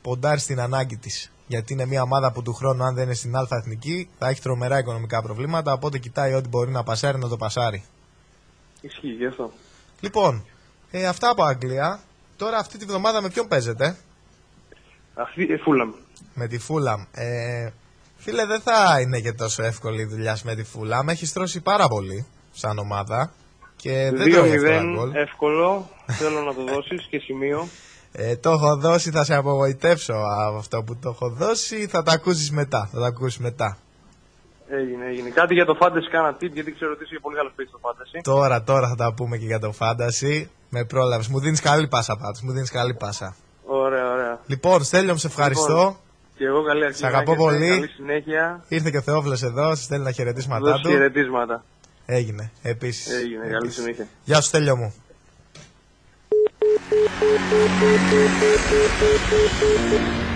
Ποντάρει 0.02 0.40
στην 0.40 0.60
ανάγκη 0.60 0.96
της. 0.96 1.32
Γιατί 1.46 1.72
είναι 1.72 1.86
μια 1.86 2.02
ομάδα 2.02 2.32
που 2.32 2.42
του 2.42 2.54
χρόνου, 2.54 2.82
αν 2.84 2.94
δεν 2.94 3.04
είναι 3.04 3.14
στην 3.14 3.36
Α 3.36 3.46
εθνική, 3.50 4.08
θα 4.18 4.28
έχει 4.28 4.40
τρομερά 4.40 4.78
οικονομικά 4.78 5.22
προβλήματα. 5.22 5.72
Οπότε 5.72 5.98
κοιτάει 5.98 6.34
ό,τι 6.34 6.48
μπορεί 6.48 6.70
να 6.70 6.82
πασάρει 6.82 7.18
να 7.18 7.28
το 7.28 7.36
πασάρει. 7.36 7.84
Ισχύει 8.80 9.08
γι' 9.08 9.26
αυτό. 9.26 9.52
Λοιπόν, 10.00 10.44
ε, 10.90 11.06
αυτά 11.06 11.30
από 11.30 11.44
Αγγλία. 11.44 12.00
Τώρα 12.36 12.58
αυτή 12.58 12.78
τη 12.78 12.84
βδομάδα 12.84 13.22
με 13.22 13.30
ποιον 13.30 13.48
παίζετε, 13.48 13.96
Αυτή 15.14 15.42
η 15.42 15.56
Φούλαμ. 15.56 15.92
Με 16.34 16.46
τη 16.46 16.58
Φούλαμ. 16.58 17.04
Ε, 17.12 17.70
φίλε, 18.16 18.46
δεν 18.46 18.60
θα 18.60 19.00
είναι 19.00 19.20
και 19.20 19.32
τόσο 19.32 19.62
εύκολη 19.62 20.02
η 20.02 20.04
δουλειά 20.04 20.36
σου 20.36 20.46
με 20.46 20.54
τη 20.54 20.64
Φούλαμ. 20.64 21.08
Έχει 21.08 21.32
τρώσει 21.32 21.60
πάρα 21.60 21.88
πολύ 21.88 22.26
σαν 22.52 22.78
ομάδα. 22.78 23.32
Και 23.76 24.10
δεν 24.14 24.32
το 24.32 24.44
έχει 24.44 24.54
εύκολα 24.54 24.80
2-0, 24.80 24.94
γκολ. 24.94 25.14
εύκολο. 25.14 25.90
Θέλω 26.06 26.40
να 26.40 26.54
το 26.54 26.64
δώσεις 26.64 27.06
και 27.10 27.18
σημείο. 27.18 27.68
Ε, 28.12 28.36
το 28.36 28.50
έχω 28.50 28.76
δώσει, 28.76 29.10
θα 29.10 29.24
σε 29.24 29.34
απογοητεύσω 29.34 30.14
από 30.46 30.56
αυτό 30.56 30.82
που 30.82 30.96
το 30.96 31.08
έχω 31.08 31.28
δώσει. 31.28 31.86
Θα 31.86 32.02
τα 32.02 32.12
ακούσεις 32.12 32.50
μετά. 32.50 32.88
Θα 32.92 33.00
τα 33.00 33.06
ακούσεις 33.06 33.38
μετά. 33.38 33.78
Έγινε, 34.70 35.06
έγινε. 35.06 35.28
Κάτι 35.30 35.54
για 35.54 35.64
το 35.64 35.78
Fantasy 35.80 36.08
κάνα 36.10 36.36
tip, 36.40 36.50
γιατί 36.52 36.72
ξέρω 36.72 36.92
ότι 36.92 37.04
είσαι 37.04 37.14
και 37.14 37.20
πολύ 37.22 37.36
καλός 37.36 37.52
παίκτης 37.56 37.74
στο 37.78 37.88
Fantasy. 37.88 38.20
Τώρα, 38.22 38.62
τώρα 38.62 38.88
θα 38.88 38.94
τα 38.94 39.12
πούμε 39.14 39.36
και 39.36 39.46
για 39.46 39.58
το 39.58 39.72
Fantasy. 39.78 40.44
Με 40.68 40.84
πρόλαβε. 40.84 41.24
Μου 41.30 41.40
δίνεις 41.40 41.60
καλή 41.60 41.88
πάσα 41.88 42.16
πάντω. 42.16 42.38
Μου 42.42 42.52
δίνεις 42.52 42.70
καλή 42.70 42.94
πάσα. 42.94 43.34
Ωραία, 43.64 44.12
ωραία. 44.12 44.40
Λοιπόν, 44.46 44.84
Στέλιο, 44.84 45.12
μου 45.12 45.18
σε 45.18 45.26
ευχαριστώ. 45.26 45.76
Λοιπόν, 45.76 45.96
Και 46.36 46.44
εγώ 46.44 46.62
καλή 46.64 46.84
αρχή. 46.84 46.98
Σ' 46.98 47.02
αγαπώ 47.04 47.34
να 47.34 47.42
έχετε, 47.42 47.58
πολύ. 47.58 47.68
Καλή 47.68 47.88
συνέχεια. 47.88 48.64
Ήρθε 48.68 48.90
και 48.90 48.96
ο 48.96 49.00
Θεόφιλος 49.00 49.42
εδώ, 49.42 49.74
σα 49.74 49.82
στέλνει 49.82 50.04
τα 50.04 50.10
χαιρετίσματά 50.12 50.70
Δώσει 50.70 50.82
του. 50.82 50.88
χαιρετίσματα. 50.88 51.64
Έγινε, 52.06 52.50
επίσης. 52.62 53.12
Έγινε, 53.20 53.46
καλή 53.46 53.70
συνέχεια. 53.70 54.06
Γεια 54.24 54.40
σου, 54.40 54.48
Στέλιο 54.48 54.76
μου. 54.76 54.94
Thank 56.68 56.92
you. 59.92 60.27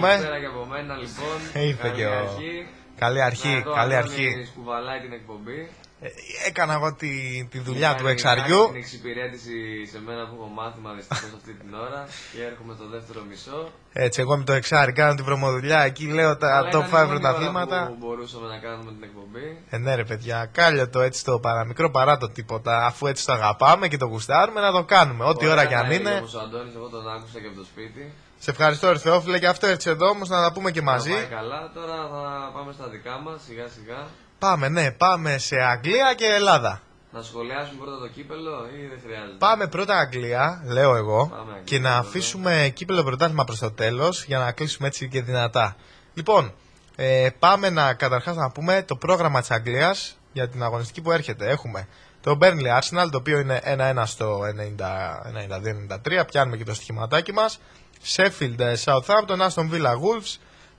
Τι 0.00 0.06
έχουμε. 0.06 0.08
Καλησπέρα 0.08 0.38
και 0.40 0.46
από 0.46 0.64
μένα 0.72 0.94
λοιπόν. 1.02 1.36
Ήρθε 1.68 1.88
Καλή 1.88 1.94
και 1.96 2.06
ο- 2.06 2.18
αρχή. 2.18 2.66
Καλή 3.04 3.22
αρχή, 3.22 3.48
Να 3.54 3.60
δω 3.60 3.72
καλή 3.74 3.94
αν 3.96 4.02
αρχή. 4.02 4.26
Αντώνης 4.28 4.52
κουβαλάει 4.56 5.00
την 5.00 5.12
εκπομπή. 5.12 5.68
Ε, 6.02 6.08
Έκανα 6.48 6.72
εγώ 6.72 6.94
τη, 6.94 7.08
τη 7.50 7.58
δουλειά 7.58 7.90
του 7.90 7.96
Κάνει 7.96 8.10
εξαριού. 8.10 8.66
Την 8.66 8.76
εξυπηρέτηση 8.76 9.86
σε 9.92 10.00
μένα 10.06 10.22
που 10.28 10.34
έχω 10.38 10.48
μάθημα 10.60 10.92
δυστυχώ 10.92 11.26
αυτή 11.36 11.52
την 11.52 11.74
ώρα 11.74 12.06
και 12.32 12.42
έρχομαι 12.50 12.74
το 12.74 12.86
δεύτερο 12.88 13.20
μισό. 13.28 13.68
Έτσι, 13.92 14.20
εγώ 14.20 14.36
με 14.36 14.44
το 14.44 14.52
εξάρι 14.52 14.92
κάνω 14.92 15.14
την 15.14 15.24
βρωμοδουλειά. 15.24 15.80
Εκεί 15.80 16.04
λέω 16.06 16.36
τα 16.36 16.56
Αλλά 16.56 16.68
top 16.72 16.72
5 16.72 16.76
ήταν 16.76 16.86
η 16.86 16.92
μόνη 16.92 16.96
ώρα 17.02 17.06
πρωταθλήματα. 17.08 17.86
Που 17.86 17.96
μπορούσαμε 18.06 18.46
να 18.48 18.58
κάνουμε 18.58 18.90
την 18.92 19.02
εκπομπή. 19.02 19.46
Ε, 19.70 19.76
ναι, 19.78 19.94
ρε 19.94 20.04
παιδιά, 20.04 20.48
κάλιο 20.52 20.88
το 20.88 21.00
έτσι 21.00 21.24
το 21.24 21.38
παραμικρό 21.38 21.90
παρά 21.90 22.16
το 22.16 22.28
τίποτα. 22.30 22.86
Αφού 22.86 23.06
έτσι 23.06 23.26
το 23.26 23.32
αγαπάμε 23.32 23.88
και 23.88 23.96
το 23.96 24.06
γουστάρουμε, 24.06 24.60
να 24.60 24.72
το 24.72 24.84
κάνουμε. 24.84 25.24
Ό,τι 25.24 25.44
Ωραία 25.46 25.52
ώρα 25.52 25.64
κι 25.66 25.74
να 25.74 25.80
αν 25.80 25.86
έλεγε 25.86 26.00
είναι. 26.00 26.18
όμως 26.18 26.34
Ο 26.34 26.40
Αντώνης, 26.40 26.74
εγώ 26.74 26.88
τον 26.88 27.08
άκουσα 27.14 27.38
και 27.40 27.46
από 27.46 27.56
το 27.56 27.64
σπίτι. 27.64 28.12
Σε 28.42 28.50
ευχαριστώ, 28.50 28.86
Ερθεόφιλε, 28.86 29.38
και 29.38 29.46
αυτό 29.46 29.66
έρθει 29.66 29.90
εδώ 29.90 30.08
όμως 30.08 30.28
να 30.28 30.42
τα 30.42 30.52
πούμε 30.52 30.70
και 30.70 30.82
μαζί. 30.82 31.10
Να 31.10 31.16
πάει 31.16 31.26
καλά. 31.26 31.70
Τώρα 31.74 31.96
θα 31.96 32.50
πάμε 32.54 32.72
στα 32.72 32.88
δικά 32.88 33.18
μας 33.18 33.40
σιγά 33.46 33.68
σιγά. 33.68 34.06
Πάμε, 34.38 34.68
ναι, 34.68 34.90
πάμε 34.90 35.38
σε 35.38 35.56
Αγγλία 35.56 36.14
και 36.16 36.24
Ελλάδα. 36.24 36.80
Να 37.12 37.22
σχολιάσουμε 37.22 37.84
πρώτα 37.84 37.98
το 37.98 38.08
κύπελο 38.08 38.50
ή 38.50 38.86
δεν 38.86 39.00
χρειάζεται; 39.04 39.36
Πάμε 39.38 39.66
πρώτα 39.66 39.98
Αγγλία, 39.98 40.62
λέω 40.66 40.96
εγώ, 40.96 41.26
Πάμε 41.28 41.40
Αγγλία 41.40 41.62
και 41.64 41.78
να 41.78 41.90
πρώτα. 41.90 42.08
αφήσουμε 42.08 42.70
κύπελο 42.74 43.02
πρωτάθλημα 43.02 43.44
προς 43.44 43.58
το 43.58 43.70
τέλος 43.70 44.24
για 44.24 44.38
να 44.38 44.52
κλείσουμε 44.52 44.86
έτσι 44.88 45.08
και 45.08 45.22
δυνατά. 45.22 45.76
Λοιπόν, 46.14 46.52
ε, 46.96 47.28
πάμε 47.38 47.70
να 47.70 47.94
καταρχάς 47.94 48.36
να 48.36 48.50
πούμε 48.50 48.82
το 48.86 48.96
πρόγραμμα 48.96 49.40
της 49.40 49.50
Αγγλίας 49.50 50.18
για 50.32 50.48
την 50.48 50.62
αγωνιστική 50.62 51.00
που 51.00 51.12
έρχεται. 51.12 51.48
Έχουμε 51.48 51.88
το 52.20 52.38
Burnley 52.40 52.78
Arsenal, 52.78 53.08
το 53.10 53.16
οποίο 53.18 53.38
είναι 53.38 53.60
1-1 53.64 54.06
στο 54.06 54.40
92-93, 54.44 56.24
πιάνουμε 56.26 56.56
και 56.56 56.64
το 56.64 56.74
στοιχηματάκι 56.74 57.32
μας. 57.32 57.60
Sheffield 58.04 58.58
ε, 58.58 58.74
Southampton, 58.84 59.38
Aston 59.48 59.70
Villa 59.70 59.94
Wolves, 59.94 60.38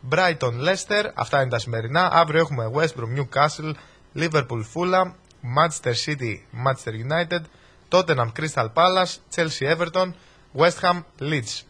Brighton 0.09 0.53
Leicester, 0.67 1.11
αυτά 1.13 1.41
είναι 1.41 1.49
τα 1.49 1.59
σημερινά. 1.59 2.09
Αύριο 2.11 2.39
έχουμε 2.39 2.71
West 2.73 2.99
Brom 2.99 3.19
Newcastle, 3.19 3.73
Liverpool 4.15 4.63
Fulham, 4.73 5.11
Manchester 5.57 5.93
City 6.05 6.39
Manchester 6.65 6.93
United, 6.93 7.41
Tottenham 7.89 8.31
Crystal 8.39 8.67
Palace, 8.73 9.17
Chelsea 9.35 9.75
Everton, 9.75 10.11
West 10.55 10.79
Ham 10.81 11.03
Leeds. 11.19 11.61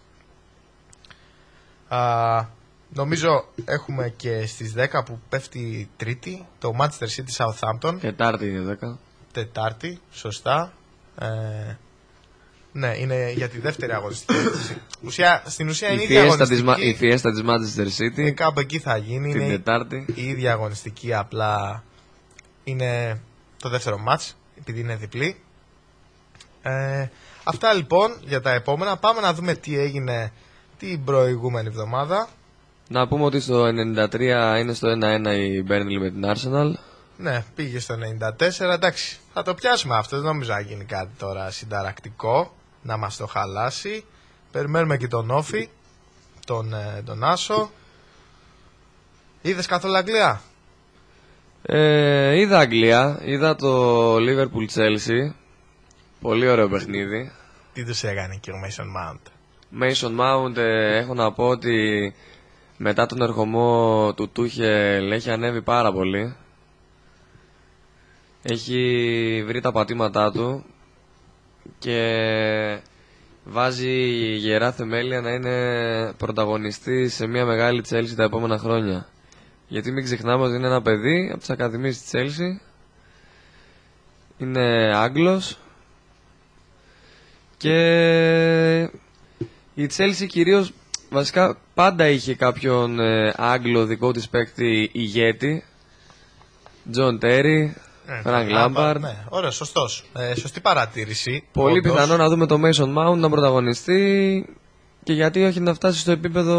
Α, 1.88 2.46
νομίζω 2.90 3.46
έχουμε 3.66 4.10
και 4.10 4.46
στις 4.46 4.74
10 4.78 5.04
που 5.06 5.20
πέφτει 5.30 5.60
η 5.60 5.90
τρίτη 5.98 6.48
το 6.60 6.76
Manchester 6.80 7.08
City 7.16 7.46
Southampton. 7.46 7.98
Τετάρτη 8.00 8.48
είναι 8.48 8.78
10. 8.82 8.98
Τετάρτη, 9.32 10.00
σωστά. 10.12 10.74
Ε, 11.20 11.76
ναι, 12.74 12.98
είναι 12.98 13.32
για 13.32 13.50
τη 13.50 13.60
δεύτερη 13.60 13.92
αγωνιστική. 13.94 14.40
Ουσία, 15.06 15.44
στην 15.46 15.70
ουσία 15.70 15.88
Η 15.90 15.92
είναι 15.94 16.02
η 16.02 16.06
ίδια 16.06 16.22
φιέστα, 16.22 16.48
της, 16.48 16.60
αγωνιστική. 16.60 16.82
Μα- 16.86 16.90
η 16.90 16.96
φιέστα 16.96 17.32
της 17.32 17.42
Manchester 17.46 18.02
City. 18.02 18.26
Ε, 18.26 18.32
κάπου 18.32 18.60
εκεί 18.60 18.80
θα 18.80 18.98
γίνει. 18.98 19.32
Την 19.32 19.42
είναι 19.42 19.50
Τετάρτη. 19.52 20.06
η 20.16 20.28
ίδια 20.28 20.52
αγωνιστική, 20.52 21.14
απλά 21.14 21.84
είναι 22.64 23.20
το 23.62 23.70
δεύτερο 23.70 23.98
μάτς, 23.98 24.38
επειδή 24.60 24.80
είναι 24.80 24.96
διπλή. 24.96 25.42
Ε, 26.62 27.08
αυτά 27.44 27.74
λοιπόν 27.74 28.12
για 28.22 28.42
τα 28.42 28.52
επόμενα. 28.52 28.98
Πάμε 28.98 29.22
να 29.22 29.34
δούμε 29.34 29.54
τι 29.54 29.80
έγινε 29.80 30.32
την 30.80 31.04
προηγούμενη 31.04 31.68
εβδομάδα. 31.68 32.28
Να 32.90 33.08
πούμε 33.08 33.24
ότι 33.24 33.40
στο 33.40 33.64
93 33.66 34.58
είναι 34.60 34.74
στο 34.74 34.88
1-1 34.90 35.36
η 35.36 35.64
Burnley 35.70 36.00
με 36.00 36.10
την 36.10 36.24
Arsenal. 36.26 36.74
Ναι, 37.18 37.44
πήγε 37.56 37.80
στο 37.80 37.96
94. 37.96 38.60
Εντάξει, 38.60 39.18
θα 39.34 39.42
το 39.44 39.54
πιάσουμε 39.54 39.96
αυτό. 39.96 40.16
Δεν 40.18 40.26
νομίζω 40.26 40.54
να 40.54 40.60
γίνει 40.60 40.84
κάτι 40.84 41.10
τώρα 41.18 41.52
συνταρακτικό 41.52 42.54
να 42.82 42.98
μας 42.98 43.18
το 43.18 43.28
χαλάσει. 43.28 44.06
Περιμένουμε 44.52 44.98
και 44.98 45.08
τον 45.08 45.32
Όφη, 45.32 45.70
τον, 46.46 46.74
ε, 46.74 47.02
τον 47.06 47.24
Άσο. 47.24 47.72
Είδες 49.42 49.66
καθόλου 49.66 49.96
Αγγλία; 49.96 50.42
Ε, 51.62 52.40
είδα 52.40 52.60
Αγγλία, 52.60 53.20
είδα 53.24 53.56
το 53.56 54.16
Liverpool 54.16 54.68
Chelsea. 54.74 55.34
Πολύ 56.22 56.48
ωραίο 56.48 56.70
παιχνίδι. 56.70 57.32
Τι 57.74 57.86
τους 57.86 58.04
έκανε 58.04 58.36
και 58.36 58.52
ο 58.52 58.56
Mason 58.66 58.84
Mount; 58.84 59.22
Mason 59.82 60.20
Mount 60.20 60.58
ε, 60.58 60.98
έχω 60.98 61.14
να 61.14 61.32
πω 61.32 61.48
ότι 61.48 62.14
μετά 62.78 63.06
τον 63.06 63.22
ερχομό 63.22 64.14
του 64.14 64.30
Τούχελ 64.30 65.12
έχει 65.12 65.32
ανέβει 65.32 65.62
πάρα 65.62 65.92
πολύ. 65.92 66.36
Έχει 68.44 69.44
βρει 69.46 69.62
τα 69.62 69.72
πατήματά 69.72 70.32
του 70.32 70.66
και 71.80 72.80
βάζει 73.44 73.92
γερά 74.36 74.72
θεμέλια 74.72 75.22
να 75.22 75.32
είναι 75.32 76.14
πρωταγωνιστής 76.18 77.14
σε 77.14 77.28
μια 77.28 77.46
μεγάλη 77.46 77.84
Chelsea 77.90 78.14
τα 78.16 78.24
επόμενα 78.24 78.58
χρόνια. 78.58 79.08
Γιατί 79.68 79.92
μην 79.92 80.04
ξεχνάμε 80.04 80.44
ότι 80.44 80.56
είναι 80.56 80.68
ένα 80.68 80.82
παιδί 80.82 81.30
από 81.30 81.40
τις 81.40 81.50
ακαδημίες 81.50 82.02
της 82.02 82.12
Chelsea. 82.14 82.62
Είναι 84.38 84.96
Άγγλος 84.96 85.58
και 87.58 88.82
η 89.74 89.90
Chelsea 89.98 90.26
κυρίως 90.28 90.74
βασικά 91.10 91.58
πάντα 91.74 92.08
είχε 92.08 92.36
κάποιον 92.36 93.00
ε, 93.00 93.34
Άγγλο 93.38 93.86
δικό 93.86 94.12
της 94.12 94.30
παίκτη 94.30 94.90
ηγέτη. 94.94 95.64
Τζον 96.92 97.20
Τέρι, 97.20 97.76
Φρανκ 98.24 98.50
Λάμπαρντ. 98.50 99.02
Ναι, 99.02 99.18
ωραία, 99.30 99.52
σωστός. 99.52 100.04
Ε, 100.14 100.36
σωστή 100.36 100.60
παρατήρηση. 100.60 101.48
Πολύ 101.52 101.78
Όντως. 101.78 101.92
πιθανό 101.94 102.18
να 102.18 102.30
δούμε 102.30 102.46
το 102.46 102.56
Mason 102.64 102.98
Mount 102.98 103.18
να 103.18 103.30
πρωταγωνιστεί 103.30 104.46
και 105.04 105.14
γιατί 105.14 105.44
όχι 105.44 105.60
να 105.60 105.74
φτάσει 105.74 106.00
στο 106.00 106.12
επίπεδο 106.12 106.56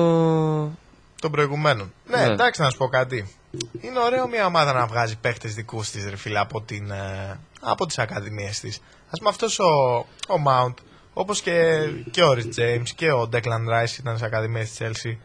των 1.21 1.31
προηγουμένων. 1.31 1.93
Ναι, 2.07 2.17
Ναι. 2.17 2.33
εντάξει 2.33 2.61
να 2.61 2.71
σου 2.71 2.77
πω 2.77 2.87
κάτι. 2.89 3.35
Είναι 3.81 3.99
ωραίο 4.05 4.29
μια 4.29 4.47
ομάδα 4.47 4.73
να 4.73 4.87
βγάζει 4.87 5.17
παίχτες 5.19 5.49
δικούς 5.49 5.91
της, 5.91 6.09
ρε 6.11 6.17
φίλε, 6.17 6.39
από, 6.39 6.61
την, 6.63 6.91
ε, 6.91 7.39
από 7.61 7.87
τις 7.87 7.99
ακαδημίες 7.99 8.61
της. 8.61 8.77
Α 9.07 9.17
πούμε 9.17 9.29
αυτός 9.29 9.59
ο, 9.59 9.97
ο 10.29 10.43
Mount, 10.49 10.75
όπως 11.13 11.41
και, 11.41 11.81
και 12.11 12.23
ο 12.23 12.31
Rich 12.31 12.59
James 12.61 12.89
και 12.97 13.13
ο 13.13 13.29
Declan 13.33 13.83
Rice 13.85 13.99
ήταν 13.99 14.19
σε 14.19 14.25
ακαδημίες 14.25 14.71
της 14.71 14.79
Chelsea. 14.81 15.17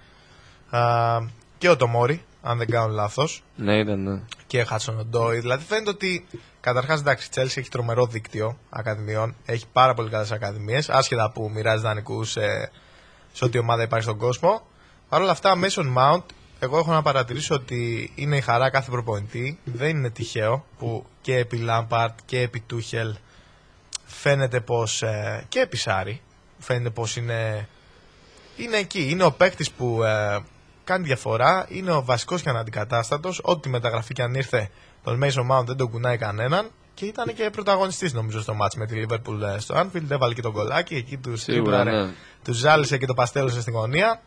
Α, 0.80 1.18
και 1.58 1.70
ο 1.70 1.76
Τομόρι, 1.76 2.24
αν 2.48 2.58
δεν 2.58 2.68
κάνω 2.68 2.94
λάθος. 2.94 3.44
Ναι, 3.56 3.78
ήταν, 3.78 4.04
ναι. 4.04 4.20
Και 4.48 4.66
Hudson 4.70 4.96
Odoi. 5.00 5.38
Δηλαδή 5.40 5.66
φαίνεται 5.66 5.90
ότι 5.90 6.28
καταρχάς 6.62 7.00
εντάξει, 7.00 7.28
η 7.28 7.32
Chelsea 7.36 7.58
έχει 7.58 7.70
τρομερό 7.70 8.06
δίκτυο 8.06 8.58
ακαδημιών. 8.70 9.36
Έχει 9.46 9.66
πάρα 9.74 9.94
πολύ 9.94 10.10
καλές 10.10 10.32
ακαδημίες. 10.32 10.90
Άσχετα 10.90 11.32
που 11.32 11.50
μοιράζει 11.54 11.82
δανεικούς 11.82 12.32
σε, 12.32 12.72
σε 13.34 13.46
ό,τι 13.46 13.58
ομάδα 13.58 13.84
υπάρχει 13.84 14.06
στον 14.06 14.18
κόσμο. 14.18 14.68
Παρ' 15.10 15.22
όλα 15.22 15.32
αυτά, 15.32 15.54
Mason 15.62 15.96
Mount, 15.98 16.24
εγώ 16.60 16.78
έχω 16.78 16.92
να 16.92 17.02
παρατηρήσω 17.02 17.56
ότι 17.56 18.12
είναι 18.16 18.38
η 18.38 18.42
χαρά 18.42 18.70
κάθε 18.70 18.92
προπονητή. 18.92 19.60
Δεν 19.64 19.90
είναι 19.90 20.10
τυχαίο 20.10 20.66
που 20.78 21.06
και 21.22 21.38
επί 21.38 21.66
Lampard 21.70 22.14
και 22.26 22.42
επί 22.42 22.64
Tuchel 22.72 23.14
φαίνεται 24.06 24.60
πως 24.60 25.02
ε, 25.02 25.46
και 25.50 25.60
επί 25.60 25.78
Sarri 25.84 26.16
φαίνεται 26.60 26.90
πως 26.90 27.16
είναι, 27.16 27.68
είναι 28.58 28.78
εκεί. 28.78 29.10
Είναι 29.10 29.24
ο 29.24 29.32
παίκτης 29.32 29.72
που 29.72 30.04
ε, 30.04 30.40
κάνει 30.88 31.06
διαφορά, 31.06 31.66
είναι 31.70 31.92
ο 31.92 32.04
βασικός 32.04 32.42
και 32.42 32.50
αναντικατάστατος. 32.50 33.40
Ό,τι 33.44 33.70
μεταγραφή 33.70 34.14
και 34.14 34.22
αν 34.22 34.34
ήρθε, 34.34 34.70
τον 35.04 35.20
Mason 35.24 35.48
Mount 35.52 35.66
δεν 35.66 35.78
τον 35.78 35.90
κουνάει 35.90 36.18
κανέναν. 36.18 36.70
Και 36.94 37.06
ήταν 37.06 37.34
και 37.34 37.50
πρωταγωνιστής 37.50 38.14
νομίζω 38.14 38.42
στο 38.42 38.54
μάτς 38.54 38.76
με 38.76 38.86
τη 38.86 39.04
Liverpool 39.06 39.42
ε, 39.56 39.60
στο 39.60 39.76
Anfield. 39.76 40.10
Έβαλε 40.10 40.34
και 40.34 40.42
τον 40.42 40.52
κολάκι, 40.52 40.96
εκεί 40.96 41.18
τους 41.18 41.42
Σίγουρα, 41.42 41.84
ναι. 41.84 42.10
τους 42.44 42.58
ζάλισε 42.58 42.98
και 42.98 43.06
το 43.06 43.14
παστέλωσε 43.14 43.62
στην 43.62 43.74
γωνία. 43.74 44.22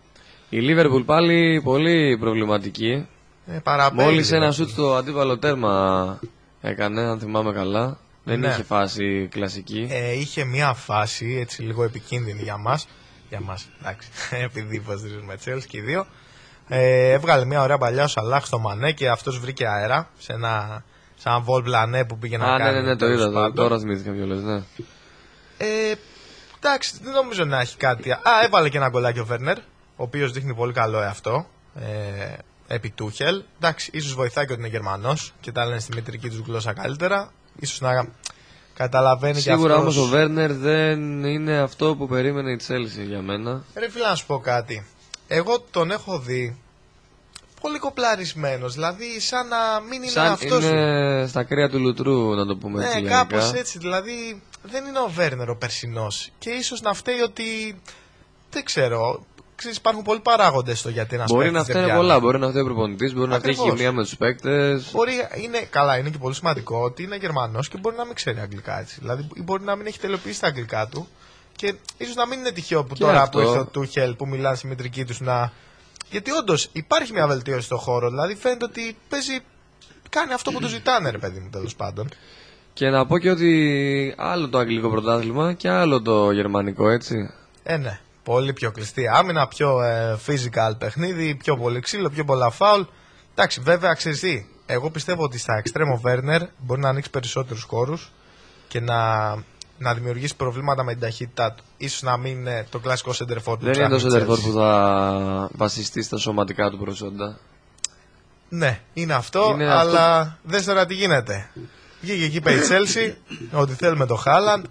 Η 0.49 0.59
Liverpool 0.61 1.03
πάλι 1.07 1.61
πολύ 1.65 2.19
προβληματική. 2.19 3.07
Ε, 3.47 3.59
παραπέμπει, 3.63 4.03
Μόλις 4.03 4.31
ένα 4.31 4.39
δηλαδή. 4.39 4.57
σουτ 4.57 4.69
στο 4.69 4.95
αντίπαλο 4.95 5.39
τέρμα 5.39 6.19
έκανε, 6.61 7.01
αν 7.01 7.19
θυμάμαι 7.19 7.53
καλά. 7.53 7.99
Δεν 8.25 8.41
Ναι. 8.41 8.49
είχε 8.49 8.63
φάση 8.63 9.29
κλασική. 9.31 9.87
Ε, 9.91 10.13
είχε 10.13 10.45
μια 10.45 10.73
φάση 10.75 11.37
έτσι 11.41 11.63
λίγο 11.63 11.83
επικίνδυνη 11.85 12.43
για 12.43 12.57
μας 12.57 12.89
Για 13.29 13.41
μας, 13.41 13.69
εντάξει. 13.81 14.09
Επειδή 14.47 14.77
υποστηρίζουμε 14.77 15.35
Chelsea 15.45 15.65
και 15.67 15.79
οι 15.79 15.81
δύο. 15.81 16.07
Ε, 16.73 17.11
έβγαλε 17.13 17.45
μια 17.45 17.63
ωραία 17.63 17.79
παλιά 17.79 18.05
ο 18.05 18.07
Σαλάχ 18.07 18.47
στο 18.47 18.59
Μανέ 18.59 18.93
και 18.93 19.09
αυτός 19.09 19.39
βρήκε 19.39 19.67
αέρα 19.67 20.09
σε 20.19 20.33
ένα 20.33 20.83
σαν 21.17 21.43
βολ 21.43 21.63
πλανέ 21.63 22.05
που 22.05 22.19
πήγε 22.19 22.37
να 22.39 22.45
Α, 22.45 22.53
ναι, 22.59 22.65
κάνει. 22.65 22.75
ναι, 22.77 22.83
ναι, 22.83 22.97
το 22.97 23.07
τέλος 23.07 23.15
είδα. 23.21 23.27
το- 23.27 23.33
πάντων. 23.33 23.55
Τώρα 23.55 23.79
θυμήθηκα 23.79 24.11
ποιο 24.13 24.27
λες, 24.27 24.43
ναι. 24.43 24.57
Ε, 25.59 25.95
εντάξει, 26.59 26.93
δεν 27.03 27.13
νομίζω 27.13 27.45
να 27.45 27.61
έχει 27.61 27.77
κάτι. 27.77 28.13
Α, 28.13 28.21
έβαλε 28.45 28.69
και 28.69 28.77
ένα 28.77 28.89
γκολάκι 28.89 29.19
ο 29.19 29.25
Βέρνερ, 29.25 29.59
ο 29.59 29.63
οποίος 29.97 30.33
δείχνει 30.33 30.55
πολύ 30.55 30.73
καλό 30.73 31.01
εαυτό. 31.03 31.47
Ε, 31.75 31.85
επί 32.75 32.91
Τούχελ. 32.91 33.43
Εντάξει, 33.57 33.91
ίσως 33.93 34.15
βοηθάει 34.15 34.47
και 34.47 34.53
ότι 34.53 34.61
είναι 34.61 34.71
Γερμανός 34.71 35.33
και 35.41 35.53
τα 35.53 35.67
λένε 35.67 35.81
στη 35.81 35.95
μητρική 35.95 36.29
τους 36.29 36.39
γλώσσα 36.39 36.73
καλύτερα. 36.73 37.33
σω 37.67 37.87
να 37.87 38.07
καταλαβαίνει 38.75 39.41
Σίγουρα 39.41 39.75
και 39.75 39.81
όμως 39.81 39.97
αυτός... 39.97 40.09
ο 40.09 40.11
Βέρνερ 40.11 40.53
δεν 40.53 41.25
είναι 41.25 41.59
αυτό 41.59 41.97
που 41.97 42.07
περίμενε 42.09 42.51
η 42.53 42.61
Chelsea 42.69 43.07
για 43.09 43.23
μένα. 43.23 43.63
Ρε 43.75 43.91
φίλε, 43.91 44.05
να 44.09 44.15
σου 44.15 44.27
πω 44.27 44.39
κάτι. 44.39 44.87
Εγώ 45.33 45.61
τον 45.71 45.91
έχω 45.91 46.19
δει 46.19 46.57
πολύ 47.61 47.79
κοπλαρισμένος. 47.79 48.75
Δηλαδή, 48.75 49.21
σαν 49.21 49.49
να 49.49 49.81
μην 49.91 50.03
είναι 50.03 50.11
Σαν 50.11 50.27
αυτός. 50.27 50.65
είναι 50.65 51.27
στα 51.29 51.45
κρύα 51.45 51.69
του 51.69 51.79
λουτρού, 51.79 52.35
να 52.35 52.47
το 52.47 52.57
πούμε 52.57 52.83
έτσι. 52.85 52.95
Ναι, 52.95 53.01
γενικά. 53.01 53.19
κάπως 53.19 53.53
έτσι. 53.53 53.79
Δηλαδή, 53.79 54.43
δεν 54.63 54.85
είναι 54.85 54.99
ο 54.99 55.09
Βέρνερ 55.09 55.51
ο 55.51 55.57
περσινός. 55.57 56.31
Και 56.39 56.51
ίσως 56.51 56.81
να 56.81 56.93
φταίει 56.95 57.21
ότι. 57.21 57.81
Δεν 58.51 58.65
ξέρω. 58.65 59.25
Ξέρεις, 59.57 59.79
υπάρχουν 59.79 60.03
πολλοί 60.03 60.21
παράγοντες 60.21 60.79
στο 60.79 60.89
γιατί 60.89 61.15
ένας 61.15 61.31
Μπορεί 61.31 61.51
να 61.51 61.65
φταίνε 61.65 61.95
πολλά. 61.95 62.21
Μπορεί 62.21 62.39
να 62.39 62.49
φταίει 62.49 62.63
ο 62.63 62.65
προπονητής, 62.65 63.15
μπορεί 63.15 63.29
να 63.29 63.39
φταίει 63.39 63.51
η 63.51 63.55
Ακριβώς. 63.55 63.79
χημεία 63.79 63.93
με 63.93 64.03
τους 64.03 64.17
παίκτες. 64.17 64.91
Μπορεί, 64.93 65.13
είναι, 65.43 65.59
καλά, 65.59 65.99
είναι 65.99 66.11
και 66.11 66.19
πολύ 66.19 66.35
σημαντικό 66.35 66.79
ότι 66.83 67.03
είναι 67.03 67.17
Γερμανός 67.17 67.69
και 67.69 67.79
μπορεί 67.79 67.97
να 67.97 68.05
μην 68.05 68.15
ξέρει 68.15 68.41
αγγλικά 68.41 68.81
έτσι. 68.81 68.97
Δηλαδή, 69.01 69.29
ή 69.35 69.43
μπορεί 69.43 69.63
να 69.63 69.77
μην 69.77 69.87
έχει 69.87 69.99
τελειοποιήσει 69.99 70.41
τα 70.41 70.47
αγγλικά 70.47 70.87
του. 70.87 71.09
Και 71.61 71.75
ίσως 71.99 72.15
να 72.15 72.27
μην 72.27 72.39
είναι 72.39 72.51
τυχαίο 72.51 72.85
που 72.85 72.95
Και 72.95 73.03
τώρα 73.05 73.23
αυτό. 73.23 73.39
που 73.39 73.45
ήρθε 73.45 73.59
ο 73.59 73.67
Τούχελ 73.67 74.15
που 74.15 74.27
μιλάνε 74.27 74.57
στη 74.57 74.67
μητρική 74.67 75.05
του 75.05 75.15
να. 75.19 75.53
Γιατί 76.11 76.31
όντως 76.31 76.69
υπάρχει 76.73 77.13
μια 77.13 77.27
βελτίωση 77.27 77.61
στο 77.61 77.77
χώρο. 77.77 78.09
Δηλαδή 78.09 78.35
φαίνεται 78.35 78.65
ότι 78.65 78.97
παίζει. 79.09 79.39
Κάνει 80.09 80.33
αυτό 80.33 80.51
που 80.51 80.61
του 80.61 80.69
ζητάνε, 80.69 81.11
ρε 81.11 81.19
παιδί 81.19 81.41
μου, 81.41 81.49
τέλος 81.51 81.77
πάντων. 81.77 82.09
Και 82.73 82.89
να 82.89 83.07
πω 83.07 83.19
και 83.19 83.31
ότι 83.31 84.15
άλλο 84.17 84.49
το 84.49 84.59
αγγλικό 84.59 84.91
πρωτάθλημα 84.91 85.53
και 85.53 85.69
άλλο 85.69 86.03
το 86.03 86.31
γερμανικό, 86.31 86.89
έτσι. 86.89 87.31
Ε, 87.63 87.77
ναι. 87.77 88.01
Πολύ 88.25 88.53
πιο 88.53 88.71
κλειστή 88.71 89.09
άμυνα, 89.09 89.49
πιο 89.49 89.83
ε, 89.83 90.19
physical 90.27 90.73
παιχνίδι, 90.79 91.35
πιο 91.35 91.57
πολύ 91.57 91.81
ξύλο, 91.81 92.11
πιο 92.11 92.25
πολλά 92.25 92.51
φάουλ. 92.51 92.83
Εντάξει, 93.33 93.61
βέβαια, 93.61 93.93
ξέρει 93.93 94.17
τι. 94.17 94.47
Εγώ 94.67 94.91
πιστεύω 94.91 95.23
ότι 95.23 95.39
στα 95.39 95.63
extreme 95.63 95.99
ο 95.99 96.01
Werner 96.05 96.41
μπορεί 96.59 96.81
να 96.81 96.89
ανοίξει 96.89 97.11
περισσότερους 97.11 97.63
χώρους 97.63 98.13
και 98.69 98.81
να, 98.81 98.99
να 99.81 99.95
δημιουργήσει 99.95 100.37
προβλήματα 100.37 100.83
με 100.83 100.93
την 100.93 101.01
ταχύτητά 101.01 101.53
του. 101.53 101.65
Ίσως 101.77 102.03
να 102.03 102.17
μην 102.17 102.33
είναι 102.33 102.67
το 102.71 102.79
κλασικό 102.79 103.13
center 103.15 103.37
for 103.45 103.59
του 103.59 103.65
Δεν 103.65 103.75
είναι 103.75 103.89
το 103.89 103.97
ψάχνει 103.97 104.19
η 104.19 104.23
center 104.23 104.31
for 104.31 104.33
Chelsea. 104.33 104.43
που 104.43 104.53
θα 104.53 105.51
βασιστεί 105.53 106.03
στα 106.03 106.17
σωματικά 106.17 106.71
του 106.71 106.79
προσόντα. 106.79 107.39
Ναι, 108.49 108.81
είναι 108.93 109.15
αυτό, 109.15 109.51
Είναι 109.53 109.71
αλλά 109.71 110.39
δες 110.43 110.65
τώρα 110.65 110.87
τι 110.87 110.95
γίνεται. 110.95 111.51
Βγήκε 112.01 112.25
εκεί 112.25 112.37
είπε 112.37 112.53
η 112.53 112.59
Chelsea 112.69 113.15
ότι 113.53 113.75
θέλουμε 113.75 114.07
το 114.07 114.15
Χάλαντ 114.15 114.65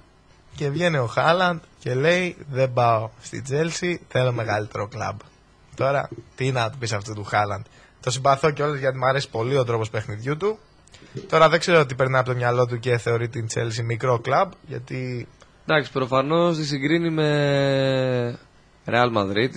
και 0.55 0.69
βγαίνει 0.69 0.97
ο 0.97 1.05
Χάλαντ 1.05 1.59
και 1.79 1.93
λέει 1.93 2.37
δεν 2.51 2.73
πάω 2.73 3.09
στη 3.21 3.43
Chelsea, 3.49 3.95
θέλω 4.07 4.31
μεγαλύτερο 4.31 4.87
κλαμπ. 4.87 5.19
Τώρα, 5.75 6.09
τι 6.35 6.51
να 6.51 6.69
του 6.69 6.77
πεις 6.77 6.93
αυτού 6.93 7.13
του 7.13 7.23
Χάλαντ. 7.23 7.65
Το 7.99 8.11
συμπαθώ 8.11 8.51
κιόλας 8.51 8.79
γιατί 8.79 8.97
μου 8.97 9.05
αρέσει 9.05 9.29
πολύ 9.29 9.57
ο 9.57 9.63
τρόπος 9.63 9.89
παιχνιδιού 9.89 10.37
του. 10.37 10.59
Τώρα 11.29 11.49
δεν 11.49 11.59
ξέρω 11.59 11.85
τι 11.85 11.95
περνάει 11.95 12.21
από 12.21 12.29
το 12.29 12.35
μυαλό 12.35 12.65
του 12.65 12.79
και 12.79 12.97
θεωρεί 12.97 13.29
την 13.29 13.47
Chelsea 13.55 13.83
μικρό 13.83 14.19
κλαμπ, 14.19 14.51
γιατί 14.67 15.27
Εντάξει, 15.67 15.91
προφανώς 15.91 16.57
τη 16.57 16.65
συγκρίνει 16.65 17.09
με 17.09 18.39
Real 18.85 19.11
Madrid, 19.17 19.49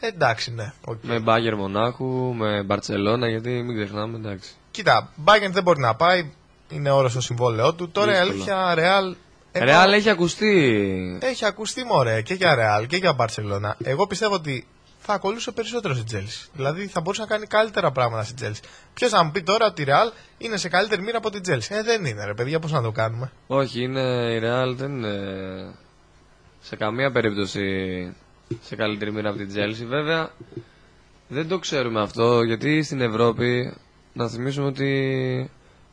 εντάξει 0.00 0.52
ναι. 0.54 0.72
οκ. 0.86 0.98
με 1.02 1.22
Bayern 1.26 1.56
Μονάχου, 1.56 2.34
με 2.34 2.66
Barcelona, 2.68 3.28
γιατί 3.28 3.50
μην 3.50 3.76
ξεχνάμε, 3.76 4.16
εντάξει. 4.16 4.50
Κοίτα, 4.70 5.12
Bayern 5.24 5.50
δεν 5.50 5.62
μπορεί 5.62 5.80
να 5.80 5.94
πάει, 5.94 6.30
είναι 6.68 6.90
όρο 6.90 7.08
στο 7.08 7.20
συμβόλαιό 7.20 7.74
του. 7.74 7.90
Τώρα 7.90 8.22
η 8.24 8.28
Δύσκολα. 8.28 8.66
αλήθεια, 8.68 8.74
Real... 9.12 9.16
εγώ- 9.52 9.66
Real 9.72 9.92
έχει 9.92 10.10
ακουστεί. 10.10 11.18
Έχει 11.22 11.44
ακουστεί 11.44 11.84
μωρέ 11.84 12.22
και 12.22 12.34
για 12.34 12.54
Real 12.58 12.86
και 12.86 12.96
για 12.96 13.16
Barcelona. 13.18 13.72
Εγώ 13.84 14.06
πιστεύω 14.06 14.34
ότι 14.34 14.66
θα 15.10 15.16
ακολούθησε 15.16 15.50
περισσότερο 15.50 15.94
στην 15.94 16.06
Chelsea. 16.12 16.48
Δηλαδή 16.52 16.86
θα 16.86 17.00
μπορούσε 17.00 17.20
να 17.20 17.26
κάνει 17.26 17.46
καλύτερα 17.46 17.90
πράγματα 17.90 18.24
στην 18.24 18.36
Chelsea. 18.40 18.64
Ποιος 18.94 19.10
θα 19.10 19.24
μου 19.24 19.30
πει 19.30 19.42
τώρα 19.42 19.66
ότι 19.66 19.82
η 19.82 19.86
Real 19.88 20.12
είναι 20.38 20.56
σε 20.56 20.68
καλύτερη 20.68 21.02
μοίρα 21.02 21.18
από 21.18 21.30
την 21.30 21.42
Chelsea. 21.46 21.68
Ε, 21.68 21.82
δεν 21.82 22.04
είναι 22.04 22.24
ρε 22.24 22.34
παιδιά, 22.34 22.58
πώς 22.58 22.72
να 22.72 22.82
το 22.82 22.90
κάνουμε. 22.90 23.30
Όχι, 23.46 23.82
είναι, 23.82 24.00
η 24.34 24.40
Real 24.42 24.74
δεν 24.76 24.90
είναι 24.90 25.14
σε 26.60 26.76
καμία 26.76 27.10
περίπτωση 27.10 27.64
σε 28.62 28.76
καλύτερη 28.76 29.12
μοίρα 29.12 29.28
από 29.28 29.38
την 29.38 29.50
Chelsea. 29.54 29.86
Βέβαια, 29.86 30.30
δεν 31.28 31.48
το 31.48 31.58
ξέρουμε 31.58 32.00
αυτό, 32.00 32.42
γιατί 32.42 32.82
στην 32.82 33.00
Ευρώπη, 33.00 33.76
να 34.12 34.28
θυμίσουμε 34.28 34.66
ότι 34.66 35.50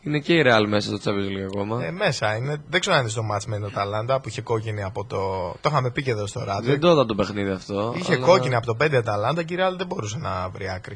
είναι 0.07 0.19
και 0.19 0.33
η 0.33 0.43
Real 0.45 0.65
μέσα 0.67 0.97
στο 0.97 1.11
Champions 1.11 1.37
League 1.37 1.45
ακόμα. 1.53 1.85
Ε, 1.85 1.91
μέσα 1.91 2.35
είναι. 2.35 2.57
Δεν 2.69 2.79
ξέρω 2.79 2.95
αν 2.95 3.01
είναι 3.01 3.11
στο 3.11 3.21
match 3.33 3.43
με 3.47 3.59
το 3.59 3.69
Ταλάντα 3.71 4.19
που 4.19 4.27
είχε 4.29 4.41
κόκκινη 4.41 4.83
από 4.83 5.05
το. 5.05 5.17
Το 5.61 5.69
είχαμε 5.69 5.91
πει 5.91 6.03
και 6.03 6.11
εδώ 6.11 6.27
στο 6.27 6.43
ράδιο. 6.43 6.69
δεν 6.71 6.79
το 6.79 6.91
είδα 6.91 7.05
το 7.05 7.15
παιχνίδι 7.15 7.49
αυτό. 7.49 7.93
Είχε 7.97 8.13
αλλά- 8.13 8.25
κόκκινη 8.25 8.55
από 8.55 8.65
το 8.65 8.75
5 8.75 8.95
Αταλάντα 8.97 9.43
και 9.43 9.53
η 9.53 9.57
Real 9.59 9.77
δεν 9.77 9.87
μπορούσε 9.87 10.17
να 10.17 10.49
βρει 10.49 10.69
άκρη. 10.69 10.93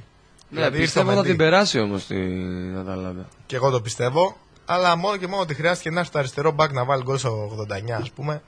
Ναι, 0.49 0.57
Δηλαδή, 0.57 0.71
ήρθε 0.77 0.81
πιστεύω 0.85 1.11
ο 1.11 1.13
θα 1.13 1.19
Mendy. 1.19 1.25
την 1.25 1.37
περάσει 1.37 1.79
όμως 1.79 2.05
την 2.05 2.77
Αταλάντα. 2.77 3.25
Και 3.45 3.55
εγώ 3.55 3.69
το 3.69 3.81
πιστεύω. 3.81 4.37
Αλλά 4.65 4.95
μόνο 4.95 5.17
και 5.17 5.27
μόνο 5.27 5.41
ότι 5.41 5.53
χρειάστηκε 5.53 5.89
να 5.89 5.99
έρθει 5.99 6.11
το 6.11 6.19
αριστερό 6.19 6.51
μπακ 6.51 6.71
να 6.71 6.85
βάλει 6.85 7.03
γκολ 7.03 7.17
στο 7.17 7.29
89, 7.51 7.97
ας 8.01 8.11
πούμε. 8.11 8.41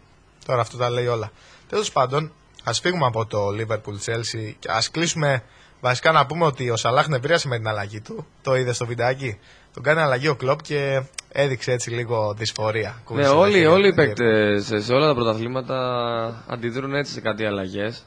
Τώρα 0.46 0.62
αυτό 0.62 0.78
τα 0.78 0.90
λέει 0.90 1.08
όλα. 1.08 1.32
Τέλος 1.70 1.92
πάντων, 1.92 2.32
ας 2.64 2.80
φύγουμε 2.80 3.06
από 3.06 3.26
το 3.26 3.40
Liverpool 3.60 4.06
Chelsea 4.06 4.54
και 4.60 4.68
ας 4.72 4.92
κλείσουμε. 4.92 5.44
Βασικά 5.82 6.12
να 6.12 6.26
πούμε 6.26 6.46
ότι 6.46 6.70
ο 6.70 6.76
Σαλάχ 6.76 7.08
νευρίασε 7.08 7.48
με 7.48 7.58
την 7.58 7.68
αλλαγή 7.68 8.02
του. 8.02 8.26
Το 8.42 8.56
είδες 8.56 8.76
στο 8.76 8.86
βιντεάκι; 8.86 9.38
Τον 9.74 9.84
κάνει 9.84 10.00
αλλαγή 10.00 10.28
ο 10.28 10.36
κλοπ 10.36 10.62
και 10.62 11.02
έδειξε 11.32 11.72
έτσι 11.72 11.90
λίγο 11.90 12.34
δυσφορία. 12.38 12.90
Ναι, 12.90 13.02
Κούβησε 13.06 13.30
τα 13.30 13.36
όλοι, 13.36 13.52
χέρια 13.52 13.72
όλοι 13.72 13.86
οι 13.88 13.90
του. 13.90 13.96
παίκτες 13.96 14.72
σε 14.86 14.94
όλα 14.94 15.08
τα 15.08 15.14
πρωταθλήματα 15.14 16.44
αντιδρούν 16.48 16.94
έτσι 16.96 17.12
σε 17.14 17.22
κάτι 17.22 17.46
αλλαγές. 17.46 18.06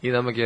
Είδαμε 0.00 0.32
και 0.32 0.42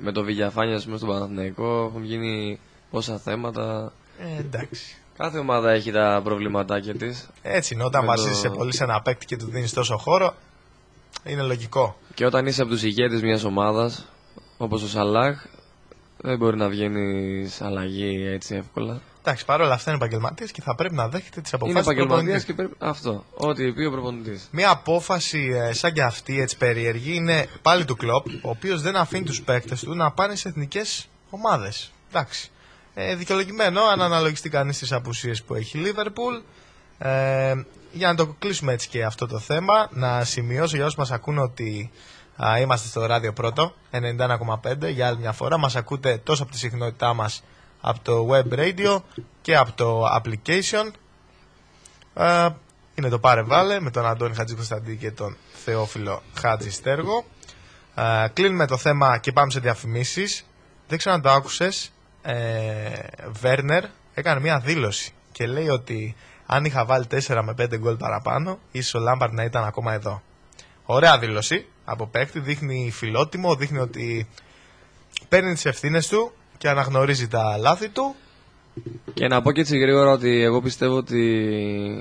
με 0.00 0.12
το 0.12 0.22
Βηγιαφάνια 0.22 0.76
ας 0.76 0.84
πούμε, 0.84 0.96
στον 0.96 1.08
Παναθηναϊκό 1.08 1.84
έχουν 1.90 2.04
γίνει 2.04 2.58
πόσα 2.90 3.18
θέματα. 3.18 3.92
Ε, 4.18 4.40
εντάξει. 4.40 4.96
Κάθε 5.16 5.38
ομάδα 5.38 5.70
έχει 5.70 5.90
τα 5.90 6.20
προβληματάκια 6.24 6.94
της. 6.94 7.28
Έτσι 7.42 7.74
είναι. 7.74 7.84
Όταν 7.84 8.00
Με 8.00 8.06
βασίζεσαι 8.06 8.48
το- 8.48 8.54
πολύ 8.56 8.74
σε 8.74 8.84
ένα 8.84 9.00
παίκτη 9.02 9.26
και 9.26 9.36
του 9.36 9.46
δίνεις 9.50 9.72
τόσο 9.72 9.96
χώρο, 9.96 10.34
είναι 11.24 11.42
λογικό. 11.42 11.96
Και 12.14 12.26
όταν 12.26 12.46
είσαι 12.46 12.62
από 12.62 12.70
τους 12.70 12.82
ηγέτες 12.82 13.22
μιας 13.22 13.44
ομάδας, 13.44 14.06
όπως 14.56 14.82
ο 14.82 14.88
Σαλάχ, 14.88 15.44
δεν 16.18 16.36
μπορεί 16.38 16.56
να 16.56 16.68
βγαίνεις 16.68 17.60
αλλαγή 17.62 18.26
έτσι 18.26 18.54
εύκολα. 18.54 19.00
Εντάξει, 19.22 19.44
παρόλα 19.44 19.74
αυτά 19.74 19.90
είναι 19.90 19.98
επαγγελματίε 19.98 20.46
και 20.46 20.62
θα 20.62 20.74
πρέπει 20.74 20.94
να 20.94 21.08
δέχεται 21.08 21.40
τις 21.40 21.54
αποφάσεις 21.54 21.76
Είναι 21.76 21.84
του 21.84 21.90
επαγγελματίας 21.90 22.44
προπονητή. 22.44 22.46
και 22.46 22.54
πρέπει. 22.54 22.74
Αυτό. 22.90 23.24
Ό,τι 23.34 23.72
πει 23.72 23.84
ο 23.84 23.90
προπονητής. 23.90 24.48
Μια 24.50 24.70
απόφαση 24.70 25.50
ε, 25.54 25.72
σαν 25.72 25.92
και 25.92 26.02
αυτή, 26.02 26.40
έτσι 26.40 26.56
περίεργη, 26.56 27.14
είναι 27.14 27.46
πάλι 27.62 27.84
του 27.84 27.96
κλοπ, 27.96 28.26
ο 28.26 28.50
οποίος 28.50 28.82
δεν 28.82 28.96
αφήνει 28.96 29.24
τους 29.24 29.42
παίκτες 29.42 29.80
του 29.80 29.94
να 29.94 30.10
πάνε 30.10 30.34
σε 30.34 30.48
εθνικές 30.48 31.08
ομάδες. 31.30 31.92
Εντάξει. 32.08 32.50
Ε, 32.94 33.14
δικαιολογημένο 33.14 33.82
αν 33.82 34.02
αναλογιστεί 34.02 34.48
κανείς 34.48 34.78
τις 34.78 34.92
απουσίες 34.92 35.42
που 35.42 35.54
έχει 35.54 35.78
η 35.78 35.80
Λίβερπουλ. 35.80 36.34
Ε, 36.98 37.54
για 37.92 38.08
να 38.08 38.14
το 38.14 38.26
κλείσουμε 38.38 38.72
έτσι 38.72 38.88
και 38.88 39.04
αυτό 39.04 39.26
το 39.26 39.38
θέμα, 39.38 39.88
να 39.90 40.24
σημειώσω 40.24 40.76
για 40.76 40.84
όσους 40.84 40.98
μας 40.98 41.10
ακούνε 41.10 41.40
ότι 41.40 41.90
α, 42.44 42.58
είμαστε 42.60 42.88
στο 42.88 43.06
ράδιο 43.06 43.32
πρώτο, 43.32 43.74
91,5 43.90 44.88
για 44.92 45.06
άλλη 45.06 45.18
μια 45.18 45.32
φορά. 45.32 45.58
Μας 45.58 45.76
ακούτε 45.76 46.20
τόσο 46.24 46.42
από 46.42 46.52
τη 46.52 46.58
συχνότητά 46.58 47.14
μας 47.14 47.42
από 47.80 48.00
το 48.02 48.28
web 48.30 48.58
radio 48.58 49.02
και 49.40 49.56
από 49.56 49.72
το 49.72 50.04
application. 50.16 50.90
Ε, 52.14 52.48
είναι 52.94 53.08
το 53.08 53.18
Πάρε 53.18 53.42
Βάλε 53.42 53.80
με 53.80 53.90
τον 53.90 54.06
Αντώνη 54.06 54.34
Χατζη 54.34 54.54
Κωνσταντή 54.54 54.96
και 54.96 55.10
τον 55.10 55.36
Θεόφιλο 55.64 56.22
Χάτζη 56.40 56.70
Στέργο. 56.70 57.24
Ε, 57.94 58.26
κλείνουμε 58.32 58.66
το 58.66 58.76
θέμα 58.76 59.18
και 59.18 59.32
πάμε 59.32 59.50
σε 59.50 59.60
διαφημίσεις. 59.60 60.46
Δεν 60.88 60.98
ξέρω 60.98 61.14
αν 61.14 61.22
το 61.22 61.30
άκουσες. 61.30 61.92
Ε, 62.22 62.90
Βέρνερ 63.40 63.84
έκανε 64.14 64.40
μια 64.40 64.58
δήλωση 64.58 65.12
και 65.32 65.46
λέει 65.46 65.68
ότι 65.68 66.16
αν 66.46 66.64
είχα 66.64 66.84
βάλει 66.84 67.06
4 67.10 67.40
με 67.44 67.54
5 67.58 67.78
γκολ 67.78 67.96
παραπάνω, 67.96 68.58
ίσως 68.70 68.94
ο 68.94 68.98
Λάμπαρντ 68.98 69.32
να 69.32 69.44
ήταν 69.44 69.64
ακόμα 69.64 69.92
εδώ. 69.92 70.22
Ωραία 70.84 71.18
δήλωση 71.18 71.66
από 71.84 72.06
παίκτη, 72.06 72.40
δείχνει 72.40 72.90
φιλότιμο, 72.90 73.54
δείχνει 73.54 73.78
ότι 73.78 74.28
παίρνει 75.28 75.52
τις 75.52 75.64
ευθύνες 75.64 76.08
του 76.08 76.32
και 76.60 76.68
αναγνωρίζει 76.68 77.28
τα 77.28 77.56
λάθη 77.58 77.88
του 77.88 78.14
Και 79.14 79.26
να 79.26 79.42
πω 79.42 79.52
και 79.52 79.60
έτσι 79.60 79.78
γρήγορα 79.78 80.10
ότι 80.10 80.40
εγώ 80.42 80.60
πιστεύω 80.62 80.96
ότι 80.96 81.22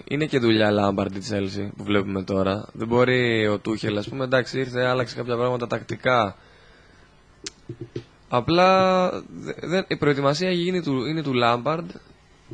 είναι 0.08 0.26
και 0.26 0.40
δουλειά 0.40 0.72
Λάμπαρντ 0.72 1.14
της 1.14 1.32
Chelsea 1.34 1.70
που 1.78 1.84
βλέπουμε 1.84 2.24
τώρα. 2.24 2.66
Δεν 2.74 2.88
μπορεί 2.88 3.48
ο 3.48 3.58
Τούχελ, 3.60 3.98
ας 3.98 4.10
πούμε, 4.10 4.24
εντάξει, 4.24 4.60
ήρθε, 4.60 4.86
άλλαξε 4.86 5.16
κάποια 5.16 5.36
πράγματα 5.36 5.68
τακτικά. 5.68 6.36
Απλά 8.30 9.10
δε- 9.40 9.54
δεν- 9.68 9.86
η 9.88 9.98
προετοιμασία 9.98 10.50
έχει 10.50 10.62
γίνει 10.62 10.82
του, 10.82 11.06
είναι 11.06 11.22
του 11.24 11.34
Λάμπαρντ 11.34 11.90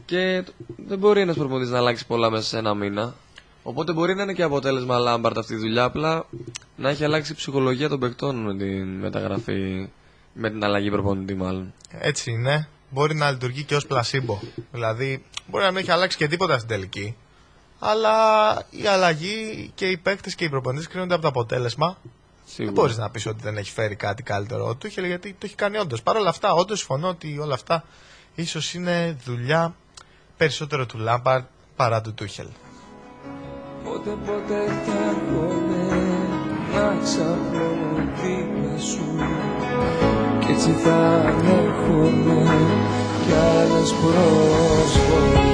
και 0.06 0.44
δεν 0.88 0.98
μπορεί 0.98 1.22
ένας 1.22 1.36
προπονητής 1.38 1.70
να 1.72 1.78
αλλάξει 1.78 2.06
πολλά 2.06 2.30
μέσα 2.30 2.44
σε 2.44 2.58
ένα 2.58 2.74
μήνα. 2.74 3.16
Οπότε 3.64 3.94
μπορεί 3.94 4.16
να 4.16 4.24
είναι 4.24 4.34
και 4.34 4.44
αποτέλεσμα 4.44 4.98
Λάμπαρντ 4.98 5.38
αυτή 5.38 5.54
η 5.54 5.58
δουλειά, 5.58 5.84
απλά 5.84 6.26
να 6.76 6.90
έχει 6.90 7.04
αλλάξει 7.04 7.32
η 7.32 7.36
ψυχολογία 7.36 7.90
των 7.90 8.00
παικτών 8.00 8.36
με 8.36 8.56
την 8.58 8.88
μεταγραφή, 8.88 9.90
με 10.38 10.50
την 10.50 10.64
αλλαγή 10.64 10.92
προπονητή 10.92 11.34
μάλλον. 11.34 11.74
Έτσι 11.90 12.32
είναι. 12.32 12.68
Μπορεί 12.90 13.16
να 13.16 13.32
λειτουργεί 13.32 13.64
και 13.64 13.76
ως 13.76 13.86
πλασίμπο. 13.86 14.40
Δηλαδή, 14.72 15.26
μπορεί 15.48 15.64
να 15.64 15.72
μην 15.72 15.80
έχει 15.80 15.92
αλλάξει 15.92 16.18
και 16.18 16.28
τίποτα 16.28 16.56
στην 16.56 16.68
τελική. 16.68 17.16
Αλλά 17.80 18.08
η 18.70 18.88
αλλαγή 18.88 19.72
και 19.76 19.86
οι 19.88 19.98
παίκτες 19.98 20.36
και 20.36 20.46
οι 20.46 20.50
προπονητές 20.50 20.88
κρίνονται 20.88 21.14
από 21.14 21.22
το 21.22 21.28
αποτέλεσμα. 21.28 21.98
Σίγουρα. 22.46 22.74
Δεν 22.74 22.74
μπορείς 22.74 22.98
να 22.98 23.10
πεις 23.10 23.26
ότι 23.26 23.42
δεν 23.42 23.58
έχει 23.58 23.72
φέρει 23.72 23.96
κάτι 23.96 24.24
καλύτερο 24.24 24.68
ο 24.68 24.76
Τούχελ 24.76 25.06
γιατί 25.06 25.32
το 25.32 25.46
έχει 25.46 25.56
κάνει 25.56 25.78
όντως. 25.78 26.04
Παρ' 26.04 26.16
όλα 26.16 26.30
αυτά, 26.30 26.54
όντως 26.54 26.78
συμφωνώ 26.78 27.08
ότι 27.08 27.40
όλα 27.40 27.54
αυτά 27.54 27.84
ίσως 28.36 28.74
είναι 28.74 29.18
δουλειά 29.26 29.76
περισσότερο 30.38 30.86
του 30.86 30.98
Λάμπαρντ 30.98 31.46
παρά 31.76 32.02
του 32.02 32.14
Τούχελ. 32.14 32.48
Πότε 33.84 34.10
πότε 34.26 34.66
θα 34.86 34.98
έρχομαι 34.98 36.18
να 36.74 37.00
ξαπλώνω 37.04 38.12
δίπλα 38.22 38.80
σου 38.80 39.16
Κι 40.46 40.52
έτσι 40.52 40.72
θα 40.84 40.96
ανέχομαι 41.28 42.44
κι 43.26 43.34
άλλες 43.34 43.94
πρόσφορες 44.02 45.46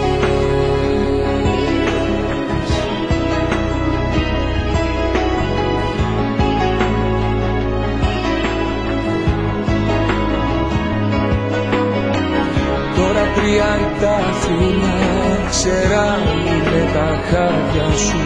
Τώρα 12.95 13.27
τριάντα 13.35 14.19
φύλλα 14.41 15.49
ξερά 15.49 16.17
είναι 16.45 16.91
τα 16.93 17.19
χάρια 17.29 17.95
σου. 17.97 18.17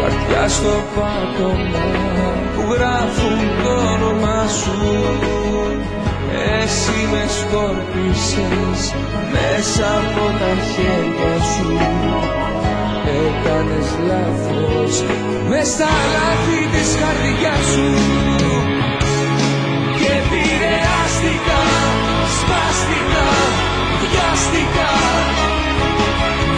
Χαρτιά 0.00 0.48
στο 0.48 0.74
πάτωμα 0.94 1.84
που 2.54 2.72
γράφουν 2.72 3.38
το 3.64 3.70
όνομα 3.92 4.15
σου. 4.48 4.78
Εσύ 6.62 7.00
με 7.12 7.24
σκόρπισες 7.38 8.94
μέσα 9.32 9.86
από 10.00 10.24
τα 10.40 10.52
χέρια 10.70 11.34
σου. 11.52 11.70
Έκανες 13.24 13.90
λάθος 14.08 15.04
μες 15.48 15.68
στα 15.68 15.92
λάθη 16.14 16.60
της 16.72 16.90
καρδιάς 17.00 17.64
σου. 17.72 17.88
Και 19.98 20.10
επηρεάστηκα, 20.22 21.62
σπάστηκα, 22.38 23.26
βιάστηκα. 24.00 24.92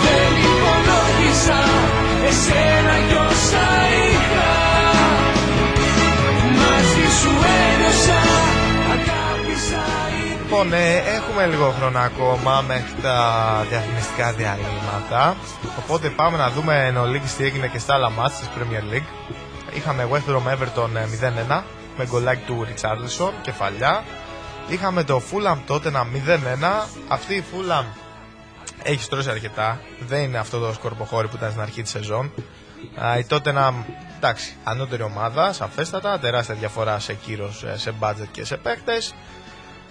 Δεν 0.04 0.32
υπολόγισα 0.48 1.60
εσένα 2.28 2.96
κι 3.08 3.16
όσα 3.30 3.67
Λοιπόν, 10.50 10.72
ε, 10.72 10.96
έχουμε 10.96 11.46
λίγο 11.46 11.70
χρόνο 11.70 11.98
ακόμα 11.98 12.60
μέχρι 12.60 12.92
τα 13.02 13.16
διαφημιστικά 13.68 14.32
διαλύματα. 14.32 15.36
Οπότε 15.78 16.08
πάμε 16.08 16.36
να 16.36 16.50
δούμε 16.50 16.86
εν 16.86 16.96
ολίγης 16.96 17.36
τι 17.36 17.44
έγινε 17.44 17.68
και 17.68 17.78
στα 17.78 17.94
άλλα 17.94 18.10
μάτς 18.10 18.38
της 18.38 18.48
Premier 18.48 18.94
League. 18.94 19.36
Είχαμε 19.76 20.08
West 20.12 20.30
Brom 20.30 20.52
Everton 20.52 20.88
ε, 20.94 21.30
0-1 21.48 21.62
με 21.96 22.06
γκολάκι 22.06 22.42
του 22.46 22.66
Richarlison, 22.66 23.32
κεφαλιά. 23.42 24.04
Είχαμε 24.68 25.04
το 25.04 25.22
Fulham 25.30 25.58
Tottenham 25.68 26.06
0-1. 26.28 26.86
Αυτή 27.08 27.34
η 27.34 27.44
Fulham 27.52 27.84
έχει 28.82 29.02
στρώσει 29.02 29.30
αρκετά. 29.30 29.80
Δεν 30.06 30.22
είναι 30.22 30.38
αυτό 30.38 30.58
το 30.58 30.72
σκορποχώρι 30.72 31.28
που 31.28 31.36
ήταν 31.36 31.50
στην 31.50 31.62
αρχή 31.62 31.82
της 31.82 31.90
σεζόν. 31.90 32.32
Α, 33.04 33.18
Η 33.18 33.26
Tottenham, 33.28 33.74
εντάξει, 34.16 34.56
ανώτερη 34.64 35.02
ομάδα, 35.02 35.52
σαφέστατα. 35.52 36.18
Τεράστια 36.18 36.54
διαφορά 36.54 36.98
σε 36.98 37.14
κύρος, 37.14 37.64
σε 37.74 37.94
budget 38.00 38.28
και 38.30 38.44
σε 38.44 38.56
παίχτε. 38.56 38.92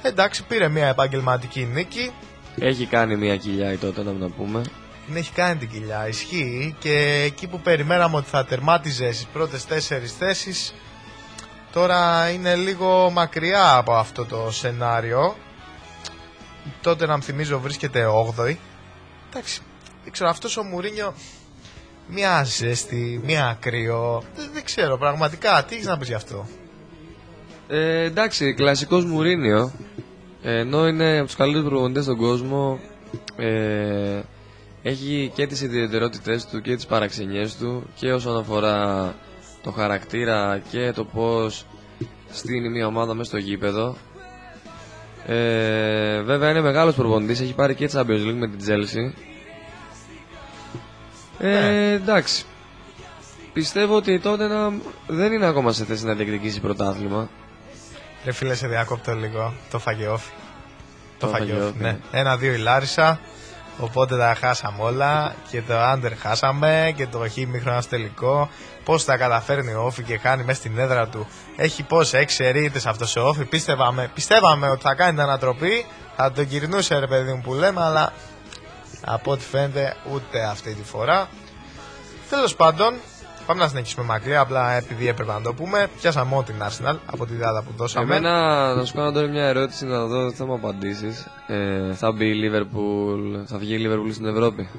Εντάξει, 0.02 0.44
πήρε 0.44 0.68
μια 0.68 0.88
επαγγελματική 0.88 1.66
νίκη. 1.66 2.12
Έχει 2.60 2.86
κάνει 2.86 3.16
μια 3.16 3.38
κοιλιά 3.38 3.72
η 3.72 3.78
τότε 3.78 4.04
να 4.04 4.30
πούμε. 4.30 4.62
Την 5.06 5.16
έχει 5.16 5.32
κάνει 5.32 5.60
την 5.60 5.70
κοιλιά, 5.70 6.08
ισχύει. 6.08 6.76
Και 6.80 7.22
εκεί 7.26 7.48
που 7.48 7.60
περιμέναμε 7.60 8.16
ότι 8.18 8.30
θα 8.30 8.46
τερμάτιζε 8.46 9.12
στις 9.12 9.26
πρώτες 9.34 9.66
τέσσερις 9.66 10.14
θέσεις, 10.14 10.74
τώρα 11.72 12.30
είναι 12.30 12.56
λίγο 12.56 13.10
μακριά 13.10 13.76
από 13.76 13.94
αυτό 13.94 14.26
το 14.26 14.52
σενάριο. 14.52 15.36
Τότε 16.82 17.06
να 17.06 17.22
θυμίζω 17.22 17.60
βρίσκεται 17.60 18.06
8η. 18.38 18.56
Εντάξει, 19.30 19.62
δεν 20.04 20.12
ξέρω, 20.12 20.30
αυτός 20.30 20.58
ο 20.58 20.64
Μουρίνιο. 20.64 21.14
Μια 22.08 22.44
ζέστη, 22.44 23.22
μια 23.24 23.58
κρύο. 23.60 24.24
Δεν, 24.36 24.50
δεν 24.54 24.64
ξέρω, 24.64 24.98
πραγματικά. 24.98 25.64
Τι 25.64 25.76
έχεις 25.76 25.88
να 25.88 25.98
πεις 25.98 26.08
γι' 26.08 26.14
αυτό; 26.14 26.48
Ε, 27.68 28.04
εντάξει, 28.04 28.54
κλασικός 28.54 29.06
Μουρίνιο. 29.06 29.72
Ε, 30.44 30.58
ενώ 30.60 30.88
είναι 30.88 31.18
από 31.18 31.26
τους 31.26 31.36
καλύτερους 31.36 31.70
προπονητές 31.70 32.04
στον 32.04 32.18
κόσμο, 32.18 32.80
ε, 33.38 34.20
έχει 34.84 35.32
και 35.36 35.48
τις 35.48 35.62
ιδιαιτερότητες 35.62 36.46
του 36.46 36.62
και 36.62 36.76
τις 36.76 36.86
παραξενιές 36.86 37.56
του 37.58 37.84
και 37.96 38.14
όσον 38.14 38.38
αφορά 38.38 39.16
το 39.64 39.72
χαρακτήρα 39.72 40.62
και 40.72 40.92
το 40.96 41.06
πώς 41.06 41.66
στείνει 42.32 42.70
μια 42.70 42.88
ομάδα 42.88 43.14
μέσα 43.14 43.30
στο 43.30 43.38
γήπεδο. 43.38 43.96
Ε, 45.26 46.22
βέβαια 46.22 46.50
είναι 46.50 46.62
μεγάλος 46.62 46.96
προπονητής, 46.96 47.40
έχει 47.42 47.54
πάρει 47.54 47.76
και 47.76 47.90
Champions 47.94 48.28
League 48.28 48.38
με 48.38 48.48
την 48.48 48.60
Chelsea. 48.68 49.12
Ε, 51.40 51.92
εντάξει. 51.92 52.46
Πιστεύω 53.54 53.96
ότι 53.96 54.20
τότε 54.20 54.48
να 54.48 54.74
δεν 55.08 55.34
είναι 55.34 55.46
ακόμα 55.46 55.72
σε 55.72 55.86
θέση 55.86 56.06
να 56.06 56.14
διεκδικήσει 56.14 56.60
πρωτάθλημα. 56.62 57.30
Ρε 58.26 58.32
φίλε, 58.32 58.56
σε 58.56 58.68
διακόπτω 58.68 59.14
λίγο. 59.14 59.54
Το 59.72 59.80
φάγε 59.80 60.08
off. 60.10 60.20
Το, 61.18 61.26
Το 61.26 61.28
φάγε 61.28 61.52
φάγε 61.52 61.64
off, 61.66 61.70
off, 61.70 61.74
ναι. 61.78 61.92
ναι. 61.92 62.00
Ένα-δύο 62.12 62.54
η 62.54 62.58
Λάρισα. 62.58 63.20
Οπότε 63.80 64.18
τα 64.18 64.36
χάσαμε 64.40 64.84
όλα. 64.84 65.36
Και 65.50 65.62
το 65.62 65.78
άντερ 65.80 66.18
χάσαμε. 66.18 66.94
Και 66.96 67.08
το 67.08 67.30
χ 67.30 67.36
μήχρονο 67.36 67.82
στο 67.82 67.90
τελικό. 67.90 68.50
Πώς 68.84 69.06
τα 69.06 69.18
καταφέρνει 69.18 69.74
ο 69.74 69.86
Όφη 69.86 70.04
και 70.04 70.18
κάνει 70.18 70.44
μέσα 70.44 70.60
στην 70.60 70.78
έδρα 70.78 71.08
του. 71.08 71.28
Έχει 71.56 71.84
πώς 71.84 72.14
έξι 72.14 72.44
ερείτε 72.44 72.82
αυτό 72.86 73.22
ο 73.22 73.28
Όφη. 73.28 73.46
Πίστευαμε, 73.46 74.12
πιστεύαμε 74.14 74.70
ότι 74.70 74.82
θα 74.82 74.96
κάνει 74.96 75.12
την 75.12 75.22
ανατροπή. 75.22 75.86
Θα 76.16 76.32
τον 76.32 76.48
κυρνούσε 76.48 77.00
ρε 77.00 77.08
παιδί 77.08 77.34
μου 77.34 77.42
που 77.42 77.54
λέμε. 77.54 77.82
Αλλά 77.84 78.14
από 79.06 79.32
ό,τι 79.32 79.44
φαίνεται 79.44 79.96
ούτε 80.12 80.44
αυτή 80.44 80.74
τη 80.74 80.84
φορά. 80.84 81.28
Τέλος 82.30 82.56
πάντων, 82.56 82.94
πάμε 83.48 83.62
να 83.62 83.68
συνεχίσουμε 83.68 84.06
μακριά. 84.06 84.40
Απλά 84.40 84.72
επειδή 84.74 85.08
έπρεπε 85.08 85.32
να 85.32 85.42
το 85.42 85.54
πούμε, 85.54 85.88
πιάσαμε 86.02 86.30
μόνο 86.30 86.44
την 86.44 86.56
Arsenal 86.62 86.96
από 87.06 87.26
τη 87.26 87.36
δάδα 87.36 87.64
που 87.64 87.72
δώσαμε. 87.78 88.16
Εμένα, 88.16 88.74
να 88.76 88.86
σου 88.86 88.94
κάνω 88.94 89.12
τώρα 89.12 89.28
μια 89.28 89.46
ερώτηση 89.46 89.86
να 89.86 90.06
δω, 90.06 90.32
θα 90.32 90.46
μου 90.46 90.54
απαντήσεις. 90.54 91.28
Ε, 91.48 91.94
θα 91.94 92.12
μπει 92.12 92.26
η 92.26 92.50
Liverpool, 92.52 93.44
θα 93.46 93.58
βγει 93.58 93.74
η 93.76 93.88
Liverpool 93.88 94.14
στην 94.14 94.26
Ευρώπη; 94.26 94.70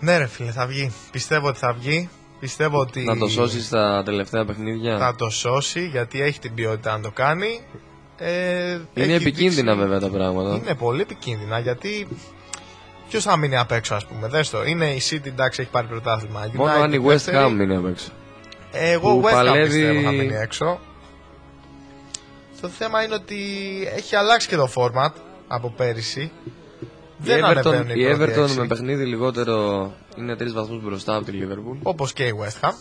Ναι, 0.00 0.16
ρε 0.18 0.26
φίλε, 0.26 0.50
θα 0.50 0.66
βγει. 0.66 0.92
Πιστεύω 1.10 1.48
ότι 1.48 1.58
θα 1.58 1.72
βγει. 1.72 2.08
Πιστεύω 2.40 2.78
ότι 2.78 3.04
Να 3.04 3.16
το 3.16 3.28
σώσει 3.28 3.62
στα 3.62 4.02
τελευταία 4.04 4.44
παιχνίδια; 4.44 4.98
θα 4.98 5.14
το 5.14 5.30
σώσει 5.30 5.86
γιατί 5.86 6.22
έχει 6.22 6.38
την 6.38 6.54
ποιότητα 6.54 6.92
να 6.96 7.00
το 7.02 7.10
κάνει. 7.10 7.60
Ε, 8.20 8.70
Είναι 8.72 8.80
έχει 8.94 9.12
επικίνδυνα 9.12 9.72
δείξει- 9.74 9.88
βέβαια 9.88 9.98
τα 10.10 10.16
πράγματα. 10.16 10.56
Είναι 10.56 10.74
πολύ 10.74 11.00
επικίνδυνα 11.00 11.58
γιατί. 11.58 12.08
Ποιος 13.08 13.24
θα 13.24 13.36
μείνει 13.36 13.56
απ' 13.56 13.72
έξω, 13.72 13.94
ας 13.94 14.06
πούμε. 14.06 14.28
Δες 14.28 14.50
το. 14.50 14.64
Είναι 14.64 14.86
η 14.90 15.02
City, 15.10 15.26
εντάξει, 15.26 15.60
έχει 15.60 15.70
πάρει 15.70 15.86
πρωτάθλημα. 15.86 16.48
Μόνο 16.52 16.72
United 16.72 16.80
αν 16.82 16.92
η 16.92 16.98
West 17.04 17.06
δεύτερη. 17.06 17.36
Ham 17.46 17.50
είναι 17.60 17.76
απ' 17.76 17.86
έξω. 17.86 18.10
Εγώ 18.72 19.10
που 19.14 19.22
West 19.24 19.28
Ham 19.28 19.32
παλεύει- 19.32 19.64
πιστεύω 19.66 20.00
θα 20.00 20.10
μείνει 20.10 20.34
έξω. 20.34 20.80
Το 22.60 22.68
θέμα 22.68 23.02
είναι 23.02 23.14
ότι 23.14 23.36
έχει 23.96 24.16
αλλάξει 24.16 24.48
και 24.48 24.56
το 24.56 24.68
format 24.74 25.10
από 25.48 25.70
πέρυσι. 25.70 26.20
Η 26.20 26.30
Δεν 27.18 27.38
Everton, 27.40 27.44
ανεβαίνουν 27.44 27.88
οι 27.88 27.92
η 27.96 28.04
πρώτοι 28.16 28.32
Everton 28.32 28.42
έξι. 28.42 28.58
με 28.58 28.66
παιχνίδι 28.66 29.04
λιγότερο 29.04 29.92
είναι 30.16 30.36
τρεις 30.36 30.52
βαθμούς 30.52 30.82
μπροστά 30.82 31.16
από 31.16 31.24
τη 31.24 31.32
Liverpool. 31.34 31.78
Όπως 31.82 32.12
και 32.12 32.24
η 32.24 32.34
West 32.42 32.68
Ham. 32.68 32.72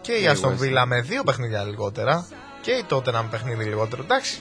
Και 0.00 0.12
η 0.12 0.20
Και 0.20 0.28
η 0.28 0.32
Aston 0.34 0.48
West 0.48 0.62
Villa 0.62 0.84
με 0.86 1.00
δύο 1.00 1.22
παιχνίδια 1.22 1.64
λιγότερα. 1.64 2.28
Και 2.60 2.70
η 2.70 2.84
Tottenham 2.90 3.24
παιχνίδι 3.30 3.64
λιγότερο. 3.64 4.02
Εντάξει. 4.02 4.38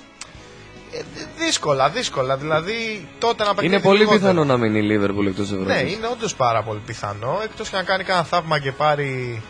Ε, 0.91 1.01
δυ- 1.13 1.27
δύσκολα, 1.37 1.89
δύσκολα. 1.89 2.37
Δηλαδή 2.37 3.07
τότε 3.19 3.43
να 3.43 3.53
Είναι 3.61 3.79
πολύ 3.79 4.07
πιθανό 4.07 4.43
να 4.43 4.57
μείνει 4.57 4.79
η 4.79 4.99
Liverpool 4.99 5.25
εκτός 5.27 5.51
Ευρώπης. 5.51 5.67
Ναι, 5.75 5.79
είναι 5.89 6.07
όντως 6.07 6.35
πάρα 6.35 6.63
πολύ 6.63 6.79
πιθανό. 6.85 7.39
Εκτός 7.43 7.69
και 7.69 7.75
να 7.75 7.83
κάνει 7.83 8.03
κανένα 8.03 8.25
θαύμα 8.25 8.59
και 8.59 8.71
πάρει, 8.71 9.41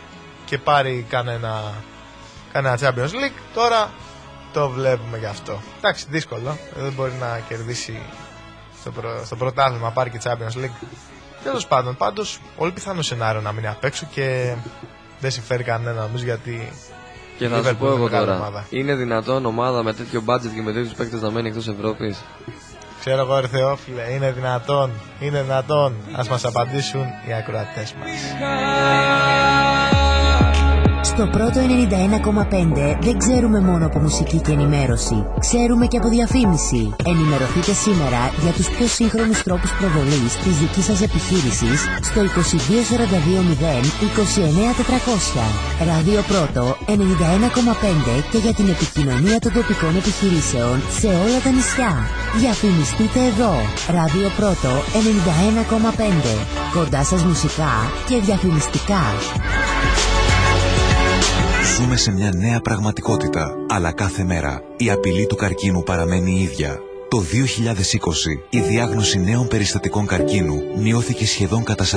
και 0.45 0.57
πάρει 0.57 1.05
κανένα, 1.09 1.73
κανένα 2.51 2.77
Champions 2.81 3.09
League. 3.13 3.39
Τώρα 3.53 3.89
το 4.53 4.69
βλέπουμε 4.69 5.17
γι' 5.17 5.25
αυτό. 5.25 5.61
Εντάξει, 5.77 6.05
δύσκολο. 6.09 6.57
Δεν 6.75 6.91
μπορεί 6.93 7.11
να 7.19 7.39
κερδίσει 7.47 8.01
στο, 8.79 8.91
προ, 8.91 9.21
στο 9.25 9.35
πρωτάθλημα, 9.35 9.89
πάρει 9.91 10.09
και 10.09 10.19
Champions 10.23 10.57
League. 10.63 10.87
Τέλος 11.43 11.67
πάντων, 11.67 11.95
πάντως, 11.97 12.39
πολύ 12.57 12.71
πιθανό 12.71 13.01
σενάριο 13.01 13.41
να 13.41 13.51
μείνει 13.51 13.67
απ' 13.67 13.83
έξω 13.83 14.07
και 14.11 14.55
δεν 15.19 15.31
συμφέρει 15.31 15.63
κανένα 15.63 16.01
νομίζω 16.01 16.23
γιατί. 16.23 16.71
Και 17.37 17.45
η 17.45 17.47
θα 17.47 17.55
σου 17.55 17.63
Liverpool 17.63 17.77
πω 17.79 17.85
είναι 17.85 17.95
εγώ 17.95 18.03
μεγάλη 18.03 18.25
τώρα, 18.25 18.37
ομάδα. 18.37 18.65
είναι 18.69 18.95
δυνατόν 18.95 19.45
ομάδα 19.45 19.83
με 19.83 19.93
τέτοιο 19.93 20.23
budget 20.25 20.51
και 20.55 20.61
με 20.61 20.71
τέτοιους 20.71 20.93
παίκτες 20.93 21.21
να 21.21 21.31
μένει 21.31 21.47
εκτός 21.47 21.67
Ευρώπης; 21.67 22.23
Ξέρω 22.99 23.21
εγώ, 23.21 23.39
ρε 23.39 23.47
Θεόφιλε, 23.47 24.11
είναι 24.11 24.31
δυνατόν, 24.31 24.91
είναι 25.19 25.41
δυνατόν. 25.41 25.93
Α 26.19 26.23
μας 26.29 26.45
απαντήσουν 26.45 27.05
οι 27.27 27.33
ακροατές 27.33 27.93
μας. 27.93 28.09
Στο 31.17 31.27
πρώτο 31.27 31.59
91,5 31.59 32.97
δεν 33.01 33.17
ξέρουμε 33.17 33.59
μόνο 33.59 33.85
από 33.85 33.99
μουσική 33.99 34.37
και 34.45 34.51
ενημέρωση. 34.51 35.25
Ξέρουμε 35.39 35.85
και 35.87 35.97
από 35.97 36.09
διαφήμιση. 36.09 36.81
Ενημερωθείτε 37.11 37.73
σήμερα 37.85 38.21
για 38.43 38.51
τους 38.57 38.67
πιο 38.69 38.87
σύγχρονους 38.87 39.43
τρόπους 39.43 39.71
προβολής 39.79 40.31
της 40.43 40.55
δικής 40.61 40.85
σας 40.85 41.01
επιχείρησης 41.01 41.79
στο 42.09 42.21
2242 42.21 43.41
29400. 45.39 45.43
Ράδιο 45.89 46.21
Πρώτο 46.31 46.77
91,5 46.85 48.23
και 48.31 48.37
για 48.37 48.53
την 48.53 48.67
επικοινωνία 48.75 49.39
των 49.39 49.51
τοπικών 49.53 49.95
επιχειρήσεων 50.01 50.75
σε 50.99 51.07
όλα 51.07 51.39
τα 51.43 51.49
νησιά. 51.55 51.93
Διαφημιστείτε 52.41 53.19
εδώ. 53.31 53.53
Ράδιο 53.97 54.27
Πρώτο 54.39 54.71
91,5. 54.93 56.33
Κοντά 56.73 57.03
σας 57.03 57.21
μουσικά 57.23 57.73
και 58.07 58.15
διαφημιστικά. 58.27 59.03
Ζούμε 61.75 61.97
σε 61.97 62.11
μια 62.11 62.31
νέα 62.35 62.59
πραγματικότητα, 62.59 63.55
αλλά 63.69 63.91
κάθε 63.91 64.23
μέρα 64.23 64.61
η 64.77 64.89
απειλή 64.91 65.25
του 65.25 65.35
καρκίνου 65.35 65.83
παραμένει 65.83 66.31
η 66.31 66.41
ίδια. 66.41 66.79
Το 67.09 67.17
2020 67.19 67.23
η 68.49 68.59
διάγνωση 68.59 69.19
νέων 69.19 69.47
περιστατικών 69.47 70.05
καρκίνου 70.05 70.55
μειώθηκε 70.77 71.25
σχεδόν 71.25 71.63
κατά 71.63 71.85
40%. 71.85 71.91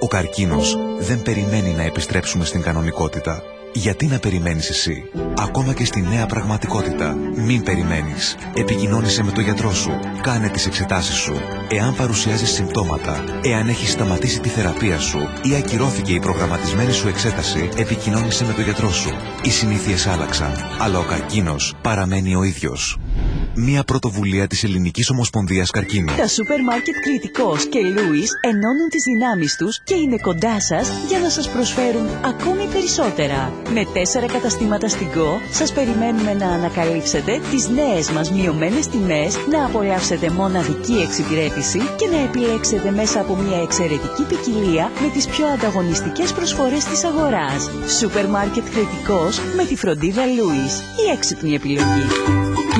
Ο 0.00 0.06
καρκίνος 0.06 0.78
δεν 0.98 1.22
περιμένει 1.22 1.72
να 1.72 1.82
επιστρέψουμε 1.82 2.44
στην 2.44 2.62
κανονικότητα. 2.62 3.42
Γιατί 3.74 4.06
να 4.06 4.18
περιμένεις 4.18 4.68
εσύ, 4.68 5.04
ακόμα 5.38 5.72
και 5.72 5.84
στη 5.84 6.00
νέα 6.00 6.26
πραγματικότητα. 6.26 7.16
Μην 7.34 7.62
περιμένεις. 7.62 8.36
Επικοινώνησε 8.54 9.22
με 9.22 9.30
τον 9.30 9.44
γιατρό 9.44 9.74
σου. 9.74 10.00
Κάνε 10.22 10.48
τις 10.48 10.66
εξετάσεις 10.66 11.14
σου. 11.14 11.34
Εάν 11.70 11.94
παρουσιάζεις 11.94 12.50
συμπτώματα, 12.50 13.24
εάν 13.42 13.68
έχεις 13.68 13.90
σταματήσει 13.90 14.40
τη 14.40 14.48
θεραπεία 14.48 14.98
σου 14.98 15.18
ή 15.42 15.54
ακυρώθηκε 15.54 16.12
η 16.12 16.20
προγραμματισμένη 16.20 16.92
σου 16.92 17.08
εξέταση, 17.08 17.68
επικοινώνησε 17.76 18.44
με 18.44 18.52
τον 18.52 18.64
γιατρό 18.64 18.92
σου. 18.92 19.10
Οι 19.42 19.50
συνήθειες 19.50 20.06
άλλαξαν, 20.06 20.52
αλλά 20.78 20.98
ο 20.98 21.04
καρκίνος 21.04 21.74
παραμένει 21.82 22.34
ο 22.34 22.42
ίδιος. 22.42 22.98
Μία 23.54 23.82
πρωτοβουλία 23.84 24.46
της 24.46 24.64
Ελληνικής 24.64 25.10
Ομοσπονδίας 25.10 25.70
Καρκίνου. 25.70 26.14
Τα 26.16 26.28
σούπερ 26.28 26.62
μάρκετ 26.62 26.94
Κριτικός 27.02 27.68
και 27.68 27.78
Λούις 27.78 28.30
ενώνουν 28.40 28.88
τις 28.90 29.02
δυνάμεις 29.02 29.56
τους 29.56 29.80
και 29.84 29.94
είναι 29.94 30.16
κοντά 30.16 30.60
σας 30.60 30.90
για 31.08 31.18
να 31.18 31.28
σας 31.28 31.48
προσφέρουν 31.48 32.06
ακόμη 32.24 32.66
περισσότερα. 32.72 33.52
Με 33.70 33.86
τέσσερα 33.92 34.26
καταστήματα 34.26 34.88
στην 34.88 35.10
ΚΟ 35.12 35.40
σας 35.50 35.72
περιμένουμε 35.72 36.34
να 36.34 36.46
ανακαλύψετε 36.46 37.40
τις 37.50 37.68
νέες 37.68 38.10
μας 38.10 38.30
μειωμένες 38.32 38.86
τιμές, 38.86 39.36
να 39.50 39.64
απολαύσετε 39.66 40.30
μοναδική 40.30 40.94
εξυπηρέτηση 41.06 41.78
και 41.78 42.06
να 42.06 42.18
επιλέξετε 42.18 42.90
μέσα 42.90 43.20
από 43.20 43.36
μια 43.36 43.62
εξαιρετική 43.62 44.22
ποικιλία 44.22 44.90
με 45.00 45.08
τις 45.08 45.26
πιο 45.26 45.46
ανταγωνιστικές 45.46 46.32
προσφορές 46.32 46.84
της 46.84 47.04
αγοράς. 47.04 47.70
Σούπερ 47.98 48.28
μάρκετ 48.28 48.64
Κριτικός 48.70 49.40
με 49.56 49.64
τη 49.64 49.76
φροντίδα 49.76 50.26
Λούις. 50.26 50.78
Η 50.78 51.10
έξυπνη 51.12 51.54
επιλογή. 51.54 52.06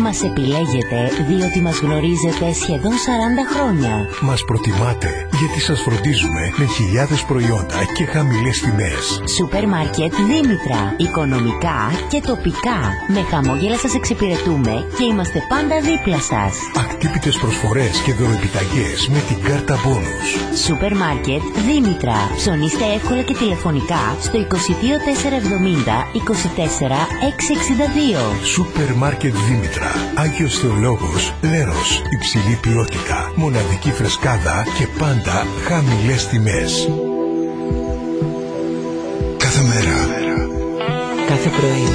Μας 0.03 0.23
επιλέγετε 0.23 0.99
διότι 1.29 1.61
μας 1.61 1.79
γνωρίζετε 1.79 2.53
σχεδόν 2.53 2.93
40 2.93 3.45
χρόνια. 3.53 4.09
Μας 4.21 4.45
προτιμάτε 4.45 5.11
γιατί 5.39 5.61
σας 5.61 5.81
φροντίζουμε 5.81 6.53
με 6.57 6.65
χιλιάδες 6.65 7.23
προϊόντα 7.25 7.81
και 7.97 8.05
χαμηλές 8.05 8.61
τιμές. 8.61 9.23
Σούπερ 9.37 9.69
μάρκετ 9.69 10.13
Δήμητρα. 10.15 10.81
Οικονομικά 10.97 11.79
και 12.09 12.21
τοπικά. 12.21 12.81
Με 13.15 13.23
χαμόγελα 13.31 13.77
σας 13.77 13.95
εξυπηρετούμε 13.95 14.75
και 14.97 15.05
είμαστε 15.11 15.39
πάντα 15.49 15.77
δίπλα 15.89 16.21
σας. 16.31 16.53
Ακτύπητες 16.85 17.37
προσφορές 17.37 17.95
και 18.05 18.13
δωροεπιταγές 18.13 19.09
με 19.15 19.21
την 19.29 19.39
κάρτα 19.47 19.75
μπόνους. 19.83 20.27
Σούπερ 20.65 20.97
μάρκετ 20.97 21.43
Δήμητρα. 21.67 22.19
Ψωνίστε 22.37 22.85
εύκολα 22.97 23.23
και 23.23 23.35
τηλεφωνικά 23.35 24.03
στο 24.21 24.39
22470 24.39 25.97
24 26.13 27.01
662. 27.31 28.45
Σούπερ 28.45 28.95
μάρκετ 28.95 29.35
Δήμητρα. 29.49 29.92
Άγιος 30.15 30.59
Θεολόγος, 30.59 31.35
Λέρος. 31.43 32.03
Υψηλή 32.17 32.59
ποιότητα, 32.61 33.33
μοναδική 33.35 33.91
φρεσκάδα 33.93 34.65
και 34.79 34.87
πάντα 34.99 35.47
χαμηλές 35.67 36.27
τιμές. 36.27 36.89
Κάθε 39.37 39.63
μέρα, 39.63 39.97
Κάθε 41.29 41.49
πρωί. 41.49 41.87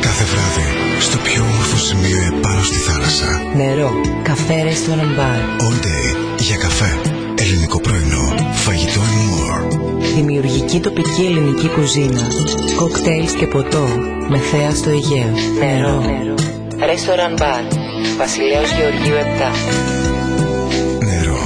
κάθε 0.00 0.24
βράδυ, 0.24 0.68
στο 1.00 1.18
πιο 1.18 1.42
όμορφο 1.42 1.76
σημείο 1.76 2.18
επάνω 2.36 2.62
στη 2.62 2.76
θάλασσα. 2.78 3.28
Νερό. 3.56 3.90
Καφέ 4.22 4.54
restaurant 4.68 5.12
bar. 5.18 5.40
All 5.64 5.78
day 5.86 6.06
για 6.38 6.56
καφέ. 6.56 7.00
Ελληνικό 7.38 7.80
πρωινό. 7.80 8.34
Φαγητό 8.52 9.00
and 9.00 9.22
more. 9.32 9.78
Δημιουργική 10.14 10.80
τοπική 10.80 11.22
ελληνική 11.22 11.68
κουζίνα. 11.68 12.20
Κοκτέιλς 12.76 13.32
και 13.32 13.46
ποτό. 13.46 13.86
Με 14.28 14.38
θέα 14.38 14.74
στο 14.74 14.90
Αιγαίο. 14.90 15.32
Νερό. 15.58 16.02
Restaurant 16.78 17.38
bar. 17.40 17.62
Βασιλέως 18.16 18.70
Γεωργίου 18.70 19.14
7. 19.14 19.52
Νερό. 21.04 21.38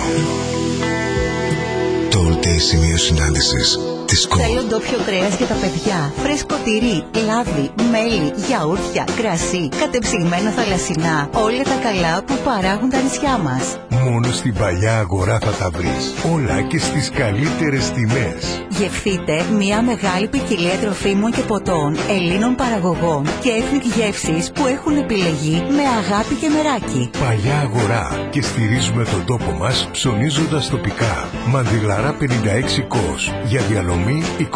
Το 2.10 2.18
all 2.28 2.44
day 2.44 2.58
σημείο 2.58 2.96
συνάντησης 2.96 3.78
της 4.04 4.26
ΚΟ. 4.26 4.38
Θέλω 4.38 4.62
ντόπιο 4.62 4.98
κρέας 5.06 5.36
για 5.36 5.46
τα 5.46 5.54
παιδιά. 5.54 6.12
Φρέσκο 6.22 6.54
τυρί, 6.64 7.04
λάδι, 7.26 7.70
μέλι, 7.90 8.32
γιαούρτια, 8.46 9.04
κρασί, 9.16 9.68
κατεψυγμένα 9.80 10.50
θαλασσινά. 10.50 11.28
Όλα 11.32 11.62
τα 11.62 11.78
καλά 11.82 12.22
που 12.26 12.34
παράγουν 12.44 12.90
τα 12.90 13.00
νησιά 13.00 13.38
μας. 13.38 13.64
Μόνο 14.04 14.32
στην 14.32 14.54
παλιά 14.54 14.98
αγορά 14.98 15.38
θα 15.38 15.50
τα 15.50 15.70
βρεις. 15.70 16.14
Όλα 16.32 16.62
και 16.62 16.78
στις 16.78 17.10
καλύτερες 17.10 17.90
τιμές. 17.90 18.64
Γευθείτε 18.68 19.44
μια 19.56 19.82
μεγάλη 19.82 20.28
ποικιλία 20.28 20.76
τροφίμων 20.80 21.30
και 21.30 21.40
ποτών 21.42 21.96
Ελλήνων 22.08 22.54
παραγωγών 22.54 23.24
και 23.40 23.50
ethnic 23.58 23.96
γεύσεις 23.96 24.52
που 24.52 24.66
έχουν 24.66 24.96
επιλεγεί 24.96 25.62
με 25.68 25.82
αγάπη 26.00 26.34
και 26.34 26.48
μεράκι. 26.48 27.10
Παλιά 27.18 27.58
αγορά 27.58 28.28
και 28.30 28.42
στηρίζουμε 28.42 29.04
τον 29.04 29.24
τόπο 29.24 29.50
μας 29.52 29.88
ψωνίζοντας 29.92 30.68
τοπικά. 30.68 31.28
Μαντιλαρά 31.46 32.16
56 32.20 32.82
κος 32.88 33.32
για 33.44 33.60
διανομή 33.62 34.22
22 34.38 34.46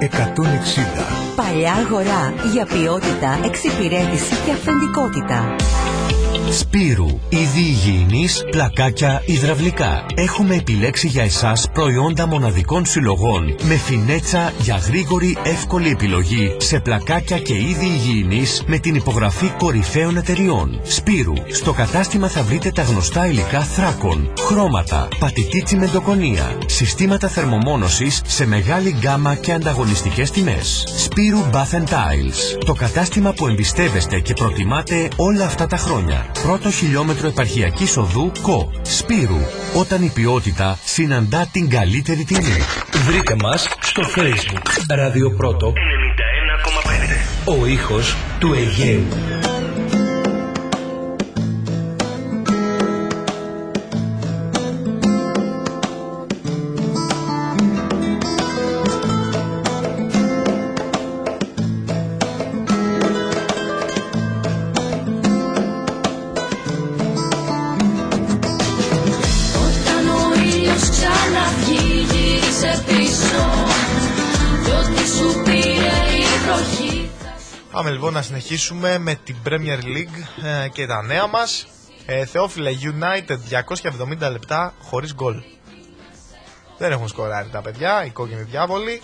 160. 0.00 1.04
Παλιά 1.36 1.72
αγορά 1.72 2.34
για 2.52 2.66
ποιότητα, 2.66 3.38
εξυπηρέτηση 3.44 4.34
και 4.44 4.52
αυθεντικότητα. 4.52 5.56
Σπύρου, 6.52 7.20
είδη 7.28 7.60
υγιεινής, 7.60 8.44
πλακάκια, 8.50 9.22
υδραυλικά. 9.26 10.06
Έχουμε 10.14 10.54
επιλέξει 10.54 11.08
για 11.08 11.22
εσάς 11.22 11.68
προϊόντα 11.72 12.26
μοναδικών 12.26 12.86
συλλογών 12.86 13.54
με 13.62 13.74
φινέτσα 13.74 14.52
για 14.60 14.76
γρήγορη, 14.76 15.36
εύκολη 15.42 15.88
επιλογή 15.88 16.56
σε 16.58 16.80
πλακάκια 16.80 17.38
και 17.38 17.54
είδη 17.54 17.86
υγιεινής 17.86 18.64
με 18.66 18.78
την 18.78 18.94
υπογραφή 18.94 19.52
κορυφαίων 19.58 20.16
εταιριών. 20.16 20.80
Σπύρου, 20.82 21.32
στο 21.52 21.72
κατάστημα 21.72 22.28
θα 22.28 22.42
βρείτε 22.42 22.70
τα 22.70 22.82
γνωστά 22.82 23.26
υλικά 23.26 23.60
θράκων, 23.60 24.32
χρώματα, 24.40 25.08
πατητή 25.18 25.62
τσιμεντοκονία, 25.62 26.58
συστήματα 26.66 27.28
θερμομόνωσης 27.28 28.22
σε 28.26 28.46
μεγάλη 28.46 28.94
γκάμα 28.98 29.34
και 29.34 29.52
ανταγωνιστικές 29.52 30.30
τιμές. 30.30 30.84
Σπύρου 30.96 31.44
Bath 31.52 31.76
and 31.76 31.88
Tiles, 31.88 32.58
το 32.64 32.72
κατάστημα 32.72 33.32
που 33.32 33.46
εμπιστεύεστε 33.46 34.20
και 34.20 34.34
προτιμάτε 34.34 35.08
όλα 35.16 35.44
αυτά 35.44 35.66
τα 35.66 35.76
χρόνια. 35.76 36.26
Πρώτο 36.42 36.70
χιλιόμετρο 36.70 37.28
επαρχιακής 37.28 37.96
οδού 37.96 38.32
ΚΟ. 38.42 38.72
Σπύρου, 38.82 39.40
όταν 39.74 40.02
η 40.02 40.10
ποιότητα 40.14 40.78
συναντά 40.84 41.48
την 41.52 41.68
καλύτερη 41.68 42.24
τιμή. 42.24 42.56
Βρείτε 43.06 43.34
μας 43.42 43.68
στο 43.80 44.02
facebook 44.16 44.66
Radio 44.68 45.36
Πρώτο 45.36 45.72
91,5 47.46 47.58
Ο 47.60 47.66
ήχος 47.66 48.16
του 48.38 48.54
Αιγαίου 48.54 49.06
να 78.20 78.26
συνεχίσουμε 78.26 78.98
με 78.98 79.14
την 79.24 79.36
Premier 79.48 79.78
League 79.84 80.44
ε, 80.64 80.68
και 80.68 80.86
τα 80.86 81.02
νέα 81.02 81.26
μας. 81.26 81.66
Ε, 82.06 82.24
Θεόφιλε 82.24 82.70
United 82.82 83.38
270 84.26 84.30
λεπτά 84.30 84.74
χωρίς 84.82 85.14
γκολ. 85.14 85.42
Δεν 86.78 86.92
έχουν 86.92 87.08
σκοράρει 87.08 87.48
τα 87.48 87.60
παιδιά, 87.60 88.04
οι 88.04 88.10
κόκκινοι 88.10 88.42
διάβολοι. 88.42 89.00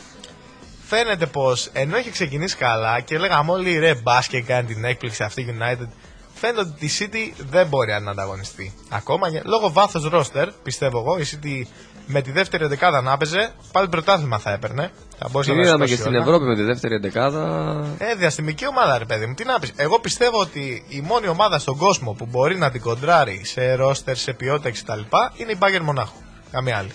Φαίνεται 0.86 1.26
πως 1.26 1.70
ενώ 1.72 1.96
έχει 1.96 2.10
ξεκινήσει 2.10 2.56
καλά 2.56 3.00
και 3.00 3.18
λέγαμε 3.18 3.52
όλοι 3.52 3.78
ρε 3.78 3.94
μπάσκετ 3.94 4.46
κάνει 4.46 4.66
την 4.74 4.84
έκπληξη 4.84 5.22
αυτή 5.22 5.40
η 5.40 5.56
United 5.60 5.86
φαίνεται 6.34 6.60
ότι 6.60 6.86
η 6.86 6.90
City 6.98 7.42
δεν 7.50 7.66
μπορεί 7.66 8.00
να 8.02 8.10
ανταγωνιστεί. 8.10 8.74
Ακόμα 8.88 9.28
για- 9.28 9.42
λόγω 9.44 9.72
βάθος 9.72 10.04
ρόστερ, 10.04 10.50
πιστεύω 10.52 10.98
εγώ, 10.98 11.18
η 11.18 11.24
City 11.32 11.62
με 12.06 12.20
τη 12.20 12.30
δεύτερη 12.30 12.66
δεκάδα 12.66 13.00
να 13.00 13.12
έπαιζε, 13.12 13.52
πάλι 13.72 13.88
πρωτάθλημα 13.88 14.38
θα 14.38 14.52
έπαιρνε. 14.52 14.90
Θα 15.18 15.28
μπορούσε 15.30 15.50
Την 15.50 15.60
να 15.60 15.66
είδαμε 15.66 15.86
σηκώσει 15.86 16.02
και 16.02 16.08
στην 16.08 16.14
όλα. 16.14 16.22
Ευρώπη 16.22 16.44
με 16.44 16.54
τη 16.56 16.62
δεύτερη 16.62 16.94
εντεκάδα. 16.94 17.84
Ε, 17.98 18.14
διαστημική 18.14 18.66
ομάδα, 18.66 18.98
ρε 18.98 19.04
παιδί 19.04 19.26
μου. 19.26 19.34
Τι 19.34 19.44
να 19.44 19.58
πεις. 19.58 19.72
Εγώ 19.76 19.98
πιστεύω 20.00 20.40
ότι 20.40 20.84
η 20.88 21.00
μόνη 21.00 21.28
ομάδα 21.28 21.58
στον 21.58 21.76
κόσμο 21.76 22.12
που 22.12 22.26
μπορεί 22.26 22.58
να 22.58 22.70
την 22.70 22.80
κοντράρει 22.80 23.40
σε 23.44 23.74
ρόστερ, 23.74 24.16
σε 24.16 24.32
ποιότητα 24.32 24.70
κτλ. 24.70 25.00
είναι 25.36 25.52
η 25.52 25.58
Bayern 25.60 25.82
Μονάχου. 25.82 26.16
Καμία 26.50 26.76
άλλη. 26.76 26.90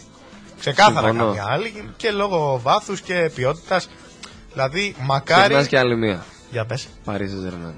Ξεκάθαρα 0.59 1.07
Συμφωνώ. 1.07 1.25
καμία 1.25 1.45
άλλη 1.49 1.93
και 1.97 2.11
λόγω 2.11 2.59
βάθους 2.63 3.01
και 3.01 3.31
ποιότητας. 3.35 3.89
Δηλαδή, 4.53 4.95
μακάρι. 4.99 5.41
Ξεχνάς 5.41 5.67
και 5.67 5.77
άλλη 5.77 5.97
μία. 5.97 6.25
Για 6.51 6.65
πες. 6.65 6.87
Παρίσι 7.03 7.35
Ζερμέν. 7.35 7.73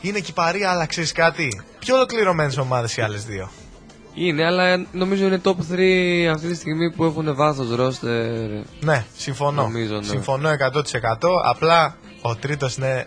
Είναι 0.00 0.18
και 0.18 0.30
η 0.30 0.34
παρία, 0.34 0.70
αλλά 0.70 0.86
ξέρει 0.86 1.12
κάτι. 1.12 1.62
Πιο 1.78 1.94
ολοκληρωμένες 1.94 2.56
ομάδες 2.56 2.96
οι 2.96 3.00
άλλες 3.02 3.24
δύο. 3.24 3.50
Είναι, 4.14 4.44
αλλά 4.44 4.86
νομίζω 4.92 5.26
είναι 5.26 5.40
top 5.44 5.50
3 5.50 6.30
αυτή 6.34 6.48
τη 6.48 6.54
στιγμή 6.54 6.92
που 6.92 7.04
έχουν 7.04 7.34
βάθος 7.34 7.70
ρόστερ. 7.70 8.50
Ναι, 8.80 9.04
συμφωνώ. 9.16 9.62
Νομίζω, 9.62 9.94
ναι. 9.94 10.02
Συμφωνώ 10.02 10.50
100%. 10.72 10.82
Απλά 11.44 11.96
ο 12.20 12.36
τρίτος 12.36 12.76
είναι 12.76 13.06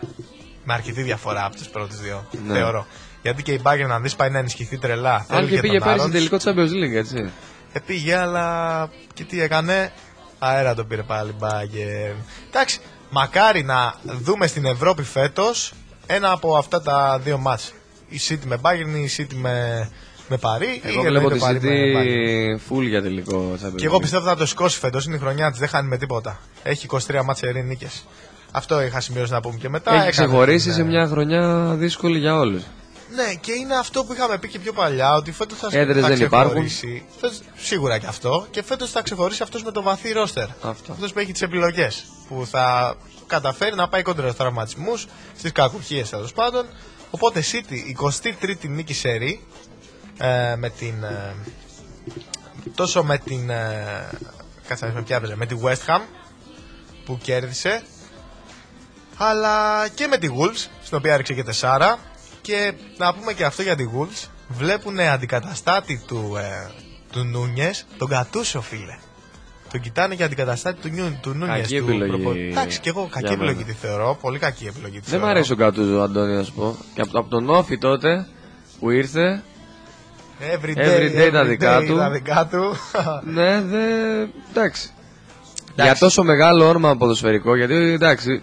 με 0.64 0.74
αρκετή 0.74 1.02
διαφορά 1.02 1.46
από 1.46 1.56
του 1.56 1.64
πρώτου 1.72 1.96
δύο. 1.96 2.26
Ναι. 2.46 2.54
Θεωρώ. 2.54 2.86
Γιατί 3.22 3.44
και 3.44 3.52
η 3.52 3.62
Bayern 3.64 3.88
να 3.88 4.00
δεις 4.00 4.16
πάει 4.16 4.30
να 4.30 4.38
ενισχυθεί 4.40 4.78
τρελά. 4.78 5.14
Αν 5.16 5.26
Θέλει 5.28 5.50
και 5.50 5.60
πήγε 5.60 5.80
τον 5.80 5.88
πέρυσι 5.88 6.06
Aaron. 6.08 6.12
τελικό 6.12 6.38
Champions 6.44 6.72
League, 6.72 6.96
έτσι. 6.96 7.32
Ε, 7.74 7.80
πήγε, 7.80 8.16
αλλά 8.16 8.90
και 9.14 9.24
τι 9.24 9.42
έκανε. 9.42 9.92
Αέρα 10.40 10.76
τον 10.76 10.88
πήρε 10.88 11.02
πάλι 11.02 11.36
Bayern. 11.40 12.16
Εντάξει, 12.50 12.80
μακάρι 13.10 13.64
να 13.64 13.96
δούμε 14.04 14.48
στην 14.48 14.66
Ευρώπη 14.66 15.04
φέτος 15.04 15.74
ένα 16.08 16.32
από 16.32 16.58
αυτά 16.58 16.82
τα 16.82 17.20
δύο 17.24 17.38
μάτς. 17.38 17.74
Η 18.10 18.20
City 18.30 18.46
με 18.46 18.58
Bayern 18.62 18.96
ή 18.96 19.02
η 19.02 19.10
City 19.18 19.34
με, 19.34 19.90
με 20.34 20.40
Παρί. 20.40 20.82
Εγώ 20.84 21.02
ή 21.02 21.08
βλέπω 21.08 21.30
εννοείται 21.32 21.34
τη 21.34 21.40
Παρί 21.40 21.60
με 21.60 22.02
Bayern. 22.02 22.72
City 22.72 22.78
full 22.78 22.88
για 22.88 23.02
τελικό 23.02 23.52
Champions 23.64 23.76
Και 23.76 23.86
εγώ 23.86 23.96
League. 23.98 24.02
πιστεύω 24.02 24.26
θα 24.26 24.36
το 24.36 24.46
σηκώσει 24.46 24.80
φέτος. 24.80 25.06
Είναι 25.06 25.16
η 25.16 25.20
χρονιά 25.20 25.50
της, 25.50 25.60
δεν 25.60 25.68
χάνει 25.70 25.88
με 25.88 25.98
τίποτα. 25.98 26.40
Έχει 26.64 26.88
23 26.92 27.22
μάτσε 27.24 27.48
ερή 27.48 27.64
νίκες. 27.64 28.06
Αυτό 28.52 28.82
είχα 28.82 29.00
σημειώσει 29.00 29.32
να 29.32 29.40
πούμε 29.42 29.58
και 29.58 29.70
μετά. 29.70 29.90
Έχει 29.92 29.98
Έκανες 30.08 30.16
ξεχωρίσει 30.16 30.66
την, 30.66 30.74
σε 30.74 30.82
ε, 30.82 30.84
μια 30.84 31.08
χρονιά 31.08 31.74
δύσκολη 31.78 32.20
για 32.20 32.36
όλους. 32.38 32.64
Ναι, 33.16 33.34
και 33.42 33.52
είναι 33.52 33.76
αυτό 33.76 34.04
που 34.04 34.14
είχαμε 34.14 34.38
πει 34.38 34.48
και 34.48 34.60
πιο 34.60 34.74
παλιά, 34.74 35.14
ότι 35.16 35.32
φέτος 35.32 35.58
θα, 35.58 35.68
Έδρες 35.72 36.02
θα 36.02 36.08
δεν 36.08 36.16
ξεχωρίσει. 36.18 37.06
Φέτος- 37.20 37.40
σίγουρα 37.56 37.98
και 37.98 38.06
αυτό. 38.06 38.46
Και 38.52 38.64
φέτος 38.64 38.90
θα 38.92 39.02
ξεχωρίσει 39.02 39.44
αυτός 39.44 39.64
με 39.64 39.72
το 39.72 39.82
βαθύ 39.82 40.12
ρόστερ. 40.12 40.48
Αυτό. 40.62 40.92
Αυτός 40.92 41.14
που 41.14 41.20
έχει 41.20 41.32
τις 41.32 41.42
επιλογές. 41.42 42.06
Που 42.28 42.46
θα 42.50 42.96
καταφέρει 43.28 43.76
να 43.76 43.88
πάει 43.88 44.02
κόντρα 44.02 44.26
στους 44.26 44.38
τραυματισμούς, 44.38 45.06
στις 45.38 45.52
κακουχίες 45.52 46.10
τέλος 46.10 46.34
πάντων. 46.34 46.66
Οπότε 47.12 47.44
City, 47.52 47.76
23η 47.88 48.68
νίκη 48.70 48.94
σερή. 48.94 49.40
Ε, 50.18 50.56
με 50.58 50.70
την. 50.70 51.04
Ε, 51.04 51.34
τόσο 52.76 53.04
με 53.04 53.18
την. 53.18 53.50
Ε, 53.50 54.10
κάτσε 54.68 54.86
να 54.86 54.92
δεις 54.92 55.00
με 55.00 55.06
ποια 55.06 55.16
έπαιζε, 55.16 55.36
Με 55.36 55.46
τη 55.46 55.56
West 55.64 55.86
Ham 55.96 56.02
που 57.06 57.18
κέρδισε. 57.22 57.82
Αλλά 59.18 59.88
και 59.96 60.08
με 60.08 60.18
τη 60.18 60.28
Wolves, 60.40 60.68
στην 60.84 60.98
οποία 60.98 61.14
έριξε 61.14 61.34
και 61.34 61.44
τεσσάρα. 61.44 61.98
Και 62.42 62.74
να 62.98 63.14
πούμε 63.14 63.34
και 63.34 63.46
αυτό 63.46 63.62
για 63.62 63.76
τη 63.76 63.84
Wolves. 63.98 64.28
Βλέπουν 64.48 65.00
αντικαταστάτη 65.00 66.04
του, 66.08 66.36
ε, 66.38 66.72
του 67.12 67.24
Νούνιες, 67.24 67.86
τον 67.98 68.08
Κατούσο 68.10 68.62
φίλε. 68.62 68.98
Τον 69.72 69.82
κοιτάνε 69.82 70.14
για 70.16 70.26
αντικαταστάτη 70.26 70.82
του, 70.82 70.88
Νιου, 70.90 71.18
του 71.22 71.30
Νούνιες. 71.34 71.58
Κακή 71.62 71.78
του 71.80 71.84
επιλογή 71.90 72.10
προπο- 72.24 72.36
Εντάξει, 72.40 72.80
και 72.80 72.90
εγώ 72.90 73.08
κακή 73.12 73.26
για 73.26 73.34
επιλογή 73.36 73.56
μένα. 73.60 73.68
τη 73.68 73.74
θεωρώ. 73.74 74.18
Πολύ 74.22 74.40
κακή 74.40 74.66
επιλογή 74.66 75.00
τη 75.00 75.10
Δεν 75.10 75.20
μ' 75.20 75.22
θεωρώ. 75.22 75.28
αρέσει 75.36 75.52
ο 75.52 75.56
Γκατούζο, 75.56 76.00
Αντώνη, 76.00 76.36
να 76.36 76.44
σου 76.44 76.54
πω. 76.54 76.78
Και 76.94 77.02
από, 77.02 77.20
από 77.20 77.30
τον 77.30 77.50
Όφη 77.50 77.78
τότε 77.78 78.28
που 78.80 78.90
ήρθε. 78.90 79.44
Every 80.40 80.76
day, 80.78 80.82
Every 80.82 81.28
day 81.28 81.30
τα 81.32 81.42
every 81.44 81.48
δικά 81.48 81.80
day 81.80 81.86
του. 81.88 81.96
τα 81.98 82.10
δικά 82.10 82.48
του. 82.52 82.76
ναι, 83.34 83.62
δε. 83.62 83.80
Εντάξει. 84.52 84.90
Για 85.76 85.96
τόσο 85.96 86.24
μεγάλο 86.24 86.68
όνομα 86.70 86.96
ποδοσφαιρικό, 86.98 87.56
γιατί 87.56 87.74
εντάξει, 87.76 88.42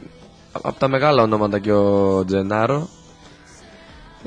από 0.52 0.78
τα 0.78 0.88
μεγάλα 0.88 1.22
ονόματα 1.22 1.58
και 1.58 1.72
ο 1.72 2.24
Τζενάρο. 2.24 2.88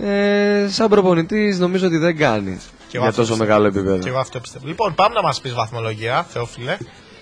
Ε, 0.01 0.67
σαν 0.69 0.89
προπονητής 0.89 1.59
νομίζω 1.59 1.87
ότι 1.87 1.97
δεν 1.97 2.17
κάνεις 2.17 2.63
Και 2.87 2.97
εγώ 2.97 2.99
για 3.05 3.07
αυτό 3.09 3.21
τόσο 3.21 3.33
πιστεύω. 3.33 3.37
μεγάλο 3.43 3.65
επίπεδο. 3.67 3.97
Και 3.97 4.09
εγώ 4.09 4.19
αυτό 4.19 4.39
πιστεύω. 4.39 4.67
Λοιπόν, 4.67 4.95
πάμε 4.95 5.15
να 5.15 5.21
μας 5.21 5.41
πεις 5.41 5.53
βαθμολογία, 5.53 6.23
Θεόφιλε. 6.29 6.77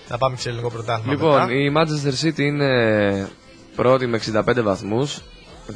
Να 0.08 0.18
πάμε 0.18 0.34
και 0.34 0.40
σε 0.40 0.48
ελληνικό 0.48 0.70
πρωτάθλημα. 0.70 1.12
Λοιπόν, 1.12 1.40
μετά. 1.40 1.52
η 1.52 1.72
Manchester 1.76 2.24
City 2.26 2.38
είναι 2.38 3.28
πρώτη 3.76 4.06
με 4.06 4.20
65 4.46 4.62
βαθμούς 4.62 5.20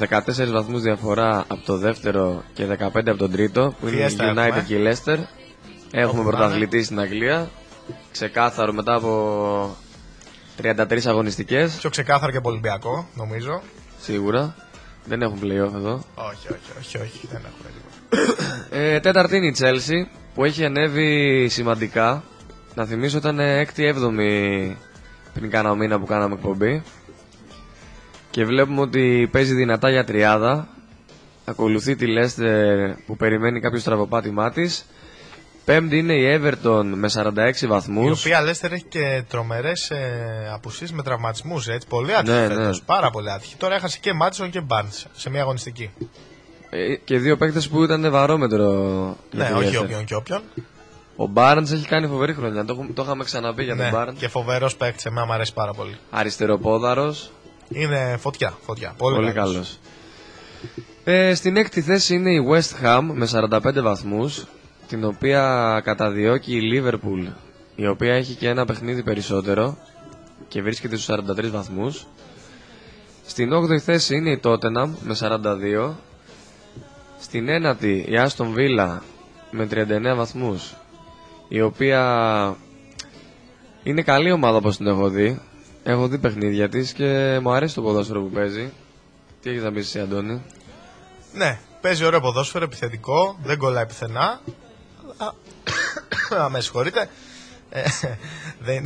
14 0.01 0.51
βαθμούς 0.53 0.81
διαφορά 0.83 1.45
από 1.49 1.67
το 1.67 1.77
δεύτερο 1.77 2.43
και 2.53 2.67
15 2.67 2.79
από 2.95 3.17
τον 3.17 3.31
τρίτο 3.31 3.75
που 3.81 3.89
είναι 3.89 3.97
η 3.97 4.07
Fiesta 4.09 4.23
United 4.23 4.37
έχουμε. 4.39 4.63
και 4.67 4.75
η 4.75 4.79
Leicester. 4.87 5.19
Έχουμε 5.91 6.21
Όπου 6.21 6.29
πρωταθλητή 6.31 6.83
στην 6.83 7.01
Αγγλία 7.01 7.51
Ξεκάθαρο 8.13 8.73
μετά 8.73 8.95
από 8.95 9.77
33 10.63 10.99
αγωνιστικές. 11.07 11.75
Πιο 11.81 11.91
ξεκάθαρο 11.91 12.31
και 12.33 12.39
από 12.39 12.49
Ολυμπιακό, 12.51 13.09
νομίζω. 13.15 13.63
Σίγουρα. 14.01 14.55
Δεν 15.05 15.23
έχουν 15.23 15.39
play-off 15.43 15.75
εδώ. 15.75 16.05
Όχι, 16.15 16.49
όχι, 16.49 16.71
όχι, 16.79 16.97
όχι 16.99 17.29
δεν 17.31 17.41
έχουμε 17.45 17.69
τίποτα. 17.75 18.77
ε, 18.77 19.01
Τέταρτη 19.01 19.37
είναι 19.37 19.47
η 19.47 19.55
Chelsea 19.59 20.17
που 20.35 20.45
έχει 20.45 20.65
ανέβει 20.65 21.49
σημαντικά. 21.49 22.23
Να 22.75 22.85
θυμίσω 22.85 23.17
ήταν 23.19 23.39
6η-7η 23.41 24.75
πριν 25.33 25.51
κάνα 25.51 25.75
μήνα 25.75 25.99
που 26.01 26.07
κάναμε 26.07 26.35
εκπομπή 26.35 26.83
και 28.37 28.45
βλέπουμε 28.45 28.81
ότι 28.81 29.29
παίζει 29.33 29.55
δυνατά 29.55 29.91
για 29.91 30.05
τριάδα. 30.05 30.69
Ακολουθεί 31.45 31.97
τη 31.97 32.07
Leicester 32.09 32.95
που 33.07 33.17
περιμένει 33.17 33.61
κάποιο 33.61 33.79
στραβοπάτημά 33.79 34.51
της. 34.51 34.87
Πέμπτη 35.65 35.99
είναι 35.99 36.13
η 36.15 36.41
Everton 36.43 36.83
με 36.95 37.09
46 37.15 37.63
Η 37.63 37.67
βαθμούς. 37.67 38.21
οποία 38.21 38.41
Λέστερ 38.43 38.73
έχει 38.73 38.85
και 38.85 39.23
τρομερές 39.29 39.91
ε, 39.91 40.51
απουσίες 40.55 40.93
με 40.93 41.03
τραυματισμούς. 41.03 41.69
Πολύ 41.89 42.15
άτυχη 42.17 42.37
Ναι, 42.39 42.47
φέτος, 42.47 42.79
ναι. 42.79 42.85
Πάρα 42.87 43.11
πολύ 43.11 43.31
άτυχη. 43.31 43.57
Τώρα 43.57 43.75
έχασε 43.75 43.99
και 44.01 44.13
Μάτσον 44.13 44.51
και 44.51 44.61
Μπάρντ 44.61 44.89
σε 45.15 45.31
μια 45.31 45.41
αγωνιστική. 45.41 45.91
Ε, 46.71 46.95
Και 47.05 47.19
δύο 47.19 47.37
παίκτες 47.37 47.69
που 47.69 47.83
ήταν 47.83 48.11
βαρόμετρο. 48.11 48.67
για 49.31 49.43
Ναι, 49.45 49.47
τη 49.47 49.53
όχι 49.67 49.77
Leicester. 49.77 49.83
όποιον 49.83 50.05
και 50.05 50.15
όποιον. 50.15 50.43
Ο 51.17 51.31
Barnes 51.35 51.73
έχει 51.73 51.87
κάνει 51.87 52.07
φοβερή 52.07 52.35
χρονιά. 52.35 52.65
Το, 52.65 52.73
έχουμε- 52.73 52.95
το 52.95 53.03
είχαμε 53.03 53.25
ξαναπεί 53.25 53.65
για 53.65 53.75
Ναι, 53.75 53.91
τον 53.91 54.01
Barnes. 54.01 54.15
και 54.19 54.29
φοβερός 54.29 54.77
παίκτης, 54.77 55.05
εμένα 55.05 55.27
μου 55.27 55.33
αρέσει 55.33 55.53
πάρα 55.53 55.73
πολύ. 55.73 55.97
Αριστεροπόδαρος. 56.11 57.31
Είναι 57.69 58.17
φωτιά, 58.21 58.55
φωτιά. 58.63 58.95
Πολύ, 58.97 59.17
Πολύ 59.17 59.33
καλός. 59.33 59.53
καλός. 59.53 59.79
Ε, 61.05 61.35
στην 61.35 61.57
έκτη 61.57 61.81
θέση 61.81 62.15
είναι 62.15 62.31
η 62.33 62.47
West 62.51 62.85
Ham 62.85 63.01
με 63.13 63.27
45 63.33 63.81
βαθμούς, 63.83 64.47
την 64.89 65.05
οποία 65.05 65.81
καταδιώκει 65.85 66.57
η 66.57 66.61
Liverpool, 66.73 67.33
η 67.77 67.87
οποία 67.87 68.15
έχει 68.15 68.35
και 68.35 68.49
ένα 68.49 68.65
παιχνίδι 68.65 69.03
περισσότερο 69.03 69.79
και 70.49 70.63
βρίσκεται 70.63 70.97
στους 70.97 71.07
43 71.07 71.51
βαθμούς. 71.51 72.07
Στην 73.27 73.51
8η 73.53 73.79
θέση 73.79 74.17
είναι 74.17 74.31
η 74.31 74.41
Tottenham 74.45 74.89
με 75.01 75.15
42. 75.21 75.95
Στην 77.21 77.49
ένατη 77.49 77.91
η 77.93 78.13
Aston 78.27 78.55
Villa 78.57 78.99
με 79.51 79.67
39 79.67 80.15
βαθμούς, 80.17 80.75
η 81.49 81.61
οποία 81.61 82.57
είναι 83.83 84.03
καλή 84.03 84.33
ομάδα 84.33 84.57
όπως 84.57 84.77
την 84.77 84.87
έχω 84.87 85.09
δει. 85.09 85.41
Έχω 85.89 86.09
δει 86.09 86.19
παιχνίδια 86.19 86.69
της 86.69 86.93
και 86.93 87.39
μου 87.43 87.51
αρέσει 87.53 87.75
το 87.75 87.83
ποδόσφαιρο 87.83 88.21
που 88.23 88.31
παίζει. 88.31 88.73
Τι 89.43 89.51
έχεις 89.51 89.63
να 89.63 89.73
πεις 89.73 89.87
εσύ 89.87 89.99
Αντώνη; 90.01 90.43
Ναι, 91.33 91.59
παίζει 91.81 92.05
ωραίο 92.05 92.21
ποδόσφαιρο, 92.21 92.65
επιθετικό, 92.65 93.39
δεν 93.43 93.59
κολλάει 93.59 93.87
πουθενά. 93.87 94.41
Α, 95.17 95.27
Α, 96.43 96.49
με 96.51 96.61
συγχωρείτε. 96.61 97.09
Ε, 97.71 97.83
δεν, 98.59 98.85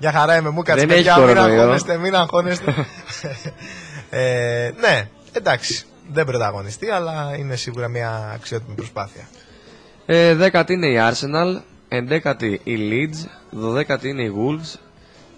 μια 0.00 0.12
χαρά 0.12 0.36
είμαι 0.36 0.50
μου, 0.50 0.62
κάτσε 0.62 0.86
Δεν 0.86 0.96
έχει 0.96 1.04
παιδιά, 1.04 1.24
μην 1.24 1.34
κορονοϊό. 1.34 1.60
αγχώνεστε, 1.60 1.96
μην 1.96 2.14
αγχώνεστε. 2.14 2.86
ε, 4.10 4.70
ναι, 4.80 5.08
εντάξει, 5.32 5.84
δεν 6.12 6.24
πρωταγωνιστεί, 6.26 6.90
αλλά 6.90 7.34
είναι 7.38 7.56
σίγουρα 7.56 7.88
μια 7.88 8.30
αξιότιμη 8.34 8.74
προσπάθεια. 8.74 9.28
Ε, 10.06 10.34
δέκατη 10.34 10.72
είναι 10.72 10.86
η 10.88 10.96
Arsenal, 10.98 11.62
ενδέκατη 11.88 12.60
η 12.64 12.76
Leeds, 12.90 13.28
δωδέκατη 13.50 14.08
είναι 14.08 14.22
η 14.22 14.32
Wolves, 14.36 14.78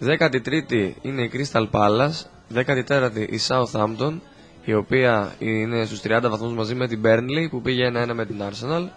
δέκατη 0.01 0.41
τρίτη 0.41 0.97
είναι 1.03 1.23
η 1.23 1.31
Crystal 1.35 1.67
Palace, 1.71 2.25
δέκατη 2.49 2.83
τέταρτη 2.85 3.21
η 3.21 3.41
Southampton, 3.49 4.19
η 4.65 4.75
οποία 4.75 5.35
είναι 5.39 5.85
στους 5.85 6.01
30 6.05 6.21
βαθμούς 6.31 6.53
μαζί 6.53 6.75
με 6.75 6.89
την 6.89 7.01
Burnley 7.05 7.51
που 7.51 7.61
πήγε 7.63 7.91
1-1 8.09 8.11
με 8.15 8.27
την 8.27 8.43
Arsenal. 8.51 8.89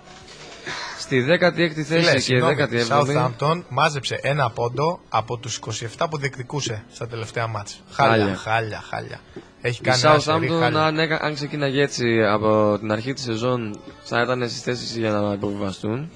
Στη 0.99 1.25
16η 1.29 1.71
θέση 1.81 1.85
Φίλε, 1.85 2.11
και 2.11 2.19
συγγνώμη, 2.19 2.55
17η 2.59 2.87
Southampton 2.89 3.61
μάζεψε 3.69 4.19
ένα 4.21 4.49
πόντο 4.49 4.99
από 5.09 5.37
τους 5.37 5.59
27 5.97 6.05
που 6.09 6.17
διεκδικούσε 6.17 6.83
στα 6.93 7.07
τελευταία 7.07 7.47
μάτς. 7.47 7.81
Χάλια, 7.91 8.17
Χάλια. 8.25 8.35
χάλια, 8.35 8.83
χάλια. 8.89 9.19
Έχει 9.61 9.81
Η 9.81 9.83
κάνει 9.85 10.01
ένα 10.03 10.19
σερί 10.19 10.47
Southampton 10.49 10.59
χάλια. 10.59 10.83
αν, 10.83 10.99
έκα- 10.99 11.19
αν 11.23 11.33
ξεκίναγε 11.33 11.81
έτσι 11.81 12.23
από 12.23 12.77
την 12.79 12.91
αρχή 12.91 13.13
της 13.13 13.23
σεζόν 13.23 13.79
θα 14.03 14.21
ήταν 14.21 14.49
στις 14.49 14.61
θέσεις 14.61 14.97
για 14.97 15.11
να 15.11 15.33
υποβιβαστούν. 15.33 16.09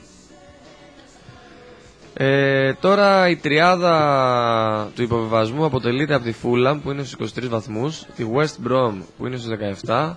Ε, 2.19 2.73
τώρα 2.73 3.29
η 3.29 3.35
τριάδα 3.35 4.91
του 4.95 5.01
υποβιβασμού 5.01 5.65
αποτελείται 5.65 6.13
από 6.13 6.23
τη 6.23 6.33
Fulham 6.43 6.79
που 6.83 6.91
είναι 6.91 7.03
στους 7.03 7.33
23 7.35 7.43
βαθμούς, 7.47 8.05
τη 8.15 8.25
West 8.35 8.67
Brom 8.67 8.93
που 9.17 9.25
είναι 9.27 9.37
στους 9.37 9.51
17 9.85 10.13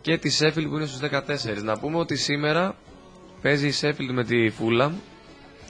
και 0.00 0.18
τη 0.18 0.36
Sheffield 0.40 0.66
που 0.68 0.76
είναι 0.76 0.86
στους 0.86 1.00
14. 1.58 1.62
Να 1.62 1.78
πούμε 1.78 1.98
ότι 1.98 2.16
σήμερα 2.16 2.74
παίζει 3.42 3.66
η 3.66 3.72
Sheffield 3.80 4.12
με 4.12 4.24
τη 4.24 4.50
Fulham. 4.58 4.90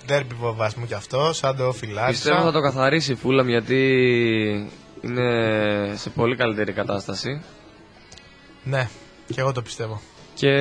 Ντέρμπι 0.07 0.35
βοβασμού 0.35 0.87
κι 0.87 0.95
αυτό, 0.95 1.33
σαν 1.33 1.57
το 1.57 1.73
φιλάρισα. 1.73 2.11
Πιστεύω 2.11 2.43
θα 2.43 2.53
το 2.53 2.61
καθαρίσει 2.61 3.13
η 3.13 3.19
Fulham 3.25 3.47
γιατί 3.47 4.71
είναι 5.01 5.93
σε 5.95 6.11
πολύ 6.11 6.37
καλύτερη 6.37 6.73
κατάσταση. 6.73 7.43
Ναι, 8.65 8.89
και 9.27 9.41
εγώ 9.41 9.53
το 9.53 9.63
πιστεύω. 9.63 10.01
και 10.35 10.53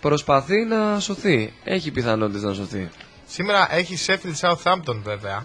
προσπαθεί 0.00 0.64
να 0.64 1.00
σωθεί. 1.00 1.52
Έχει 1.64 1.90
πιθανότητες 1.90 2.42
να 2.42 2.52
σωθεί. 2.52 2.88
Σήμερα 3.28 3.74
έχει 3.74 3.96
Sheffield 4.06 4.48
Southampton 4.50 5.00
βέβαια. 5.02 5.44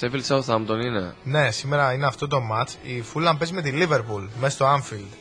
Sheffield 0.00 0.26
Southampton 0.36 0.84
είναι. 0.84 1.14
Ναι, 1.24 1.50
σήμερα 1.50 1.92
είναι 1.92 2.06
αυτό 2.06 2.26
το 2.28 2.38
match. 2.52 2.68
Η 2.82 3.04
Fulham 3.14 3.34
παίζει 3.38 3.52
με 3.54 3.62
τη 3.62 3.70
Liverpool 3.74 4.28
μέσα 4.40 4.50
στο 4.54 4.66
Anfield. 4.76 5.14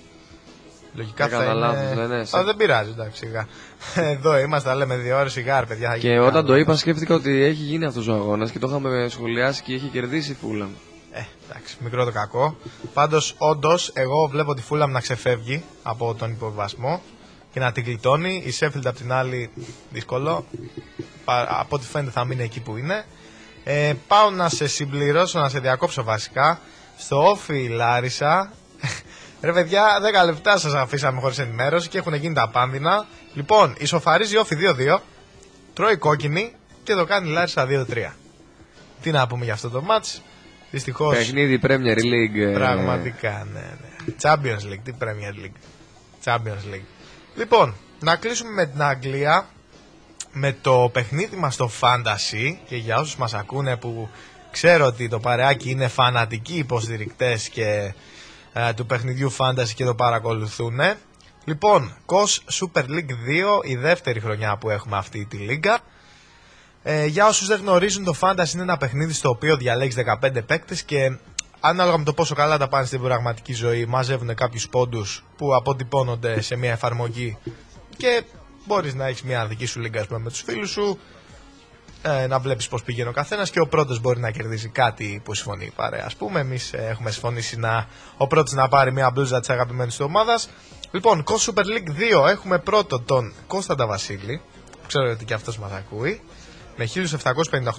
Λογικά 0.93 1.25
Έκανα 1.25 1.43
θα 1.43 1.49
είναι... 1.51 1.59
λάθος, 1.59 1.95
ναι, 1.97 2.07
ναι, 2.07 2.19
Α, 2.19 2.25
σε- 2.25 2.43
δεν 2.43 2.55
πειράζει, 2.55 2.89
εντάξει, 2.89 3.25
σιγά. 3.25 3.47
Εδώ 4.13 4.37
είμαστε, 4.39 4.73
λέμε 4.73 4.95
δύο 4.97 5.17
ώρες 5.17 5.31
σιγάρ, 5.31 5.65
παιδιά. 5.65 5.89
θα 5.89 5.97
Και 5.97 6.07
γίνει 6.07 6.19
όταν 6.19 6.33
καλό. 6.33 6.45
το 6.45 6.55
είπα 6.55 6.75
σκέφτηκα 6.75 7.15
ότι 7.15 7.43
έχει 7.43 7.61
γίνει 7.63 7.85
αυτός 7.85 8.07
ο 8.07 8.13
αγώνας 8.13 8.51
και 8.51 8.59
το 8.59 8.67
είχαμε 8.69 9.07
σχολιάσει 9.09 9.61
και 9.63 9.73
είχε 9.73 9.87
κερδίσει 9.87 10.31
η 10.31 10.37
Fulham. 10.43 10.67
Ε, 11.11 11.21
εντάξει, 11.49 11.77
μικρό 11.79 12.05
το 12.05 12.11
κακό. 12.11 12.57
Πάντως, 12.93 13.35
όντως, 13.37 13.91
εγώ 13.93 14.27
βλέπω 14.27 14.53
τη 14.53 14.61
Fulham 14.69 14.87
να 14.89 14.99
ξεφεύγει 15.01 15.63
από 15.83 16.15
τον 16.15 16.31
υποβασμό 16.31 17.01
και 17.51 17.59
να 17.59 17.71
την 17.71 17.83
γλιτώνει. 17.83 18.43
Η 18.45 18.53
Sheffield 18.59 18.85
απ' 18.85 18.95
την 18.95 19.11
άλλη 19.11 19.49
δύσκολο. 19.91 20.45
Πα- 21.25 21.47
Από 21.59 21.75
ό,τι 21.75 21.85
φαίνεται 21.85 22.11
θα 22.11 22.25
μείνει 22.25 22.43
εκεί 22.43 22.59
που 22.59 22.77
είναι. 22.77 23.05
Ε, 23.63 23.93
πάω 24.07 24.29
να 24.29 24.49
σε 24.49 24.67
συμπληρώσω, 24.67 25.39
να 25.39 25.49
σε 25.49 25.59
διακόψω 25.59 26.03
βασικά. 26.03 26.59
Στο 26.97 27.29
όφι 27.29 27.67
Λάρισα. 27.67 28.51
Ρε 29.41 29.53
παιδιά, 29.53 29.85
10 30.23 30.25
λεπτά 30.25 30.57
σας 30.57 30.73
αφήσαμε 30.73 31.19
χωρίς 31.19 31.37
ενημέρωση 31.37 31.89
και 31.89 31.97
έχουν 31.97 32.13
γίνει 32.13 32.33
τα 32.33 32.49
πάνδυνα. 32.49 33.07
Λοιπόν, 33.33 33.75
ισοφαρίζει 33.77 34.33
η 34.33 34.37
όφι 34.37 34.55
2-2, 34.95 34.97
τρώει 35.73 35.95
κόκκινη 35.97 36.53
και 36.83 36.93
το 36.93 37.05
κάνει 37.05 37.29
η 37.29 37.31
Λάρισα 37.31 37.67
2-3. 37.69 38.13
Τι 39.01 39.11
να 39.11 39.27
πούμε 39.27 39.43
για 39.43 39.53
αυτό 39.53 39.69
το 39.69 39.83
match. 39.89 40.19
Δυστυχώς 40.71 41.17
Παιχνίδι 41.17 41.59
Premier 41.63 41.97
League. 41.97 42.39
ε, 42.49 42.53
Πραγματικά, 42.53 43.47
ναι, 43.53 43.59
ναι. 43.59 44.13
Champions 44.21 44.73
League, 44.73 44.79
τι 44.83 44.91
Premier 44.99 45.45
League. 45.45 45.57
Champions 46.23 46.73
League. 46.73 46.85
Λοιπόν, 47.39 47.75
να 47.99 48.15
κλείσουμε 48.15 48.51
με 48.51 48.65
την 48.65 48.81
Αγγλία 48.81 49.47
με 50.31 50.57
το 50.61 50.89
παιχνίδι 50.93 51.35
μας 51.35 51.53
στο 51.53 51.69
Fantasy 51.79 52.57
και 52.67 52.75
για 52.75 52.99
όσους 52.99 53.15
μας 53.15 53.33
ακούνε 53.33 53.77
που 53.77 54.09
ξέρω 54.51 54.85
ότι 54.85 55.07
το 55.07 55.19
παρεάκι 55.19 55.69
είναι 55.69 55.87
φανατικοί 55.87 56.57
υποστηρικτές 56.57 57.49
και 57.49 57.93
ε, 58.53 58.73
του 58.73 58.85
παιχνιδιού 58.85 59.31
Fantasy 59.37 59.69
και 59.75 59.85
το 59.85 59.95
παρακολουθούν. 59.95 60.79
Λοιπόν, 61.45 61.97
COS 62.05 62.61
Super 62.61 62.83
League 62.83 63.11
2, 63.61 63.65
η 63.65 63.75
δεύτερη 63.75 64.19
χρονιά 64.19 64.57
που 64.57 64.69
έχουμε 64.69 64.97
αυτή 64.97 65.25
τη 65.25 65.37
λίγα. 65.37 65.79
Ε, 66.83 67.05
για 67.05 67.27
όσους 67.27 67.47
δεν 67.47 67.59
γνωρίζουν, 67.59 68.03
το 68.03 68.15
Fantasy 68.19 68.53
είναι 68.53 68.63
ένα 68.63 68.77
παιχνίδι 68.77 69.13
στο 69.13 69.29
οποίο 69.29 69.57
διαλέγεις 69.57 69.95
15 69.95 70.45
παίκτες 70.45 70.83
και 70.83 71.17
ανάλογα 71.59 71.97
με 71.97 72.03
το 72.03 72.13
πόσο 72.13 72.35
καλά 72.35 72.57
τα 72.57 72.67
πάνε 72.67 72.85
στην 72.85 73.01
πραγματική 73.01 73.53
ζωή, 73.53 73.85
μαζεύουν 73.85 74.35
κάποιους 74.35 74.69
πόντους 74.69 75.23
που 75.37 75.55
αποτυπώνονται 75.55 76.41
σε 76.41 76.55
μια 76.55 76.71
εφαρμογή 76.71 77.37
και 77.97 78.23
μπορείς 78.65 78.93
να 78.93 79.05
έχεις 79.05 79.23
μια 79.23 79.45
δική 79.45 79.65
σου 79.65 79.79
λίγκα 79.79 79.99
ας 79.99 80.07
πούμε, 80.07 80.19
με 80.19 80.29
τους 80.29 80.41
φίλους 80.41 80.69
σου, 80.69 80.99
ε, 82.01 82.27
να 82.27 82.39
βλέπεις 82.39 82.67
πώς 82.67 82.83
πηγαίνει 82.83 83.09
ο 83.09 83.11
καθένας 83.11 83.49
και 83.49 83.59
ο 83.59 83.67
πρώτος 83.67 83.99
μπορεί 83.99 84.19
να 84.19 84.31
κερδίσει 84.31 84.69
κάτι 84.69 85.21
που 85.23 85.33
συμφωνεί 85.33 85.65
η 85.65 85.71
παρέα. 85.75 86.05
Ας 86.05 86.15
πούμε, 86.15 86.39
εμείς 86.39 86.73
ε, 86.73 86.87
έχουμε 86.89 87.11
συμφωνήσει 87.11 87.57
να, 87.57 87.87
ο 88.17 88.27
πρώτος 88.27 88.53
να 88.53 88.67
πάρει 88.67 88.91
μια 88.91 89.11
μπλούζα 89.11 89.39
της 89.39 89.49
αγαπημένης 89.49 89.95
του 89.95 90.05
ομάδας. 90.07 90.49
Λοιπόν, 90.91 91.23
COS 91.23 91.51
Super 91.51 91.63
League 91.63 92.23
2 92.23 92.27
έχουμε 92.29 92.57
πρώτο 92.59 92.99
τον 92.99 93.33
Κώσταντα 93.47 93.85
Βασίλη, 93.85 94.41
που 94.71 94.87
ξέρω 94.87 95.11
ότι 95.11 95.25
και 95.25 95.33
αυτός 95.33 95.57
μας 95.57 95.71
ακούει 95.71 96.21
με 96.79 96.87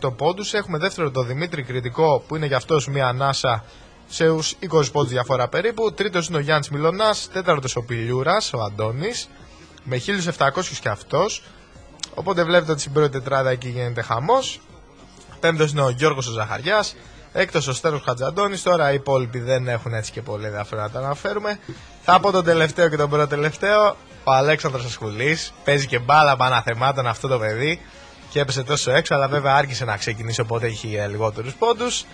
1758 0.02 0.12
πόντους. 0.16 0.55
Έχουμε 0.55 0.78
δεύτερο 0.78 1.10
τον 1.10 1.27
Δημήτρη 1.27 1.62
Κρητικό 1.62 2.24
που 2.28 2.36
είναι 2.36 2.47
για 2.47 2.56
αυτός 2.56 2.89
μια 2.89 3.06
ανάσα 3.06 3.64
σε 4.09 4.28
ους 4.28 4.56
20 4.60 4.93
πόντους 4.93 5.10
διαφορά 5.10 5.48
περίπου. 5.48 5.93
Τρίτος 5.93 6.28
είναι 6.28 6.36
ο 6.36 6.40
Γιάννης 6.40 6.70
Μιλωνάς. 6.70 7.28
Τέταρτος 7.32 7.77
ο 7.77 7.82
Πιλιούρας, 7.82 8.52
ο 8.52 8.60
Αντώνης 8.62 9.28
με 9.85 9.97
1700 9.97 10.78
και 10.81 10.89
αυτός. 10.89 11.43
Οπότε 12.14 12.44
βλέπετε 12.44 12.72
ότι 12.72 12.81
στην 12.81 12.93
πρώτη 12.93 13.10
τετράδα 13.10 13.51
εκεί 13.51 13.68
γίνεται 13.68 14.02
χαμός. 14.02 14.60
Πέμπτος 15.40 15.70
είναι 15.70 15.82
ο 15.82 15.90
Γιώργος 15.90 16.27
ο 16.27 16.32
Ζαχαριάς. 16.32 16.97
Έκτος 17.32 17.66
ο 17.66 17.72
Στέρος 17.72 18.02
Χατζαντώνης. 18.05 18.62
Τώρα 18.62 18.90
οι 18.90 18.94
υπόλοιποι 18.94 19.39
δεν 19.39 19.68
έχουν 19.68 19.94
έτσι 19.94 20.12
και 20.12 20.22
πολύ 20.22 20.47
ενδιαφέρον 20.47 20.85
να 20.85 20.90
τα 20.90 20.98
αναφέρουμε. 20.98 21.59
Θα 22.02 22.20
πω 22.20 22.31
τον 22.31 22.44
τελευταίο 22.44 22.89
και 22.89 22.97
τον 22.97 23.10
πρώτο 23.10 23.27
τελευταίο. 23.27 23.97
Ο 24.24 24.32
Αλέξανδρος 24.32 24.85
Ασχουλής. 24.85 25.52
Παίζει 25.64 25.86
και 25.86 25.98
μπάλα 25.98 26.36
παναθεμάτων 26.36 27.06
αυτό 27.06 27.28
το 27.28 27.39
παιδί 27.39 27.81
και 28.31 28.40
έπεσε 28.40 28.62
τόσο 28.62 28.90
έξω, 28.90 29.15
αλλά 29.15 29.28
βέβαια 29.28 29.55
άρχισε 29.55 29.85
να 29.85 29.97
ξεκινήσει 29.97 30.40
οπότε 30.40 30.66
έχει 30.66 30.94
ε, 30.94 31.07
λιγότερους 31.07 31.55
πόντους. 31.55 32.05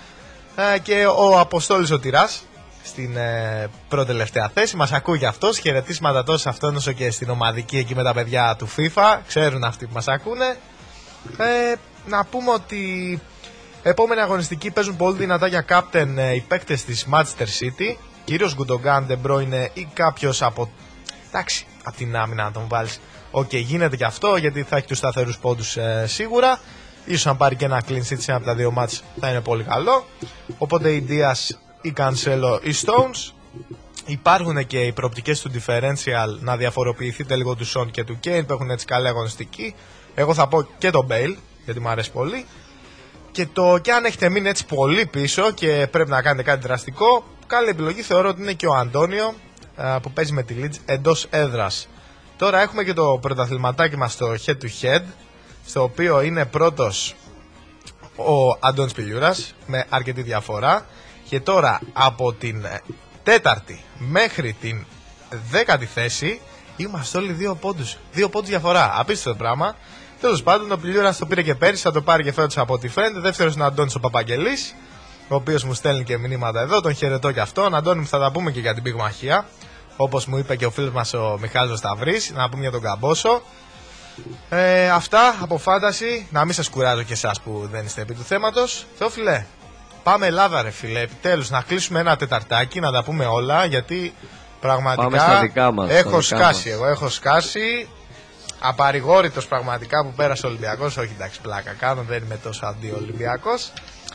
Ε, 0.74 0.78
και 0.78 1.06
ο 1.06 1.38
Αποστόλης 1.38 1.90
ο 1.90 1.98
Τυράς 1.98 2.43
στην 2.86 3.16
ε, 3.16 3.68
πρώτη 3.88 4.06
τελευταία 4.06 4.51
θέση. 4.55 4.76
Μας 4.76 4.93
ακούει 4.93 5.18
και 5.18 5.26
αυτός. 5.26 5.59
Χαιρετίσματα 5.59 6.22
τόσο 6.24 6.38
σε 6.38 6.48
αυτόν 6.48 6.76
όσο 6.76 6.93
και 6.93 7.10
στην 7.10 7.30
ομαδική 7.30 7.78
εκεί 7.78 7.94
με 7.94 8.02
τα 8.02 8.12
παιδιά 8.12 8.56
του 8.59 8.68
FIFA. 8.76 9.18
Ξέρουν 9.26 9.64
αυτοί 9.64 9.86
που 9.86 9.93
μας 9.94 10.09
ακούνε. 10.09 10.56
Ε, 11.36 11.74
να 12.06 12.24
πούμε 12.24 12.51
ότι 12.51 13.20
επόμενη 13.82 14.20
αγωνιστική 14.20 14.70
παίζουν 14.70 14.97
πολύ 14.97 15.16
δυνατά 15.16 15.47
για 15.47 15.64
captain 15.68 16.16
ε, 16.16 16.34
οι 16.34 16.40
παίκτες 16.40 16.84
της 16.84 17.06
Manchester 17.12 17.47
City. 17.60 17.97
Κυρίως 18.24 18.55
Γκουντογκάν, 18.55 19.06
De 19.09 19.30
Bruyne 19.30 19.68
ή 19.72 19.88
κάποιος 19.93 20.43
από... 20.43 20.70
Εντάξει, 21.36 21.66
από 21.84 21.96
την 21.96 22.16
άμυνα 22.16 22.44
να 22.44 22.52
τον 22.52 22.64
βάλεις. 22.68 23.00
Οκ, 23.30 23.54
γίνεται 23.54 23.96
και 23.96 24.04
αυτό 24.04 24.36
γιατί 24.36 24.62
θα 24.62 24.76
έχει 24.76 24.86
τους 24.86 24.98
σταθερούς 24.98 25.38
πόντους 25.38 25.76
ε, 25.76 26.04
σίγουρα. 26.06 26.60
Ίσως 27.04 27.26
αν 27.26 27.36
πάρει 27.36 27.56
και 27.56 27.64
ένα 27.64 27.82
clean 27.88 27.98
sheet 27.98 28.18
σε 28.18 28.24
ένα 28.26 28.36
από 28.36 28.46
τα 28.46 28.54
δύο 28.54 28.70
μάτς 28.70 29.02
θα 29.20 29.30
είναι 29.30 29.40
πολύ 29.40 29.62
καλό. 29.62 30.06
Οπότε 30.58 30.90
ή 30.90 31.06
Dias, 31.09 31.56
ή 31.81 31.93
Cancelo, 31.96 32.60
ή 32.62 32.74
Stones. 32.84 33.32
Υπάρχουν 34.06 34.66
και 34.66 34.80
οι 34.80 34.92
προοπτικές 34.92 35.40
του 35.40 35.50
differential 35.50 36.38
να 36.40 36.56
διαφοροποιηθείτε 36.56 37.36
λίγο 37.36 37.54
του 37.54 37.66
Son 37.66 37.86
και 37.90 38.04
του 38.04 38.18
Kane 38.24 38.42
που 38.46 38.52
έχουν 38.52 38.70
έτσι 38.70 38.86
καλή 38.86 39.08
αγωνιστική. 39.08 39.74
Εγώ 40.14 40.34
θα 40.34 40.48
πω 40.48 40.68
και 40.78 40.90
τον 40.90 41.06
Bale 41.10 41.36
γιατί 41.64 41.80
μου 41.80 41.88
αρέσει 41.88 42.10
πολύ. 42.10 42.46
Και 43.30 43.46
το 43.46 43.78
και 43.78 43.92
αν 43.92 44.04
έχετε 44.04 44.28
μείνει 44.28 44.48
έτσι 44.48 44.66
πολύ 44.66 45.06
πίσω 45.06 45.50
και 45.50 45.88
πρέπει 45.90 46.10
να 46.10 46.22
κάνετε 46.22 46.42
κάτι 46.42 46.66
δραστικό, 46.66 47.24
καλή 47.46 47.68
επιλογή 47.68 48.02
θεωρώ 48.02 48.28
ότι 48.28 48.42
είναι 48.42 48.52
και 48.52 48.66
ο 48.66 48.74
Αντώνιο. 48.74 49.34
Α, 49.77 50.01
που 50.01 50.11
παίζει 50.11 50.32
με 50.32 50.43
τη 50.43 50.55
Leeds 50.62 50.77
εντός 50.85 51.27
έδρας. 51.31 51.89
Τώρα 52.36 52.61
έχουμε 52.61 52.85
και 52.85 52.93
το 52.93 53.19
πρωταθληματάκι 53.20 53.97
μας 53.97 54.12
στο 54.12 54.35
head 54.47 54.57
to 54.62 54.69
head, 54.82 55.03
στο 55.66 55.82
οποίο 55.82 56.20
είναι 56.20 56.44
πρώτος 56.44 57.15
ο 58.16 58.59
Αντώνης 58.61 58.93
Πιλιούρας 58.93 59.55
με 59.66 59.85
αρκετή 59.89 60.23
διαφορά 60.23 60.86
και 61.28 61.40
τώρα 61.40 61.81
από 61.93 62.32
την 62.32 62.65
ε, 62.65 62.81
τέταρτη 63.23 63.85
μέχρι 63.98 64.57
την 64.61 64.85
δέκατη 65.51 65.86
θέση 65.86 66.40
είμαστε 66.77 67.19
όλοι 67.19 67.32
δύο 67.32 67.55
πόντους, 67.55 67.97
δύο 68.12 68.28
πόντους 68.28 68.48
διαφορά, 68.48 68.93
απίστευτο 68.98 69.39
πράγμα. 69.39 69.77
Τέλος 70.20 70.43
πάντων, 70.43 70.73
ο 70.73 70.77
Πιλιούρας 70.77 71.19
το 71.19 71.27
πήρε 71.27 71.43
και 71.43 71.55
πέρυσι, 71.55 71.82
θα 71.82 71.93
το 71.93 72.03
πάρει 72.03 72.23
και 72.23 72.32
φέτος 72.32 72.59
από 72.59 72.74
ό,τι 72.74 72.89
φαίνεται. 72.89 73.20
Δεύτερος 73.20 73.55
είναι 73.55 73.62
ο 73.62 73.66
Αντώνης 73.66 73.94
ο 73.94 74.01
Παπαγγελής, 74.01 74.74
ο 75.28 75.35
οποίος 75.35 75.65
μου 75.65 75.74
στέλνει 75.74 76.05
και 76.05 76.19
μηνύματα 76.19 76.61
εδώ, 76.61 76.81
τον 76.81 76.94
χαιρετώ 76.94 77.32
και 77.32 77.40
αυτόν. 77.40 77.74
Αντώνη 77.74 78.01
μου 78.01 78.07
θα 78.07 78.19
τα 78.19 78.31
πούμε 78.32 78.51
και 78.51 78.61
για 78.61 78.74
την 78.74 78.82
πυγμαχία, 78.82 79.47
όπως 79.97 80.27
μου 80.27 80.39
είπε 80.39 80.57
και 80.57 80.66
ο 80.66 80.70
φίλος 80.70 80.90
μας 80.93 81.15
ο 81.15 81.39
Μιχάλης 81.40 81.78
Σταυρής, 81.78 82.32
να 82.35 82.48
πούμε 82.48 82.62
για 82.62 82.70
τον 82.70 82.81
Καμπόσο. 82.81 83.43
Ε, 84.48 84.90
αυτά 84.90 85.35
από 85.40 85.59
φάνταση. 85.59 86.27
Να 86.31 86.44
μην 86.44 86.55
σας 86.55 86.69
κουράζω 86.69 87.03
και 87.03 87.12
εσάς 87.12 87.40
που 87.40 87.69
δεν 87.73 87.85
είστε 87.85 88.01
επί 88.01 88.15
του 88.15 88.23
θέματος. 88.23 88.86
Θεόφιλε, 88.98 89.44
πάμε 90.03 90.27
Ελλάδα, 90.27 90.62
ρε 90.62 90.70
φίλε. 90.70 91.01
Επιτέλους, 91.01 91.51
να 91.51 91.61
κλείσουμε 91.61 92.01
ένα 92.01 92.16
τεταρτάκι, 92.16 92.81
να 92.81 92.93
τα 92.93 93.05
πούμε 93.05 93.24
όλα. 93.24 93.65
Γιατί 93.65 94.15
πραγματικά 94.61 95.03
Πάμε 95.03 95.19
στα 95.19 95.40
δικά 95.40 95.73
μας, 95.73 95.86
στα 95.89 95.98
έχω 95.98 96.09
δικά 96.11 96.23
σκάσει. 96.23 96.69
μας. 96.69 96.77
Εγώ 96.78 96.86
έχω 96.86 97.09
σκάσει. 97.09 97.89
Απαρηγόρητος 98.61 99.47
πραγματικά 99.47 100.05
που 100.05 100.12
πέρασε 100.16 100.47
ο 100.47 100.49
Ολυμπιακός. 100.49 100.97
Όχι 100.97 101.12
εντάξει, 101.15 101.41
πλάκα 101.41 101.73
κάνω, 101.73 102.03
δεν 102.03 102.23
είμαι 102.23 102.39
τόσο 102.43 102.66
αντί-Ολυμπιακό. 102.66 103.51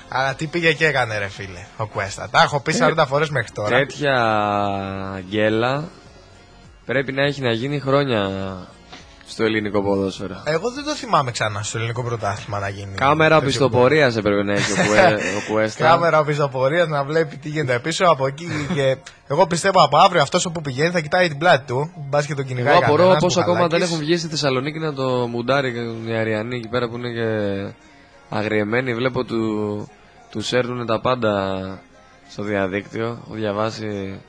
Αλλά 0.07 0.33
τι 0.33 0.47
πήγε 0.47 0.73
και 0.73 0.85
έκανε, 0.85 1.17
ρε 1.17 1.27
φίλε, 1.27 1.65
ο 1.77 1.85
Κουέστα. 1.85 2.29
Τα 2.29 2.41
έχω 2.41 2.59
πει 2.59 2.73
40 2.79 3.03
φορές 3.07 3.29
μέχρι 3.29 3.51
τώρα. 3.51 3.77
Τέτοια 3.77 5.23
γκέλα 5.29 5.89
πρέπει 6.85 7.11
να 7.11 7.23
έχει 7.23 7.41
να 7.41 7.51
γίνει 7.51 7.79
χρόνια 7.79 8.29
στο 9.31 9.43
ελληνικό 9.43 9.81
ποδόσφαιρο. 9.81 10.41
Εγώ 10.45 10.71
δεν 10.71 10.83
το 10.83 10.95
θυμάμαι 10.95 11.31
ξανά 11.31 11.63
στο 11.63 11.77
ελληνικό 11.77 12.03
πρωτάθλημα 12.03 12.59
να 12.59 12.69
γίνει. 12.69 12.93
Κάμερα 12.95 13.33
τέτοιο 13.35 13.47
πιστοπορίας 13.47 14.15
έπρεπε 14.15 14.43
να 14.43 14.53
έχει 14.53 14.71
ο, 14.71 14.75
Κουέ, 14.87 15.13
ο 15.13 15.41
Κουέστα. 15.51 15.83
Κάμερα 15.83 16.23
πιστοπορίας 16.23 16.87
να 16.87 17.03
βλέπει 17.03 17.37
τι 17.37 17.49
γίνεται 17.49 17.79
πίσω 17.79 18.05
από 18.05 18.27
εκεί. 18.27 18.47
και 18.73 18.97
εγώ 19.27 19.47
πιστεύω 19.47 19.83
από 19.83 19.97
αύριο 19.97 20.21
αυτός 20.21 20.47
που 20.53 20.61
πηγαίνει 20.61 20.89
θα 20.89 20.99
κοιτάει 20.99 21.27
την 21.27 21.37
πλάτη 21.37 21.65
του. 21.67 21.91
Μπας 22.09 22.25
και 22.25 22.35
τον 22.35 22.45
κυνηγάει. 22.45 22.73
Εγώ 22.75 22.83
απορώ 22.85 23.03
κανένας, 23.07 23.21
πώ 23.33 23.41
ακόμα 23.41 23.57
Μπουχαλάκης. 23.57 23.79
δεν 23.79 23.87
έχουν 23.87 24.05
βγει 24.05 24.17
στη 24.17 24.27
Θεσσαλονίκη 24.27 24.79
να 24.79 24.93
το 24.93 25.27
μουντάρει 25.27 25.73
οι 26.07 26.15
Αριανοί 26.15 26.55
εκεί 26.55 26.67
πέρα 26.67 26.89
που 26.89 26.97
είναι 26.97 27.09
και 27.09 27.27
αγριεμένοι. 28.29 28.93
Βλέπω 28.93 29.23
του, 29.23 29.87
τους 30.31 30.47
σέρνουν 30.47 30.85
τα 30.85 30.99
πάντα 31.01 31.61
στο 32.29 32.43
διαδίκτυο. 32.43 33.05
Έχω 33.25 33.35
διαβάσει 33.35 34.19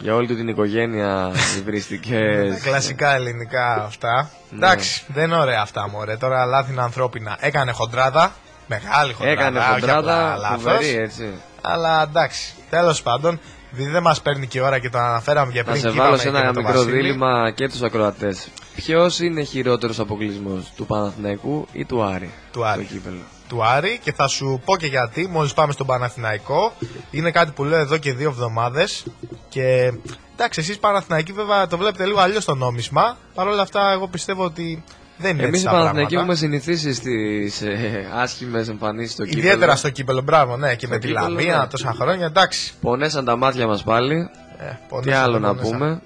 για 0.00 0.14
όλη 0.14 0.26
του 0.26 0.34
την 0.36 0.48
οικογένεια 0.48 1.30
υβριστικές 1.58 2.60
Κλασικά 2.62 3.14
ελληνικά 3.14 3.74
αυτά. 3.84 4.30
Ναι. 4.50 4.56
Εντάξει, 4.56 5.04
δεν 5.08 5.24
είναι 5.24 5.36
ωραία 5.36 5.60
αυτά 5.60 5.88
μωρέ. 5.88 6.16
Τώρα 6.16 6.44
λάθη 6.44 6.72
είναι 6.72 6.82
ανθρώπινα. 6.82 7.36
Έκανε 7.40 7.72
χοντράδα. 7.72 8.32
Μεγάλη 8.66 9.12
χοντράδα. 9.12 9.40
Έκανε 9.40 9.58
όχι 9.58 9.68
χοντράδα, 9.68 10.32
απλά 10.32 10.36
λάθος. 10.36 10.62
φοβερή 10.62 10.96
έτσι. 10.96 11.30
Αλλά 11.60 12.02
εντάξει, 12.02 12.54
τέλος 12.70 13.02
πάντων, 13.02 13.40
επειδή 13.72 13.90
δεν 13.90 14.02
μας 14.02 14.20
παίρνει 14.22 14.46
και 14.46 14.58
η 14.58 14.60
ώρα 14.60 14.78
και 14.78 14.88
το 14.90 14.98
αναφέραμε 14.98 15.52
και 15.52 15.58
Να 15.58 15.64
πριν. 15.64 15.80
σε 15.80 15.88
και 15.88 15.92
βάλω 15.96 16.02
είπαμε 16.14 16.16
σε 16.22 16.30
και 16.30 16.36
ένα 16.36 16.46
με 16.46 16.52
τον 16.52 16.62
μικρό 16.64 16.78
Βασίλη. 16.78 16.96
δίλημα 16.96 17.50
και 17.54 17.68
τους 17.68 17.82
ακροατές. 17.82 18.48
Ποιος 18.76 19.20
είναι 19.20 19.42
χειρότερος 19.42 19.98
αποκλεισμός, 19.98 20.72
του 20.76 20.86
Παναθηναϊκού 20.86 21.66
ή 21.72 21.84
του 21.84 22.02
Άρη, 22.02 22.30
Του 22.52 22.64
Άρη. 22.66 22.84
στο 22.84 22.92
κύπελο; 22.94 23.16
Του 23.48 23.64
Άρη 23.64 23.98
και 24.02 24.12
θα 24.12 24.26
σου 24.26 24.60
πω 24.64 24.76
και 24.76 24.86
γιατί 24.86 25.26
μόλις 25.28 25.52
πάμε 25.54 25.72
στον 25.72 25.86
Παναθηναϊκό 25.86 26.72
είναι 27.10 27.30
κάτι 27.30 27.50
που 27.50 27.64
λέω 27.64 27.78
εδώ 27.78 27.96
και 27.98 28.12
δύο 28.12 28.28
εβδομάδες 28.28 29.04
και 29.48 29.92
εντάξει 30.34 30.60
εσείς 30.60 30.78
Παναθηναϊκοί 30.78 31.32
βέβαια 31.32 31.66
το 31.66 31.76
βλέπετε 31.78 32.06
λίγο 32.06 32.20
αλλιώς 32.20 32.44
το 32.44 32.54
νόμισμα 32.54 33.16
παρ' 33.34 33.46
όλα 33.46 33.62
αυτά 33.62 33.90
εγώ 33.92 34.08
πιστεύω 34.08 34.44
ότι 34.44 34.84
δεν 35.18 35.30
είναι 35.36 35.42
Εμείς 35.42 35.54
έτσι 35.54 35.66
οι 35.66 35.70
τα 35.70 35.76
Παναθηναϊκοί 35.76 36.14
πράγματα. 36.14 36.34
έχουμε 36.34 36.60
συνηθίσει 36.60 36.94
στις 36.94 37.62
ε, 37.62 38.08
άσχημες 38.14 38.68
εμφανίσεις 38.68 39.12
στο 39.12 39.24
κύπελο. 39.24 39.40
Ιδιαίτερα 39.42 39.76
στο 39.76 39.90
κύπελο, 39.90 40.20
μπράβο, 40.22 40.56
ναι, 40.56 40.74
και 40.74 40.86
Στο 40.86 40.94
με 40.94 40.98
τη 41.00 41.06
κύπελλο, 41.06 41.28
Λαμία 41.28 41.58
ναι. 41.58 41.66
τόσα 41.66 41.92
χρόνια, 42.00 42.26
εντάξει. 42.26 42.72
Πονέσαν 42.80 43.24
τα 43.24 43.36
μάτια 43.36 43.66
μας 43.66 43.82
πάλι. 43.82 44.30
Ε, 44.58 44.68
Τι 44.70 44.76
πονέσαν, 44.88 45.22
άλλο 45.22 45.38
να 45.38 45.48
πονέσαν. 45.54 45.72
πούμε; 45.78 46.00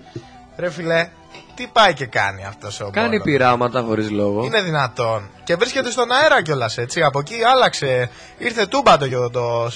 Ρε 0.56 0.70
φιλέ, 0.70 1.08
τι 1.54 1.66
πάει 1.72 1.94
και 1.94 2.06
κάνει 2.06 2.44
αυτός 2.48 2.80
ο 2.80 2.90
Κάνει 2.92 3.08
Μπόλος; 3.08 3.22
πειράματα 3.24 3.80
χωρίς 3.80 4.10
λόγο. 4.10 4.44
Είναι 4.44 4.62
δυνατόν. 4.62 5.28
Και 5.44 5.54
βρίσκεται 5.56 5.90
στον 5.90 6.12
αέρα 6.12 6.42
κιόλας 6.42 6.78
έτσι. 6.78 7.02
Από 7.02 7.18
εκεί 7.18 7.34
άλλαξε. 7.54 8.10
Ήρθε 8.38 8.66
τούμπαντο 8.66 9.06
και 9.06 9.14
το, 9.14 9.30
το, 9.30 9.70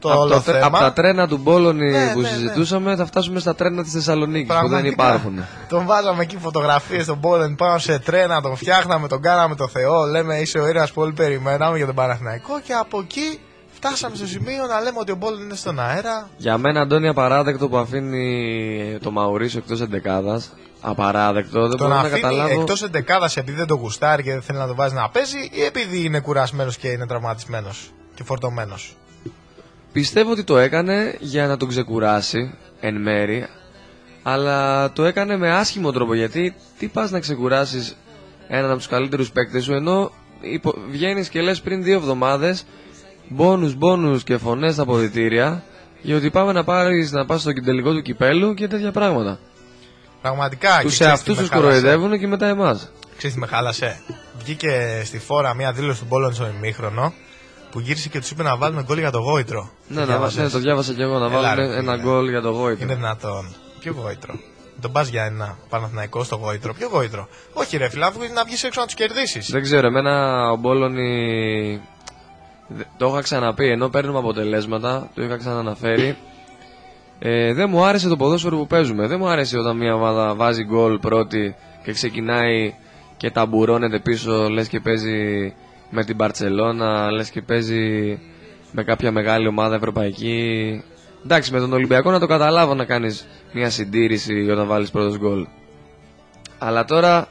το 0.00 0.10
από, 0.12 0.20
όλο 0.20 0.34
τα, 0.34 0.40
θέμα. 0.40 0.66
από 0.66 0.78
τα 0.78 0.92
τρένα 0.92 1.28
του 1.28 1.36
Μπόλωνη 1.36 1.90
Ναι, 1.90 2.12
που 2.12 2.20
ναι, 2.20 2.28
ναι. 2.28 2.34
συζητούσαμε 2.34 2.96
θα 2.96 3.06
φτάσουμε 3.06 3.40
στα 3.40 3.54
τρένα 3.54 3.82
της 3.82 3.92
Θεσσαλονίκης 3.92 4.46
που 4.48 4.52
δεν 4.54 4.68
Πραγματικά. 4.68 5.04
υπάρχουν. 5.04 5.44
Τον 5.68 5.86
βάζαμε 5.86 6.22
εκεί 6.22 6.36
φωτογραφίες 6.36 7.02
στον 7.04 7.20
Πόλεν 7.20 7.54
πάνω 7.54 7.78
σε 7.78 7.98
τρένα, 7.98 8.40
τον 8.40 8.56
φτιάχναμε, 8.56 9.08
τον 9.08 9.22
κάναμε 9.22 9.54
το 9.54 9.68
Θεό. 9.68 10.04
Λέμε 10.04 10.36
είσαι 10.36 10.58
ο 10.58 10.66
ήρωα 10.68 10.88
που 10.94 11.02
όλοι 11.02 11.12
περιμέναμε 11.12 11.76
για 11.76 11.86
τον 11.86 11.94
Παναθηναϊκό. 11.94 12.60
Και 12.60 12.72
από 12.72 12.98
εκεί 13.00 13.40
φτάσαμε 13.82 14.16
στο 14.16 14.26
σημείο 14.26 14.66
να 14.66 14.80
λέμε 14.80 14.98
ότι 14.98 15.10
ο 15.12 15.16
Πόλεν 15.16 15.40
είναι 15.40 15.54
στον 15.54 15.80
αέρα. 15.80 16.28
Για 16.36 16.58
μένα, 16.58 16.80
Αντώνη, 16.80 17.08
απαράδεκτο 17.08 17.68
που 17.68 17.76
αφήνει 17.76 18.98
το 19.02 19.10
Μαουρίσιο 19.10 19.58
εκτός 19.58 19.80
εντεκάδας. 19.80 20.52
Απαράδεκτο, 20.80 21.60
δεν 21.68 21.76
Τον 21.76 21.78
μπορώ 21.78 22.00
να 22.00 22.06
αφήνει 22.06 22.20
καταλάβω. 22.20 22.60
εκτός 22.60 22.82
εντεκάδας 22.82 23.36
επειδή 23.36 23.56
δεν 23.56 23.66
τον 23.66 23.78
γουστάρει 23.78 24.22
και 24.22 24.30
δεν 24.32 24.42
θέλει 24.42 24.58
να 24.58 24.66
τον 24.66 24.76
βάζει 24.76 24.94
να 24.94 25.08
παίζει, 25.08 25.38
ή 25.52 25.62
επειδή 25.64 26.04
είναι 26.04 26.20
κουρασμένος 26.20 26.76
και 26.76 26.88
είναι 26.88 27.06
τραυματισμένος 27.06 27.90
και 28.14 28.24
φορτωμένος; 28.24 28.96
Πιστεύω 29.92 30.30
ότι 30.30 30.44
το 30.44 30.58
έκανε 30.58 31.16
για 31.20 31.46
να 31.46 31.56
τον 31.56 31.68
ξεκουράσει 31.68 32.54
εν 32.80 32.96
μέρη, 32.96 33.46
αλλά 34.22 34.92
το 34.92 35.04
έκανε 35.04 35.36
με 35.36 35.52
άσχημο 35.52 35.92
τρόπο 35.92 36.14
γιατί 36.14 36.54
τι 36.78 36.86
πας 36.88 37.10
να 37.10 37.20
ξεκουράσεις 37.20 37.96
έναν 38.48 38.68
από 38.70 38.78
τους 38.78 38.88
καλύτερους 38.88 39.30
παίκτες 39.30 39.64
σου 39.64 39.72
ενώ 39.72 40.10
υπο... 40.40 40.74
βγαίνεις 40.90 41.28
και 41.28 41.40
λες 41.40 41.60
πριν 41.60 41.82
δύο 41.82 41.94
εβδομάδες 41.96 42.64
μπόνους, 43.30 43.74
μπόνους 43.74 44.22
και 44.24 44.36
φωνές 44.36 44.72
στα 44.72 44.82
αποδητήρια 44.82 45.62
για 46.02 46.16
ότι 46.16 46.30
πάμε 46.30 46.52
να, 46.52 46.64
πάρεις, 46.64 47.12
να 47.12 47.24
πας 47.26 47.40
στο 47.40 47.52
τελικό 47.64 47.92
του 47.92 48.02
κυπέλου 48.02 48.54
και 48.54 48.68
τέτοια 48.68 48.90
πράγματα. 48.92 49.38
Πραγματικά. 50.22 50.76
και 50.76 50.82
Τους 50.82 50.92
ξέρεις 50.92 51.12
εαυτούς 51.12 51.36
τι 51.36 51.42
με 51.42 51.48
τους 51.48 51.56
χάλασε. 51.56 51.80
κοροϊδεύουν 51.80 52.18
και 52.18 52.26
μετά 52.26 52.46
εμάς. 52.46 52.92
Ξέρεις 53.16 53.34
τι 53.34 53.40
με 53.40 53.46
χάλασε. 53.46 54.00
Βγήκε 54.38 55.02
στη 55.04 55.18
φόρα 55.18 55.54
μια 55.54 55.72
δήλωση 55.72 56.00
του 56.00 56.06
Μπόλον 56.08 56.34
στο 56.34 56.46
ημίχρονο 56.56 57.12
που 57.70 57.80
γύρισε 57.80 58.08
και 58.08 58.18
τους 58.20 58.30
είπε 58.30 58.42
να 58.42 58.56
βάλουμε 58.56 58.82
γκολ 58.82 58.98
για 58.98 59.10
το 59.10 59.18
γόητρο. 59.18 59.70
Ναι, 59.88 60.00
να, 60.00 60.06
διάβασες; 60.06 60.42
ναι, 60.42 60.48
το 60.48 60.58
διάβασα 60.58 60.92
και 60.92 61.02
εγώ 61.02 61.18
να 61.18 61.26
Έλα, 61.26 61.40
βάλουμε 61.40 61.66
ρε, 61.68 61.76
ένα 61.78 61.92
φίλε. 61.92 62.02
γκολ 62.04 62.28
για 62.28 62.40
το 62.40 62.50
γόητρο. 62.50 62.84
Είναι 62.84 62.94
δυνατόν. 62.94 63.54
Ποιο 63.80 63.94
γόητρο; 64.02 64.34
Τον 64.80 64.92
πας 64.92 65.08
για 65.08 65.24
ένα 65.24 65.58
Παναθηναϊκό 65.68 66.24
στο 66.24 66.36
γόητρο. 66.36 66.74
Ποιο 66.74 66.88
γόητρο; 66.92 67.28
Όχι, 67.52 67.76
ρε 67.76 67.88
φιλά, 67.88 68.10
βγεις 68.10 68.30
να 68.32 68.44
βγεις 68.44 68.64
έξω 68.64 68.80
να 68.80 68.86
τους 68.86 68.94
κερδίσεις. 68.94 69.50
Δεν 69.50 69.62
ξέρω, 69.62 69.86
εμένα 69.86 70.42
ο 70.52 70.56
Μπόλωνη 70.56 71.10
δε- 71.76 71.80
το 72.96 73.06
είχα 73.06 73.20
ξαναπεί, 73.20 73.66
ενώ 73.68 73.88
παίρνουμε 73.88 74.18
αποτελέσματα, 74.18 75.10
το 75.14 75.22
είχα 75.22 75.36
ξαναναφέρει. 75.36 76.16
Ε, 77.18 77.52
δεν 77.52 77.70
μου 77.70 77.84
άρεσε 77.84 78.08
το 78.08 78.16
ποδόσφαιρο 78.16 78.56
που 78.56 78.66
παίζουμε. 78.66 79.06
Δεν 79.06 79.18
μου 79.20 79.28
άρεσε 79.28 79.58
όταν 79.58 79.76
μια 79.76 79.94
ομάδα 79.94 80.34
βάζει 80.34 80.64
γκολ 80.64 80.98
πρώτη 80.98 81.54
και 81.84 81.92
ξεκινάει 81.92 82.74
και 83.16 83.30
ταμπουρώνεται 83.30 83.98
πίσω, 83.98 84.48
λες 84.48 84.68
και 84.68 84.80
παίζει 84.80 85.54
με 85.90 86.04
την 86.04 86.16
Μπαρτσελώνα, 86.16 87.10
λες 87.10 87.30
και 87.30 87.42
παίζει 87.42 88.18
με 88.72 88.84
κάποια 88.84 89.12
μεγάλη 89.12 89.46
ομάδα 89.46 89.74
ευρωπαϊκή. 89.74 90.82
Εντάξει, 91.24 91.52
με 91.52 91.58
τον 91.58 91.72
Ολυμπιακό 91.72 92.10
να 92.10 92.18
το 92.18 92.26
καταλάβω 92.26 92.74
να 92.74 92.84
κάνεις 92.84 93.26
μια 93.52 93.70
συντήρηση 93.70 94.48
όταν 94.50 94.66
βάλεις 94.66 94.90
πρώτος 94.90 95.18
γκολ. 95.18 95.46
Αλλά 96.58 96.84
τώρα 96.84 97.28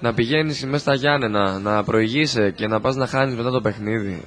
να 0.00 0.14
πηγαίνεις 0.14 0.64
μέσα 0.64 0.78
στα 0.78 0.94
Γιάννενα, 0.94 1.58
να 1.58 1.84
προηγείσαι 1.84 2.50
και 2.50 2.66
να 2.66 2.80
πας 2.80 2.96
να 2.96 3.06
χάνεις 3.06 3.34
μετά 3.36 3.50
το 3.50 3.60
παιχνίδι. 3.60 4.22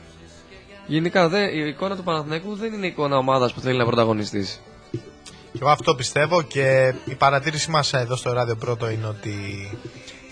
Γενικά 0.87 1.27
δε, 1.29 1.51
η 1.51 1.67
εικόνα 1.67 1.95
του 1.95 2.03
Παναθηναϊκού 2.03 2.55
δεν 2.55 2.73
είναι 2.73 2.87
εικόνα 2.87 3.17
ομάδας 3.17 3.53
που 3.53 3.59
θέλει 3.59 3.77
να 3.77 3.85
πρωταγωνιστήσει. 3.85 4.59
Και 5.51 5.61
εγώ 5.61 5.69
αυτό 5.69 5.95
πιστεύω 5.95 6.41
και 6.41 6.93
η 7.05 7.15
παρατήρησή 7.15 7.69
μας 7.69 7.93
εδώ 7.93 8.15
στο 8.15 8.33
ράδιο 8.33 8.55
πρώτο 8.55 8.89
είναι 8.89 9.07
ότι 9.07 9.33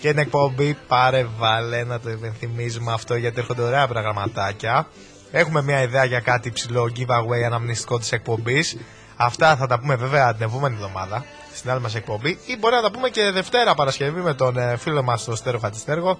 και 0.00 0.10
την 0.10 0.18
εκπομπή 0.18 0.76
πάρε 0.88 1.26
βάλε 1.38 1.84
να 1.84 2.00
το 2.00 2.10
υπενθυμίζουμε 2.10 2.92
αυτό 2.92 3.14
γιατί 3.16 3.40
έρχονται 3.40 3.62
ωραία 3.62 3.86
προγραμματάκια. 3.88 4.86
Έχουμε 5.30 5.62
μια 5.62 5.82
ιδέα 5.82 6.04
για 6.04 6.20
κάτι 6.20 6.50
ψηλό 6.50 6.92
giveaway 6.96 7.42
αναμνηστικό 7.46 7.98
της 7.98 8.12
εκπομπής. 8.12 8.76
Αυτά 9.16 9.56
θα 9.56 9.66
τα 9.66 9.78
πούμε 9.78 9.96
βέβαια 9.96 10.34
την 10.34 10.46
επόμενη 10.46 10.74
εβδομάδα 10.74 11.24
στην 11.64 11.76
άλλη 11.76 11.84
μας 11.84 11.94
εκπομπή 11.94 12.38
ή 12.46 12.56
μπορεί 12.58 12.74
να 12.74 12.82
τα 12.82 12.90
πούμε 12.90 13.08
και 13.08 13.30
Δευτέρα 13.30 13.74
Παρασκευή 13.74 14.20
με 14.20 14.34
τον 14.34 14.56
ε, 14.58 14.76
φίλο 14.76 15.02
μας 15.02 15.24
τον 15.24 15.36
Στέρο 15.36 15.58
Χατζηστέργο. 15.58 16.18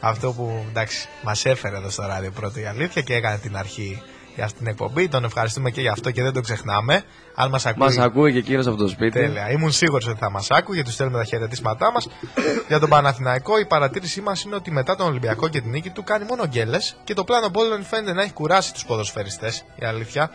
Αυτό 0.00 0.32
που 0.32 0.64
εντάξει 0.68 1.08
μας 1.22 1.44
έφερε 1.44 1.76
εδώ 1.76 1.90
στο 1.90 2.06
ράδιο 2.06 2.30
πρώτο 2.30 2.60
η 2.60 2.64
αλήθεια 2.64 3.02
και 3.02 3.14
έκανε 3.14 3.38
την 3.38 3.56
αρχή 3.56 4.02
για 4.34 4.44
αυτή 4.44 4.58
την 4.58 4.66
εκπομπή. 4.66 5.08
Τον 5.08 5.24
ευχαριστούμε 5.24 5.70
και 5.70 5.80
γι' 5.80 5.88
αυτό 5.88 6.10
και 6.10 6.22
δεν 6.22 6.32
το 6.32 6.40
ξεχνάμε. 6.40 7.02
Αν 7.34 7.50
μας 7.50 7.66
ακούει. 7.66 7.86
Μας 7.86 7.98
ακούει 7.98 8.32
και 8.32 8.38
εκείνος 8.38 8.66
από 8.66 8.76
το 8.76 8.88
σπίτι. 8.88 9.18
Τέλεια. 9.18 9.50
Ήμουν 9.50 9.72
σίγουρος 9.72 10.06
ότι 10.06 10.18
θα 10.18 10.30
μας 10.30 10.50
άκουγε, 10.50 10.72
γιατί 10.72 10.84
τους 10.84 10.94
στέλνουμε 10.94 11.18
τα 11.18 11.24
χαιρετίσματά 11.24 11.92
μας. 11.92 12.08
Για 12.68 12.78
τον 12.78 12.88
Παναθηναϊκό, 12.88 13.58
η 13.58 13.66
παρατήρησή 13.66 14.20
μας 14.20 14.42
είναι 14.42 14.54
ότι 14.54 14.70
μετά 14.70 14.96
τον 14.96 15.06
Ολυμπιακό 15.06 15.48
και 15.48 15.60
την 15.60 15.70
νίκη 15.70 15.90
του 15.90 16.04
κάνει 16.04 16.24
μόνο 16.24 16.46
γκέλες 16.46 16.96
και 17.04 17.14
το 17.14 17.24
πλάνο 17.24 17.48
Μπόλεν 17.48 17.84
φαίνεται 17.84 18.12
να 18.12 18.22
έχει 18.22 18.32
κουράσει 18.32 18.72
τους 18.72 18.84
ποδοσφαιριστές. 18.84 19.64
Η 19.76 19.84
αλήθεια. 19.84 20.30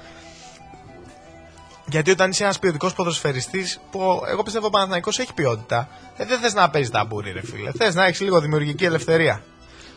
Γιατί 1.92 2.12
όταν 2.12 2.30
είσαι 2.30 2.44
ένας 2.44 2.60
ποιοτικός 2.60 2.94
ποδοσφαιριστής, 2.94 3.80
που 3.92 4.22
εγώ 4.28 4.44
πιστεύω 4.44 4.68
ο 4.68 4.70
Παναθηναϊκός 4.70 5.20
έχει 5.20 5.34
ποιότητα, 5.34 5.90
ε, 6.18 6.26
δεν 6.26 6.40
θες 6.40 6.54
να 6.54 6.70
παίζεις 6.70 6.92
ταμπούρι, 6.92 7.32
ρε 7.32 7.46
φίλε. 7.46 7.72
Θες 7.72 7.96
να 7.96 8.06
έχεις 8.06 8.22
λίγο 8.22 8.40
δημιουργική 8.40 8.86
ελευθερία. 8.86 9.44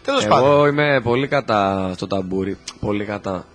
Τέλος 0.05 0.27
πάντων. 0.27 0.51
Εγώ 0.51 0.67
είμαι 0.67 1.01
πολύ 1.03 1.29
κατά 1.29 1.91
στο 1.95 2.07
ταμπούρι. 2.07 2.59
Πολύ 2.81 3.05
κατά. 3.05 3.47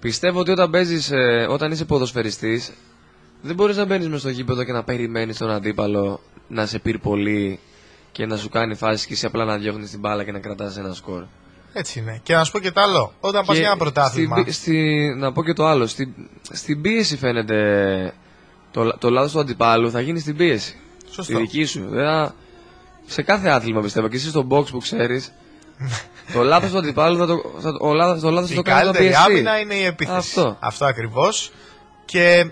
Πιστεύω 0.00 0.38
ότι 0.38 0.50
όταν 0.50 0.70
παίζεις, 0.70 1.10
ε, 1.10 1.46
όταν 1.48 1.72
είσαι 1.72 1.84
ποδοσφαιριστής, 1.84 2.72
δεν 3.42 3.54
μπορείς 3.54 3.76
να 3.76 3.84
μπαίνεις 3.84 4.08
μες 4.08 4.20
στο 4.20 4.28
γήπεδο 4.28 4.64
και 4.64 4.72
να 4.72 4.84
περιμένεις 4.84 5.38
τον 5.38 5.50
αντίπαλο 5.50 6.20
να 6.48 6.66
σε 6.66 6.78
πήρει 6.78 6.98
πολύ 6.98 7.58
και 8.12 8.26
να 8.26 8.36
σου 8.36 8.48
κάνει 8.48 8.74
φάση 8.74 9.06
και 9.06 9.12
εσύ 9.12 9.26
απλά 9.26 9.44
να 9.44 9.56
διώχνεις 9.56 9.90
την 9.90 10.00
μπάλα 10.00 10.24
και 10.24 10.32
να 10.32 10.38
κρατάς 10.38 10.76
ένα 10.76 10.92
σκορ. 10.94 11.24
Έτσι 11.76 11.98
είναι. 11.98 12.20
Και 12.22 12.34
να 12.34 12.44
σου 12.44 12.52
πω 12.52 12.58
και 12.58 12.70
το 12.70 12.80
άλλο. 12.80 13.12
Όταν 13.20 13.44
πας 13.44 13.54
Και 13.54 13.60
για 13.60 13.70
ένα 13.70 13.78
πρωτάθλημα. 13.78 14.36
Στη, 14.40 14.52
στη- 14.52 15.14
να 15.18 15.32
πω 15.32 15.44
και 15.44 15.52
το 15.52 15.66
άλλο. 15.66 15.86
Στη, 15.86 16.14
στην 16.50 16.80
πίεση 16.80 17.16
φαίνεται 17.16 18.12
το, 18.70 18.98
το 18.98 19.10
λάθος 19.10 19.32
του 19.32 19.40
αντιπάλου 19.40 19.90
θα 19.90 20.00
γίνει 20.00 20.18
στην 20.18 20.36
πίεση. 20.36 20.76
Σωστό. 21.04 21.22
Στη 21.22 21.36
δική 21.36 21.64
σου. 21.64 21.86
Δηλαδή, 21.88 22.30
σε 23.06 23.22
κάθε 23.22 23.48
άθλημα 23.48 23.80
πιστεύω. 23.80 24.08
Και 24.08 24.16
εσύ 24.16 24.28
στο 24.28 24.46
box 24.50 24.66
που 24.70 24.78
ξέρεις 24.78 25.32
το 26.34 26.42
λάθος 26.42 26.70
του 26.70 26.78
αντιπάλου 26.78 27.18
θα 27.18 27.26
το, 27.26 27.42
θα, 27.60 27.72
το- 27.72 27.86
ο 27.86 27.92
λάθος, 27.94 28.20
το 28.20 28.30
λάθος 28.30 28.48
θα 28.48 28.54
Η 28.54 28.56
το 28.56 28.62
κάνει 28.62 28.78
το 28.80 28.84
καλύτερη 28.92 29.08
πιεστεί. 29.08 29.32
άμυνα 29.32 29.58
είναι 29.60 29.74
η 29.74 29.84
επίθεση. 29.84 30.16
Αυτό. 30.16 30.56
Αυτό 30.60 30.84
ακριβώς. 30.84 31.52
Και. 32.04 32.50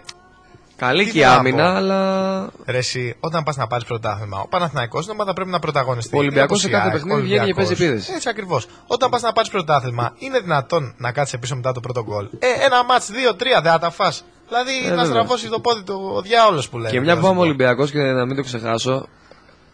Καλή 0.86 1.04
τι 1.04 1.10
και 1.10 1.18
η 1.18 1.22
να 1.22 1.32
άμυνα, 1.32 1.70
πω. 1.70 1.76
αλλά 1.76 2.50
Ρε, 2.66 2.78
εσύ, 2.78 3.16
όταν 3.20 3.42
πας 3.42 3.56
να 3.56 3.66
πάρεις 3.66 3.84
πρωτάθλημα, 3.84 4.40
ο 4.40 4.48
Παναθηναϊκός 4.48 5.04
είναι 5.04 5.12
ομάδα 5.12 5.32
πρέπει 5.32 5.50
να 5.50 5.58
πρωταγωνιστεί. 5.58 6.16
Ο 6.16 6.18
Ολυμπιακός 6.18 6.62
Είναι 6.64 6.72
σε 6.74 6.78
κάθε 6.78 6.88
όπως 6.88 7.00
η 7.00 7.02
ΑΕΚ, 7.02 7.08
παιχνίδι 7.08 7.20
ο 7.20 7.36
βγαίνει 7.36 7.46
και 7.46 7.54
παίζει 7.54 7.70
Ολυμπιακός. 7.72 7.88
επίδεση. 7.88 8.12
Έτσι 8.14 8.28
ακριβώς. 8.28 8.66
Όταν 8.86 9.10
πας 9.10 9.22
να 9.22 9.32
πάρεις 9.32 9.50
πρωτάθλημα, 9.50 10.12
είναι 10.18 10.38
δυνατόν 10.40 10.94
να 10.96 11.12
κάτσεις 11.12 11.38
πίσω 11.38 11.56
μετά 11.56 11.72
το 11.72 11.80
πρώτο 11.80 12.02
γκολ; 12.04 12.24
Ε, 12.38 12.46
ένα 12.64 12.84
μάτς, 12.84 13.10
δύο-τρία, 13.10 13.60
δεν 13.60 13.72
θα 13.72 13.78
τα 13.78 13.90
φά. 13.90 14.12
Δηλαδή 14.48 14.72
Ε, 14.84 14.88
να 14.88 14.88
βέβαια. 14.88 15.04
στραβώσει 15.04 15.48
το 15.48 15.60
πόδι 15.60 15.82
του 15.82 16.12
ο 16.16 16.20
διάολος 16.20 16.68
που 16.68 16.78
λέει. 16.78 16.90
Και 16.92 17.00
μια 17.00 17.16
που 17.16 17.22
πάμε 17.22 17.40
Ολυμπιακός 17.40 17.90
και 17.90 17.98
να 17.98 18.26
μην 18.26 18.36
το 18.36 18.42
ξεχάσω, 18.42 19.06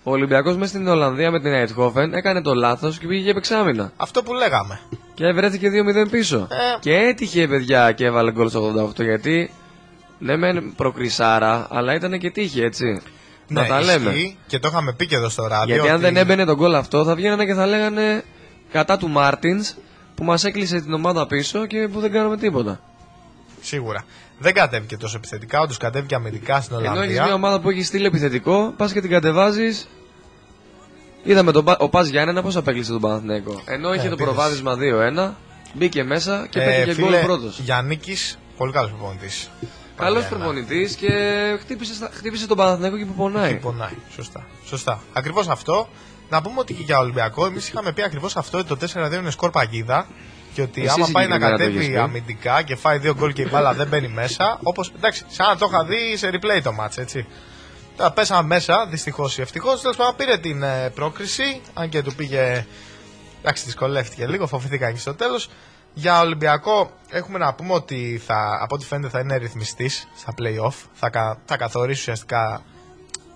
ο 0.03 0.11
Ολυμπιακός 0.11 0.57
μέσα 0.57 0.69
στην 0.69 0.89
Ολλανδία 0.89 1.31
με 1.31 1.41
την 1.41 1.53
Αιτχόφεν 1.53 2.15
έκανε 2.15 2.43
το 2.43 2.55
λάθος 2.55 2.99
και 2.99 3.07
πήγε 3.07 3.25
και 3.25 3.31
έπαιξε 3.31 3.55
άμυνα. 3.55 3.93
Αυτό 3.97 4.23
που 4.23 4.35
λέγαμε. 4.35 4.81
Και 5.15 5.33
βρέθηκε 5.33 5.69
2-0 5.71 6.09
πίσω. 6.11 6.37
Ε. 6.51 6.79
Και 6.81 6.95
έτυχε 6.95 7.49
παιδιά 7.49 7.93
και 7.93 8.05
έβαλε 8.05 8.33
γκολ 8.33 8.49
στο 8.49 8.91
88 8.99 9.03
γιατί. 9.05 9.51
Ναι, 10.19 10.37
μεν 10.37 10.73
προκρισάρα, 10.77 11.67
αλλά 11.71 11.95
ήταν 11.95 12.19
και 12.19 12.31
τύχη, 12.31 12.61
έτσι. 12.61 12.85
Ναι, 13.49 13.61
να 13.61 13.67
τα 13.67 13.81
λέμε. 13.83 14.11
ισχύει 14.11 14.37
Και 14.47 14.59
το 14.59 14.69
είχαμε 14.69 14.93
πει 14.93 15.07
και 15.07 15.15
εδώ 15.17 15.29
στο 15.29 15.47
ράδιο. 15.47 15.75
Γιατί 15.75 15.89
αν 15.89 15.95
ότι- 15.95 16.05
δεν 16.05 16.17
έμπαινε 16.17 16.45
τον 16.45 16.57
γκολ 16.57 16.75
αυτό, 16.75 17.05
θα 17.05 17.15
βγαίνανε 17.15 17.45
και 17.45 17.55
θα 17.55 17.67
λέγανε 17.67 18.25
κατά 18.73 18.97
του 18.97 19.09
Μάρτινς 19.09 19.75
που 20.15 20.25
μας 20.25 20.45
έκλεισε 20.45 20.81
την 20.81 20.93
ομάδα 20.93 21.27
πίσω 21.27 21.67
και 21.67 21.89
που 21.93 22.01
δεν 22.01 22.13
κάναμε 22.13 22.37
τίποτα. 22.37 22.81
Σίγουρα. 23.61 24.05
Δεν 24.39 24.53
κατέβηκε 24.55 24.97
τόσο 24.97 25.17
επιθετικά, 25.17 25.61
όντως 25.61 25.77
κατέβηκε 25.77 26.15
αμυντικά 26.15 26.61
στην 26.61 26.77
Ενώ 26.77 26.85
έχεις 26.87 26.97
Ολλανδία. 26.99 27.25
μια 27.25 27.35
ομάδα 27.35 27.61
που 27.61 27.71
έχει 27.71 27.83
στείλει 27.83 28.07
επιθετικό, 28.07 28.75
πας 28.77 28.93
και 28.93 29.01
την 29.01 29.11
κατεβάζεις. 29.11 29.89
Είδαμε 31.25 31.53
τον, 31.53 31.65
Πα- 31.65 31.77
ο 31.81 31.89
Πας 31.89 32.09
Γιάννενα 32.09 32.43
πώς 32.43 32.57
απέκλεισε 32.57 32.91
τον 32.93 33.01
Παναθηναϊκό. 33.01 33.63
Ενώ 33.65 33.89
είχε 33.95 34.07
Ε, 34.07 34.09
το 34.09 34.15
επίθεση. 34.15 34.25
προβάδισμα 34.35 34.77
2-1, 34.77 35.37
μπήκε 35.73 36.05
μέσα 36.05 36.47
και 36.51 36.61
Ε, 36.61 36.65
πέτυχε 36.65 37.01
γκολ 37.01 37.11
φίλε, 37.13 37.23
πρώτος. 37.23 37.59
Γιάννικης, 37.61 38.39
πολύ 38.57 38.73
καλός 38.73 38.91
προπονητής. 38.91 39.51
Καλός 39.99 40.25
προπονητής 40.27 40.95
και 40.95 41.09
χτύπησε, 41.61 41.95
στα- 41.95 42.11
χτύπησε 42.13 42.47
τον 42.47 42.57
Παναθηναϊκό 42.57 42.97
και 42.99 43.05
που 43.05 43.13
πονάει. 43.15 43.53
Και 43.53 43.59
πονάει. 43.59 43.93
Σωστά. 44.15 44.47
Σωστά. 44.67 45.03
Ακριβώς 45.13 45.49
αυτό. 45.49 45.89
Να 46.31 46.43
πούμε 46.43 46.61
ότι 46.61 46.75
και 46.75 46.83
για 46.83 46.99
Ολυμπιακό, 46.99 47.47
εμείς 47.47 47.69
είχαμε 47.69 47.93
πει 47.93 48.03
ακριβώς 48.03 48.37
αυτό 48.37 48.59
ότι 48.59 48.69
το 48.69 48.77
4-2 48.77 49.21
είναι 49.21 49.31
σκορ 49.31 49.51
παγίδα. 49.51 50.07
Και 50.55 50.63
ότι 50.63 50.81
Εσύ 50.83 50.91
άμα 50.97 51.09
πάει 51.13 51.27
να 51.27 51.35
συγκεκριμένα 51.35 51.57
το 51.57 51.63
έχεις 51.63 51.75
κατέβει 51.77 51.93
πει. 51.93 51.99
αμυντικά 51.99 52.63
και 52.63 52.77
φάει 52.77 52.99
δύο 52.99 53.15
γκολ 53.15 53.33
και 53.33 53.43
η 53.43 53.49
μπάλα 53.51 53.75
δεν 53.75 53.87
μπαίνει 53.89 54.09
μέσα. 54.09 54.59
Όπω 54.63 54.83
εντάξει, 54.97 55.25
σαν 55.29 55.49
να 55.49 55.57
το 55.57 55.67
είχα 55.71 55.85
δει 55.85 56.17
σε 56.17 56.31
replay 56.33 56.63
το 56.63 56.71
match, 56.81 56.99
έτσι. 56.99 57.27
Τώρα 57.97 58.13
πέσαμε 58.13 58.47
μέσα, 58.47 58.87
δυστυχώς 58.91 59.39
ή 59.39 59.41
ευτυχώς. 59.41 59.81
Τέλος 59.81 59.97
πάντων 59.97 60.17
πήρε 60.17 60.39
την 60.39 60.63
ε, 60.63 60.91
πρόκριση, 60.95 61.61
αν 61.75 61.89
και 61.89 62.03
του 62.03 62.15
πήγε. 62.15 62.67
Εντάξει, 63.43 63.65
δυσκολεύτηκε 63.65 64.27
λίγο, 64.27 64.47
φοβηθήκαν 64.47 64.93
και 64.93 64.99
στο 64.99 65.15
τέλος. 65.15 65.49
Για 65.99 66.21
Ολυμπιακό 66.21 66.91
έχουμε 67.11 67.39
να 67.39 67.55
πούμε 67.55 67.73
ότι 67.73 68.21
θα, 68.27 68.59
από 68.63 68.75
ό,τι 68.75 68.85
φαίνεται 68.85 69.09
θα 69.09 69.19
είναι 69.21 69.37
ρυθμιστής 69.37 70.09
στα 70.17 70.35
playoff. 70.39 70.75
Θα, 70.93 71.11
κα- 71.11 71.39
θα 71.45 71.57
καθορίσει 71.57 72.01
ουσιαστικά 72.01 72.63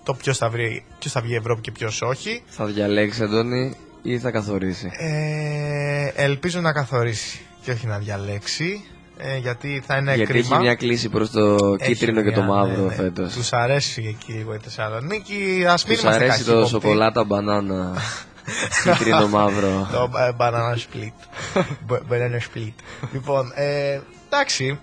το 0.03 0.13
ποιος 0.13 0.37
θα, 0.37 0.49
βρει- 0.49 0.83
ποιος 0.99 1.13
θα 1.13 1.21
βγει 1.21 1.35
Ευρώπη 1.35 1.61
και 1.61 1.71
ποιος 1.71 2.01
όχι. 2.01 2.43
Θα 2.45 2.65
διαλέξει, 2.65 3.23
Αντώνη, 3.23 3.75
ή 4.01 4.19
θα 4.19 4.31
καθορίσει; 4.31 4.89
Ε, 4.97 6.07
ελπίζω 6.15 6.61
να 6.61 6.71
καθορίσει 6.73 7.39
και 7.63 7.71
όχι 7.71 7.87
να 7.87 7.97
διαλέξει. 7.97 8.83
Ε, 9.17 9.37
γιατί 9.37 9.83
θα 9.87 9.97
είναι 9.97 10.15
Γιατί 10.15 10.31
κρίμα. 10.31 10.47
έχει 10.55 10.63
μια 10.63 10.75
κλίση 10.75 11.09
προς 11.09 11.29
το 11.31 11.75
Έχει 11.79 11.91
κίτρινο 11.93 12.21
και 12.21 12.27
μια, 12.27 12.35
το 12.35 12.41
ναι, 12.41 12.47
μαύρο 12.47 12.83
ναι. 12.85 12.93
φέτος. 12.93 13.33
Τους 13.33 13.53
αρέσει 13.53 14.03
εκεί 14.19 14.31
λίγο 14.37 14.53
η 14.53 14.57
Θεσσαλονίκη. 14.63 15.65
Α 15.67 15.73
μην 15.87 15.95
Τους 15.95 16.03
είμαστε 16.03 16.23
αρέσει 16.23 16.43
το 16.43 16.51
καχύποπτοι. 16.51 16.69
σοκολάτα 16.69 17.23
μπανάνα. 17.23 17.93
Κίτρινο 18.83 19.27
μαύρο. 19.27 19.87
το 19.91 20.09
ε, 20.17 20.31
banana 20.39 20.73
split. 20.75 21.13
Μπ- 21.85 22.01
banana 22.11 22.57
split. 22.57 22.73
λοιπόν, 23.13 23.51
ε, 23.55 23.99
εντάξει. 24.29 24.79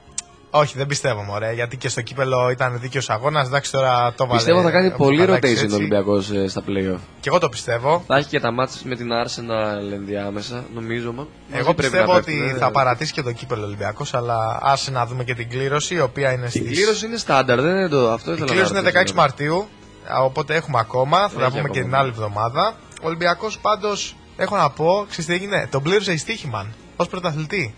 Όχι, 0.53 0.77
δεν 0.77 0.87
πιστεύω, 0.87 1.23
μωρέ, 1.23 1.53
γιατί 1.53 1.77
και 1.77 1.89
στο 1.89 2.01
κύπελο 2.01 2.51
ήταν 2.51 2.79
δίκαιος 2.81 3.11
αγώνας. 3.11 3.47
Εντάξει, 3.47 3.73
τώρα 3.73 4.13
το 4.17 4.27
βάλε. 4.27 4.37
Πιστεύω 4.39 4.63
θα 4.63 4.71
κάνει 4.71 4.87
όπως 4.87 4.99
πολύ 5.07 5.17
θα 5.19 5.23
αλλάξει 5.25 5.53
rotation 5.55 5.59
ο 5.61 5.65
έτσι. 5.65 5.75
Ολυμπιακός 5.77 6.25
στα 6.47 6.63
playoff. 6.67 6.99
Και 7.21 7.29
εγώ 7.29 7.39
το 7.39 7.49
πιστεύω. 7.49 8.05
Θα 8.07 8.17
έχει 8.17 8.29
και 8.29 8.41
τα 8.41 8.53
μάτια 8.53 8.81
με 8.85 8.97
την 8.97 9.09
Arsenal 9.25 9.93
ενδιάμεσα, 9.93 10.65
νομίζω. 10.75 11.13
μα. 11.13 11.23
Μαζί 11.23 11.61
Εγώ 11.61 11.75
πρέπει 11.75 11.77
πιστεύω 11.91 12.13
να 12.13 12.19
ότι 12.19 12.33
πέφτουν, 12.41 12.59
θα 12.59 12.67
ε. 12.67 12.71
παρατήσει 12.71 13.13
και 13.13 13.23
το 13.23 13.33
κύπελο 13.33 13.65
Ολυμπιακός, 13.65 14.15
αλλά 14.15 14.59
άσε 14.63 14.91
να 14.91 15.07
δούμε 15.07 15.25
και 15.25 15.35
την 15.35 15.49
κλήρωση, 15.49 15.95
η 15.95 16.01
οποία 16.01 16.33
είναι 16.33 16.47
Η 16.47 16.49
στη. 16.49 16.61
κλήρωση 16.61 17.07
είναι 17.07 17.17
στάνταρ, 17.17 17.61
δεν 17.61 17.77
είναι 17.77 17.89
το 17.89 18.11
αυτό. 18.13 18.31
Η 18.31 18.35
ήθελα 18.35 18.47
να 18.47 18.53
κλήρωση 18.53 18.73
είναι 18.73 18.91
ρωτήσω. 18.91 19.15
16 19.15 19.17
Μαρτίου, 19.17 19.69
α, 20.13 20.23
οπότε 20.25 20.55
έχουμε 20.55 20.79
ακόμα. 20.81 21.29
Θα 21.29 21.39
τα 21.39 21.45
Έχει 21.45 21.51
πούμε 21.51 21.51
και 21.51 21.59
ακόμα, 21.59 21.73
την 21.81 21.89
ναι. 21.91 21.97
άλλη 21.97 22.09
εβδομάδα. 22.09 22.75
Ο 23.03 23.07
Ολυμπιακός 23.07 23.59
πάντως, 23.59 24.17
έχω 24.37 24.57
να 24.57 24.71
πω, 24.71 25.05
ξέρεις 25.09 25.27
τι 25.27 25.33
έγινε. 25.33 25.69
Τον 25.71 25.83
πλήρωσε 25.83 26.13
η 26.13 26.17
Στίχημαν 26.17 26.75
ως 26.97 27.09
πρωταθλητή. 27.09 27.75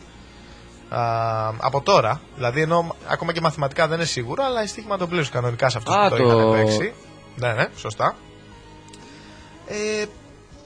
Α, 0.89 1.01
από 1.59 1.81
τώρα, 1.81 2.20
δηλαδή 2.35 2.61
ενώ 2.61 2.94
ακόμα 3.09 3.32
και 3.32 3.40
μαθηματικά 3.40 3.86
δεν 3.86 3.97
είναι 3.97 4.07
σίγουρο, 4.07 4.44
αλλά 4.44 4.62
η 4.62 4.66
Στίχημαν 4.66 4.99
τον 4.99 5.09
πλήρωσε 5.09 5.31
κανονικά 5.31 5.69
σε 5.69 5.78
αυτό 5.78 5.93
Α, 5.93 6.09
που 6.09 6.16
το, 6.16 6.23
το- 6.23 6.39
είχαν 6.39 6.51
παίξει. 6.53 6.93
Ναι, 7.36 7.53
ναι, 7.53 7.66
σωστά. 7.77 8.15
Ε, 9.66 10.05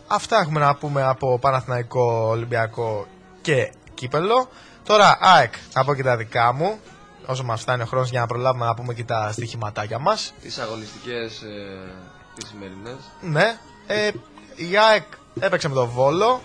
αυτά 0.07 0.39
έχουμε 0.41 0.61
να 0.61 0.75
πούμε 0.75 1.03
από 1.03 1.39
Παναθηναϊκό, 1.39 2.27
Ολυμπιακό 2.29 3.07
και 3.41 3.73
Κύπελο. 3.95 4.49
Τώρα, 4.85 5.19
ΑΕΚ, 5.21 5.55
θα 5.71 5.85
πω 5.85 5.95
και 5.95 6.03
τα 6.03 6.17
δικά 6.17 6.53
μου. 6.53 6.79
Όσο 7.27 7.43
μας 7.45 7.61
φτάνει 7.61 7.83
ο 7.83 7.87
χρόνος 7.87 8.11
για 8.11 8.21
να 8.21 8.27
προλάβουμε 8.27 8.65
να 8.67 8.75
πούμε 8.75 8.95
και 8.95 9.05
τα 9.05 9.33
στοιχηματάκια 9.33 9.99
μας. 9.99 10.33
Τις 10.43 10.59
αγωνιστικές 10.59 11.43
ε, 11.43 11.91
τις 12.35 12.49
σημερινές. 12.49 12.97
Ναι. 13.21 13.59
Ε, 13.87 14.11
η 14.57 14.77
ΑΕΚ 14.91 15.05
έπαιξε 15.41 15.69
με 15.69 15.75
τον 15.75 15.89
Βόλο 15.89 16.43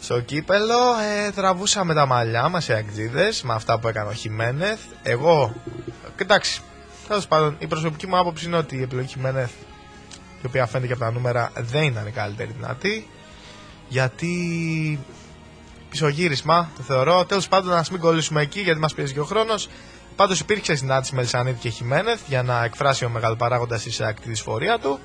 στο 0.00 0.20
κύπελο. 0.20 0.78
Ε, 1.26 1.30
τραβούσαμε 1.30 1.94
τα 1.94 2.06
μαλλιά 2.06 2.48
μας 2.48 2.68
οι 2.68 2.72
Αεκτζίδες 2.72 3.42
με 3.42 3.54
αυτά 3.54 3.78
που 3.78 3.88
έκανε 3.88 4.08
ο 4.08 4.12
Χιμένεθ. 4.12 4.80
Εγώ, 5.02 5.54
κοιτάξει, 6.16 6.60
τέλος 7.08 7.26
πάντων, 7.26 7.56
η 7.58 7.66
προσωπική 7.66 8.06
μου 8.06 8.18
άποψη 8.18 8.46
είναι 8.46 8.56
ότι 8.56 8.76
η 8.76 8.82
επιλογή 8.82 9.08
Χιμένεθ, 9.08 9.50
η 10.42 10.46
οποία 10.46 10.66
φαίνεται 10.66 10.86
και 10.86 10.92
από 10.92 11.02
τα 11.02 11.10
νούμερα, 11.10 11.52
δεν 11.54 11.82
ήταν 11.82 12.06
η 12.06 12.10
καλύτερη 12.10 12.52
δυνατή. 12.56 13.08
Γιατί 13.88 14.34
πισωγύρισμα, 15.90 16.70
το 16.76 16.82
θεωρώ. 16.82 17.24
Τέλος 17.24 17.48
πάντων, 17.48 17.72
ας 17.72 17.90
μην 17.90 18.00
κολλήσουμε 18.00 18.42
εκεί 18.42 18.60
γιατί 18.60 18.80
μας 18.80 18.94
πιέζει 18.94 19.12
και 19.12 19.20
ο 19.20 19.24
χρόνος. 19.24 19.68
Πάντως 20.16 20.40
υπήρξε 20.40 20.74
συνάντηση 20.74 21.14
με 21.14 21.20
Ελσανίδη 21.20 21.58
και 21.58 21.68
Χιμένεθ 21.68 22.20
για 22.28 22.42
να 22.42 22.64
εκφράσει 22.64 23.04
ο 23.04 23.08
μεγαλοπαράγοντα 23.08 23.78
της 23.78 23.94
ΣΑΚ 23.94 24.20
τη 24.20 24.28
δυσφορία 24.28 24.78
του. 24.78 24.98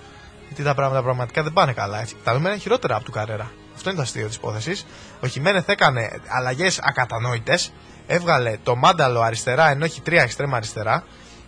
Γιατί 0.48 0.64
τα 0.64 0.74
πράγματα 0.74 1.03
πραγματικά 1.03 1.44
δεν 1.44 1.53
πάνε 1.53 1.74
καλά. 1.74 1.99
Έτσι. 1.99 2.15
Τα 2.24 2.34
νούμερα 2.34 2.53
είναι 2.53 2.61
χειρότερα 2.61 2.95
από 2.95 3.03
του 3.03 3.11
Καρέρα. 3.11 3.52
Αυτό 3.76 3.90
είναι 3.90 3.98
το 3.98 4.03
αστείο 4.03 4.28
της 4.28 4.36
υπόθεσης. 4.36 4.86
Ο 5.19 5.28
Χιμένεθ 5.28 5.69
έκανε 5.69 6.22
αλλαγές 6.28 6.80
ακατανόητες. 6.84 7.74
Έβγαλε 8.07 8.57
το 8.64 8.76
μάνταλο 8.76 9.22
αριστερά 9.22 9.69
ενώ 9.69 9.86
έχει 9.86 10.02
τρία 10.02 10.22
εξτρέμα 10.22 10.57
αριστερά. 10.57 11.03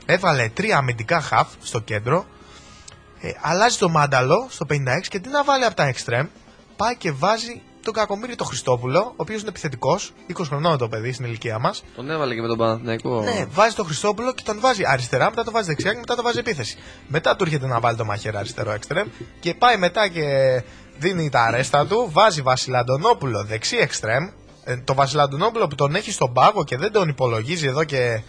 Έβγαλε 0.06 0.50
τρία 0.50 0.78
αμυντικά 0.78 1.22
χαφ 1.22 1.48
στο 1.62 1.80
κέντρο. 1.80 2.26
Ε, 3.22 3.32
αλλάζει 3.42 3.78
το 3.78 3.90
μάνταλο 3.90 4.48
στο 4.50 4.66
56 4.70 4.76
και 5.10 5.20
τι 5.20 5.30
να 5.30 5.44
βάλει 5.44 5.66
από 5.66 5.76
τα 5.76 5.84
εξτρέμ. 5.84 6.28
Πάει 6.76 6.96
και 6.96 7.12
βάζει 7.12 7.62
τον 7.84 7.94
Κακομύρη 7.94 8.36
το 8.36 8.44
Χριστόπουλο, 8.44 9.00
ο 9.00 9.14
οποίος 9.16 9.40
είναι 9.40 9.50
επιθετικός, 9.50 10.14
20 10.38 10.42
χρονών 10.46 10.78
το 10.78 10.88
παιδί 10.88 11.12
στην 11.12 11.26
ηλικία 11.26 11.60
μας. 11.60 11.84
Τον 11.96 12.10
έβαλε 12.10 12.34
και 12.34 12.42
με 12.42 12.48
τον 12.48 12.58
Παναθηναϊκό. 12.58 13.22
Ναι, 13.22 13.46
βάζει 13.50 13.76
τον 13.76 13.86
Χριστόπουλο 13.86 14.34
και 14.34 14.44
τον 14.46 14.60
βάζει 14.60 14.84
αριστερά, 14.86 15.30
μετά 15.30 15.44
το 15.44 15.52
βάζει 15.52 15.68
δεξιά 15.68 15.92
και 15.92 16.00
μετά 16.00 16.16
το 16.16 16.22
βάζει 16.22 16.40
επίθεση. 16.40 16.78
Μετά 17.08 17.36
του 17.36 17.44
έρχεται 17.44 17.68
να 17.68 17.80
βάλει 17.80 17.98
το 17.98 18.06
μαχαίρι 18.06 18.38
αριστερό 18.38 18.72
εξτρέμ 18.72 19.08
και 19.40 19.54
πάει 19.54 19.78
μετά 19.78 20.08
και 20.08 20.24
δίνει 20.98 21.30
τα 21.30 21.44
αρέστα 21.44 21.88
του, 21.88 22.10
βάζει 22.12 22.42
Βασιλαντονόπουλο 22.42 23.44
δεξί 23.44 23.78
εξτρέμ. 23.78 24.30
Ε, 24.64 24.78
το 24.78 24.94
Βασιλαντονόπουλο 24.94 25.68
που 25.68 25.76
τον 25.76 25.96
έχει 25.96 26.12
στον 26.12 26.34
πάγο 26.34 26.64
και 26.64 26.78
δεν 26.78 26.92
τον 26.92 27.10
υπολογίζει 27.10 27.68
εδώ 27.68 27.84
και 27.84 28.22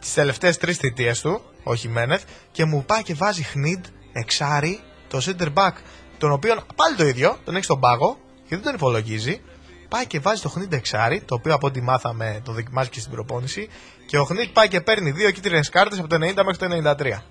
τις 0.00 0.14
τελευταίες 0.14 0.56
τρεις 0.56 0.76
θητείες 0.76 1.20
του, 1.20 1.40
ο 1.62 1.74
Χιμένεθ, 1.74 2.22
και 2.52 2.64
μου 2.64 2.84
πάει 2.84 3.02
και 3.02 3.14
βάζει 3.14 3.42
χνιντ 3.42 3.84
εξάρι 4.12 4.80
το 5.08 5.18
center 5.24 5.48
back, 5.54 5.72
τον 6.18 6.32
οποίο 6.32 6.54
πάλι 6.76 6.96
το 6.96 7.06
ίδιο, 7.06 7.36
τον 7.44 7.54
έχει 7.54 7.64
στον 7.64 7.80
πάγο 7.80 8.18
και 8.48 8.54
δεν 8.54 8.62
τον 8.62 8.74
υπολογίζει. 8.74 9.40
πάει 9.88 10.06
και 10.06 10.20
βάζει 10.20 10.42
το 10.42 10.48
Χνίτ 10.48 10.72
εξάρι, 10.72 11.20
το 11.20 11.34
οποίο 11.34 11.54
από 11.54 11.66
ό,τι 11.66 11.80
μάθαμε 11.80 12.40
το 12.44 12.52
δοκιμάζει 12.52 12.88
και 12.88 13.00
στην 13.00 13.12
προπόνηση. 13.12 13.68
Και 14.06 14.18
ο 14.18 14.24
Χνίτ 14.24 14.52
πάει 14.52 14.68
και 14.68 14.80
παίρνει 14.80 15.10
δύο 15.10 15.30
κίτρινες 15.30 15.68
κάρτες 15.68 15.98
από 15.98 16.08
το 16.08 16.16
90 16.16 16.20
μέχρι 16.20 16.56
το 16.56 16.94
93. 16.98 17.22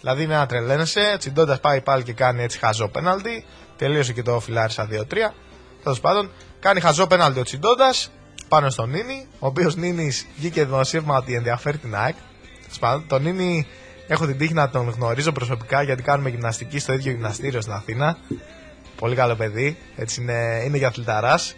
Δηλαδή 0.00 0.22
είναι 0.22 0.34
να 0.34 0.46
τρελαίνεσαι. 0.46 1.16
Τσιντώντας 1.18 1.60
πάει 1.60 1.80
πάλι 1.80 2.02
και 2.02 2.12
κάνει 2.12 2.42
έτσι 2.42 2.58
χαζό 2.58 2.88
πέναλτι. 2.88 3.44
Τελείωσε 3.76 4.12
και 4.12 4.22
το 4.22 4.40
φιλάρισα 4.40 4.88
2-3. 4.90 5.34
Τέλος 5.82 6.00
πάντων, 6.00 6.30
κάνει 6.60 6.80
χαζό 6.80 7.06
πέναλτι 7.06 7.40
ο 7.40 7.42
Τσιντώντας 7.42 8.10
πάνω 8.48 8.70
στον 8.70 8.90
Νίνη, 8.90 9.26
ο 9.38 9.46
οποίος 9.46 9.76
Νίνη 9.76 10.12
βγήκε 10.36 10.64
δημοσίευμα 10.64 11.16
ότι 11.16 11.34
ενδιαφέρει 11.34 11.78
την 11.78 11.94
ΑΕΚ. 11.96 12.14
Τέλος 12.60 12.78
πάντων, 12.78 13.06
τον 13.06 13.22
Νίνη 13.22 13.66
έχω 14.06 14.26
την 14.26 14.38
τύχη 14.38 14.52
να 14.52 14.70
τον 14.70 14.90
γνωρίζω 14.90 15.32
προσωπικά 15.32 15.82
γιατί 15.82 16.02
κάνουμε 16.02 16.28
γυμναστική 16.28 16.78
στο 16.78 16.92
ίδιο 16.92 17.12
γυμναστήριο 17.12 17.60
στην 17.60 17.72
Αθήνα. 17.72 18.18
Πολύ 19.00 19.14
καλό 19.14 19.34
παιδί, 19.34 19.78
έτσι 19.96 20.20
είναι, 20.20 20.62
είναι 20.64 20.76
για 20.76 20.88
αθληταράς. 20.88 21.54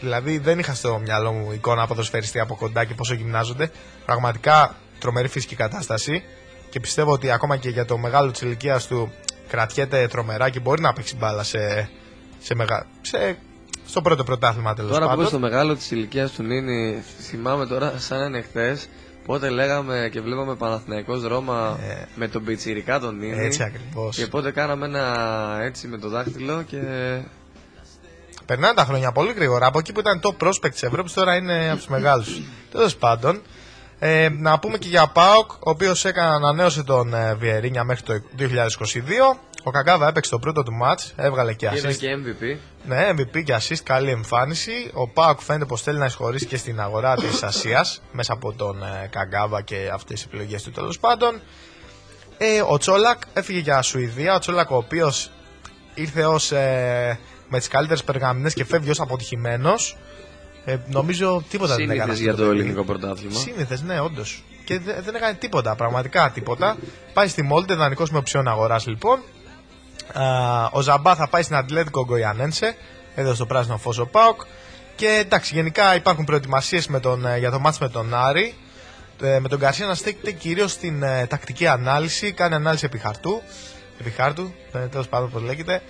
Δηλαδή 0.00 0.38
δεν 0.38 0.58
είχα 0.58 0.74
στο 0.74 0.98
μυαλό 0.98 1.32
μου 1.32 1.52
εικόνα 1.52 1.86
ποδοσφαιριστή 1.86 2.40
από 2.40 2.56
κοντά 2.56 2.84
και 2.84 2.94
πόσο 2.94 3.14
γυμνάζονται. 3.14 3.70
Πραγματικά 4.04 4.76
τρομερή 4.98 5.28
φυσική 5.28 5.56
κατάσταση 5.56 6.22
και 6.70 6.80
πιστεύω 6.80 7.12
ότι 7.12 7.30
ακόμα 7.30 7.56
και 7.56 7.68
για 7.68 7.84
το 7.84 7.98
μεγάλο 7.98 8.30
της 8.30 8.40
ηλικίας 8.40 8.86
του 8.86 9.12
κρατιέται 9.48 10.06
τρομερά 10.06 10.50
και 10.50 10.60
μπορεί 10.60 10.80
να 10.82 10.92
παίξει 10.92 11.16
μπάλα 11.16 11.42
σε, 11.42 11.90
σε, 12.40 12.54
μεγα... 12.54 12.86
σε 13.00 13.38
στο 13.86 14.02
πρώτο 14.02 14.24
πρωτάθλημα 14.24 14.74
τέλος 14.74 14.90
Τώρα 14.90 15.02
που 15.02 15.08
πάντων. 15.08 15.24
είπε 15.24 15.34
στο 15.36 15.38
μεγάλο 15.38 15.76
της 15.76 15.90
ηλικίας 15.90 16.30
του 16.30 16.42
Νίνη, 16.42 17.02
θυμάμαι 17.20 17.66
τώρα 17.66 17.94
σαν 17.98 18.18
να 18.18 18.24
είναι 18.24 18.42
χθε. 18.42 18.78
Πότε 19.28 19.48
λέγαμε 19.48 20.08
και 20.12 20.20
βλέπαμε 20.20 20.54
Παναθηναϊκός 20.54 21.22
Ρώμα 21.22 21.78
με 22.14 22.28
τον 22.28 22.44
Πιτσιρικά 22.44 23.00
τον 23.00 23.16
Νίνη. 23.16 23.38
Ε. 23.38 23.44
Έτσι 23.44 23.62
ακριβώς. 23.62 24.16
Και 24.16 24.26
πότε 24.26 24.50
κάναμε 24.50 24.86
ένα 24.86 25.58
έτσι 25.62 25.86
με 25.88 25.98
το 25.98 26.08
δάχτυλο 26.08 26.62
και. 26.62 26.80
Περνάνε 28.46 28.74
τα 28.74 28.84
χρόνια 28.84 29.12
πολύ 29.12 29.32
γρήγορα. 29.32 29.66
Από 29.66 29.78
εκεί 29.78 29.92
που 29.92 30.00
ήταν 30.00 30.20
το 30.20 30.36
prospect 30.40 30.70
της 30.70 30.82
Ευρώπης, 30.82 31.12
τώρα 31.12 31.36
είναι 31.36 31.68
από 31.68 31.76
τους 31.76 31.86
μεγάλους. 31.86 32.40
Τέλος 32.70 32.96
πάντων, 32.96 33.42
ε, 33.98 34.28
να 34.28 34.58
πούμε 34.58 34.78
και 34.78 34.88
για 34.88 35.06
Πάοκ, 35.06 35.52
ο 35.52 35.70
οποίος 35.70 36.04
έκανε 36.04 36.34
ανανέωσε 36.34 36.82
τον 36.82 37.14
ε, 37.14 37.34
Βιερίνια 37.34 37.84
μέχρι 37.84 38.02
το 38.02 38.22
2022. 38.38 38.44
Ο 39.62 39.70
Καγκάβα 39.70 40.08
έπαιξε 40.08 40.30
το 40.30 40.38
πρώτο 40.38 40.62
του 40.62 40.72
match, 40.84 41.12
έβγαλε 41.16 41.52
και 41.52 41.70
Είδα 41.74 41.88
assist. 41.88 41.96
και 41.96 42.08
MVP. 42.16 42.56
Ναι, 42.88 43.08
MVP 43.16 43.42
και 43.44 43.54
assist, 43.60 43.76
καλή 43.82 44.10
εμφάνιση. 44.10 44.90
Ο 44.94 45.08
Πάοκ 45.08 45.40
φαίνεται 45.40 45.64
πως 45.64 45.82
θέλει 45.82 45.98
να 45.98 46.04
εισχωρήσει 46.04 46.46
και 46.46 46.56
στην 46.56 46.80
αγορά 46.80 47.14
της 47.16 47.42
Ασίας 47.42 48.02
μέσα 48.12 48.32
από 48.32 48.52
τον 48.52 48.82
ε, 48.82 49.06
Καγκάβα 49.10 49.62
και 49.62 49.90
αυτές 49.92 50.20
τι 50.20 50.26
επιλογές 50.28 50.62
του 50.62 50.70
τέλος 50.70 50.98
πάντων. 50.98 51.40
Ε, 52.38 52.60
ο 52.68 52.78
Τσόλακ 52.78 53.20
έφυγε 53.32 53.58
για 53.58 53.82
Σουηδία. 53.82 54.34
Ο 54.34 54.38
Τσόλακ, 54.38 54.70
ο 54.70 54.76
οποίος 54.76 55.30
ήρθε 55.94 56.26
ως, 56.26 56.52
ε, 56.52 57.18
με 57.48 57.58
τις 57.58 57.68
καλύτερες 57.68 58.04
περγαμηνές 58.04 58.54
και 58.54 58.64
φεύγει 58.64 58.90
ως 58.90 59.00
αποτυχημένος. 59.00 59.96
Ε, 60.64 60.76
νομίζω 60.86 61.42
τίποτα 61.50 61.74
δεν 61.76 61.90
έκανε. 61.90 62.14
Σύνηθες 62.14 62.20
για 62.20 62.34
το 62.34 62.50
ελληνικό 62.50 62.84
πρωτάθλημα. 62.84 63.38
Σύνηθες, 63.38 63.82
ναι, 63.82 64.00
όντως. 64.00 64.44
Και 64.64 64.78
δε- 64.78 65.00
δεν 65.00 65.14
έκανε 65.14 65.34
τίποτα, 65.34 65.74
πραγματικά 65.74 66.30
τίποτα. 66.34 66.76
Πάει 67.12 67.28
στη 67.28 67.42
Μόλτε, 67.42 67.74
δανεικός 67.74 68.10
με 68.10 68.18
οψιόν 68.18 68.48
αγοράς 68.48 68.86
λοιπόν. 68.86 69.18
Α, 70.12 70.64
ο 70.72 70.80
Ζαμπά 70.80 71.14
θα 71.14 71.28
πάει 71.28 71.42
στην 71.42 71.56
Ατλέτικο 71.56 72.04
Γκοϊανένσε, 72.04 72.76
εδώ 73.14 73.34
στο 73.34 73.46
πράσινο 73.46 73.76
φως 73.76 73.98
ο 73.98 74.06
Πάοκ. 74.06 74.40
Και 74.96 75.08
εντάξει, 75.08 75.54
γενικά 75.54 75.94
υπάρχουν 75.94 76.24
προετοιμασίες 76.24 76.88
για 77.38 77.50
το 77.50 77.58
μάτς 77.58 77.78
με 77.78 77.88
τον 77.88 78.14
Άρη. 78.14 78.54
Ε, 79.22 79.38
με 79.38 79.48
τον 79.48 79.58
Γκαρσία 79.58 79.86
να 79.86 79.94
στέκεται 79.94 80.32
κυρίως 80.32 80.72
στην 80.72 81.02
ε, 81.02 81.26
τακτική 81.26 81.66
ανάλυση, 81.66 82.32
κάνει 82.32 82.54
ανάλυση 82.54 82.84
επί 82.84 82.98
χαρτού. 82.98 83.42
Επί 84.00 84.10
χάρτου, 84.10 84.54
ε, 84.72 84.78
τέλος 84.78 85.08
πάντων 85.08 85.30
πώ 85.30 85.38
λέγεται. 85.38 85.82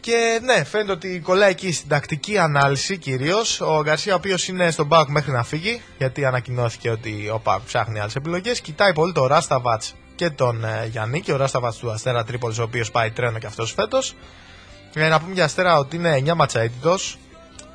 Και 0.00 0.40
ναι, 0.42 0.64
φαίνεται 0.64 0.92
ότι 0.92 1.20
κολλάει 1.24 1.50
εκεί 1.50 1.72
στην 1.72 1.88
τακτική 1.88 2.38
ανάλυση 2.38 2.96
κυρίως. 2.96 3.60
Ο 3.60 3.80
Γκαρσία, 3.82 4.12
ο 4.12 4.16
οποίος 4.16 4.48
είναι 4.48 4.70
στον 4.70 4.88
Πάοκ 4.88 5.08
μέχρι 5.08 5.32
να 5.32 5.42
φύγει, 5.42 5.82
γιατί 5.98 6.24
ανακοινώθηκε 6.24 6.90
ότι 6.90 7.30
ο 7.32 7.38
Πάοκ 7.38 7.62
ψάχνει 7.66 8.00
άλλες 8.00 8.16
επιλογές. 8.16 8.60
Κοιτάει 8.60 8.92
πολύ 8.92 9.12
τον 9.12 9.26
Ράσταβατ 9.26 9.82
και 10.22 10.30
τον 10.30 10.64
ε, 10.64 10.86
Γιάννη 10.90 11.20
και 11.20 11.32
ο 11.32 11.36
Ράσταβατ 11.36 11.74
του 11.74 11.90
Αστέρα 11.90 12.24
Τρίπολης, 12.24 12.58
ο 12.58 12.62
οποίος 12.62 12.90
πάει 12.90 13.10
τρένο 13.10 13.38
και 13.38 13.46
αυτός 13.46 13.72
φέτος. 13.72 14.14
Ε, 14.94 15.08
να 15.08 15.20
πούμε 15.20 15.32
για 15.32 15.44
Αστέρα 15.44 15.78
ότι 15.78 15.96
είναι 15.96 16.22
9 16.26 16.34
ματσαίτητο. 16.34 16.94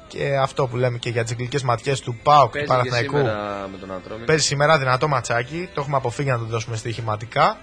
Και 0.07 0.37
αυτό 0.37 0.67
που 0.67 0.77
λέμε 0.77 0.97
και 0.97 1.09
για 1.09 1.23
τις 1.23 1.31
εγκλικέ 1.31 1.59
ματιές 1.63 1.99
του 2.01 2.19
Πάοκ 2.23 2.51
και 2.51 2.59
του 2.59 2.65
Παίζει 2.67 2.83
και 2.83 2.89
Παναθηναϊκού. 2.89 3.17
σήμερα 3.17 3.67
με 3.71 3.77
τον 3.77 3.91
Ατρόμητο. 3.91 4.25
Παίζει 4.25 4.45
σήμερα 4.45 4.77
δυνατό 4.77 5.07
ματσάκι. 5.07 5.69
Το 5.73 5.81
έχουμε 5.81 5.97
αποφύγει 5.97 6.29
να 6.29 6.37
το 6.37 6.45
δώσουμε 6.45 6.75
στοιχηματικά. 6.75 7.57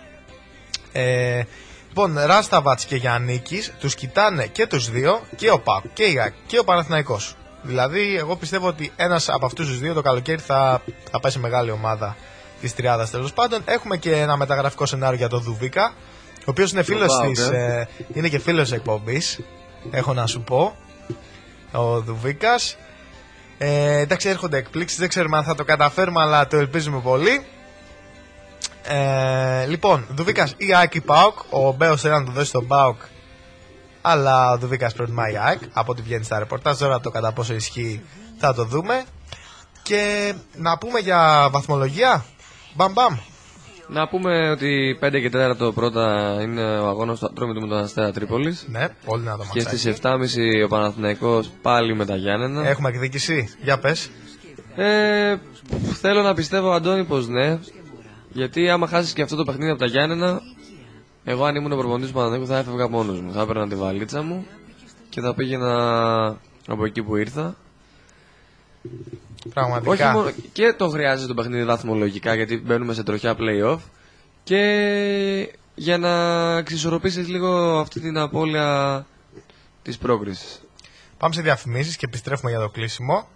Ε, 0.93 1.43
λοιπόν, 1.89 2.19
Ράσταβατ 2.19 2.81
και 2.87 2.97
Γιάννη 2.97 3.43
τους 3.81 3.95
κοιτάνε 3.95 4.47
και 4.47 4.67
τους 4.67 4.91
δύο, 4.91 5.21
και 5.37 5.51
ο 5.51 5.61
Πάκ 5.61 5.85
και, 5.93 6.05
η 6.05 6.21
ΑΕΚ 6.21 6.35
και 6.47 6.59
ο 6.59 6.65
Παναθηναϊκός. 6.65 7.37
Δηλαδή, 7.63 8.17
εγώ 8.17 8.37
πιστεύω 8.37 8.67
ότι 8.67 8.93
ένας 8.97 9.29
από 9.29 9.47
αυτούς 9.47 9.67
τους 9.67 9.79
δύο 9.79 9.95
το 9.95 10.03
καλοκαίρι 10.03 10.41
θα, 10.41 10.83
θα 11.11 11.21
πάει 11.21 11.33
σε 11.33 11.39
μεγάλη 11.39 11.71
ομάδα 11.71 12.17
της 12.65 12.75
τριάδας 12.75 13.11
τέλος 13.11 13.33
πάντων. 13.33 13.63
Έχουμε 13.65 13.97
και 13.97 14.17
ένα 14.17 14.37
μεταγραφικό 14.37 14.87
σενάριο 14.87 15.17
για 15.17 15.29
τον 15.29 15.43
Δουβίκα, 15.43 15.93
ο 16.39 16.45
οποίος 16.45 16.73
είναι 16.73 16.83
φίλος 16.83 17.07
Πάοκ, 17.07 17.35
της. 17.35 17.49
ε. 17.49 17.89
Ε, 17.99 18.05
είναι 18.13 18.29
και 18.29 18.39
φίλος 18.39 18.73
εκπομπής. 18.73 19.41
Έχω 19.91 20.13
να 20.13 20.27
σου 20.27 20.41
πω. 20.41 20.77
Ο 21.73 22.01
Δουβίκας. 22.01 22.77
Ε, 23.59 23.99
εντάξει, 23.99 24.29
έρχονται 24.29 24.57
εκπλήξεις. 24.57 24.99
Δεν 24.99 25.09
ξέρουμε 25.09 25.37
αν 25.37 25.45
θα 25.45 25.55
το 25.55 25.65
καταφέρουμε, 25.65 26.21
αλλά 26.21 26.47
το 26.47 26.57
ελπίζουμε 26.57 27.01
πολύ. 27.01 27.47
Ε, 28.83 29.67
λοιπόν, 29.67 30.07
Δουβίκας 30.11 30.55
ή 30.57 30.75
ΑΕΚ 30.75 30.95
ή 30.95 31.01
ΠΑΟΚ. 31.01 31.39
Ο 31.51 31.73
Μπέος 31.73 32.01
θέλει 32.01 32.15
να 32.15 32.25
το 32.25 32.31
δώσει 32.31 32.47
στον 32.47 32.67
ΠΑΟΚ. 32.67 33.01
Αλλά 34.03 34.51
ο 34.53 34.59
Δουβίκας 34.59 34.93
προτιμάει 34.93 35.33
η 35.33 35.39
ΑΕΚ. 35.39 35.61
Από 35.73 35.93
ό,τι 35.93 36.03
βγαίνει 36.03 36.25
στα 36.25 36.39
ρεπορτάζ. 36.39 36.79
Τώρα 36.79 37.01
το 37.01 37.11
κατά 37.11 37.33
πόσο 37.33 37.55
ισχύει 37.55 38.03
θα 38.39 38.55
το 38.55 38.65
δούμε. 38.65 39.05
Και 39.83 40.35
να 40.57 40.79
πούμε 40.79 40.99
για 40.99 41.49
βαθμολογία. 41.51 42.25
Μπαμ 42.75 42.93
μπαμ. 42.93 43.15
Να 43.89 44.09
πούμε 44.09 44.51
ότι 44.51 44.99
5 45.01 45.21
και 45.21 45.31
4 45.53 45.57
το 45.57 45.73
πρώτα 45.73 46.37
είναι 46.43 46.79
ο 46.79 46.87
αγώνας 46.87 47.19
του 47.19 47.27
Ατρόμητου 47.27 47.61
με 47.61 47.67
τον 47.69 47.79
Αστέρα 47.79 48.13
Τρίπολης. 48.13 48.67
Ναι, 48.69 48.89
όλοι 49.05 49.23
να 49.25 49.37
το 49.37 49.43
Και 49.53 49.63
μαθαίνουν. 49.63 49.79
στις 49.79 50.37
7.30 50.61 50.65
ο 50.65 50.69
Παναθηναϊκός 50.69 51.51
πάλι 51.63 51.95
με 51.95 52.05
τα 52.07 52.17
Γιάννενα. 52.17 52.69
Έχουμε 52.69 52.89
εκδίκηση. 52.89 53.49
Για 53.63 53.79
πες. 53.79 54.11
Ε, 54.77 55.37
θέλω 56.01 56.23
να 56.23 56.35
πιστεύω, 56.35 56.71
Αντώνη, 56.71 57.05
πως 57.05 57.29
ναι. 57.29 57.59
Γιατί 58.33 58.71
άμα 58.71 58.87
χάσεις 58.87 59.13
και 59.13 59.23
αυτό 59.23 59.37
το 59.37 59.45
παιχνίδι 59.45 59.71
από 59.71 59.79
τα 59.79 59.87
Γιάννενα, 59.87 60.41
εγώ 61.25 61.45
αν 61.45 61.55
ήμουν 61.55 61.73
ο 61.73 61.77
προπονητής 61.77 62.09
του 62.09 62.15
Παναθηναϊκού 62.15 62.47
θα 62.47 62.59
έφευγα 62.59 62.89
μόνος 62.89 63.21
μου. 63.21 63.33
Θα 63.33 63.41
έπαιρνα 63.41 63.69
τη 63.69 63.75
βαλίτσα 63.75 64.23
μου 64.23 64.47
και 65.09 65.21
θα 65.21 65.35
πήγαινα 65.35 65.73
από 66.67 66.85
εκεί 66.85 67.03
που 67.03 67.17
ήρθα. 67.17 67.57
Πραγματικά. 69.55 69.93
Όχι 69.93 70.17
μόνο, 70.17 70.31
και 70.53 70.73
το 70.73 70.89
χρειάζεται 70.89 71.29
το 71.29 71.35
παιχνίδι 71.35 71.65
βαθμολογικά 71.65 72.35
γιατί 72.35 72.57
μπαίνουμε 72.59 72.95
σε 72.95 73.03
τροχιά 73.03 73.37
playoff 73.39 73.79
και 74.43 75.59
για 75.75 75.99
να 75.99 76.57
εξισορροπήσεις 76.57 77.29
λίγο 77.29 77.79
αυτή 77.79 78.01
την 78.01 78.19
απώλεια 78.19 79.07
της 79.83 79.99
πρόκρισης. 79.99 80.61
Πάμε 81.19 81.35
σε 81.35 81.43
διαφημίσεις 81.43 81.97
και 81.97 82.07
επιστρέφουμε 82.07 82.51
για 82.51 82.61
το 82.61 82.69
κλείσιμο. 82.69 83.29